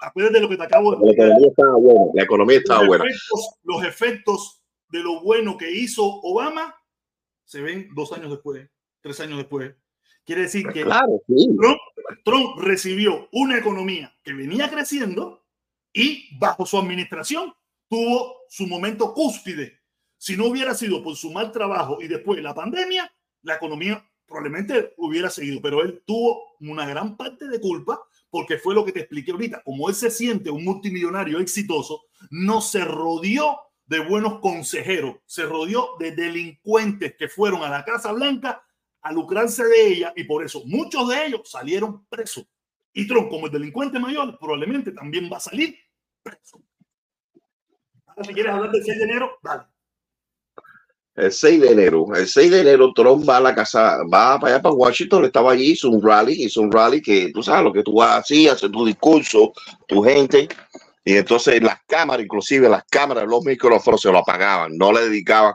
Acuérdate 0.00 0.34
de 0.34 0.40
lo 0.42 0.48
que 0.48 0.56
te 0.56 0.64
acabo 0.64 0.94
de 0.94 1.06
decir. 1.06 1.18
La 1.18 1.24
economía 1.24 1.48
estaba 1.48 1.76
buena. 1.76 2.10
La 2.14 2.22
economía 2.22 2.58
estaba 2.58 2.80
los 2.80 2.88
buena. 2.88 3.04
Efectos, 3.04 3.54
los 3.62 3.84
efectos 3.84 4.62
de 4.90 4.98
lo 5.00 5.22
bueno 5.22 5.56
que 5.56 5.70
hizo 5.70 6.04
Obama 6.04 6.74
se 7.44 7.60
ven 7.60 7.88
dos 7.94 8.12
años 8.12 8.30
después, 8.30 8.68
tres 9.00 9.20
años 9.20 9.38
después. 9.38 9.74
Quiere 10.24 10.42
decir 10.42 10.66
que 10.68 10.82
claro, 10.82 11.20
sí. 11.26 11.48
Trump, 11.60 11.78
Trump 12.24 12.58
recibió 12.58 13.28
una 13.32 13.58
economía 13.58 14.14
que 14.22 14.32
venía 14.32 14.70
creciendo 14.70 15.44
y 15.92 16.36
bajo 16.38 16.66
su 16.66 16.78
administración 16.78 17.52
tuvo 17.88 18.44
su 18.48 18.66
momento 18.66 19.12
cúspide. 19.12 19.80
Si 20.16 20.36
no 20.36 20.46
hubiera 20.46 20.74
sido 20.74 21.02
por 21.02 21.16
su 21.16 21.30
mal 21.30 21.52
trabajo 21.52 21.98
y 22.00 22.08
después 22.08 22.42
la 22.42 22.54
pandemia, 22.54 23.12
la 23.42 23.56
economía 23.56 24.04
probablemente 24.26 24.94
hubiera 24.96 25.30
seguido, 25.30 25.60
pero 25.62 25.82
él 25.82 26.02
tuvo 26.06 26.56
una 26.60 26.86
gran 26.86 27.16
parte 27.16 27.48
de 27.48 27.60
culpa 27.60 28.00
porque 28.30 28.58
fue 28.58 28.74
lo 28.74 28.84
que 28.84 28.92
te 28.92 29.00
expliqué 29.00 29.32
ahorita. 29.32 29.62
Como 29.62 29.88
él 29.88 29.94
se 29.94 30.10
siente 30.10 30.50
un 30.50 30.64
multimillonario 30.64 31.38
exitoso, 31.38 32.02
no 32.30 32.60
se 32.60 32.84
rodeó 32.84 33.58
de 33.86 34.00
buenos 34.00 34.40
consejeros, 34.40 35.16
se 35.26 35.44
rodeó 35.44 35.90
de 35.98 36.12
delincuentes 36.12 37.14
que 37.16 37.28
fueron 37.28 37.62
a 37.62 37.68
la 37.68 37.84
Casa 37.84 38.12
Blanca 38.12 38.64
a 39.02 39.12
lucrarse 39.12 39.64
de 39.64 39.86
ella 39.88 40.12
y 40.16 40.24
por 40.24 40.42
eso 40.42 40.62
muchos 40.66 41.08
de 41.08 41.26
ellos 41.26 41.42
salieron 41.44 42.06
presos. 42.06 42.46
Y 42.92 43.06
Trump, 43.06 43.28
como 43.28 43.46
el 43.46 43.52
delincuente 43.52 43.98
mayor, 43.98 44.38
probablemente 44.38 44.92
también 44.92 45.28
va 45.30 45.36
a 45.36 45.40
salir 45.40 45.76
preso. 46.22 46.62
Si 48.22 48.32
quieres 48.32 48.52
hablar 48.52 48.70
del 48.70 48.84
6 48.84 48.98
de 48.98 49.04
enero, 49.04 49.38
dale 49.42 49.73
el 51.16 51.32
6 51.32 51.60
de 51.60 51.72
enero. 51.72 52.06
El 52.14 52.26
6 52.26 52.50
de 52.50 52.60
enero 52.60 52.92
Trump 52.94 53.28
va 53.28 53.36
a 53.38 53.40
la 53.40 53.54
casa, 53.54 53.98
va 54.12 54.38
para 54.38 54.54
allá 54.54 54.62
para 54.62 54.74
Washington, 54.74 55.24
estaba 55.24 55.52
allí, 55.52 55.72
hizo 55.72 55.90
un 55.90 56.02
rally, 56.02 56.44
hizo 56.44 56.60
un 56.60 56.72
rally 56.72 57.00
que 57.00 57.30
tú 57.32 57.42
sabes 57.42 57.64
lo 57.64 57.72
que 57.72 57.82
tú 57.82 58.02
hacías, 58.02 58.60
tu 58.60 58.84
discurso, 58.84 59.52
tu 59.86 60.02
gente. 60.02 60.48
Y 61.04 61.16
entonces 61.16 61.62
las 61.62 61.80
cámaras, 61.86 62.24
inclusive 62.24 62.68
las 62.68 62.84
cámaras, 62.84 63.24
los 63.26 63.44
micrófonos 63.44 64.00
se 64.00 64.10
lo 64.10 64.18
apagaban, 64.18 64.76
no 64.76 64.92
le 64.92 65.02
dedicaban 65.02 65.54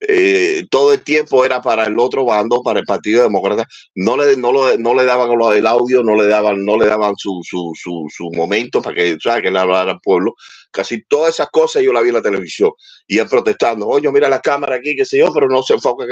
eh, 0.00 0.66
todo 0.70 0.94
el 0.94 1.02
tiempo 1.02 1.44
era 1.44 1.60
para 1.60 1.84
el 1.84 1.98
otro 1.98 2.24
bando, 2.24 2.62
para 2.62 2.80
el 2.80 2.86
Partido 2.86 3.22
Demócrata. 3.22 3.66
No 3.94 4.16
le, 4.16 4.36
no, 4.36 4.50
lo, 4.50 4.76
no 4.78 4.94
le 4.94 5.04
daban 5.04 5.30
el 5.52 5.66
audio, 5.66 6.02
no 6.02 6.16
le 6.16 6.26
daban, 6.26 6.64
no 6.64 6.78
le 6.78 6.86
daban 6.86 7.14
su, 7.16 7.40
su, 7.44 7.72
su, 7.74 8.06
su 8.08 8.30
momento 8.30 8.80
para 8.80 8.96
que, 8.96 9.18
¿sabes? 9.22 9.42
que 9.42 9.50
le 9.50 9.58
hablara 9.58 9.92
al 9.92 10.00
pueblo. 10.00 10.34
Casi 10.70 11.02
todas 11.04 11.34
esas 11.34 11.48
cosas 11.50 11.82
yo 11.82 11.92
la 11.92 12.00
vi 12.00 12.08
en 12.08 12.14
la 12.14 12.22
televisión. 12.22 12.70
Y 13.06 13.18
él 13.18 13.28
protestando, 13.28 13.86
oye, 13.86 14.10
mira 14.10 14.28
la 14.28 14.40
cámara 14.40 14.76
aquí, 14.76 14.96
qué 14.96 15.04
sé 15.04 15.18
yo, 15.18 15.32
pero 15.34 15.48
no 15.48 15.62
se 15.62 15.74
enfoca 15.74 16.04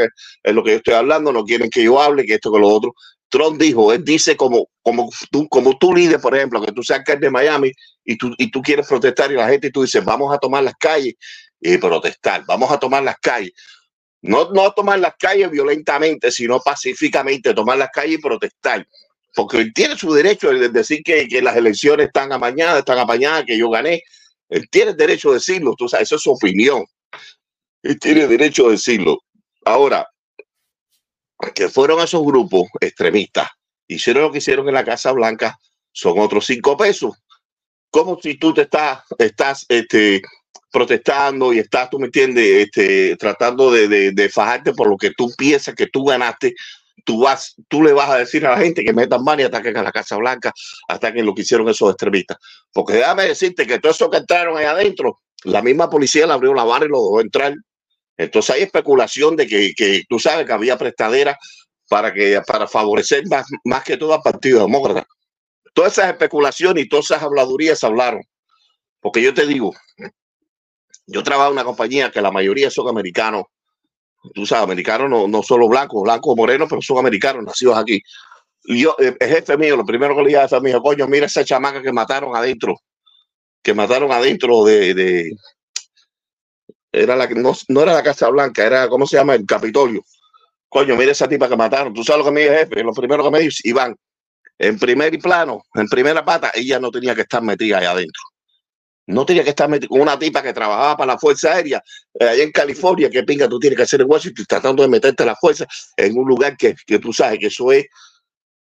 en 0.42 0.54
lo 0.54 0.62
que 0.62 0.72
yo 0.72 0.76
estoy 0.76 0.94
hablando, 0.94 1.32
no 1.32 1.44
quieren 1.44 1.70
que 1.70 1.82
yo 1.82 2.00
hable, 2.00 2.26
que 2.26 2.34
esto, 2.34 2.52
que 2.52 2.58
lo 2.58 2.68
otro. 2.68 2.94
Trump 3.30 3.60
dijo, 3.60 3.92
él 3.92 4.04
dice 4.04 4.36
como, 4.36 4.68
como 4.82 5.10
tú, 5.30 5.48
como 5.48 5.76
tú 5.78 5.94
líder, 5.94 6.20
por 6.20 6.36
ejemplo, 6.36 6.60
que 6.62 6.72
tú 6.72 6.82
seas 6.82 7.00
alcalde 7.00 7.26
de 7.26 7.30
Miami 7.30 7.72
y 8.04 8.16
tú, 8.16 8.34
y 8.38 8.50
tú 8.50 8.62
quieres 8.62 8.86
protestar 8.86 9.30
y 9.30 9.34
la 9.34 9.48
gente 9.48 9.68
y 9.68 9.70
tú 9.70 9.82
dices, 9.82 10.04
vamos 10.04 10.34
a 10.34 10.38
tomar 10.38 10.62
las 10.64 10.74
calles 10.74 11.14
y 11.60 11.76
protestar, 11.76 12.44
vamos 12.46 12.70
a 12.70 12.78
tomar 12.78 13.02
las 13.02 13.16
calles. 13.18 13.52
No, 14.22 14.50
no 14.50 14.72
tomar 14.72 14.98
las 14.98 15.14
calles 15.16 15.50
violentamente, 15.50 16.30
sino 16.32 16.60
pacíficamente, 16.60 17.54
tomar 17.54 17.78
las 17.78 17.90
calles 17.90 18.18
y 18.18 18.22
protestar. 18.22 18.86
Porque 19.34 19.58
él 19.58 19.72
tiene 19.72 19.96
su 19.96 20.12
derecho 20.12 20.50
de 20.50 20.68
decir 20.68 21.02
que, 21.04 21.28
que 21.28 21.40
las 21.40 21.56
elecciones 21.56 22.06
están 22.06 22.32
amañadas, 22.32 22.80
están 22.80 22.98
apañadas, 22.98 23.44
que 23.44 23.56
yo 23.56 23.70
gané. 23.70 24.02
Él 24.48 24.68
tiene 24.70 24.92
el 24.92 24.96
derecho 24.96 25.28
de 25.28 25.34
decirlo, 25.34 25.74
tú 25.76 25.88
sabes, 25.88 26.08
eso 26.08 26.16
es 26.16 26.22
su 26.22 26.32
opinión. 26.32 26.84
Él 27.82 27.98
tiene 27.98 28.26
derecho 28.26 28.64
de 28.64 28.72
decirlo. 28.72 29.18
Ahora, 29.64 30.08
que 31.54 31.68
fueron 31.68 32.00
esos 32.00 32.24
grupos 32.24 32.68
extremistas, 32.80 33.48
hicieron 33.86 34.24
lo 34.24 34.32
que 34.32 34.38
hicieron 34.38 34.66
en 34.68 34.74
la 34.74 34.84
Casa 34.84 35.12
Blanca, 35.12 35.58
son 35.92 36.18
otros 36.18 36.46
cinco 36.46 36.76
pesos. 36.76 37.16
Como 37.90 38.18
si 38.20 38.34
tú 38.34 38.52
te 38.52 38.62
estás, 38.62 39.02
estás 39.18 39.64
este, 39.68 40.22
protestando 40.70 41.52
y 41.52 41.58
estás, 41.58 41.90
tú 41.90 41.98
me 41.98 42.06
entiendes, 42.06 42.66
este, 42.66 43.16
tratando 43.16 43.70
de, 43.70 43.88
de, 43.88 44.12
de, 44.12 44.28
fajarte 44.28 44.72
por 44.72 44.88
lo 44.88 44.96
que 44.96 45.12
tú 45.16 45.32
piensas 45.36 45.74
que 45.74 45.86
tú 45.86 46.04
ganaste, 46.04 46.54
tú 47.04 47.20
vas, 47.20 47.54
tú 47.68 47.82
le 47.82 47.92
vas 47.92 48.10
a 48.10 48.18
decir 48.18 48.46
a 48.46 48.50
la 48.50 48.58
gente 48.58 48.84
que 48.84 48.92
metan 48.92 49.24
mano 49.24 49.40
y 49.42 49.44
ataquen 49.44 49.76
a 49.78 49.82
la 49.82 49.92
Casa 49.92 50.16
Blanca, 50.16 50.52
ataquen 50.88 51.24
lo 51.24 51.34
que 51.34 51.42
hicieron 51.42 51.68
esos 51.68 51.90
extremistas. 51.90 52.36
Porque 52.72 52.94
déjame 52.94 53.24
decirte 53.24 53.66
que 53.66 53.78
todo 53.78 53.92
eso 53.92 54.10
que 54.10 54.18
entraron 54.18 54.58
ahí 54.58 54.66
adentro, 54.66 55.20
la 55.44 55.62
misma 55.62 55.88
policía 55.88 56.26
le 56.26 56.34
abrió 56.34 56.52
la 56.52 56.64
barra 56.64 56.84
y 56.84 56.88
lo 56.88 57.02
dejó 57.02 57.20
entrar. 57.20 57.54
Entonces 58.16 58.54
hay 58.54 58.62
especulación 58.62 59.36
de 59.36 59.46
que, 59.46 59.72
que 59.74 60.02
tú 60.08 60.18
sabes 60.18 60.44
que 60.44 60.52
había 60.52 60.76
prestadera 60.76 61.38
para 61.88 62.12
que 62.12 62.40
para 62.46 62.66
favorecer 62.66 63.26
más, 63.28 63.46
más 63.64 63.84
que 63.84 63.96
todo 63.96 64.12
al 64.12 64.20
Partido 64.20 64.60
Demócrata. 64.60 65.06
Todas 65.72 65.92
esas 65.92 66.10
especulaciones 66.10 66.84
y 66.84 66.88
todas 66.88 67.06
esas 67.06 67.22
habladurías 67.22 67.82
hablaron. 67.84 68.20
Porque 69.00 69.22
yo 69.22 69.32
te 69.32 69.46
digo, 69.46 69.72
yo 71.08 71.22
trabajo 71.22 71.48
en 71.48 71.54
una 71.54 71.64
compañía 71.64 72.10
que 72.10 72.20
la 72.20 72.30
mayoría 72.30 72.70
son 72.70 72.86
americanos. 72.88 73.44
Tú 74.34 74.44
sabes, 74.44 74.64
americanos 74.64 75.08
no, 75.08 75.26
no 75.26 75.42
solo 75.42 75.66
blancos, 75.68 76.02
blancos 76.02 76.32
o 76.32 76.36
morenos, 76.36 76.68
pero 76.68 76.82
son 76.82 76.98
americanos, 76.98 77.44
nacidos 77.44 77.78
aquí. 77.78 78.00
Y 78.64 78.82
yo, 78.82 78.94
eh, 78.98 79.16
el 79.18 79.28
jefe 79.28 79.56
mío, 79.56 79.76
lo 79.76 79.86
primero 79.86 80.14
que 80.14 80.22
le 80.22 80.28
dije 80.28 80.40
a 80.40 80.48
jefe 80.48 80.60
mío, 80.60 80.82
coño, 80.82 81.06
mira 81.08 81.26
esa 81.26 81.44
chamaca 81.44 81.80
que 81.80 81.92
mataron 81.92 82.36
adentro, 82.36 82.74
que 83.62 83.72
mataron 83.72 84.12
adentro 84.12 84.64
de, 84.64 84.92
de 84.92 85.32
era 86.92 87.16
la 87.16 87.26
no, 87.28 87.54
no 87.68 87.82
era 87.82 87.94
la 87.94 88.02
Casa 88.02 88.28
Blanca, 88.28 88.66
era, 88.66 88.88
¿cómo 88.88 89.06
se 89.06 89.16
llama? 89.16 89.34
El 89.34 89.46
Capitolio. 89.46 90.02
Coño, 90.68 90.94
mira 90.96 91.12
esa 91.12 91.26
tipa 91.26 91.48
que 91.48 91.56
mataron. 91.56 91.94
Tú 91.94 92.04
sabes 92.04 92.18
lo 92.18 92.24
que 92.26 92.32
me 92.32 92.42
dijo 92.42 92.52
jefe, 92.52 92.82
lo 92.82 92.92
primero 92.92 93.24
que 93.24 93.30
me 93.30 93.40
dijo, 93.40 93.56
Iván, 93.64 93.96
en 94.58 94.78
primer 94.78 95.18
plano, 95.18 95.62
en 95.74 95.86
primera 95.88 96.22
pata, 96.22 96.50
ella 96.54 96.78
no 96.78 96.90
tenía 96.90 97.14
que 97.14 97.22
estar 97.22 97.42
metida 97.42 97.78
ahí 97.78 97.86
adentro. 97.86 98.22
No 99.08 99.24
tenía 99.24 99.42
que 99.42 99.50
estar 99.50 99.68
con 99.88 100.00
una 100.00 100.18
tipa 100.18 100.42
que 100.42 100.52
trabajaba 100.52 100.96
para 100.96 101.14
la 101.14 101.18
Fuerza 101.18 101.54
Aérea 101.54 101.82
eh, 102.20 102.28
allá 102.28 102.42
en 102.42 102.52
California. 102.52 103.08
que 103.08 103.22
pinga 103.22 103.48
tú 103.48 103.58
tienes 103.58 103.76
que 103.76 103.82
hacer 103.82 104.02
en 104.02 104.10
Washington 104.10 104.44
tratando 104.46 104.82
de 104.82 104.88
meterte 104.88 105.24
la 105.24 105.34
fuerza 105.34 105.66
en 105.96 106.16
un 106.16 106.28
lugar 106.28 106.56
que, 106.56 106.74
que 106.86 106.98
tú 106.98 107.12
sabes 107.12 107.38
que 107.38 107.46
eso 107.46 107.72
es. 107.72 107.86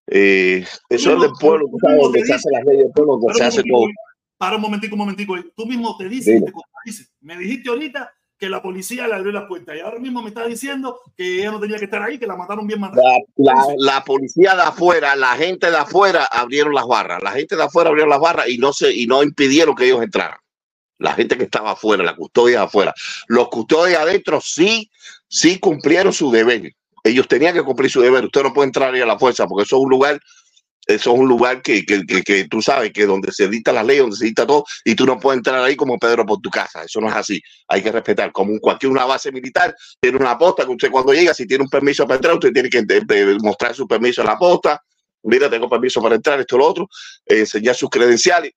Eh, 0.07 0.65
eso 0.89 1.15
es 1.15 1.21
del 1.21 1.33
pueblo, 1.39 1.67
tú 1.71 1.79
sabes, 1.81 2.01
donde 2.01 2.25
se 2.25 2.35
hace 2.35 2.49
las 2.53 2.65
leyes 2.65 2.85
del 2.85 2.93
pueblo, 2.93 3.19
donde 3.19 3.35
se 3.35 3.45
hace 3.45 3.63
todo. 3.65 3.89
Para 4.39 4.57
un 4.57 4.63
momentico, 4.63 4.95
un 4.95 5.01
momentico. 5.01 5.37
Tú 5.57 5.67
mismo 5.67 5.97
te 5.97 6.09
dices, 6.09 6.43
te 6.45 6.53
contradices. 6.53 7.13
Me 7.21 7.37
dijiste 7.37 7.69
ahorita 7.69 8.11
que 8.39 8.49
la 8.49 8.63
policía 8.63 9.09
le 9.09 9.15
abrió 9.15 9.33
la 9.33 9.49
puerta 9.49 9.77
y 9.77 9.81
ahora 9.81 9.99
mismo 9.99 10.23
me 10.23 10.29
está 10.29 10.47
diciendo 10.47 11.01
que 11.17 11.41
ella 11.41 11.51
no 11.51 11.61
tenía 11.61 11.79
que 11.79 11.87
estar 11.87 12.03
ahí, 12.03 12.19
que 12.19 12.27
la 12.27 12.37
mataron 12.37 12.67
bien 12.67 12.81
matada. 12.81 13.03
La, 13.37 13.53
la, 13.53 13.67
la, 13.77 14.05
policía 14.05 14.55
de 14.55 14.63
afuera, 14.63 15.17
la 15.17 15.37
gente 15.37 15.71
de 15.71 15.77
afuera 15.77 16.25
abrieron 16.31 16.73
las 16.75 16.87
barras, 16.87 17.23
la 17.23 17.33
gente 17.33 17.57
de 17.57 17.65
afuera 17.65 17.91
abrieron 17.91 18.11
las 18.11 18.21
barras 18.21 18.49
y 18.49 18.59
no 18.59 18.73
se 18.73 18.95
y 18.95 19.07
no 19.07 19.23
impidieron 19.23 19.75
que 19.75 19.87
ellos 19.87 20.03
entraran. 20.03 20.39
La 20.99 21.15
gente 21.15 21.37
que 21.37 21.45
estaba 21.45 21.73
afuera, 21.73 22.03
la 22.03 22.17
custodia 22.17 22.59
de 22.59 22.65
afuera. 22.65 22.95
Los 23.29 23.49
custodios 23.49 23.99
adentro 23.99 24.41
sí, 24.41 24.91
sí 25.29 25.59
cumplieron 25.59 26.13
su 26.13 26.31
deber. 26.31 26.73
Ellos 27.05 27.29
tenían 27.29 27.55
que 27.55 27.63
cumplir 27.63 27.91
su 27.91 28.01
deber. 28.01 28.25
Usted 28.25 28.43
no 28.43 28.53
puede 28.53 28.67
entrar 28.67 28.93
ahí 28.93 29.01
a 29.01 29.07
la 29.07 29.19
fuerza 29.19 29.47
porque 29.47 29.65
eso 29.65 29.77
es 29.77 29.83
un 29.83 29.91
lugar 29.91 30.21
eso 30.89 31.13
es 31.13 31.21
un 31.21 31.29
lugar 31.29 31.61
que, 31.61 31.85
que, 31.85 32.07
que, 32.07 32.23
que, 32.23 32.49
tú 32.49 32.63
sabes 32.63 32.93
que 32.93 33.05
donde 33.05 33.31
se 33.31 33.47
dicta 33.47 33.73
la 33.73 33.83
ley, 33.83 33.99
donde 33.99 34.17
se 34.17 34.25
dicta 34.25 34.47
todo, 34.47 34.65
y 34.87 34.95
tú 34.95 35.05
no 35.05 35.21
puedes 35.21 35.37
entrar 35.37 35.63
ahí 35.63 35.77
como 35.77 35.99
Pedro 35.99 36.25
por 36.25 36.41
tu 36.41 36.49
casa. 36.49 36.83
Eso 36.83 36.99
no 36.99 37.09
es 37.09 37.15
así. 37.15 37.43
Hay 37.69 37.83
que 37.83 37.93
respetar. 37.93 38.33
Como 38.33 38.59
cualquier 38.59 38.91
una 38.91 39.05
base 39.05 39.31
militar, 39.31 39.77
tiene 40.01 40.17
una 40.17 40.39
posta 40.39 40.65
que 40.65 40.71
usted 40.71 40.91
cuando 40.91 41.13
llega, 41.13 41.35
si 41.35 41.47
tiene 41.47 41.65
un 41.65 41.69
permiso 41.69 42.07
para 42.07 42.17
entrar, 42.17 42.35
usted 42.35 42.55
tiene 42.55 42.71
que 42.71 42.83
mostrar 43.43 43.75
su 43.75 43.87
permiso 43.87 44.23
en 44.23 44.29
la 44.29 44.39
posta. 44.39 44.83
Mira, 45.25 45.51
tengo 45.51 45.69
permiso 45.69 46.01
para 46.01 46.15
entrar, 46.15 46.41
esto, 46.41 46.57
lo 46.57 46.67
otro, 46.67 46.89
enseñar 47.27 47.75
sus 47.75 47.91
credenciales. 47.91 48.53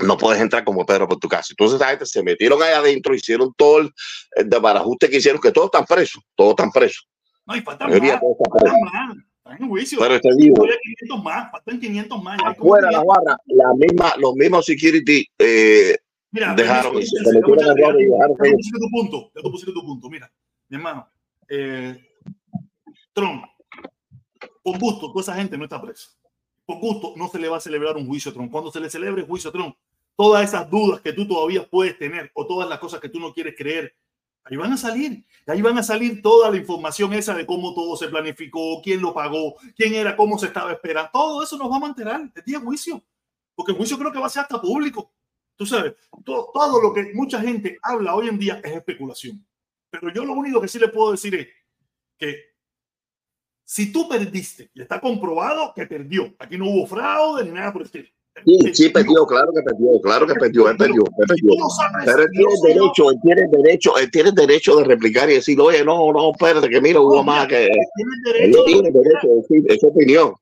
No 0.00 0.16
puedes 0.16 0.42
entrar 0.42 0.64
como 0.64 0.84
Pedro 0.84 1.06
por 1.06 1.18
tu 1.18 1.28
casa. 1.28 1.48
Entonces, 1.50 1.76
esa 1.80 1.90
gente 1.90 2.06
se 2.06 2.24
metieron 2.24 2.60
ahí 2.60 2.72
adentro, 2.72 3.14
hicieron 3.14 3.52
todo 3.56 3.78
el, 3.78 3.90
el 4.32 4.50
desbarajuste 4.50 5.08
que 5.08 5.18
hicieron, 5.18 5.40
que 5.40 5.52
todos 5.52 5.66
están 5.66 5.84
presos, 5.84 6.24
todos 6.34 6.50
están 6.50 6.72
presos. 6.72 7.06
No, 7.46 7.54
y 7.54 7.60
faltan 7.60 7.88
más, 7.88 8.00
faltan 8.00 8.80
más. 8.80 9.16
Están 9.44 9.60
en 9.60 9.68
juicio. 9.68 9.98
Pero 9.98 10.20
te 10.20 10.28
digo, 10.36 10.54
Todavía 10.54 10.76
500 10.82 11.24
más, 11.24 11.50
faltan 11.50 11.80
500 11.80 12.22
más. 12.22 12.38
Afuera 12.44 12.90
la 12.90 13.00
500. 13.00 13.06
barra, 13.06 13.38
la 13.46 13.74
misma, 13.74 14.14
los 14.18 14.34
mismos 14.34 14.64
security 14.64 15.26
eh, 15.38 15.98
Mira, 16.30 16.54
dejaron, 16.54 16.92
permiso, 16.92 17.16
se 17.24 17.32
dejaron 17.32 17.98
ya 17.98 18.54
pusiste 18.54 18.78
tu 18.78 18.90
punto, 18.90 19.32
ya 19.34 19.42
tú 19.42 19.50
pusiste 19.50 19.72
tu 19.72 19.84
punto. 19.84 20.08
Mira, 20.08 20.32
mi 20.68 20.76
hermano, 20.76 21.08
eh, 21.48 21.98
Trump, 23.12 23.44
por 24.62 24.78
gusto, 24.78 25.08
toda 25.08 25.22
esa 25.22 25.34
gente 25.34 25.58
no 25.58 25.64
está 25.64 25.82
presa. 25.82 26.10
Por 26.64 26.78
gusto, 26.78 27.14
no 27.16 27.28
se 27.28 27.40
le 27.40 27.48
va 27.48 27.56
a 27.56 27.60
celebrar 27.60 27.96
un 27.96 28.06
juicio 28.06 28.30
a 28.30 28.34
Trump. 28.34 28.52
Cuando 28.52 28.70
se 28.70 28.78
le 28.78 28.88
celebre 28.88 29.22
el 29.22 29.26
juicio 29.26 29.50
a 29.50 29.52
Trump, 29.52 29.74
todas 30.16 30.44
esas 30.44 30.70
dudas 30.70 31.00
que 31.00 31.12
tú 31.12 31.26
todavía 31.26 31.68
puedes 31.68 31.98
tener 31.98 32.30
o 32.34 32.46
todas 32.46 32.68
las 32.68 32.78
cosas 32.78 33.00
que 33.00 33.08
tú 33.08 33.18
no 33.18 33.34
quieres 33.34 33.54
creer, 33.56 33.94
ahí 34.44 34.56
van 34.56 34.72
a 34.72 34.76
salir. 34.76 35.24
Ahí 35.46 35.60
van 35.60 35.78
a 35.78 35.82
salir 35.82 36.22
toda 36.22 36.50
la 36.50 36.56
información 36.56 37.12
esa 37.12 37.34
de 37.34 37.44
cómo 37.46 37.74
todo 37.74 37.96
se 37.96 38.08
planificó, 38.08 38.80
quién 38.82 39.00
lo 39.00 39.12
pagó, 39.12 39.56
quién 39.76 39.94
era, 39.94 40.16
cómo 40.16 40.38
se 40.38 40.46
estaba 40.46 40.72
esperando. 40.72 41.10
Todo 41.12 41.42
eso 41.42 41.56
nos 41.56 41.70
va 41.70 41.76
a 41.76 41.80
mantener 41.80 42.30
el 42.34 42.44
día 42.44 42.60
juicio. 42.60 43.02
Porque 43.54 43.72
el 43.72 43.78
juicio 43.78 43.98
creo 43.98 44.12
que 44.12 44.18
va 44.18 44.26
a 44.26 44.30
ser 44.30 44.42
hasta 44.42 44.60
público. 44.60 45.12
Tú 45.56 45.66
sabes, 45.66 45.94
todo, 46.24 46.50
todo 46.52 46.80
lo 46.80 46.92
que 46.92 47.12
mucha 47.14 47.40
gente 47.40 47.78
habla 47.82 48.14
hoy 48.14 48.28
en 48.28 48.38
día 48.38 48.60
es 48.62 48.72
especulación. 48.72 49.44
Pero 49.90 50.12
yo 50.12 50.24
lo 50.24 50.32
único 50.32 50.60
que 50.60 50.68
sí 50.68 50.78
le 50.78 50.88
puedo 50.88 51.12
decir 51.12 51.34
es 51.34 51.48
que 52.16 52.52
si 53.64 53.92
tú 53.92 54.08
perdiste 54.08 54.70
y 54.74 54.82
está 54.82 55.00
comprobado 55.00 55.72
que 55.74 55.86
perdió, 55.86 56.34
aquí 56.38 56.56
no 56.56 56.66
hubo 56.68 56.86
fraude 56.86 57.44
ni 57.44 57.50
nada 57.50 57.72
por 57.72 57.82
el 57.82 57.86
estilo. 57.86 58.08
Sí, 58.44 58.58
sí, 58.74 58.88
perdió, 58.88 59.26
claro 59.26 59.52
que 59.54 59.62
perdió, 59.62 60.00
claro 60.00 60.26
que 60.26 60.34
perdió, 60.34 60.68
él 60.70 60.76
perdió, 60.76 61.02
él 61.04 61.26
perdió. 61.28 61.52
Pero 62.04 62.22
él 62.22 62.28
tiene 62.32 62.54
yo, 62.54 62.62
derecho, 62.62 63.10
él 63.10 63.18
tiene 63.22 63.42
derecho, 63.48 63.98
él 63.98 64.10
tiene 64.10 64.32
derecho 64.32 64.76
de 64.76 64.84
replicar 64.84 65.30
y 65.30 65.34
decir, 65.34 65.60
oye, 65.60 65.84
no, 65.84 66.10
no, 66.12 66.30
espérate, 66.32 66.68
que 66.68 66.80
mira, 66.80 66.98
hubo 67.00 67.22
más 67.22 67.46
que. 67.46 67.66
Él 67.66 68.56
tiene 68.66 68.90
derecho 68.90 69.28
de 69.28 69.34
decir, 69.36 69.64
es 69.68 69.80
su 69.80 69.86
opinión. 69.88 70.34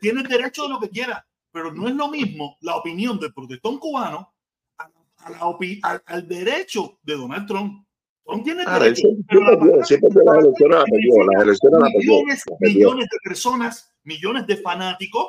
tiene 0.00 0.22
derecho 0.22 0.62
de 0.64 0.68
lo 0.70 0.80
que 0.80 0.88
quiera, 0.88 1.24
pero 1.52 1.72
no 1.72 1.86
es 1.86 1.94
lo 1.94 2.08
mismo 2.08 2.56
la 2.62 2.76
opinión 2.76 3.20
del 3.20 3.32
protestón 3.34 3.78
cubano 3.78 4.32
a, 4.78 5.30
la 5.30 5.40
opi- 5.40 5.80
al, 5.82 6.02
al 6.06 6.26
derecho 6.26 6.98
de 7.02 7.14
Donald 7.14 7.46
Trump. 7.46 7.84
Trump 8.24 8.44
tiene 8.44 8.62
él 8.62 8.68
derecho, 8.80 9.08
sí, 9.08 9.16
sí 9.16 9.24
pero 9.28 9.40
la 9.42 9.58
perdió, 9.58 9.84
sí 9.84 9.98
perdió 9.98 10.22
las 10.24 10.44
elecciones, 10.44 10.76
las 10.78 10.84
perdió, 10.90 11.24
las 11.30 11.42
elecciones 11.44 11.80
las 11.80 11.92
perdió. 11.92 12.12
millones, 12.12 12.42
las 12.48 12.58
perdió. 12.58 12.74
millones 12.78 13.06
de 13.12 13.18
personas, 13.22 13.92
millones 14.02 14.46
de 14.46 14.56
fanáticos 14.56 15.26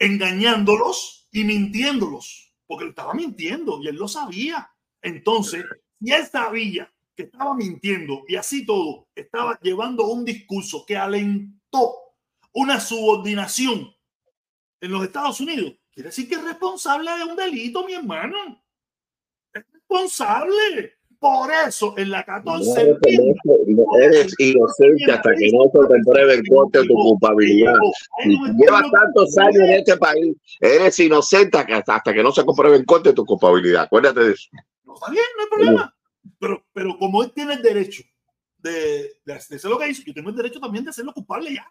engañándolos 0.00 1.28
y 1.30 1.44
mintiéndolos, 1.44 2.52
porque 2.66 2.84
él 2.84 2.90
estaba 2.90 3.14
mintiendo 3.14 3.80
y 3.80 3.88
él 3.88 3.96
lo 3.96 4.08
sabía. 4.08 4.68
Entonces, 5.02 5.64
si 6.00 6.10
él 6.10 6.26
sabía 6.26 6.92
que 7.14 7.24
estaba 7.24 7.54
mintiendo 7.54 8.24
y 8.26 8.36
así 8.36 8.64
todo, 8.64 9.08
estaba 9.14 9.58
llevando 9.60 10.06
un 10.08 10.24
discurso 10.24 10.84
que 10.86 10.96
alentó 10.96 11.94
una 12.52 12.80
subordinación 12.80 13.94
en 14.80 14.90
los 14.90 15.04
Estados 15.04 15.38
Unidos, 15.40 15.74
quiere 15.92 16.08
decir 16.08 16.28
que 16.28 16.36
es 16.36 16.44
responsable 16.44 17.10
de 17.12 17.24
un 17.24 17.36
delito, 17.36 17.84
mi 17.84 17.92
hermano. 17.92 18.64
Es 19.52 19.62
responsable. 19.70 20.99
Por 21.20 21.50
eso, 21.52 21.92
en 21.98 22.10
la 22.10 22.24
14 22.24 22.64
No 22.64 22.96
eres, 23.04 23.36
no 23.66 23.84
eres 24.00 24.34
inocente 24.38 25.12
hasta 25.12 25.34
que 25.34 25.50
no 25.52 25.64
se 25.64 25.86
te 25.86 26.00
pruebe 26.10 26.34
en 26.34 26.46
corte 26.46 26.82
tu 26.86 26.94
culpabilidad. 26.94 27.74
Llevas 28.56 28.90
tantos 28.90 29.36
años 29.36 29.56
en 29.56 29.70
este 29.70 29.98
país, 29.98 30.34
eres 30.58 30.98
inocente 30.98 31.58
hasta, 31.58 32.14
que 32.14 32.22
no 32.22 32.32
se 32.32 32.42
compruebe 32.42 32.78
en 32.78 32.86
corte 32.86 33.12
tu 33.12 33.26
culpabilidad. 33.26 33.82
Acuérdate 33.82 34.20
de 34.20 34.32
eso. 34.32 34.48
No, 34.84 34.94
está 34.94 35.10
bien, 35.10 35.24
no 35.36 35.42
hay 35.42 35.48
problema. 35.50 35.96
Pero, 36.38 36.64
pero 36.72 36.98
como 36.98 37.22
él 37.22 37.32
tiene 37.32 37.52
el 37.52 37.62
derecho 37.62 38.02
de, 38.56 39.12
de 39.22 39.32
hacer 39.34 39.62
lo 39.64 39.78
que 39.78 39.90
hizo, 39.90 40.02
yo 40.06 40.14
tengo 40.14 40.30
el 40.30 40.36
derecho 40.36 40.58
también 40.58 40.84
de 40.84 40.90
hacerlo 40.90 41.12
culpable 41.12 41.52
ya. 41.52 41.66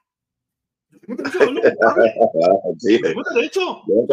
Yo 0.92 1.00
tengo 1.00 1.16
el 1.16 1.24
derecho 1.24 1.40
de 1.40 1.46
hacerlo 1.46 1.62
culpable. 1.62 2.14
Sí, 2.78 3.00
Yo 3.02 3.02
tengo 3.02 3.22
el 3.22 3.36
derecho. 3.36 3.82
yo 3.88 4.06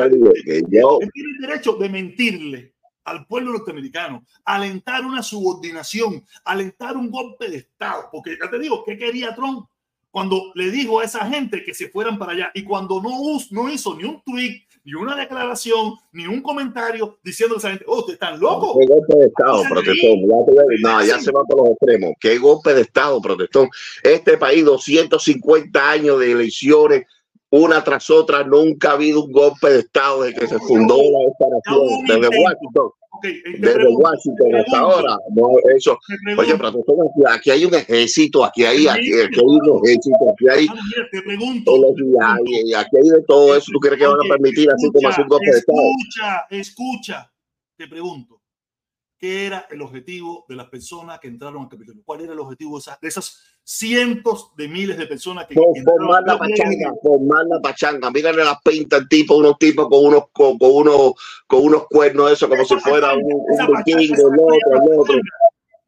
yo, 0.71 0.99
Él 1.03 1.11
tiene 1.13 1.31
el 1.37 1.47
derecho 1.47 1.73
de 1.75 1.89
mentirle 1.91 2.76
al 3.07 3.25
pueblo 3.27 3.53
norteamericano, 3.53 4.25
alentar 4.45 5.05
una 5.07 5.23
subordinación, 5.23 6.25
alentar 6.45 6.97
un 6.97 7.11
golpe 7.11 7.49
de 7.49 7.59
Estado. 7.59 8.09
Porque 8.13 8.37
ya 8.41 8.51
te 8.51 8.59
digo, 8.59 8.85
¿qué 8.85 8.99
quería 8.99 9.35
Trump 9.35 9.67
cuando 10.11 10.51
le 10.55 10.71
dijo 10.71 11.01
a 11.01 11.05
esa 11.05 11.27
gente 11.27 11.65
que 11.65 11.73
se 11.73 11.89
fueran 11.89 12.19
para 12.19 12.33
allá? 12.33 12.51
Y 12.53 12.65
cuando 12.65 13.01
no, 13.01 13.11
no 13.51 13.71
hizo 13.71 13.97
ni 13.97 14.05
un 14.05 14.21
tweet, 14.23 14.67
ni 14.85 14.95
una 14.95 15.17
declaración, 15.17 15.95
ni 16.13 16.27
un 16.27 16.43
comentario 16.43 17.19
diciendo 17.23 17.57
a 17.57 17.59
esa 17.59 17.71
gente, 17.71 17.85
oh, 17.89 17.99
ustedes 17.99 18.15
están 18.15 18.39
locos. 18.39 18.77
qué 18.79 18.87
golpe 18.87 19.17
de 19.17 19.27
Estado, 19.27 19.63
protestón. 19.69 20.21
Ya 20.21 20.91
No, 20.91 21.05
ya 21.05 21.21
se 21.21 21.33
va 21.33 21.43
por 21.45 21.59
los 21.59 21.71
extremos. 21.71 22.13
Qué 22.21 22.39
golpe 22.39 22.75
de 22.75 22.83
Estado, 22.83 23.21
protestón. 23.21 23.69
Este 24.03 24.37
país, 24.37 24.65
250 24.65 25.91
años 25.91 26.21
de 26.21 26.33
elecciones, 26.33 27.05
una 27.57 27.83
tras 27.83 28.09
otra, 28.11 28.45
nunca 28.45 28.91
ha 28.91 28.93
habido 28.95 29.25
un 29.25 29.33
golpe 29.33 29.71
de 29.71 29.79
Estado 29.81 30.23
desde 30.23 30.41
que 30.41 30.47
se 30.47 30.59
fundó 30.59 30.97
la 30.97 31.49
nación, 31.49 32.05
desde 32.07 32.29
Washington, 32.43 32.91
Ok, 33.17 33.23
te 33.23 33.59
desde 33.59 33.89
Washington 33.89 34.55
hasta 34.57 34.79
ahora. 34.79 35.17
No, 35.35 35.49
eso. 35.75 35.99
Oye, 36.37 36.55
protestón, 36.57 36.97
aquí, 37.07 37.23
aquí 37.39 37.51
hay 37.51 37.65
un 37.65 37.75
ejército, 37.75 38.45
aquí 38.45 38.65
hay, 38.65 38.87
aquí, 38.87 39.13
aquí 39.21 39.41
hay 39.41 39.45
un 39.47 39.81
ejército, 39.85 40.31
aquí 40.33 40.49
hay 40.49 40.67
Ah, 40.71 40.75
te 41.11 41.23
pregunto. 41.23 41.73
y 42.45 42.75
aquí 42.75 42.97
hay 42.97 43.09
de 43.09 43.23
todo 43.27 43.57
eso. 43.57 43.71
¿Tú 43.73 43.79
crees 43.81 43.99
que 43.99 44.07
van 44.07 44.17
a 44.17 44.29
permitir 44.29 44.69
así 44.71 44.91
como 44.93 45.09
hacer 45.09 45.23
un 45.23 45.29
golpe 45.29 45.51
de 45.51 45.59
Estado? 45.59 45.79
Escucha, 45.81 46.47
escucha. 46.51 47.33
Te 47.77 47.89
pregunto, 47.89 48.41
¿qué 49.19 49.47
era 49.47 49.67
el 49.71 49.83
objetivo 49.83 50.45
de 50.49 50.57
las 50.57 50.69
personas 50.69 51.19
que 51.19 51.29
entraron 51.29 51.63
al 51.63 51.69
Capitolio? 51.69 52.03
¿Cuál 52.05 52.23
era 52.23 52.33
el 52.33 52.39
objetivo 52.39 52.77
de 52.77 52.81
esas, 52.81 53.01
de 53.01 53.09
esas 53.09 53.43
cientos 53.63 54.53
de 54.57 54.69
miles 54.69 54.99
de 54.99 55.07
personas 55.07 55.47
que 55.47 55.55
entraron? 55.55 55.85
formar 55.85 56.23
la 56.27 56.39
pachanga, 56.39 56.93
formar 57.03 57.47
la 57.47 57.61
pachanga. 57.61 58.11
Mírale 58.11 58.45
las 58.45 58.61
pintas 58.63 59.01
al 59.01 59.09
tipo, 59.09 59.37
unos 59.37 59.59
tipos 59.59 59.89
con 59.89 60.05
unos, 60.05 60.25
con, 60.33 60.59
con 60.59 60.71
unos, 60.73 61.13
con 61.47 61.65
unos 61.65 61.87
cuernos, 61.89 62.33
eso 62.33 62.49
como 62.49 62.65
si 62.65 62.75
esa 62.75 62.89
fuera 62.89 63.09
pachanga, 63.09 63.27
un, 63.27 63.33
un 63.35 63.57
pachanga, 63.57 63.83
vikingo, 63.85 64.29
el 64.29 64.41
otro, 64.41 64.93
el 64.93 65.01
otro. 65.01 65.21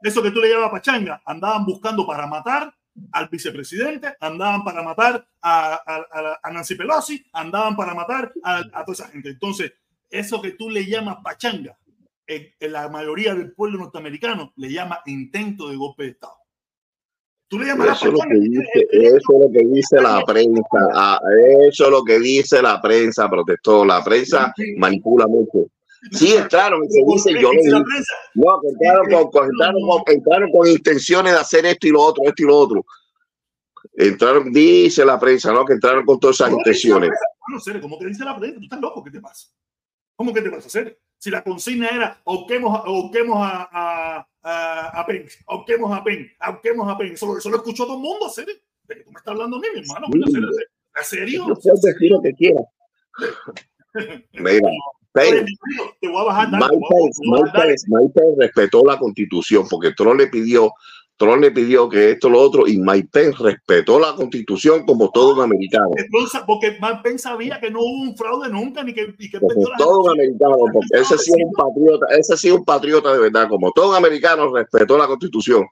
eso 0.02 0.22
que 0.22 0.30
tú 0.30 0.40
le 0.40 0.50
llamas 0.50 0.70
pachanga, 0.70 1.22
andaban 1.24 1.64
buscando 1.64 2.06
para 2.06 2.26
matar 2.26 2.74
al 3.12 3.28
vicepresidente, 3.28 4.16
andaban 4.20 4.64
para 4.64 4.82
matar 4.82 5.26
a, 5.42 6.40
Nancy 6.52 6.74
Pelosi, 6.74 7.24
andaban 7.32 7.76
para 7.76 7.94
matar 7.94 8.32
a, 8.42 8.62
toda 8.84 8.92
esa 8.92 9.08
gente. 9.08 9.30
Entonces, 9.30 9.72
eso 10.10 10.40
que 10.40 10.52
tú 10.52 10.70
le 10.70 10.86
llamas 10.86 11.18
pachanga, 11.22 11.78
en, 12.28 12.72
la 12.72 12.88
mayoría 12.88 13.34
del 13.34 13.52
pueblo 13.52 13.78
norteamericano 13.78 14.52
le 14.56 14.70
llama 14.70 15.00
intento 15.06 15.68
de 15.68 15.76
golpe 15.76 16.04
de 16.04 16.10
Estado. 16.10 16.34
Tú 17.48 17.58
le 17.58 17.66
llamas 17.66 17.96
eso, 17.96 18.12
lo 18.12 18.20
que 18.20 18.38
dice, 18.38 18.86
eso 18.92 19.16
es 19.16 19.40
lo 19.40 19.50
que 19.50 19.66
dice 19.66 20.00
la 20.02 20.22
prensa. 20.22 20.78
Ah, 20.94 21.18
eso 21.66 21.84
es 21.86 21.90
lo 21.90 22.04
que 22.04 22.18
dice 22.18 22.60
la 22.60 22.78
prensa, 22.80 23.28
protestó. 23.28 23.86
La 23.86 24.04
prensa 24.04 24.52
manipula 24.76 25.26
mucho. 25.26 25.66
Sí, 26.12 26.34
entraron 26.34 26.88
se 26.88 27.02
dice 27.08 27.40
yo 27.40 27.50
No, 28.34 28.60
entraron 28.62 29.30
con, 29.30 29.50
entraron, 29.50 29.80
con, 29.80 30.02
entraron 30.06 30.52
con 30.52 30.68
intenciones 30.68 31.32
de 31.32 31.38
hacer 31.38 31.66
esto 31.66 31.86
y 31.88 31.90
lo 31.90 32.02
otro, 32.02 32.24
esto 32.24 32.42
y 32.42 32.46
lo 32.46 32.56
otro. 32.56 32.86
Entraron, 33.94 34.52
dice 34.52 35.04
la 35.04 35.18
prensa, 35.18 35.50
¿no? 35.50 35.64
Que 35.64 35.72
entraron 35.72 36.04
con 36.04 36.20
todas 36.20 36.36
esas 36.36 36.52
intenciones. 36.52 37.10
Bueno, 37.48 37.80
¿cómo 37.80 37.98
que 37.98 38.06
dice 38.06 38.24
la 38.24 38.38
prensa? 38.38 38.58
¿Tú 38.58 38.64
estás 38.64 38.80
loco? 38.80 39.02
¿Qué 39.02 39.10
te 39.10 39.20
pasa? 39.20 39.48
¿Cómo 40.14 40.34
que 40.34 40.42
te 40.42 40.50
vas 40.50 40.64
a 40.64 40.66
hacer? 40.66 41.00
Si 41.18 41.30
la 41.30 41.42
consigna 41.42 41.88
era 41.88 42.20
auquemos, 42.24 42.80
auquemos 42.84 43.38
a, 43.38 43.68
a, 43.72 44.28
a, 44.42 45.00
a 45.00 45.06
Penn, 45.06 45.26
auquemos 45.46 45.96
a 45.96 46.04
Penn, 46.04 46.30
auquemos 46.38 46.88
a 46.88 46.96
Penn. 46.96 47.12
Eso, 47.12 47.36
eso 47.36 47.50
lo 47.50 47.56
escuchó 47.56 47.84
todo 47.84 47.96
el 47.96 48.02
mundo, 48.02 48.26
¿hacer? 48.26 48.46
¿De 48.46 48.94
que 48.94 49.02
tú 49.02 49.10
me 49.10 49.18
estás 49.18 49.32
hablando 49.32 49.56
a 49.56 49.60
mí, 49.60 49.66
mi 49.74 49.80
hermano? 49.80 50.06
¿En 50.10 51.04
serio? 51.04 51.46
Yo 51.48 51.54
puedo 51.54 51.76
decir 51.82 52.10
lo 52.10 52.22
que 52.22 52.32
quiera. 52.34 52.60
Mira, 54.32 54.70
Mike 55.14 55.46
Pence 58.14 58.36
respetó 58.38 58.84
la 58.84 58.98
constitución 58.98 59.66
porque 59.68 59.92
Trump 59.92 60.20
le 60.20 60.28
pidió 60.28 60.72
Trump 61.18 61.42
le 61.42 61.50
pidió 61.50 61.88
que 61.88 62.12
esto, 62.12 62.30
lo 62.30 62.40
otro, 62.40 62.68
y 62.68 62.78
Mike 62.78 63.08
Pence 63.12 63.42
respetó 63.42 63.98
la 63.98 64.14
constitución 64.14 64.86
como 64.86 65.10
todo 65.10 65.34
un 65.34 65.42
americano. 65.42 65.90
Porque 66.46 66.78
Mike 66.80 67.00
Pence 67.02 67.24
sabía 67.24 67.58
que 67.58 67.70
no 67.70 67.80
hubo 67.80 68.02
un 68.02 68.16
fraude 68.16 68.48
nunca, 68.48 68.84
ni 68.84 68.94
que, 68.94 69.14
y 69.18 69.28
que 69.28 69.40
como 69.40 69.52
todo 69.76 70.02
un 70.02 70.10
americano, 70.10 70.56
porque 70.72 70.88
ese 70.92 71.18
sí 71.18 71.32
es 71.36 71.44
un 71.44 71.52
patriota, 71.52 72.06
ese 72.16 72.36
sí 72.36 72.48
es 72.48 72.54
un 72.54 72.64
patriota 72.64 73.12
de 73.12 73.18
verdad, 73.18 73.48
como 73.48 73.72
todo 73.72 73.90
un 73.90 73.96
americano 73.96 74.54
respetó 74.54 74.96
la 74.96 75.08
constitución 75.08 75.66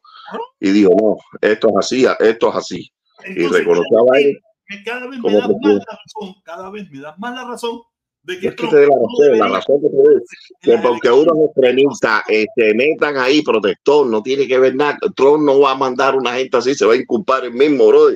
y 0.58 0.70
dijo, 0.70 0.90
no, 1.00 1.16
esto 1.40 1.68
es 1.68 1.76
así, 1.76 2.06
esto 2.18 2.48
es 2.50 2.56
así. 2.56 2.92
y 3.24 3.46
reconoció 3.46 4.00
a 4.00 4.16
Biden. 4.16 4.36
Cada 4.84 5.06
vez 5.06 5.20
me 5.20 5.32
das 5.32 5.48
más 5.48 5.74
la 5.74 5.78
razón, 5.78 6.34
cada 6.44 6.70
vez 6.70 6.90
me 6.90 7.00
das 7.00 7.18
más 7.18 7.34
la 7.34 7.44
razón 7.44 7.80
de 8.26 8.40
que, 8.40 8.48
es 8.48 8.56
que 8.56 8.66
te 8.66 8.76
dé 8.76 8.86
la 8.88 8.96
razón, 8.96 9.38
la 9.38 9.48
razón 9.48 9.80
que 9.80 9.88
te 9.88 10.72
que 10.72 10.78
porque 10.78 11.10
unos 11.10 11.46
extremistas 11.46 12.22
se 12.26 12.74
metan 12.74 13.16
ahí, 13.16 13.40
protector, 13.40 14.04
no 14.06 14.20
tiene 14.20 14.48
que 14.48 14.58
ver 14.58 14.74
nada. 14.74 14.98
Trump 15.14 15.44
no 15.44 15.60
va 15.60 15.72
a 15.72 15.76
mandar 15.76 16.16
una 16.16 16.34
gente 16.34 16.56
así, 16.56 16.74
se 16.74 16.84
va 16.84 16.94
a 16.94 16.96
inculpar 16.96 17.44
el 17.44 17.52
mismo, 17.52 17.86
bro. 17.86 18.08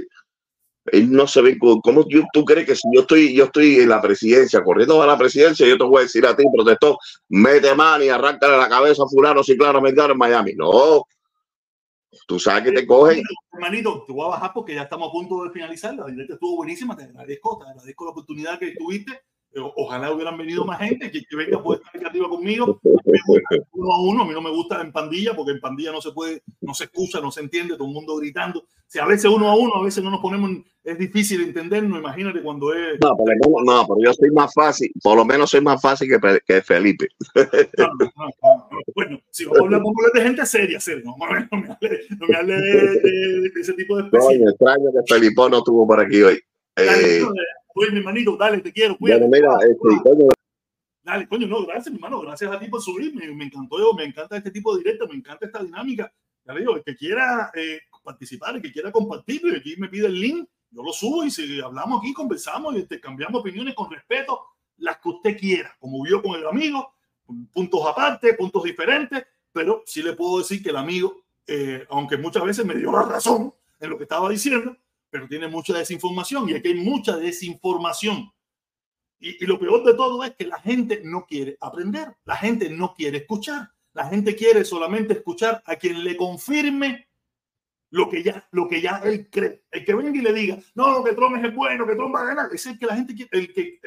Él 0.87 1.13
no 1.13 1.29
se 1.29 1.43
ve 1.43 1.57
¿Cómo 1.59 2.05
tú 2.33 2.45
crees 2.45 2.67
que 2.67 2.75
si 2.75 2.89
yo 2.93 3.03
estoy, 3.03 3.35
yo 3.35 3.45
estoy 3.45 3.77
en 3.77 3.89
la 3.89 4.01
presidencia, 4.01 4.65
corriendo 4.65 5.01
a 5.01 5.07
la 5.07 5.17
presidencia, 5.17 5.65
yo 5.65 5.79
te 5.79 5.85
voy 5.85 6.01
a 6.01 6.03
decir 6.03 6.27
a 6.27 6.35
ti, 6.35 6.43
protector, 6.53 6.97
mete 7.29 7.73
mano 7.77 8.03
y 8.03 8.09
arráncale 8.09 8.57
la 8.57 8.69
cabeza 8.69 9.05
a 9.05 9.07
fulano, 9.07 9.45
si 9.45 9.57
claro, 9.57 9.81
en 9.87 10.19
Miami? 10.19 10.55
No. 10.55 11.05
Tú 12.27 12.41
sabes 12.41 12.65
que 12.65 12.73
te 12.73 12.85
cogen. 12.85 13.23
Hermanito, 13.53 14.03
te 14.05 14.13
voy 14.13 14.25
a 14.25 14.31
bajar 14.31 14.51
porque 14.53 14.75
ya 14.75 14.83
estamos 14.83 15.09
a 15.09 15.13
punto 15.13 15.45
de 15.45 15.51
finalizar. 15.51 15.95
La 15.95 16.07
directa 16.07 16.35
estuvo 16.35 16.57
buenísima. 16.57 16.97
Te 16.97 17.05
agradezco, 17.05 17.59
te 17.59 17.71
agradezco 17.71 18.05
la 18.05 18.11
oportunidad 18.11 18.59
que 18.59 18.75
tuviste 18.77 19.21
Ojalá 19.55 20.13
hubieran 20.13 20.39
venido 20.39 20.65
más 20.65 20.79
gente 20.79 21.11
que, 21.11 21.25
que 21.25 21.37
venga 21.37 21.63
puede 21.63 21.81
estar 21.81 21.99
creativa 21.99 22.29
conmigo. 22.29 22.81
Uno 23.73 23.93
a 23.93 24.03
uno, 24.03 24.23
a 24.23 24.27
mí 24.27 24.33
no 24.33 24.43
me 24.43 24.51
gusta 24.51 24.81
en 24.81 24.93
pandilla 24.93 25.35
porque 25.35 25.53
en 25.53 25.61
pandilla 25.61 25.91
no 25.91 26.01
se 26.01 26.13
puede, 26.13 26.43
no 26.61 26.75
se 26.75 26.85
escucha, 26.85 27.21
no 27.21 27.31
se 27.33 27.41
entiende, 27.41 27.75
todo 27.75 27.89
el 27.89 27.95
mundo 27.95 28.17
gritando. 28.17 28.65
Si 28.87 28.99
a 28.99 29.07
veces 29.07 29.31
uno 29.31 29.49
a 29.49 29.57
uno, 29.57 29.75
a 29.77 29.85
veces 29.85 30.03
no 30.03 30.11
nos 30.11 30.21
ponemos, 30.21 30.51
es 30.83 30.99
difícil 30.99 31.43
entendernos, 31.43 31.99
imagínate 31.99 32.43
cuando 32.43 32.75
es. 32.75 32.99
No, 33.01 33.17
pero, 33.17 33.65
no, 33.65 33.87
pero 33.87 34.01
yo 34.03 34.13
soy 34.13 34.31
más 34.31 34.53
fácil, 34.53 34.91
por 35.03 35.17
lo 35.17 35.25
menos 35.25 35.51
soy 35.51 35.61
más 35.61 35.81
fácil 35.81 36.09
que, 36.09 36.41
que 36.47 36.63
Felipe. 36.63 37.09
bueno, 38.95 39.21
si 39.31 39.45
vamos 39.45 39.61
a 39.61 39.77
hablar 39.77 40.13
de 40.15 40.23
gente 40.23 40.45
seria, 40.47 40.81
seria, 40.81 41.05
no, 41.05 41.17
me 41.17 41.27
hable, 41.27 41.49
no 42.19 42.27
me 42.27 42.37
hable 42.37 42.55
de, 42.57 43.53
ese 43.61 43.75
tipo 43.75 43.97
de 43.97 44.05
especies. 44.05 44.41
No, 44.41 44.51
extraño 44.51 44.91
que 44.93 45.15
Felipe 45.15 45.43
no 45.51 45.59
estuvo 45.59 45.87
por 45.87 46.01
aquí 46.01 46.23
hoy. 46.23 46.41
Eh, 46.77 47.23
Oye, 47.75 47.91
mi 47.91 47.99
hermanito, 47.99 48.37
dale, 48.37 48.61
te 48.61 48.73
quiero. 48.73 48.97
Cuídate. 48.97 49.29
mira, 49.29 49.57
este, 49.63 50.03
coño. 50.03 50.29
Dale, 51.03 51.29
coño, 51.29 51.47
no, 51.47 51.65
gracias, 51.65 51.91
mi 51.91 51.97
hermano. 51.97 52.21
Gracias 52.21 52.53
a 52.53 52.59
ti 52.59 52.69
por 52.69 52.83
subirme. 52.83 53.33
Me 53.35 53.45
encantó, 53.45 53.95
me 53.95 54.05
encanta 54.05 54.37
este 54.37 54.51
tipo 54.51 54.75
de 54.75 54.83
directo, 54.83 55.09
me 55.09 55.15
encanta 55.15 55.47
esta 55.47 55.63
dinámica. 55.63 56.13
Ya 56.45 56.55
le 56.55 56.61
digo, 56.61 56.77
el 56.77 56.85
que 56.85 56.97
quiera 56.97 57.51
eh, 57.55 57.81
participar, 58.03 58.57
el 58.57 58.63
que 58.63 58.73
quiera 58.73 58.91
compartir, 58.91 59.43
aquí 59.57 59.77
me 59.77 59.89
pide 59.89 60.07
el 60.07 60.21
link, 60.21 60.49
yo 60.71 60.83
lo 60.83 60.93
subo 60.93 61.25
y 61.25 61.31
si 61.31 61.61
hablamos 61.61 62.01
aquí, 62.01 62.13
conversamos 62.13 62.77
y 62.77 62.87
cambiamos 63.01 63.41
opiniones 63.41 63.75
con 63.75 63.91
respeto, 63.91 64.41
las 64.79 64.99
que 64.99 65.09
usted 65.09 65.39
quiera, 65.39 65.77
como 65.79 66.03
vio 66.03 66.23
con 66.23 66.39
el 66.39 66.47
amigo, 66.47 66.95
puntos 67.53 67.87
aparte, 67.87 68.35
puntos 68.35 68.65
diferentes, 68.65 69.25
pero 69.53 69.83
sí 69.85 70.03
le 70.03 70.15
puedo 70.15 70.39
decir 70.39 70.63
que 70.63 70.71
el 70.71 70.77
amigo, 70.77 71.25
eh, 71.47 71.85
aunque 71.91 72.17
muchas 72.17 72.45
veces 72.45 72.65
me 72.65 72.75
dio 72.75 72.93
la 72.93 73.03
razón 73.03 73.53
en 73.79 73.91
lo 73.91 73.97
que 73.97 74.05
estaba 74.05 74.29
diciendo, 74.29 74.77
pero 75.11 75.29
tiene 75.29 75.49
mucha 75.49 75.77
desinformación 75.77 76.49
y 76.49 76.55
aquí 76.55 76.69
hay 76.69 76.75
mucha 76.75 77.17
desinformación. 77.17 78.33
Y, 79.19 79.45
lo 79.45 79.59
peor 79.59 79.85
de 79.85 79.95
todo 79.95 80.25
es 80.25 80.35
que 80.35 80.47
la 80.47 80.59
gente 80.61 81.03
no 81.05 81.27
quiere 81.27 81.57
aprender, 81.61 82.17
la 82.25 82.37
gente 82.37 82.71
no 82.71 82.95
quiere 82.95 83.19
escuchar, 83.19 83.71
la 83.93 84.09
gente 84.09 84.35
quiere 84.35 84.65
solamente 84.65 85.13
escuchar 85.13 85.63
a 85.67 85.77
quien 85.77 86.03
le 86.03 86.17
confirme 86.17 87.09
lo 87.91 88.09
que 88.09 88.23
ya, 88.23 88.49
lo 88.53 88.69
que 88.69 88.81
ya 88.81 89.03
él 89.05 89.29
cree. 89.29 89.65
El 89.71 89.85
que 89.85 89.95
venga 89.95 90.17
y 90.17 90.23
le 90.23 90.33
diga, 90.33 90.59
no, 90.75 91.05
que 91.05 91.13
Trump 91.13 91.37
es 91.37 91.45
el 91.45 91.51
bueno, 91.51 91.87
que 91.87 91.97
Trump 91.97 92.15
va 92.15 92.23
a 92.23 92.27
ganar, 92.27 92.49
es 92.55 92.65
el 92.67 92.79
que 92.79 92.87
la 92.87 92.97
gente 92.97 93.15
quiere, 93.15 93.31
el 93.33 93.53
que, 93.53 93.79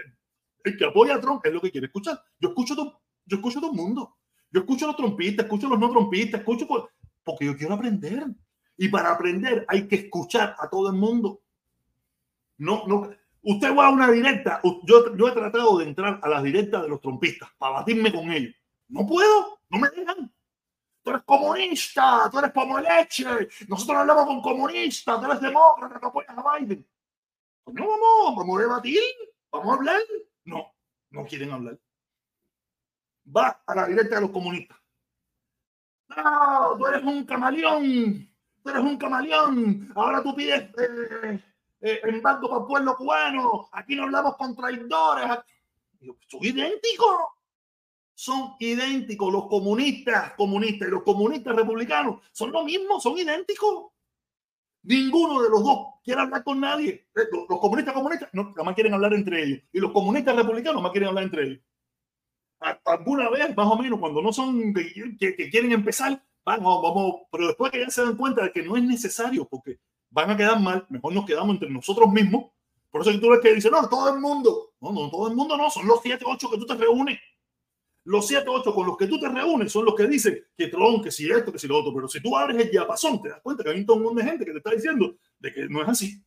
el 0.65 0.77
que 0.77 0.85
apoya 0.85 1.15
a 1.15 1.21
Trump 1.21 1.43
es 1.45 1.53
lo 1.53 1.61
que 1.61 1.71
quiere 1.71 1.87
escuchar. 1.87 2.21
Yo 2.39 2.49
escucho, 2.49 2.75
todo, 2.75 3.01
yo 3.25 3.37
escucho 3.37 3.57
a 3.57 3.61
todo 3.61 3.71
el 3.71 3.77
mundo. 3.77 4.17
Yo 4.51 4.59
escucho 4.59 4.85
a 4.85 4.89
los 4.89 4.97
trompistas, 4.97 5.45
escucho 5.45 5.65
a 5.65 5.71
los 5.71 5.79
no 5.79 5.89
trompistas, 5.89 6.41
escucho 6.41 6.67
porque 7.23 7.45
yo 7.45 7.57
quiero 7.57 7.73
aprender. 7.73 8.27
Y 8.77 8.89
para 8.89 9.11
aprender 9.11 9.65
hay 9.67 9.87
que 9.87 9.95
escuchar 9.95 10.55
a 10.59 10.69
todo 10.69 10.89
el 10.89 10.95
mundo. 10.95 11.41
No, 12.57 12.85
no. 12.87 13.09
Usted 13.41 13.75
va 13.75 13.87
a 13.87 13.89
una 13.89 14.09
directa. 14.09 14.61
Yo, 14.83 15.15
yo 15.15 15.27
he 15.27 15.31
tratado 15.31 15.77
de 15.77 15.85
entrar 15.85 16.19
a 16.21 16.29
las 16.29 16.43
directas 16.43 16.81
de 16.81 16.89
los 16.89 17.01
trompistas 17.01 17.49
para 17.57 17.73
batirme 17.73 18.11
con 18.11 18.31
ellos. 18.31 18.55
No 18.87 19.05
puedo, 19.05 19.59
no 19.69 19.79
me 19.79 19.89
dejan. 19.89 20.31
Tú 21.03 21.09
eres 21.09 21.23
comunista, 21.23 22.29
tú 22.31 22.39
eres 22.39 22.53
como 22.53 22.79
leche. 22.79 23.25
Nosotros 23.67 23.97
hablamos 23.97 24.25
con 24.25 24.41
comunistas, 24.41 25.19
tú 25.19 25.25
eres 25.25 25.41
demócrata, 25.41 25.99
tú 25.99 26.07
apoyas 26.07 26.37
a 26.37 26.57
Biden. 26.57 26.87
Pues 27.63 27.75
no 27.75 27.87
vamos, 27.87 28.35
vamos 28.37 28.57
a 28.57 28.61
debatir, 28.61 29.01
vamos 29.51 29.67
a 29.67 29.73
hablar. 29.73 30.01
No, 30.45 30.73
no 31.09 31.25
quieren 31.25 31.51
hablar. 31.51 31.77
Va 33.35 33.61
a 33.65 33.75
la 33.75 33.87
directa 33.87 34.15
de 34.15 34.21
los 34.21 34.31
comunistas. 34.31 34.77
No, 36.07 36.77
tú 36.77 36.87
eres 36.87 37.03
un 37.03 37.25
camaleón 37.25 38.32
tú 38.64 38.69
eres 38.69 38.81
un 38.81 38.98
camaleón, 38.98 39.91
ahora 39.95 40.23
tú 40.23 40.34
pides 40.34 40.61
eh, 40.77 41.40
eh, 41.81 41.99
embargo 42.03 42.49
para 42.49 42.61
el 42.61 42.68
pueblo 42.68 42.95
cubano, 42.95 43.69
aquí 43.73 43.95
no 43.95 44.03
hablamos 44.03 44.38
con 44.38 44.56
traidores. 44.56 45.26
Son 46.27 46.40
idénticos, 46.44 47.15
son 48.14 48.56
idénticos 48.60 49.31
los 49.31 49.48
comunistas, 49.48 50.34
comunistas 50.34 50.88
y 50.88 50.91
los 50.91 51.03
comunistas 51.03 51.56
republicanos, 51.56 52.22
son 52.31 52.52
lo 52.52 52.64
mismo, 52.64 52.99
son 52.99 53.18
idénticos. 53.18 53.91
Ninguno 54.84 55.41
de 55.41 55.49
los 55.49 55.64
dos 55.64 55.88
quiere 56.03 56.22
hablar 56.22 56.44
con 56.44 56.60
nadie. 56.60 57.07
Eh, 57.15 57.22
los, 57.31 57.60
comunistas 57.60 57.94
comunistas 57.94 58.30
no, 58.34 58.53
más 58.64 58.76
quieren 58.76 58.94
hablar 58.94 59.14
entre 59.14 59.44
ellos. 59.44 59.61
Y 59.72 59.80
los 59.80 59.91
comunistas 59.94 60.35
republicanos 60.35 60.81
más 60.81 60.91
quieren 60.91 61.07
hablar 61.07 61.23
entre 61.23 61.44
ellos. 61.44 61.60
Alguna 62.85 63.30
vez, 63.30 63.56
más 63.56 63.68
o 63.68 63.77
menos, 63.77 63.99
cuando 63.99 64.22
no 64.22 64.31
son 64.31 64.73
que 64.73 65.49
quieren 65.49 65.72
empezar, 65.73 66.22
vamos, 66.45 66.81
vamos, 66.81 67.15
pero 67.31 67.47
después 67.47 67.71
que 67.71 67.79
ya 67.79 67.89
se 67.89 68.01
dan 68.01 68.17
cuenta 68.17 68.43
de 68.43 68.51
que 68.51 68.63
no 68.63 68.75
es 68.77 68.83
necesario 68.83 69.47
porque 69.47 69.79
van 70.09 70.29
a 70.29 70.37
quedar 70.37 70.59
mal, 70.59 70.85
mejor 70.89 71.13
nos 71.13 71.25
quedamos 71.25 71.55
entre 71.55 71.69
nosotros 71.69 72.11
mismos. 72.11 72.51
Por 72.91 73.01
eso 73.01 73.11
que 73.11 73.17
tú 73.17 73.29
ves 73.29 73.39
que 73.41 73.55
dice, 73.55 73.71
no, 73.71 73.89
todo 73.89 74.13
el 74.13 74.19
mundo. 74.19 74.73
No, 74.79 74.91
no, 74.91 75.09
todo 75.09 75.27
el 75.27 75.35
mundo 75.35 75.57
no, 75.57 75.69
son 75.71 75.87
los 75.87 75.99
7, 76.03 76.23
8 76.27 76.49
que 76.51 76.57
tú 76.57 76.65
te 76.65 76.75
reúnes. 76.75 77.19
Los 78.05 78.27
7, 78.27 78.45
8 78.47 78.73
con 78.73 78.85
los 78.85 78.97
que 78.97 79.07
tú 79.07 79.19
te 79.19 79.29
reúnes 79.29 79.71
son 79.71 79.85
los 79.85 79.95
que 79.95 80.05
dicen 80.07 80.45
que 80.55 80.67
Tron, 80.67 81.01
que 81.01 81.09
si 81.09 81.29
esto, 81.31 81.51
que 81.51 81.57
si 81.57 81.67
lo 81.67 81.79
otro. 81.79 81.93
Pero 81.93 82.07
si 82.07 82.21
tú 82.21 82.37
abres 82.37 82.57
el 82.57 82.71
yapasón, 82.71 83.21
te 83.21 83.29
das 83.29 83.41
cuenta 83.41 83.63
que 83.63 83.71
hay 83.71 83.79
un 83.79 83.85
montón 83.85 84.15
de 84.15 84.23
gente 84.23 84.45
que 84.45 84.51
te 84.51 84.57
está 84.57 84.71
diciendo 84.71 85.15
de 85.39 85.53
que 85.53 85.67
no 85.67 85.81
es 85.81 85.89
así. 85.89 86.23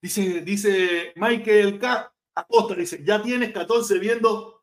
Dice, 0.00 0.40
dice 0.40 1.12
Michael 1.16 1.78
K. 1.78 2.12
Acosta, 2.34 2.74
dice, 2.74 3.02
ya 3.04 3.22
tienes 3.22 3.52
14 3.52 3.98
viendo 3.98 4.55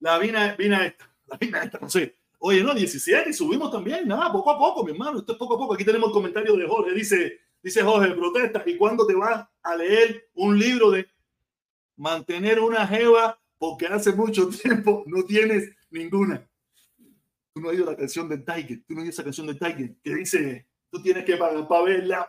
la 0.00 0.18
vina, 0.18 0.54
vina 0.56 0.86
esta, 0.86 1.10
la 1.26 1.36
vina 1.36 1.62
esta, 1.62 1.78
no 1.78 1.88
sé. 1.88 2.16
Oye, 2.40 2.62
no, 2.62 2.72
17 2.72 3.30
y 3.30 3.32
subimos 3.32 3.70
también, 3.70 4.06
nada, 4.06 4.30
poco 4.30 4.50
a 4.52 4.58
poco, 4.58 4.84
mi 4.84 4.92
hermano, 4.92 5.18
esto 5.18 5.32
es 5.32 5.38
poco 5.38 5.54
a 5.54 5.58
poco. 5.58 5.74
Aquí 5.74 5.84
tenemos 5.84 6.08
el 6.08 6.12
comentario 6.12 6.56
de 6.56 6.68
Jorge, 6.68 6.92
dice, 6.92 7.40
dice 7.62 7.82
Jorge, 7.82 8.14
protesta, 8.14 8.62
¿y 8.64 8.76
cuándo 8.76 9.06
te 9.06 9.14
vas 9.14 9.46
a 9.62 9.76
leer 9.76 10.28
un 10.34 10.58
libro 10.58 10.90
de 10.90 11.08
mantener 11.96 12.60
una 12.60 12.86
jeva 12.86 13.40
porque 13.58 13.86
hace 13.86 14.12
mucho 14.12 14.48
tiempo 14.62 15.02
no 15.06 15.24
tienes 15.24 15.74
ninguna? 15.90 16.48
Tú 17.52 17.60
no 17.60 17.68
has 17.68 17.74
oído 17.74 17.90
la 17.90 17.96
canción 17.96 18.28
de 18.28 18.38
Tiger, 18.38 18.84
tú 18.86 18.94
no 18.94 19.00
has 19.00 19.02
oído 19.02 19.10
esa 19.10 19.24
canción 19.24 19.46
de 19.48 19.54
Tiger 19.54 19.96
que 20.02 20.14
dice, 20.14 20.68
tú 20.90 21.02
tienes 21.02 21.24
que 21.24 21.36
pagar 21.36 21.66
para 21.66 21.82
verla, 21.82 22.28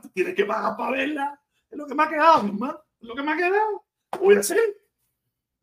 tú 0.00 0.08
tienes 0.10 0.34
que 0.34 0.44
pagar 0.44 0.76
para 0.76 0.90
verla. 0.92 1.40
Es 1.68 1.76
lo 1.76 1.86
que 1.86 1.94
me 1.94 2.04
ha 2.04 2.08
quedado, 2.08 2.44
mi 2.44 2.50
hermano, 2.50 2.80
es 3.00 3.08
lo 3.08 3.14
que 3.16 3.22
me 3.22 3.32
ha 3.32 3.36
quedado. 3.36 3.84
Voy 4.20 4.36
a 4.36 4.40
hacer. 4.40 4.83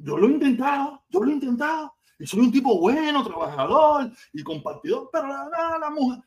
Yo 0.04 0.18
lo 0.18 0.28
he 0.28 0.32
intentado, 0.32 1.04
yo 1.10 1.24
lo 1.24 1.30
he 1.30 1.34
intentado. 1.34 1.94
Y 2.18 2.26
soy 2.26 2.42
un 2.42 2.52
tipo 2.52 2.80
bueno, 2.80 3.24
trabajador 3.24 4.12
y 4.34 4.44
compartidor, 4.44 5.10
pero 5.12 5.28
la, 5.28 5.50
la, 5.50 5.80
la 5.80 5.90
mujer, 5.90 6.24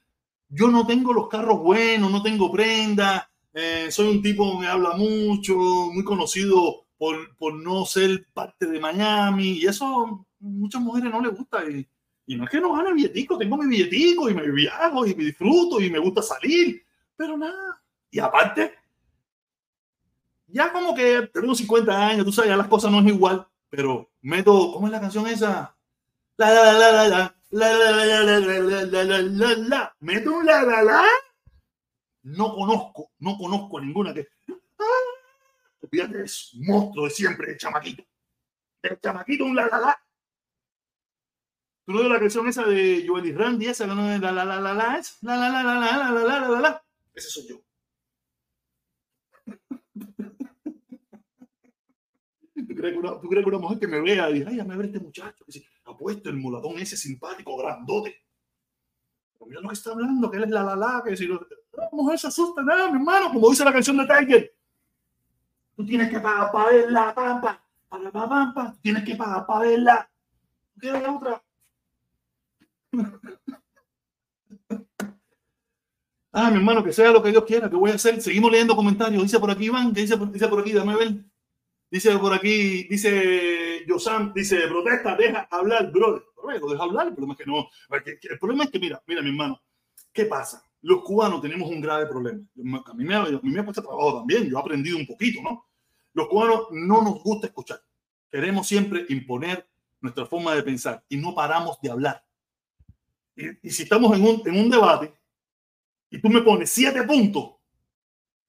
yo 0.49 0.69
no 0.69 0.87
tengo 0.87 1.13
los 1.13 1.29
carros 1.29 1.61
buenos, 1.61 2.11
no 2.11 2.23
tengo 2.23 2.51
prenda, 2.51 3.31
eh, 3.53 3.89
soy 3.91 4.09
un 4.09 4.23
tipo 4.23 4.61
que 4.61 4.67
habla 4.67 4.95
mucho, 4.97 5.55
muy 5.55 6.05
conocido 6.05 6.87
por, 6.97 7.37
por, 7.37 7.55
no 7.55 7.85
ser 7.87 8.27
parte 8.33 8.67
de 8.67 8.81
Miami, 8.81 9.59
y 9.59 9.67
eso 9.67 10.27
muchas 10.41 10.81
mujeres 10.81 11.11
no 11.11 11.21
les 11.21 11.37
gusta. 11.37 11.65
Y, 11.69 11.87
y 12.27 12.37
no 12.37 12.45
es 12.45 12.51
que 12.51 12.61
no 12.61 12.73
gane 12.73 12.93
billetico, 12.93 13.39
tengo 13.39 13.57
mi 13.57 13.67
billetico 13.67 14.29
y 14.29 14.35
me 14.35 14.51
viajo 14.51 15.07
y 15.07 15.15
me 15.15 15.25
disfruto 15.25 15.81
y 15.81 15.91
me 15.91 15.99
gusta 15.99 16.23
salir, 16.23 16.83
pero 17.17 17.37
nada. 17.37 17.83
Y 18.11 18.19
aparte, 18.19 18.75
ya 20.49 20.73
como 20.73 20.95
que 20.95 21.29
tengo 21.33 21.55
50 21.55 22.07
años, 22.09 22.25
tú 22.25 22.33
sabes, 22.33 22.51
ya 22.51 22.57
las 22.57 22.69
cosas 22.69 22.91
no 22.91 23.01
es 23.01 23.07
igual, 23.07 23.47
pero 23.75 24.13
meto, 24.23 24.73
¿cómo 24.73 24.87
es 24.87 24.93
la 24.93 25.01
canción 25.01 25.27
esa? 25.27 25.77
La 26.37 26.51
la 26.51 26.73
la 26.73 26.93
la 26.93 27.09
la 27.09 27.37
la 27.51 27.73
la 27.73 27.91
la 27.91 28.07
la 28.15 28.41
la 28.41 28.41
la 28.41 29.23
la 29.23 29.93
la 30.03 30.31
un 30.31 30.47
la 30.47 30.63
la 30.63 30.83
la 30.83 31.05
no 32.25 32.55
conozco, 32.55 33.13
no 33.19 33.37
conozco 33.37 33.81
ninguna 33.81 34.15
que. 34.15 34.29
¡Ah! 34.79 35.87
Fíjate, 35.91 36.23
es 36.23 36.53
monstruo 36.55 37.05
de 37.05 37.11
siempre, 37.11 37.53
el 37.53 37.59
chamaquito. 37.59 38.03
El 38.83 38.99
chamaquito, 39.01 39.45
un 39.45 39.55
la 39.55 39.67
la 39.67 39.79
la. 39.79 40.01
¿Tú 41.87 41.93
no 41.93 42.03
la 42.09 42.19
canción 42.19 42.49
esa 42.49 42.65
de 42.65 43.05
Joel 43.07 43.27
y 43.27 43.33
Randy? 43.33 43.67
Esa, 43.67 43.87
la 43.87 43.95
la 43.95 44.19
la 44.19 44.45
la 44.45 44.45
la 44.45 44.61
la 44.61 44.81
la 45.21 45.37
la 45.37 45.37
la 45.37 45.63
la 45.63 45.63
la 45.63 45.75
la 45.75 46.11
la 46.11 46.39
la 46.41 46.49
la 46.49 46.61
la 46.61 46.85
Ese 47.13 47.29
soy 47.29 47.49
yo. 47.49 47.61
¿Tú 52.55 52.74
¿Tú 52.93 53.29
crees 53.29 53.45
que 53.45 53.51
una 53.51 53.59
mujer 53.59 53.79
que 53.79 53.87
me 53.87 54.01
vea 54.01 54.31
y 54.31 54.35
diga, 54.35 54.51
ay, 54.51 54.57
ya 54.57 54.65
me 54.65 54.77
ve 54.77 54.87
este 54.87 55.01
muchacho? 55.01 55.45
Que 55.45 55.63
ha 55.85 55.97
puesto 55.97 56.29
el 56.29 56.37
mulatón 56.37 56.79
ese 56.79 56.97
simpático, 56.97 57.57
grandote. 57.57 58.15
Pero 59.33 59.47
mira 59.47 59.61
lo 59.61 59.69
que 59.69 59.75
está 59.75 59.93
hablando, 59.93 60.31
que 60.31 60.37
él 60.37 60.45
es 60.45 60.51
la 60.51 60.63
la 60.63 60.77
la, 60.77 61.03
que 61.05 61.17
si 61.17 61.27
lo, 61.27 61.47
la 61.73 61.89
mujer 61.93 62.19
se 62.19 62.27
asusta, 62.27 62.63
nada, 62.63 62.91
mi 62.91 62.99
hermano, 62.99 63.33
como 63.33 63.51
dice 63.51 63.65
la 63.65 63.73
canción 63.73 63.97
de 63.97 64.07
Tiger. 64.07 64.55
Tú 65.77 65.85
tienes 65.87 66.11
que 66.11 66.21
pagar 66.21 66.53
para 66.53 66.71
verla, 66.71 67.15
pampa, 67.15 67.65
para 67.89 68.11
pampa, 68.11 68.77
tienes 68.81 69.05
que 69.05 69.17
pagar 69.17 69.47
para 69.47 69.61
verla. 69.61 70.11
¿Qué 70.81 70.89
es 70.89 71.03
la 71.03 71.13
otra? 71.13 71.43
Ah, 76.37 76.51
mi 76.51 76.57
hermano, 76.57 76.83
que 76.83 76.93
sea 76.93 77.13
lo 77.13 77.23
que 77.23 77.31
Dios 77.31 77.45
quiera, 77.45 77.71
que 77.71 77.77
voy 77.77 77.93
a 77.93 77.95
hacer. 77.95 78.21
Seguimos 78.21 78.51
leyendo 78.51 78.75
comentarios. 78.75 79.23
Dice 79.23 79.39
por 79.39 79.53
aquí 79.53 79.67
Iván, 79.67 79.95
que 79.95 80.01
dice, 80.01 80.17
dice 80.33 80.49
por 80.49 80.59
aquí, 80.59 80.73
dame 80.73 80.97
ver. 80.97 81.15
Dice 81.95 82.19
por 82.19 82.35
aquí, 82.35 82.89
dice 82.89 83.85
Yosam, 83.87 84.33
dice, 84.35 84.67
protesta, 84.67 85.15
deja 85.15 85.47
hablar, 85.49 85.93
brother. 85.93 86.25
Lo 86.61 86.69
deja 86.69 86.83
hablar, 86.83 87.07
el 87.07 87.15
problema 87.15 87.35
es 87.35 87.39
que 87.39 87.47
no. 87.47 87.69
El 88.33 88.39
problema 88.41 88.65
es 88.65 88.71
que, 88.71 88.81
mira, 88.81 89.01
mira, 89.07 89.23
mi 89.23 89.29
hermano, 89.29 89.63
¿qué 90.13 90.25
pasa? 90.25 90.61
los 90.83 91.05
cubanos 91.05 91.41
tenemos 91.41 91.71
un 91.71 91.81
grave 91.81 92.07
problema. 92.07 92.41
A 92.87 92.95
mí 92.95 93.05
me, 93.05 93.15
a 93.15 93.25
mí 93.25 93.41
me 93.45 93.65
cuesta 93.65 93.81
trabajo 93.81 94.19
también, 94.19 94.51
yo 94.51 94.59
he 94.59 94.61
aprendido 94.61 94.97
un 94.97 95.07
poquito, 95.07 95.41
¿no? 95.41 95.67
Los 96.15 96.27
cubanos 96.27 96.67
no 96.73 97.01
nos 97.01 97.23
gusta 97.23 97.47
escuchar. 97.47 97.81
Queremos 98.29 98.67
siempre 98.67 99.07
imponer 99.09 99.65
nuestra 100.01 100.27
forma 100.27 100.53
de 100.53 100.65
pensar 100.65 101.05
y 101.09 101.17
no 101.17 101.33
paramos 101.33 101.81
de 101.81 101.93
hablar. 101.93 102.27
Y, 103.37 103.69
y 103.69 103.71
si 103.71 103.85
estamos 103.85 104.19
en 104.19 104.25
un, 104.25 104.43
en 104.45 104.59
un, 104.59 104.69
debate 104.69 105.15
y 106.11 106.21
tú 106.21 106.29
me 106.29 106.43
pones 106.43 106.71
siete 106.71 107.05
puntos, 107.05 107.55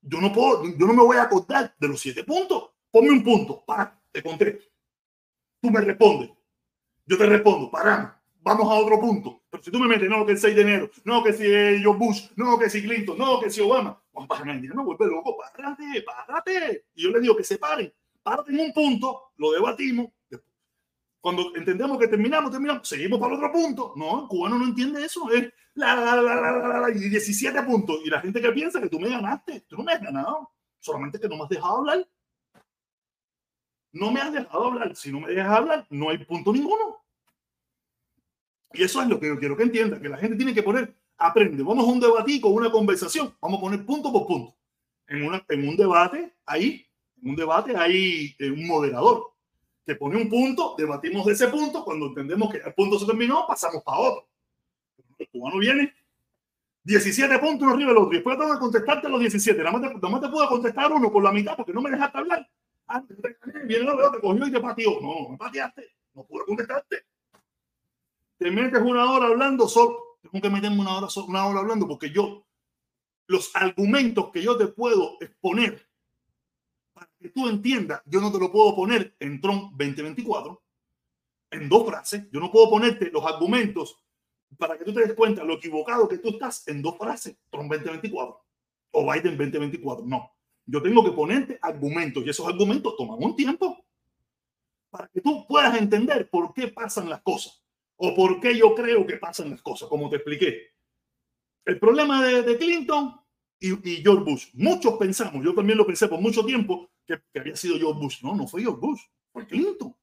yo 0.01 0.19
no 0.19 0.33
puedo, 0.33 0.65
yo 0.65 0.87
no 0.87 0.93
me 0.93 1.03
voy 1.03 1.17
a 1.17 1.23
acordar 1.23 1.75
de 1.79 1.87
los 1.87 2.01
siete 2.01 2.23
puntos. 2.23 2.71
Ponme 2.95 3.09
un 3.09 3.23
punto, 3.25 3.61
para, 3.65 3.99
te 4.09 4.23
contesto. 4.23 4.63
Tú 5.59 5.69
me 5.69 5.81
respondes. 5.81 6.29
Yo 7.05 7.17
te 7.17 7.25
respondo, 7.25 7.69
paramos 7.69 8.11
vamos 8.45 8.71
a 8.71 8.75
otro 8.75 8.99
punto. 9.01 9.41
Pero 9.49 9.63
si 9.63 9.69
tú 9.71 9.79
me 9.79 9.87
metes, 9.87 10.07
no, 10.07 10.25
que 10.25 10.33
el 10.33 10.37
6 10.37 10.55
de 10.55 10.61
enero, 10.61 10.89
no, 11.03 11.21
que 11.21 11.33
si 11.33 11.43
George 11.43 11.99
Bush, 11.99 12.27
no, 12.35 12.57
que 12.57 12.69
si 12.69 12.83
Clinton, 12.83 13.17
no, 13.17 13.41
que 13.41 13.49
si 13.49 13.59
Obama, 13.59 14.01
Juan 14.13 14.27
Pajamendía 14.27 14.71
no 14.73 14.85
vuelve 14.85 15.07
loco, 15.07 15.35
párate, 15.35 16.03
párate. 16.03 16.85
Y 16.93 17.03
yo 17.03 17.09
le 17.09 17.19
digo 17.19 17.35
que 17.35 17.43
se 17.43 17.57
paren, 17.57 17.91
párate 18.21 18.51
en 18.51 18.59
un 18.59 18.71
punto, 18.71 19.31
lo 19.37 19.51
debatimos. 19.51 20.07
Cuando 21.19 21.55
entendemos 21.55 21.97
que 21.97 22.07
terminamos, 22.07 22.51
terminamos, 22.51 22.87
seguimos 22.87 23.19
para 23.19 23.35
otro 23.35 23.51
punto. 23.51 23.93
No, 23.97 24.21
el 24.21 24.27
cubano 24.27 24.59
no 24.59 24.65
entiende 24.65 25.03
eso. 25.03 25.27
Es 25.31 25.51
la, 25.73 25.95
la, 25.95 26.21
la, 26.21 26.79
la, 26.81 26.89
y 26.91 27.09
17 27.09 27.63
puntos. 27.63 27.99
Y 28.05 28.09
la 28.11 28.21
gente 28.21 28.39
que 28.39 28.51
piensa 28.51 28.79
que 28.79 28.89
tú 28.89 28.99
me 28.99 29.09
ganaste, 29.09 29.61
tú 29.61 29.75
no 29.75 29.83
me 29.83 29.93
has 29.93 30.01
ganado. 30.01 30.51
Solamente 30.77 31.19
que 31.19 31.27
no 31.27 31.35
me 31.35 31.43
has 31.43 31.49
dejado 31.49 31.77
hablar. 31.77 32.07
No 33.95 34.11
me 34.11 34.19
has 34.19 34.33
dejado 34.33 34.65
hablar. 34.65 34.93
Si 34.93 35.09
no 35.09 35.21
me 35.21 35.29
dejas 35.29 35.57
hablar, 35.57 35.87
no 35.89 36.09
hay 36.09 36.17
punto 36.17 36.51
ninguno. 36.51 37.01
Y 38.73 38.83
eso 38.83 39.01
es 39.01 39.07
lo 39.07 39.17
que 39.17 39.27
yo 39.27 39.39
quiero 39.39 39.55
que 39.55 39.63
entienda, 39.63 40.01
que 40.01 40.09
la 40.09 40.17
gente 40.17 40.35
tiene 40.35 40.53
que 40.53 40.61
poner, 40.61 40.93
aprende, 41.17 41.63
vamos 41.63 41.87
a 41.87 41.91
un 41.91 42.01
debatico, 42.01 42.49
una 42.49 42.69
conversación, 42.69 43.33
vamos 43.39 43.59
a 43.59 43.61
poner 43.61 43.85
punto 43.85 44.11
por 44.11 44.27
punto. 44.27 44.53
En, 45.07 45.25
una, 45.25 45.41
un 45.49 45.77
debate, 45.77 46.33
ahí, 46.45 46.85
en 47.21 47.29
un 47.29 47.35
debate 47.37 47.77
hay 47.77 48.35
eh, 48.37 48.51
un 48.51 48.67
moderador 48.67 49.31
que 49.85 49.95
pone 49.95 50.17
un 50.17 50.27
punto, 50.27 50.75
debatimos 50.77 51.25
de 51.25 51.31
ese 51.31 51.47
punto, 51.47 51.85
cuando 51.85 52.07
entendemos 52.07 52.51
que 52.51 52.57
el 52.57 52.73
punto 52.73 52.99
se 52.99 53.05
terminó, 53.05 53.45
pasamos 53.47 53.81
para 53.81 53.99
otro. 53.99 54.27
El 55.17 55.29
cubano 55.29 55.57
viene, 55.57 55.93
17 56.83 57.39
puntos 57.39 57.69
arriba 57.69 57.91
del 57.91 57.97
otro, 57.99 58.11
y 58.11 58.15
después 58.15 58.37
tengo 58.37 58.51
que 58.51 58.59
contestarte 58.59 59.07
los 59.07 59.21
17, 59.21 59.57
nada 59.63 59.71
más 59.71 59.81
te, 59.81 59.95
nada 59.95 60.09
más 60.09 60.21
te 60.21 60.27
puedo 60.27 60.49
contestar 60.49 60.91
uno 60.91 61.09
por 61.09 61.23
la 61.23 61.31
mitad 61.31 61.55
porque 61.55 61.71
no 61.71 61.81
me 61.81 61.91
dejaste 61.91 62.17
hablar. 62.17 62.49
Antes 62.87 63.17
viene 63.65 63.89
otro, 63.89 64.11
te 64.11 64.19
cogió 64.19 64.47
y 64.47 64.51
te 64.51 64.59
pateó. 64.59 65.01
No, 65.01 65.23
no 65.23 65.29
me 65.29 65.37
pateaste, 65.37 65.95
no 66.13 66.25
pude 66.25 66.45
contestarte 66.45 67.05
te 68.37 68.51
metes 68.51 68.81
una 68.81 69.11
hora 69.11 69.27
hablando, 69.27 69.67
solo 69.67 70.17
tengo 70.21 70.41
que 70.41 70.49
meterme 70.49 70.79
una 70.79 70.97
hora, 70.97 71.07
una 71.27 71.47
hora 71.47 71.59
hablando 71.59 71.87
porque 71.87 72.09
yo, 72.09 72.45
los 73.27 73.55
argumentos 73.55 74.31
que 74.31 74.41
yo 74.41 74.57
te 74.57 74.67
puedo 74.67 75.17
exponer 75.21 75.87
para 76.93 77.09
que 77.19 77.29
tú 77.29 77.47
entiendas, 77.47 78.01
yo 78.05 78.21
no 78.21 78.31
te 78.31 78.39
lo 78.39 78.51
puedo 78.51 78.75
poner 78.75 79.15
en 79.19 79.41
Tron 79.41 79.71
2024 79.71 80.61
en 81.51 81.69
dos 81.69 81.87
frases. 81.87 82.29
Yo 82.31 82.39
no 82.39 82.51
puedo 82.51 82.69
ponerte 82.69 83.09
los 83.11 83.25
argumentos 83.25 83.97
para 84.57 84.77
que 84.77 84.85
tú 84.85 84.93
te 84.93 85.01
des 85.01 85.13
cuenta 85.13 85.43
lo 85.43 85.55
equivocado 85.55 86.07
que 86.07 86.19
tú 86.19 86.29
estás 86.29 86.67
en 86.67 86.81
dos 86.81 86.97
frases, 86.97 87.37
Trump 87.49 87.71
2024 87.71 88.45
o 88.91 89.11
Biden 89.11 89.37
2024. 89.37 90.05
No, 90.05 90.34
yo 90.65 90.81
tengo 90.81 91.03
que 91.03 91.11
ponerte 91.11 91.59
argumentos 91.61 92.25
y 92.25 92.29
esos 92.29 92.47
argumentos 92.47 92.95
toman 92.97 93.23
un 93.23 93.35
tiempo 93.35 93.85
para 94.89 95.07
que 95.09 95.21
tú 95.21 95.45
puedas 95.47 95.77
entender 95.77 96.29
por 96.29 96.53
qué 96.53 96.69
pasan 96.69 97.09
las 97.09 97.21
cosas 97.21 97.63
o 97.97 98.15
por 98.15 98.39
qué 98.39 98.57
yo 98.57 98.73
creo 98.73 99.05
que 99.05 99.17
pasan 99.17 99.51
las 99.51 99.61
cosas, 99.61 99.87
como 99.89 100.09
te 100.09 100.17
expliqué. 100.17 100.73
El 101.65 101.79
problema 101.79 102.23
de, 102.25 102.57
Clinton 102.57 103.19
y, 103.59 103.71
y, 103.89 104.01
George 104.01 104.23
Bush, 104.23 104.47
muchos 104.53 104.93
pensamos, 104.97 105.43
yo 105.43 105.53
también 105.53 105.77
lo 105.77 105.85
pensé 105.85 106.07
por 106.07 106.19
mucho 106.19 106.45
tiempo, 106.45 106.89
que, 107.05 107.19
que, 107.31 107.39
había 107.39 107.55
sido 107.55 107.77
George 107.77 107.99
Bush. 107.99 108.23
No, 108.23 108.35
no 108.35 108.47
fue 108.47 108.61
George 108.61 108.79
Bush, 108.79 109.01
fue 109.31 109.47
Clinton. 109.47 109.95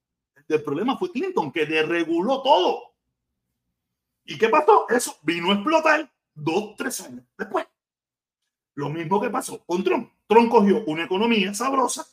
El 0.48 0.62
problema 0.62 0.98
fue 0.98 1.10
Clinton, 1.10 1.52
que 1.52 1.66
desreguló 1.66 2.42
todo. 2.42 2.94
¿Y 4.24 4.38
qué 4.38 4.48
pasó? 4.48 4.86
Eso 4.88 5.16
vino 5.22 5.50
a 5.50 5.54
explotar 5.54 6.12
dos, 6.34 6.74
tres 6.76 7.00
años 7.00 7.24
después. 7.36 7.66
Lo 8.74 8.88
mismo 8.88 9.20
que 9.20 9.30
pasó 9.30 9.64
con 9.64 9.84
Trump. 9.84 10.10
Trump 10.26 10.50
cogió 10.50 10.82
una 10.86 11.04
economía 11.04 11.52
sabrosa 11.54 12.06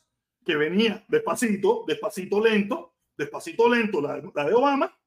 que 0.45 0.55
venía 0.55 1.05
despacito, 1.07 1.85
despacito 1.87 2.43
lento, 2.43 2.95
despacito 3.17 3.69
lento 3.69 4.01
la, 4.01 4.21
la 4.33 4.45
de 4.45 4.53
Obama, 4.53 4.99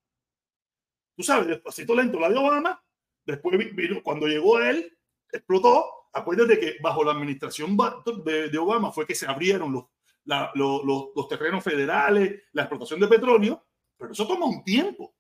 tú 1.17 1.23
sabes, 1.23 1.49
despacito 1.49 1.95
lento 1.95 2.19
la 2.19 2.29
de 2.29 2.37
Obama, 2.37 2.83
después 3.25 3.75
vino, 3.75 4.03
cuando 4.03 4.27
llegó 4.27 4.61
él, 4.61 4.97
explotó. 5.31 6.09
Acuérdate 6.13 6.59
que 6.59 6.77
bajo 6.83 7.05
la 7.05 7.13
administración 7.13 7.77
de, 8.25 8.51
de 8.51 8.59
Obama 8.59 8.93
fue 8.93 9.07
que 9.07 9.15
se 9.15 9.27
abrieron 9.27 9.73
los, 9.73 9.85
la, 10.25 10.51
los, 10.55 10.85
los, 10.85 11.07
los, 11.17 11.29
terrenos 11.29 11.65
federales, 11.65 12.43
la 12.53 12.63
explotación 12.63 13.01
de 13.01 13.09
petróleo, 13.09 13.65
pero 13.97 14.13
eso 14.13 14.27
toma 14.27 14.47
un 14.47 14.63
tiempo. 14.63 15.15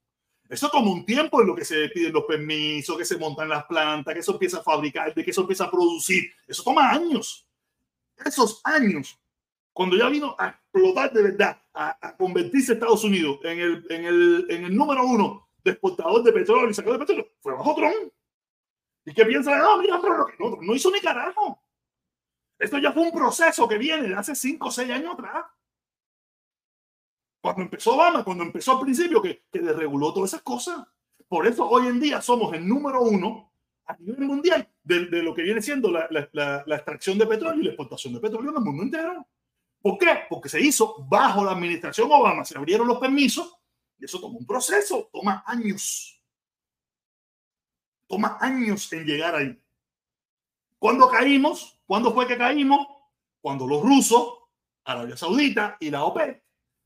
Eso 0.52 0.68
toma 0.68 0.90
un 0.90 1.06
tiempo 1.06 1.40
en 1.40 1.46
lo 1.46 1.56
que 1.56 1.64
se 1.64 1.88
piden 1.88 2.12
los 2.12 2.24
permisos, 2.24 2.98
que 2.98 3.06
se 3.06 3.16
montan 3.16 3.48
las 3.48 3.64
plantas, 3.64 4.12
que 4.12 4.20
eso 4.20 4.32
empieza 4.32 4.58
a 4.58 4.62
fabricar, 4.62 5.14
de 5.14 5.24
que 5.24 5.30
eso 5.30 5.40
empieza 5.40 5.64
a 5.64 5.70
producir. 5.70 6.30
Eso 6.46 6.62
toma 6.62 6.90
años. 6.90 7.48
Esos 8.22 8.60
años, 8.62 9.18
cuando 9.72 9.96
ya 9.96 10.10
vino 10.10 10.36
a 10.38 10.48
explotar 10.48 11.10
de 11.10 11.22
verdad, 11.22 11.62
a, 11.72 11.96
a 12.06 12.14
convertirse 12.18 12.74
Estados 12.74 13.02
Unidos 13.02 13.38
en 13.44 13.60
el, 13.60 13.86
en, 13.88 14.04
el, 14.04 14.46
en 14.50 14.64
el 14.66 14.76
número 14.76 15.06
uno 15.06 15.48
de 15.64 15.70
exportador 15.70 16.22
de 16.22 16.32
petróleo 16.32 16.68
y 16.68 16.74
sacador 16.74 16.98
de 16.98 17.06
petróleo, 17.06 17.32
fue 17.40 17.54
bajo 17.54 17.74
Trump. 17.74 18.12
¿Y 19.06 19.14
qué 19.14 19.24
piensa? 19.24 19.56
No, 19.56 19.78
mira, 19.78 19.98
no, 20.38 20.58
no 20.60 20.74
hizo 20.74 20.90
ni 20.90 21.00
carajo. 21.00 21.62
Esto 22.58 22.76
ya 22.76 22.92
fue 22.92 23.04
un 23.04 23.12
proceso 23.12 23.66
que 23.66 23.78
viene 23.78 24.06
de 24.06 24.14
hace 24.14 24.34
5 24.34 24.68
o 24.68 24.70
6 24.70 24.90
años 24.90 25.14
atrás. 25.14 25.46
Cuando 27.42 27.62
empezó 27.62 27.94
Obama, 27.94 28.22
cuando 28.22 28.44
empezó 28.44 28.72
al 28.72 28.80
principio, 28.80 29.20
que, 29.20 29.42
que 29.50 29.58
desreguló 29.58 30.14
todas 30.14 30.30
esas 30.30 30.42
cosas. 30.42 30.86
Por 31.26 31.44
eso 31.44 31.68
hoy 31.68 31.88
en 31.88 31.98
día 31.98 32.22
somos 32.22 32.54
el 32.54 32.66
número 32.66 33.02
uno 33.02 33.52
a 33.84 33.96
nivel 33.96 34.26
mundial 34.26 34.68
de, 34.84 35.06
de 35.06 35.22
lo 35.24 35.34
que 35.34 35.42
viene 35.42 35.60
siendo 35.60 35.90
la, 35.90 36.06
la, 36.10 36.62
la, 36.64 36.76
extracción 36.76 37.18
de 37.18 37.26
petróleo 37.26 37.60
y 37.60 37.64
la 37.64 37.70
exportación 37.70 38.14
de 38.14 38.20
petróleo 38.20 38.52
en 38.52 38.58
el 38.58 38.62
mundo 38.62 38.84
entero. 38.84 39.26
¿Por 39.80 39.98
qué? 39.98 40.20
Porque 40.30 40.48
se 40.48 40.60
hizo 40.60 41.04
bajo 41.08 41.44
la 41.44 41.50
administración 41.50 42.12
Obama, 42.12 42.44
se 42.44 42.56
abrieron 42.56 42.86
los 42.86 42.98
permisos 42.98 43.58
y 43.98 44.04
eso 44.04 44.20
toma 44.20 44.38
un 44.38 44.46
proceso, 44.46 45.10
toma 45.12 45.42
años. 45.44 46.22
Toma 48.06 48.38
años 48.40 48.92
en 48.92 49.04
llegar 49.04 49.34
ahí. 49.34 49.60
¿Cuándo 50.78 51.08
caímos? 51.08 51.76
¿Cuándo 51.86 52.14
fue 52.14 52.28
que 52.28 52.38
caímos? 52.38 52.86
Cuando 53.40 53.66
los 53.66 53.82
rusos, 53.82 54.38
Arabia 54.84 55.16
Saudita 55.16 55.76
y 55.80 55.90
la 55.90 56.04
OPEP 56.04 56.42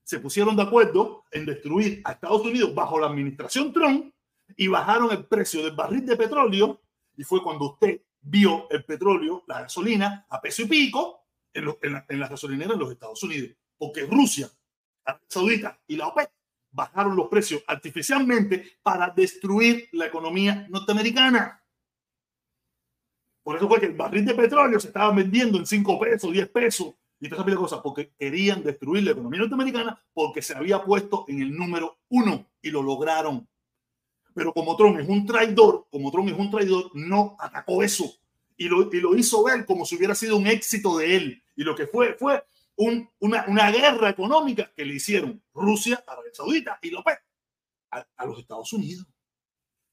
se 0.07 0.21
pusieron 0.21 0.55
de 0.55 0.63
acuerdo 0.63 1.25
en 1.33 1.45
destruir 1.45 2.01
a 2.05 2.13
Estados 2.13 2.43
Unidos 2.43 2.73
bajo 2.73 3.01
la 3.01 3.09
administración 3.09 3.73
Trump 3.73 4.15
y 4.57 4.69
bajaron 4.69 5.11
el 5.11 5.27
precio 5.27 5.65
del 5.65 5.75
barril 5.75 6.07
de 6.07 6.17
petróleo 6.17 6.81
y 7.17 7.25
fue 7.25 7.43
cuando 7.43 7.73
usted 7.73 8.03
vio 8.21 8.71
el 8.71 8.85
petróleo, 8.85 9.43
la 9.49 9.63
gasolina, 9.63 10.25
a 10.31 10.41
peso 10.41 10.63
y 10.63 10.67
pico 10.67 11.27
en, 11.53 11.75
en, 12.09 12.21
las 12.21 12.31
gasolineras 12.31 12.75
en 12.75 12.79
los 12.79 12.93
Estados 12.93 13.21
Unidos. 13.25 13.57
Porque 13.77 14.07
Rusia, 14.07 14.49
Arabia 15.05 15.27
Saudita 15.29 15.81
y 15.89 15.97
la 15.97 16.07
OPEP 16.07 16.31
bajaron 16.71 17.17
los 17.17 17.27
precios 17.27 17.65
artificialmente 17.67 18.79
para 18.85 19.11
destruir 19.11 19.89
la 19.91 20.07
economía 20.07 20.69
norteamericana. 20.71 21.65
Por 23.43 23.57
eso 23.57 23.67
fue 23.67 23.81
que 23.81 23.87
el 23.87 23.95
barril 23.95 24.25
de 24.25 24.35
petróleo 24.35 24.79
se 24.79 24.87
estaba 24.87 25.13
vendiendo 25.13 25.59
en 25.59 25.67
5 25.67 25.99
pesos, 25.99 26.33
10 26.33 26.49
pesos 26.51 26.95
y 27.21 27.29
todas 27.29 27.47
esas 27.47 27.59
cosas, 27.59 27.81
porque 27.83 28.13
querían 28.19 28.63
destruir 28.63 29.05
la 29.05 29.13
economía 29.13 29.41
norteamericana 29.41 30.03
porque 30.13 30.43
se 30.43 30.55
había 30.55 30.83
puesto 30.83 31.25
en 31.29 31.41
el 31.41 31.57
número 31.57 31.99
uno 32.09 32.47
y 32.61 32.71
lo 32.71 32.83
lograron. 32.83 33.49
Pero 34.35 34.53
como 34.53 34.77
Trump 34.77 34.99
es 34.99 35.09
un 35.09 35.25
traidor, 35.25 35.87
como 35.91 36.11
Trump 36.11 36.29
es 36.29 36.39
un 36.39 36.51
traidor, 36.51 36.91
no 36.95 37.37
atacó 37.39 37.83
eso 37.83 38.05
y 38.57 38.69
lo, 38.69 38.93
y 38.93 39.01
lo 39.01 39.17
hizo 39.17 39.43
ver 39.45 39.65
como 39.65 39.85
si 39.87 39.97
hubiera 39.97 40.15
sido 40.15 40.37
un 40.37 40.47
éxito 40.47 40.99
de 40.99 41.17
él. 41.17 41.43
Y 41.57 41.63
lo 41.65 41.75
que 41.75 41.87
fue 41.87 42.15
fue 42.15 42.45
un, 42.77 43.09
una, 43.21 43.47
una, 43.49 43.71
guerra 43.71 44.11
económica 44.11 44.71
que 44.75 44.85
le 44.85 44.95
hicieron 44.95 45.43
Rusia, 45.55 46.03
Arabia 46.07 46.33
Saudita 46.35 46.79
y 46.83 46.91
López 46.91 47.19
a, 47.91 48.07
a, 48.17 48.27
los 48.27 48.39
Estados 48.39 48.71
Unidos. 48.75 49.07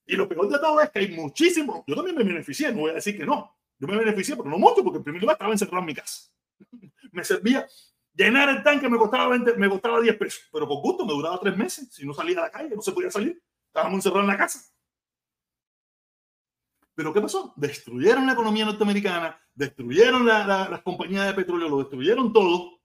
Y 0.06 0.16
lo 0.18 0.28
peor 0.28 0.50
de 0.50 0.60
todo 0.60 0.82
es 0.82 0.90
que 0.90 1.00
hay 1.00 1.16
muchísimos. 1.16 1.84
Yo 1.88 1.96
también 1.96 2.18
me 2.18 2.24
beneficié, 2.24 2.74
no 2.74 2.82
voy 2.82 2.92
a 2.92 2.96
decir 2.96 3.18
que 3.18 3.26
no. 3.26 3.56
Yo 3.80 3.88
me 3.88 3.98
beneficié, 3.98 4.36
pero 4.36 4.50
no 4.50 4.58
mucho, 4.58 4.84
porque 4.84 4.98
en 4.98 5.04
primer 5.04 5.22
lugar 5.22 5.36
estaba 5.36 5.52
encerrado 5.52 5.80
en 5.80 5.86
mi 5.86 5.96
casa. 5.96 6.30
Me 7.14 7.24
servía 7.24 7.68
llenar 8.14 8.50
el 8.50 8.64
tanque, 8.64 8.90
me 8.90 8.98
costaba, 8.98 9.30
20, 9.30 9.56
me 9.56 9.70
costaba 9.70 10.02
10 10.02 10.18
pesos, 10.18 10.50
pero 10.52 10.68
por 10.68 10.82
gusto 10.82 11.06
me 11.06 11.14
duraba 11.14 11.40
tres 11.40 11.58
meses. 11.58 11.88
Si 11.92 12.06
no 12.06 12.14
salía 12.14 12.40
a 12.40 12.44
la 12.44 12.52
calle, 12.52 12.76
no 12.76 12.82
se 12.82 12.92
podía 12.92 13.10
salir. 13.10 13.42
Estábamos 13.68 13.96
encerrados 13.96 14.24
en 14.24 14.28
la 14.28 14.38
casa. 14.38 14.60
Pero 16.96 17.14
¿qué 17.14 17.22
pasó? 17.22 17.54
Destruyeron 17.56 18.28
la 18.28 18.34
economía 18.34 18.66
norteamericana, 18.66 19.40
destruyeron 19.56 20.28
la, 20.28 20.46
la, 20.46 20.70
las 20.70 20.82
compañías 20.84 21.26
de 21.26 21.34
petróleo, 21.34 21.68
lo 21.68 21.80
destruyeron 21.80 22.32
todo, 22.32 22.82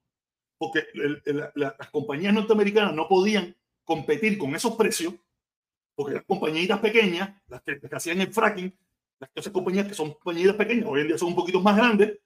porque 0.57 0.87
el, 0.95 1.23
el, 1.27 1.37
la, 1.55 1.77
las 1.79 1.91
compañías 1.91 2.33
norteamericanas 2.33 2.95
no 2.95 3.07
podían 3.07 3.55
competir 3.85 4.39
con 4.39 4.55
esos 4.55 4.77
precios, 4.77 5.15
porque 5.95 6.15
las 6.15 6.25
compañías 6.25 6.79
pequeñas, 6.81 7.35
las 7.49 7.61
que, 7.61 7.73
las 7.73 7.91
que 7.91 7.97
hacían 7.97 8.21
el 8.23 8.33
fracking, 8.33 8.75
las 9.21 9.31
que 9.31 9.53
compañías 9.53 9.87
que 9.87 9.95
son 9.95 10.13
compañías 10.13 10.55
pequeñas, 10.57 10.87
hoy 10.89 11.03
en 11.03 11.09
día 11.09 11.19
son 11.19 11.29
un 11.29 11.35
poquito 11.35 11.61
más 11.61 11.77
grandes, 11.77 12.19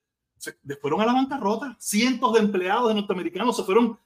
se 0.43 0.77
fueron 0.77 1.01
a 1.01 1.07
la 1.07 1.13
bancarrota. 1.13 1.77
Cientos 1.79 2.33
de 2.33 2.41
empleados 2.41 2.89
de 2.89 2.95
norteamericanos 2.95 3.57
se 3.57 3.63
fueron 3.63 3.97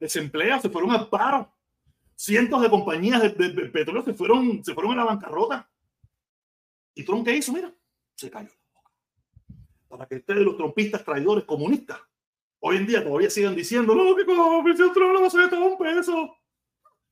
desempleados, 0.00 0.62
se 0.62 0.70
fueron 0.70 0.92
al 0.92 1.08
paro. 1.10 1.52
Cientos 2.16 2.62
de 2.62 2.70
compañías 2.70 3.20
de, 3.20 3.30
de, 3.30 3.48
de 3.50 3.68
petróleo 3.68 4.02
se 4.02 4.14
fueron, 4.14 4.64
se 4.64 4.72
fueron 4.72 4.92
a 4.92 4.96
la 4.96 5.04
bancarrota. 5.04 5.68
¿Y 6.94 7.04
Trump 7.04 7.24
qué 7.24 7.36
hizo? 7.36 7.52
Mira, 7.52 7.70
se 8.14 8.30
cayó 8.30 8.48
la. 8.48 8.80
Para 9.88 10.06
que 10.06 10.16
ustedes, 10.16 10.40
los 10.40 10.56
trompistas 10.56 11.04
traidores 11.04 11.44
comunistas, 11.44 12.00
hoy 12.60 12.76
en 12.76 12.86
día 12.86 13.04
todavía 13.04 13.28
sigan 13.28 13.54
diciendo, 13.54 13.94
no, 13.94 14.16
que 14.16 14.24
como 14.24 14.66
el 14.66 14.76
Trump 14.76 14.96
no 14.96 15.20
va 15.20 15.26
a 15.26 15.30
ser 15.30 15.50
todo 15.50 15.66
un 15.66 15.78
peso. 15.78 16.36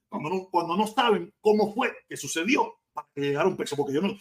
Cuando 0.08 0.30
no, 0.30 0.48
cuando 0.50 0.76
no 0.76 0.86
saben 0.86 1.34
cómo 1.40 1.74
fue 1.74 1.92
que 2.08 2.16
sucedió 2.16 2.78
para 2.92 3.08
que 3.14 3.20
llegara 3.20 3.48
un 3.48 3.56
peso. 3.56 3.76
Porque 3.76 3.94
yo 3.94 4.00
no, 4.00 4.16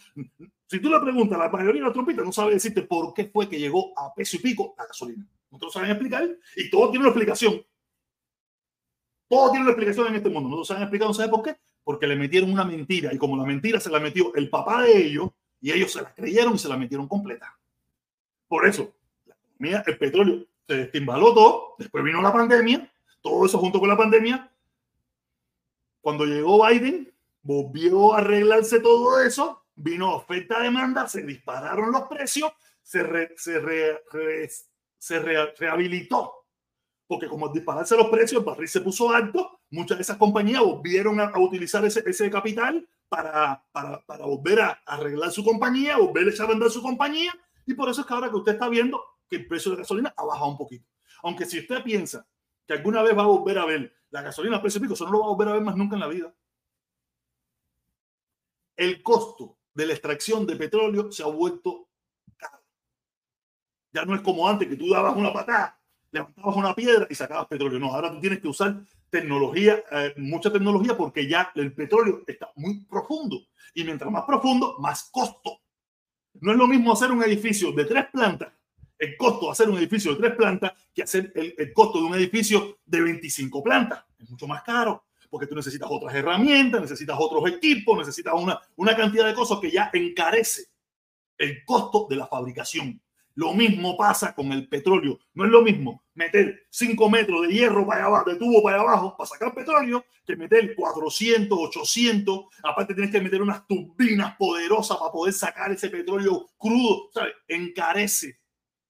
si 0.66 0.80
tú 0.80 0.90
le 0.90 1.00
preguntas 1.00 1.38
la 1.38 1.48
mayoría 1.48 1.80
de 1.80 1.86
los 1.86 1.92
trompistas, 1.92 2.24
no 2.24 2.32
sabe 2.32 2.54
decirte 2.54 2.82
por 2.82 3.12
qué 3.14 3.26
fue 3.26 3.48
que 3.48 3.58
llegó 3.58 3.92
a 3.98 4.14
peso 4.14 4.36
y 4.36 4.40
pico 4.40 4.74
la 4.78 4.86
gasolina. 4.86 5.26
No 5.50 5.58
te 5.58 5.66
lo 5.66 5.70
saben 5.70 5.90
explicar 5.90 6.28
y 6.56 6.70
todo 6.70 6.90
tiene 6.90 7.00
una 7.00 7.10
explicación. 7.10 7.62
Todo 9.28 9.50
tiene 9.50 9.64
una 9.64 9.72
explicación 9.72 10.06
en 10.08 10.14
este 10.16 10.28
mundo. 10.28 10.48
No 10.48 10.56
lo 10.56 10.64
saben 10.64 10.82
explicar, 10.82 11.08
no 11.08 11.14
saben 11.14 11.30
por 11.30 11.42
qué. 11.42 11.56
Porque 11.84 12.06
le 12.06 12.16
metieron 12.16 12.52
una 12.52 12.64
mentira 12.64 13.12
y 13.12 13.18
como 13.18 13.36
la 13.36 13.44
mentira 13.44 13.80
se 13.80 13.90
la 13.90 13.98
metió 13.98 14.34
el 14.34 14.48
papá 14.48 14.82
de 14.82 14.96
ellos, 15.06 15.30
y 15.60 15.70
ellos 15.70 15.92
se 15.92 16.02
la 16.02 16.12
creyeron 16.12 16.54
y 16.54 16.58
se 16.58 16.68
la 16.68 16.76
metieron 16.76 17.08
completa. 17.08 17.56
Por 18.48 18.66
eso, 18.66 18.94
la 19.24 19.34
economía, 19.34 19.84
el 19.86 19.96
petróleo 19.96 20.46
se 20.66 20.74
destimbaló 20.74 21.32
todo, 21.32 21.74
después 21.78 22.04
vino 22.04 22.20
la 22.20 22.32
pandemia, 22.32 22.92
todo 23.20 23.46
eso 23.46 23.58
junto 23.58 23.78
con 23.78 23.88
la 23.88 23.96
pandemia. 23.96 24.52
Cuando 26.00 26.26
llegó 26.26 26.66
Biden, 26.66 27.11
volvió 27.42 28.14
a 28.14 28.18
arreglarse 28.18 28.80
todo 28.80 29.20
eso, 29.20 29.64
vino 29.74 30.14
oferta-demanda, 30.14 31.08
se 31.08 31.22
dispararon 31.22 31.92
los 31.92 32.02
precios, 32.02 32.52
se, 32.82 33.02
re, 33.02 33.34
se, 33.36 33.58
re, 33.58 34.02
re, 34.10 34.48
se 34.98 35.18
rehabilitó. 35.18 36.32
Porque 37.06 37.28
como 37.28 37.46
al 37.46 37.52
dispararse 37.52 37.96
los 37.96 38.08
precios, 38.08 38.40
el 38.40 38.46
barril 38.46 38.68
se 38.68 38.80
puso 38.80 39.10
alto, 39.10 39.60
muchas 39.70 39.98
de 39.98 40.02
esas 40.02 40.16
compañías 40.16 40.62
volvieron 40.62 41.20
a, 41.20 41.24
a 41.24 41.38
utilizar 41.38 41.84
ese, 41.84 42.02
ese 42.06 42.30
capital 42.30 42.88
para, 43.08 43.62
para, 43.72 44.00
para 44.06 44.24
volver 44.24 44.60
a 44.60 44.70
arreglar 44.86 45.30
su 45.30 45.44
compañía, 45.44 45.98
volver 45.98 46.26
a 46.26 46.30
echar 46.30 46.46
a 46.46 46.50
vender 46.50 46.70
su 46.70 46.80
compañía. 46.80 47.32
Y 47.66 47.74
por 47.74 47.90
eso 47.90 48.00
es 48.00 48.06
que 48.06 48.14
ahora 48.14 48.30
que 48.30 48.36
usted 48.36 48.52
está 48.52 48.68
viendo 48.68 49.02
que 49.28 49.36
el 49.36 49.46
precio 49.46 49.70
de 49.70 49.76
la 49.76 49.82
gasolina 49.82 50.14
ha 50.16 50.24
bajado 50.24 50.50
un 50.50 50.56
poquito. 50.56 50.88
Aunque 51.22 51.44
si 51.44 51.58
usted 51.58 51.82
piensa 51.82 52.26
que 52.66 52.72
alguna 52.72 53.02
vez 53.02 53.16
va 53.16 53.22
a 53.22 53.26
volver 53.26 53.58
a 53.58 53.66
ver 53.66 53.92
la 54.10 54.22
gasolina 54.22 54.56
a 54.56 54.62
precio 54.62 54.80
pico, 54.80 54.94
eso 54.94 55.04
no 55.04 55.12
lo 55.12 55.20
va 55.20 55.26
a 55.26 55.28
volver 55.28 55.48
a 55.48 55.52
ver 55.52 55.62
más 55.62 55.76
nunca 55.76 55.96
en 55.96 56.00
la 56.00 56.08
vida. 56.08 56.34
El 58.76 59.02
costo 59.02 59.58
de 59.74 59.86
la 59.86 59.92
extracción 59.92 60.46
de 60.46 60.56
petróleo 60.56 61.10
se 61.12 61.22
ha 61.22 61.26
vuelto 61.26 61.88
caro. 62.36 62.62
Ya 63.92 64.04
no 64.04 64.14
es 64.14 64.20
como 64.22 64.48
antes 64.48 64.68
que 64.68 64.76
tú 64.76 64.88
dabas 64.88 65.16
una 65.16 65.32
patada, 65.32 65.80
levantabas 66.10 66.56
una 66.56 66.74
piedra 66.74 67.06
y 67.08 67.14
sacabas 67.14 67.46
petróleo. 67.46 67.78
No, 67.78 67.92
ahora 67.92 68.12
tú 68.12 68.20
tienes 68.20 68.40
que 68.40 68.48
usar 68.48 68.82
tecnología, 69.10 69.82
eh, 69.90 70.14
mucha 70.16 70.52
tecnología, 70.52 70.96
porque 70.96 71.26
ya 71.26 71.50
el 71.54 71.74
petróleo 71.74 72.22
está 72.26 72.50
muy 72.56 72.84
profundo. 72.84 73.38
Y 73.74 73.84
mientras 73.84 74.10
más 74.10 74.24
profundo, 74.24 74.76
más 74.78 75.10
costo. 75.10 75.60
No 76.34 76.52
es 76.52 76.58
lo 76.58 76.66
mismo 76.66 76.92
hacer 76.92 77.10
un 77.10 77.22
edificio 77.22 77.72
de 77.72 77.84
tres 77.84 78.06
plantas, 78.10 78.52
el 78.98 79.16
costo 79.16 79.46
de 79.46 79.52
hacer 79.52 79.68
un 79.68 79.76
edificio 79.76 80.12
de 80.12 80.18
tres 80.18 80.34
plantas, 80.34 80.72
que 80.94 81.02
hacer 81.02 81.32
el, 81.34 81.54
el 81.58 81.72
costo 81.72 81.98
de 81.98 82.04
un 82.04 82.14
edificio 82.14 82.78
de 82.84 83.00
25 83.02 83.62
plantas. 83.62 84.04
Es 84.18 84.30
mucho 84.30 84.46
más 84.46 84.62
caro, 84.62 85.04
porque 85.32 85.46
tú 85.46 85.54
necesitas 85.54 85.88
otras 85.90 86.14
herramientas, 86.14 86.82
necesitas 86.82 87.16
otros 87.18 87.50
equipos, 87.50 87.96
necesitas 87.96 88.34
una, 88.36 88.60
una 88.76 88.94
cantidad 88.94 89.24
de 89.24 89.32
cosas 89.32 89.60
que 89.60 89.70
ya 89.70 89.88
encarece 89.94 90.66
el 91.38 91.64
costo 91.64 92.06
de 92.10 92.16
la 92.16 92.26
fabricación. 92.26 93.00
Lo 93.34 93.54
mismo 93.54 93.96
pasa 93.96 94.34
con 94.34 94.52
el 94.52 94.68
petróleo. 94.68 95.18
No 95.32 95.46
es 95.46 95.50
lo 95.50 95.62
mismo 95.62 96.04
meter 96.12 96.66
5 96.68 97.08
metros 97.08 97.48
de 97.48 97.54
hierro 97.54 97.86
para 97.86 98.04
abajo, 98.04 98.28
de 98.28 98.36
tubo 98.36 98.62
para 98.62 98.82
abajo, 98.82 99.16
para 99.16 99.26
sacar 99.26 99.54
petróleo, 99.54 100.04
que 100.26 100.36
meter 100.36 100.74
400, 100.74 101.58
800. 101.58 102.40
Aparte 102.62 102.92
tienes 102.92 103.10
que 103.10 103.22
meter 103.22 103.40
unas 103.40 103.66
turbinas 103.66 104.36
poderosas 104.36 104.98
para 104.98 105.12
poder 105.12 105.32
sacar 105.32 105.72
ese 105.72 105.88
petróleo 105.88 106.50
crudo. 106.58 107.08
¿sabes? 107.10 107.32
Encarece 107.48 108.38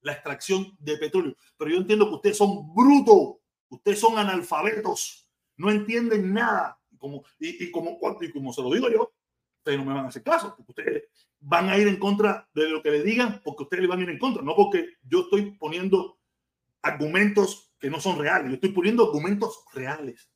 la 0.00 0.14
extracción 0.14 0.76
de 0.80 0.96
petróleo. 0.96 1.36
Pero 1.56 1.70
yo 1.70 1.76
entiendo 1.76 2.08
que 2.08 2.14
ustedes 2.16 2.36
son 2.36 2.74
brutos, 2.74 3.36
ustedes 3.68 4.00
son 4.00 4.18
analfabetos, 4.18 5.21
no 5.62 5.70
entienden 5.70 6.34
nada. 6.34 6.78
Como, 6.98 7.24
y, 7.38 7.64
y, 7.64 7.70
como, 7.70 7.98
y 8.20 8.30
como 8.30 8.52
se 8.52 8.62
lo 8.62 8.72
digo 8.72 8.90
yo, 8.90 9.12
ustedes 9.58 9.78
no 9.78 9.84
me 9.84 9.94
van 9.94 10.06
a 10.06 10.08
hacer 10.08 10.22
caso, 10.22 10.54
porque 10.56 10.72
ustedes 10.72 11.04
van 11.40 11.68
a 11.68 11.78
ir 11.78 11.86
en 11.86 11.96
contra 11.96 12.48
de 12.52 12.68
lo 12.68 12.82
que 12.82 12.90
le 12.90 13.02
digan 13.02 13.40
porque 13.44 13.62
ustedes 13.64 13.82
le 13.82 13.88
van 13.88 14.00
a 14.00 14.02
ir 14.02 14.10
en 14.10 14.18
contra, 14.18 14.42
no 14.42 14.54
porque 14.54 14.96
yo 15.02 15.20
estoy 15.20 15.52
poniendo 15.52 16.18
argumentos 16.82 17.72
que 17.78 17.90
no 17.90 18.00
son 18.00 18.18
reales, 18.18 18.48
yo 18.48 18.54
estoy 18.54 18.70
poniendo 18.70 19.04
argumentos 19.04 19.64
reales. 19.72 20.28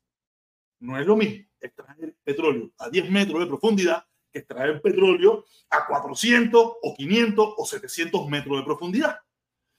No 0.78 0.98
es 0.98 1.06
lo 1.06 1.16
mismo 1.16 1.44
extraer 1.60 2.16
petróleo 2.22 2.70
a 2.78 2.90
10 2.90 3.10
metros 3.10 3.40
de 3.40 3.46
profundidad 3.46 4.04
que 4.30 4.40
extraer 4.40 4.80
petróleo 4.80 5.44
a 5.70 5.86
400 5.86 6.72
o 6.82 6.94
500 6.94 7.54
o 7.56 7.66
700 7.66 8.28
metros 8.28 8.58
de 8.58 8.64
profundidad. 8.64 9.18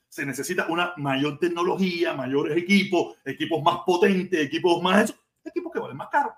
Se 0.09 0.25
necesita 0.25 0.67
una 0.67 0.93
mayor 0.97 1.37
tecnología, 1.39 2.13
mayores 2.13 2.57
equipos, 2.57 3.17
equipos 3.25 3.61
más 3.61 3.79
potentes, 3.85 4.39
equipos 4.39 4.81
más... 4.81 5.13
Equipos 5.47 5.71
que 5.71 5.79
valen 5.79 5.97
más 5.97 6.09
caro. 6.09 6.33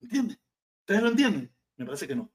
¿Entienden? 0.00 0.38
¿Ustedes 0.80 1.02
lo 1.02 1.08
entienden? 1.08 1.54
Me 1.76 1.84
parece 1.84 2.06
que 2.06 2.16
no. 2.16 2.30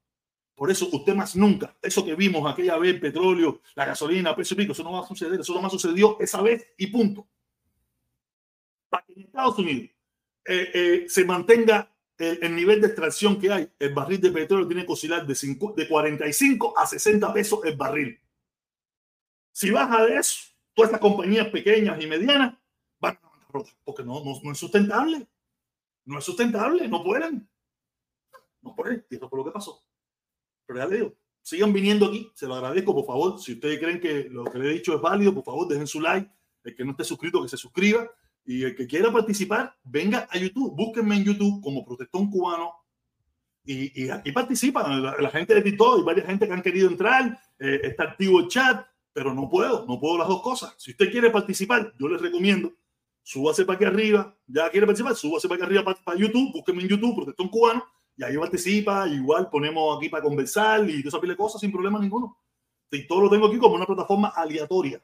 Por 0.55 0.71
eso 0.71 0.87
usted 0.91 1.13
más 1.13 1.35
nunca, 1.35 1.75
eso 1.81 2.05
que 2.05 2.15
vimos 2.15 2.49
aquella 2.49 2.77
vez, 2.77 2.97
petróleo, 2.99 3.61
la 3.75 3.85
gasolina, 3.85 4.33
precio 4.33 4.55
pico, 4.55 4.71
eso 4.71 4.83
no 4.83 4.93
va 4.93 5.01
a 5.01 5.07
suceder, 5.07 5.41
eso 5.41 5.53
no 5.53 5.61
más 5.61 5.71
sucedió 5.71 6.17
esa 6.21 6.41
vez 6.41 6.65
y 6.77 6.87
punto. 6.87 7.27
Para 8.87 9.05
que 9.05 9.13
en 9.13 9.21
Estados 9.23 9.59
Unidos 9.59 9.89
eh, 10.45 10.71
eh, 10.73 11.05
se 11.09 11.25
mantenga 11.25 11.91
el, 12.17 12.55
nivel 12.55 12.79
de 12.79 12.87
extracción 12.87 13.37
que 13.37 13.51
hay, 13.51 13.69
el 13.77 13.93
barril 13.93 14.21
de 14.21 14.31
petróleo 14.31 14.65
tiene 14.65 14.85
que 14.85 14.93
oscilar 14.93 15.27
de, 15.27 15.33
de 15.75 15.87
45 15.89 16.79
a 16.79 16.85
60 16.85 17.33
pesos 17.33 17.59
el 17.65 17.75
barril. 17.75 18.17
Si 19.51 19.71
baja 19.71 20.05
de 20.05 20.17
eso, 20.17 20.53
todas 20.73 20.89
estas 20.89 21.01
compañías 21.01 21.47
pequeñas 21.47 22.01
y 22.01 22.07
medianas 22.07 22.55
van 22.99 23.19
a 23.21 23.35
porque 23.83 24.03
no, 24.03 24.23
no, 24.23 24.51
es 24.51 24.57
sustentable. 24.57 25.27
No 26.05 26.19
es 26.19 26.25
sustentable, 26.25 26.87
no 26.87 27.03
pueden. 27.03 27.49
No 28.61 28.75
pueden. 28.75 29.05
Y 29.09 29.15
eso 29.15 29.29
fue 29.29 29.39
lo 29.39 29.45
que 29.45 29.51
pasó. 29.51 29.83
Pero 30.65 30.79
ya 30.79 30.87
le 30.87 30.95
digo, 30.97 31.15
sigan 31.41 31.73
viniendo 31.73 32.07
aquí, 32.07 32.31
se 32.33 32.47
lo 32.47 32.55
agradezco, 32.55 32.93
por 32.93 33.05
favor. 33.05 33.39
Si 33.39 33.53
ustedes 33.53 33.79
creen 33.79 33.99
que 33.99 34.29
lo 34.29 34.45
que 34.45 34.59
le 34.59 34.69
he 34.69 34.73
dicho 34.73 34.95
es 34.95 35.01
válido, 35.01 35.33
por 35.33 35.43
favor, 35.43 35.67
dejen 35.67 35.87
su 35.87 35.99
like. 35.99 36.29
El 36.63 36.75
que 36.75 36.83
no 36.83 36.91
esté 36.91 37.03
suscrito, 37.03 37.41
que 37.41 37.49
se 37.49 37.57
suscriba. 37.57 38.09
Y 38.45 38.63
el 38.63 38.75
que 38.75 38.87
quiera 38.87 39.11
participar, 39.11 39.75
venga 39.83 40.27
a 40.29 40.37
YouTube. 40.37 40.75
Búsquenme 40.75 41.17
en 41.17 41.23
YouTube 41.25 41.61
como 41.63 41.85
Protestón 41.85 42.29
Cubano. 42.29 42.71
Y, 43.67 44.09
aquí 44.09 44.31
participan 44.31 45.01
la, 45.01 45.29
gente 45.31 45.55
de 45.55 45.63
TikTok 45.63 45.99
y 45.99 46.03
varias 46.03 46.27
gente 46.27 46.47
que 46.47 46.53
han 46.53 46.61
querido 46.61 46.87
entrar. 46.87 47.39
Eh, 47.57 47.81
está 47.83 48.03
activo 48.03 48.39
el 48.39 48.47
chat, 48.47 48.85
pero 49.11 49.33
no 49.33 49.49
puedo, 49.49 49.85
no 49.87 49.99
puedo 49.99 50.19
las 50.19 50.27
dos 50.27 50.43
cosas. 50.43 50.75
Si 50.77 50.91
usted 50.91 51.11
quiere 51.11 51.31
participar, 51.31 51.93
yo 51.97 52.07
les 52.07 52.21
recomiendo, 52.21 52.73
súbase 53.25 53.65
para 53.65 53.75
aquí 53.75 53.85
arriba. 53.85 54.37
Ya 54.47 54.69
quiere 54.69 54.85
participar, 54.85 55.15
súbase 55.15 55.49
para 55.49 55.65
aquí 55.65 55.65
arriba 55.65 55.95
para, 56.05 56.17
YouTube. 56.17 56.53
Búsquenme 56.53 56.83
en 56.83 56.89
YouTube, 56.89 57.15
Protestón 57.15 57.49
Cubano. 57.49 57.83
Y 58.15 58.23
ahí 58.23 58.37
participa. 58.37 59.07
Igual 59.07 59.49
ponemos 59.49 59.97
aquí 59.97 60.07
para 60.07 60.23
conversar 60.23 60.87
y 60.89 61.05
esa 61.05 61.19
cosas 61.35 61.59
sin 61.59 61.71
problema 61.71 61.99
ninguno. 61.99 62.37
Y 62.91 63.07
todo 63.07 63.21
lo 63.21 63.29
tengo 63.29 63.47
aquí 63.47 63.57
como 63.57 63.75
una 63.75 63.85
plataforma 63.85 64.29
aleatoria, 64.29 65.03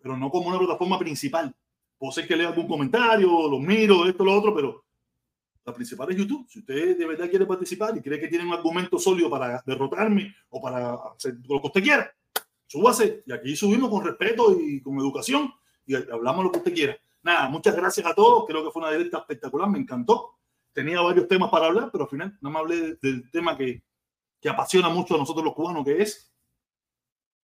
pero 0.00 0.16
no 0.16 0.30
como 0.30 0.48
una 0.48 0.58
plataforma 0.58 0.98
principal. 0.98 1.54
Puedo 1.98 2.12
ser 2.12 2.26
que 2.26 2.36
lea 2.36 2.48
algún 2.48 2.68
comentario, 2.68 3.48
los 3.48 3.60
miro, 3.60 4.06
esto, 4.08 4.24
lo 4.24 4.38
otro, 4.38 4.54
pero 4.54 4.84
la 5.64 5.74
principal 5.74 6.10
es 6.10 6.16
YouTube. 6.16 6.46
Si 6.48 6.60
usted 6.60 6.96
de 6.96 7.04
verdad 7.04 7.28
quiere 7.28 7.44
participar 7.44 7.94
y 7.96 8.00
cree 8.00 8.20
que 8.20 8.28
tiene 8.28 8.46
un 8.46 8.54
argumento 8.54 8.98
sólido 8.98 9.28
para 9.28 9.62
derrotarme 9.66 10.34
o 10.48 10.62
para 10.62 10.94
hacer 11.14 11.34
lo 11.46 11.60
que 11.60 11.66
usted 11.66 11.82
quiera, 11.82 12.10
súbase. 12.66 13.24
Y 13.26 13.32
aquí 13.32 13.56
subimos 13.56 13.90
con 13.90 14.06
respeto 14.06 14.56
y 14.58 14.80
con 14.80 14.96
educación 14.98 15.52
y 15.84 15.94
hablamos 15.94 16.44
lo 16.44 16.52
que 16.52 16.58
usted 16.58 16.72
quiera. 16.72 16.98
Nada, 17.22 17.48
muchas 17.48 17.74
gracias 17.74 18.06
a 18.06 18.14
todos. 18.14 18.44
Creo 18.46 18.64
que 18.64 18.70
fue 18.70 18.82
una 18.82 18.92
directa 18.92 19.18
espectacular, 19.18 19.68
me 19.68 19.78
encantó. 19.78 20.38
Tenía 20.72 21.00
varios 21.00 21.26
temas 21.26 21.50
para 21.50 21.66
hablar, 21.66 21.90
pero 21.90 22.04
al 22.04 22.10
final 22.10 22.38
no 22.40 22.50
me 22.50 22.58
hablé 22.58 22.96
del 23.02 23.30
tema 23.30 23.56
que, 23.56 23.82
que 24.40 24.48
apasiona 24.48 24.88
mucho 24.88 25.14
a 25.14 25.18
nosotros 25.18 25.44
los 25.44 25.54
cubanos, 25.54 25.84
que 25.84 26.00
es 26.02 26.32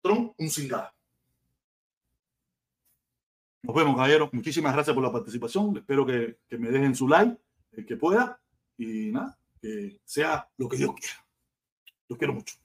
Trump, 0.01 0.33
un 0.37 0.49
cingado. 0.49 0.91
Nos 3.63 3.75
vemos, 3.75 3.95
caballeros. 3.95 4.33
Muchísimas 4.33 4.73
gracias 4.73 4.93
por 4.93 5.03
la 5.03 5.11
participación. 5.11 5.77
Espero 5.77 6.05
que, 6.05 6.39
que 6.47 6.57
me 6.57 6.69
dejen 6.69 6.95
su 6.95 7.07
like, 7.07 7.37
el 7.73 7.85
que 7.85 7.95
pueda. 7.95 8.41
Y 8.77 9.11
nada, 9.11 9.37
que 9.61 9.99
sea 10.03 10.49
lo 10.57 10.67
que 10.67 10.77
Dios 10.77 10.93
quiera. 10.95 11.25
Los 12.09 12.17
quiero 12.17 12.33
mucho. 12.33 12.55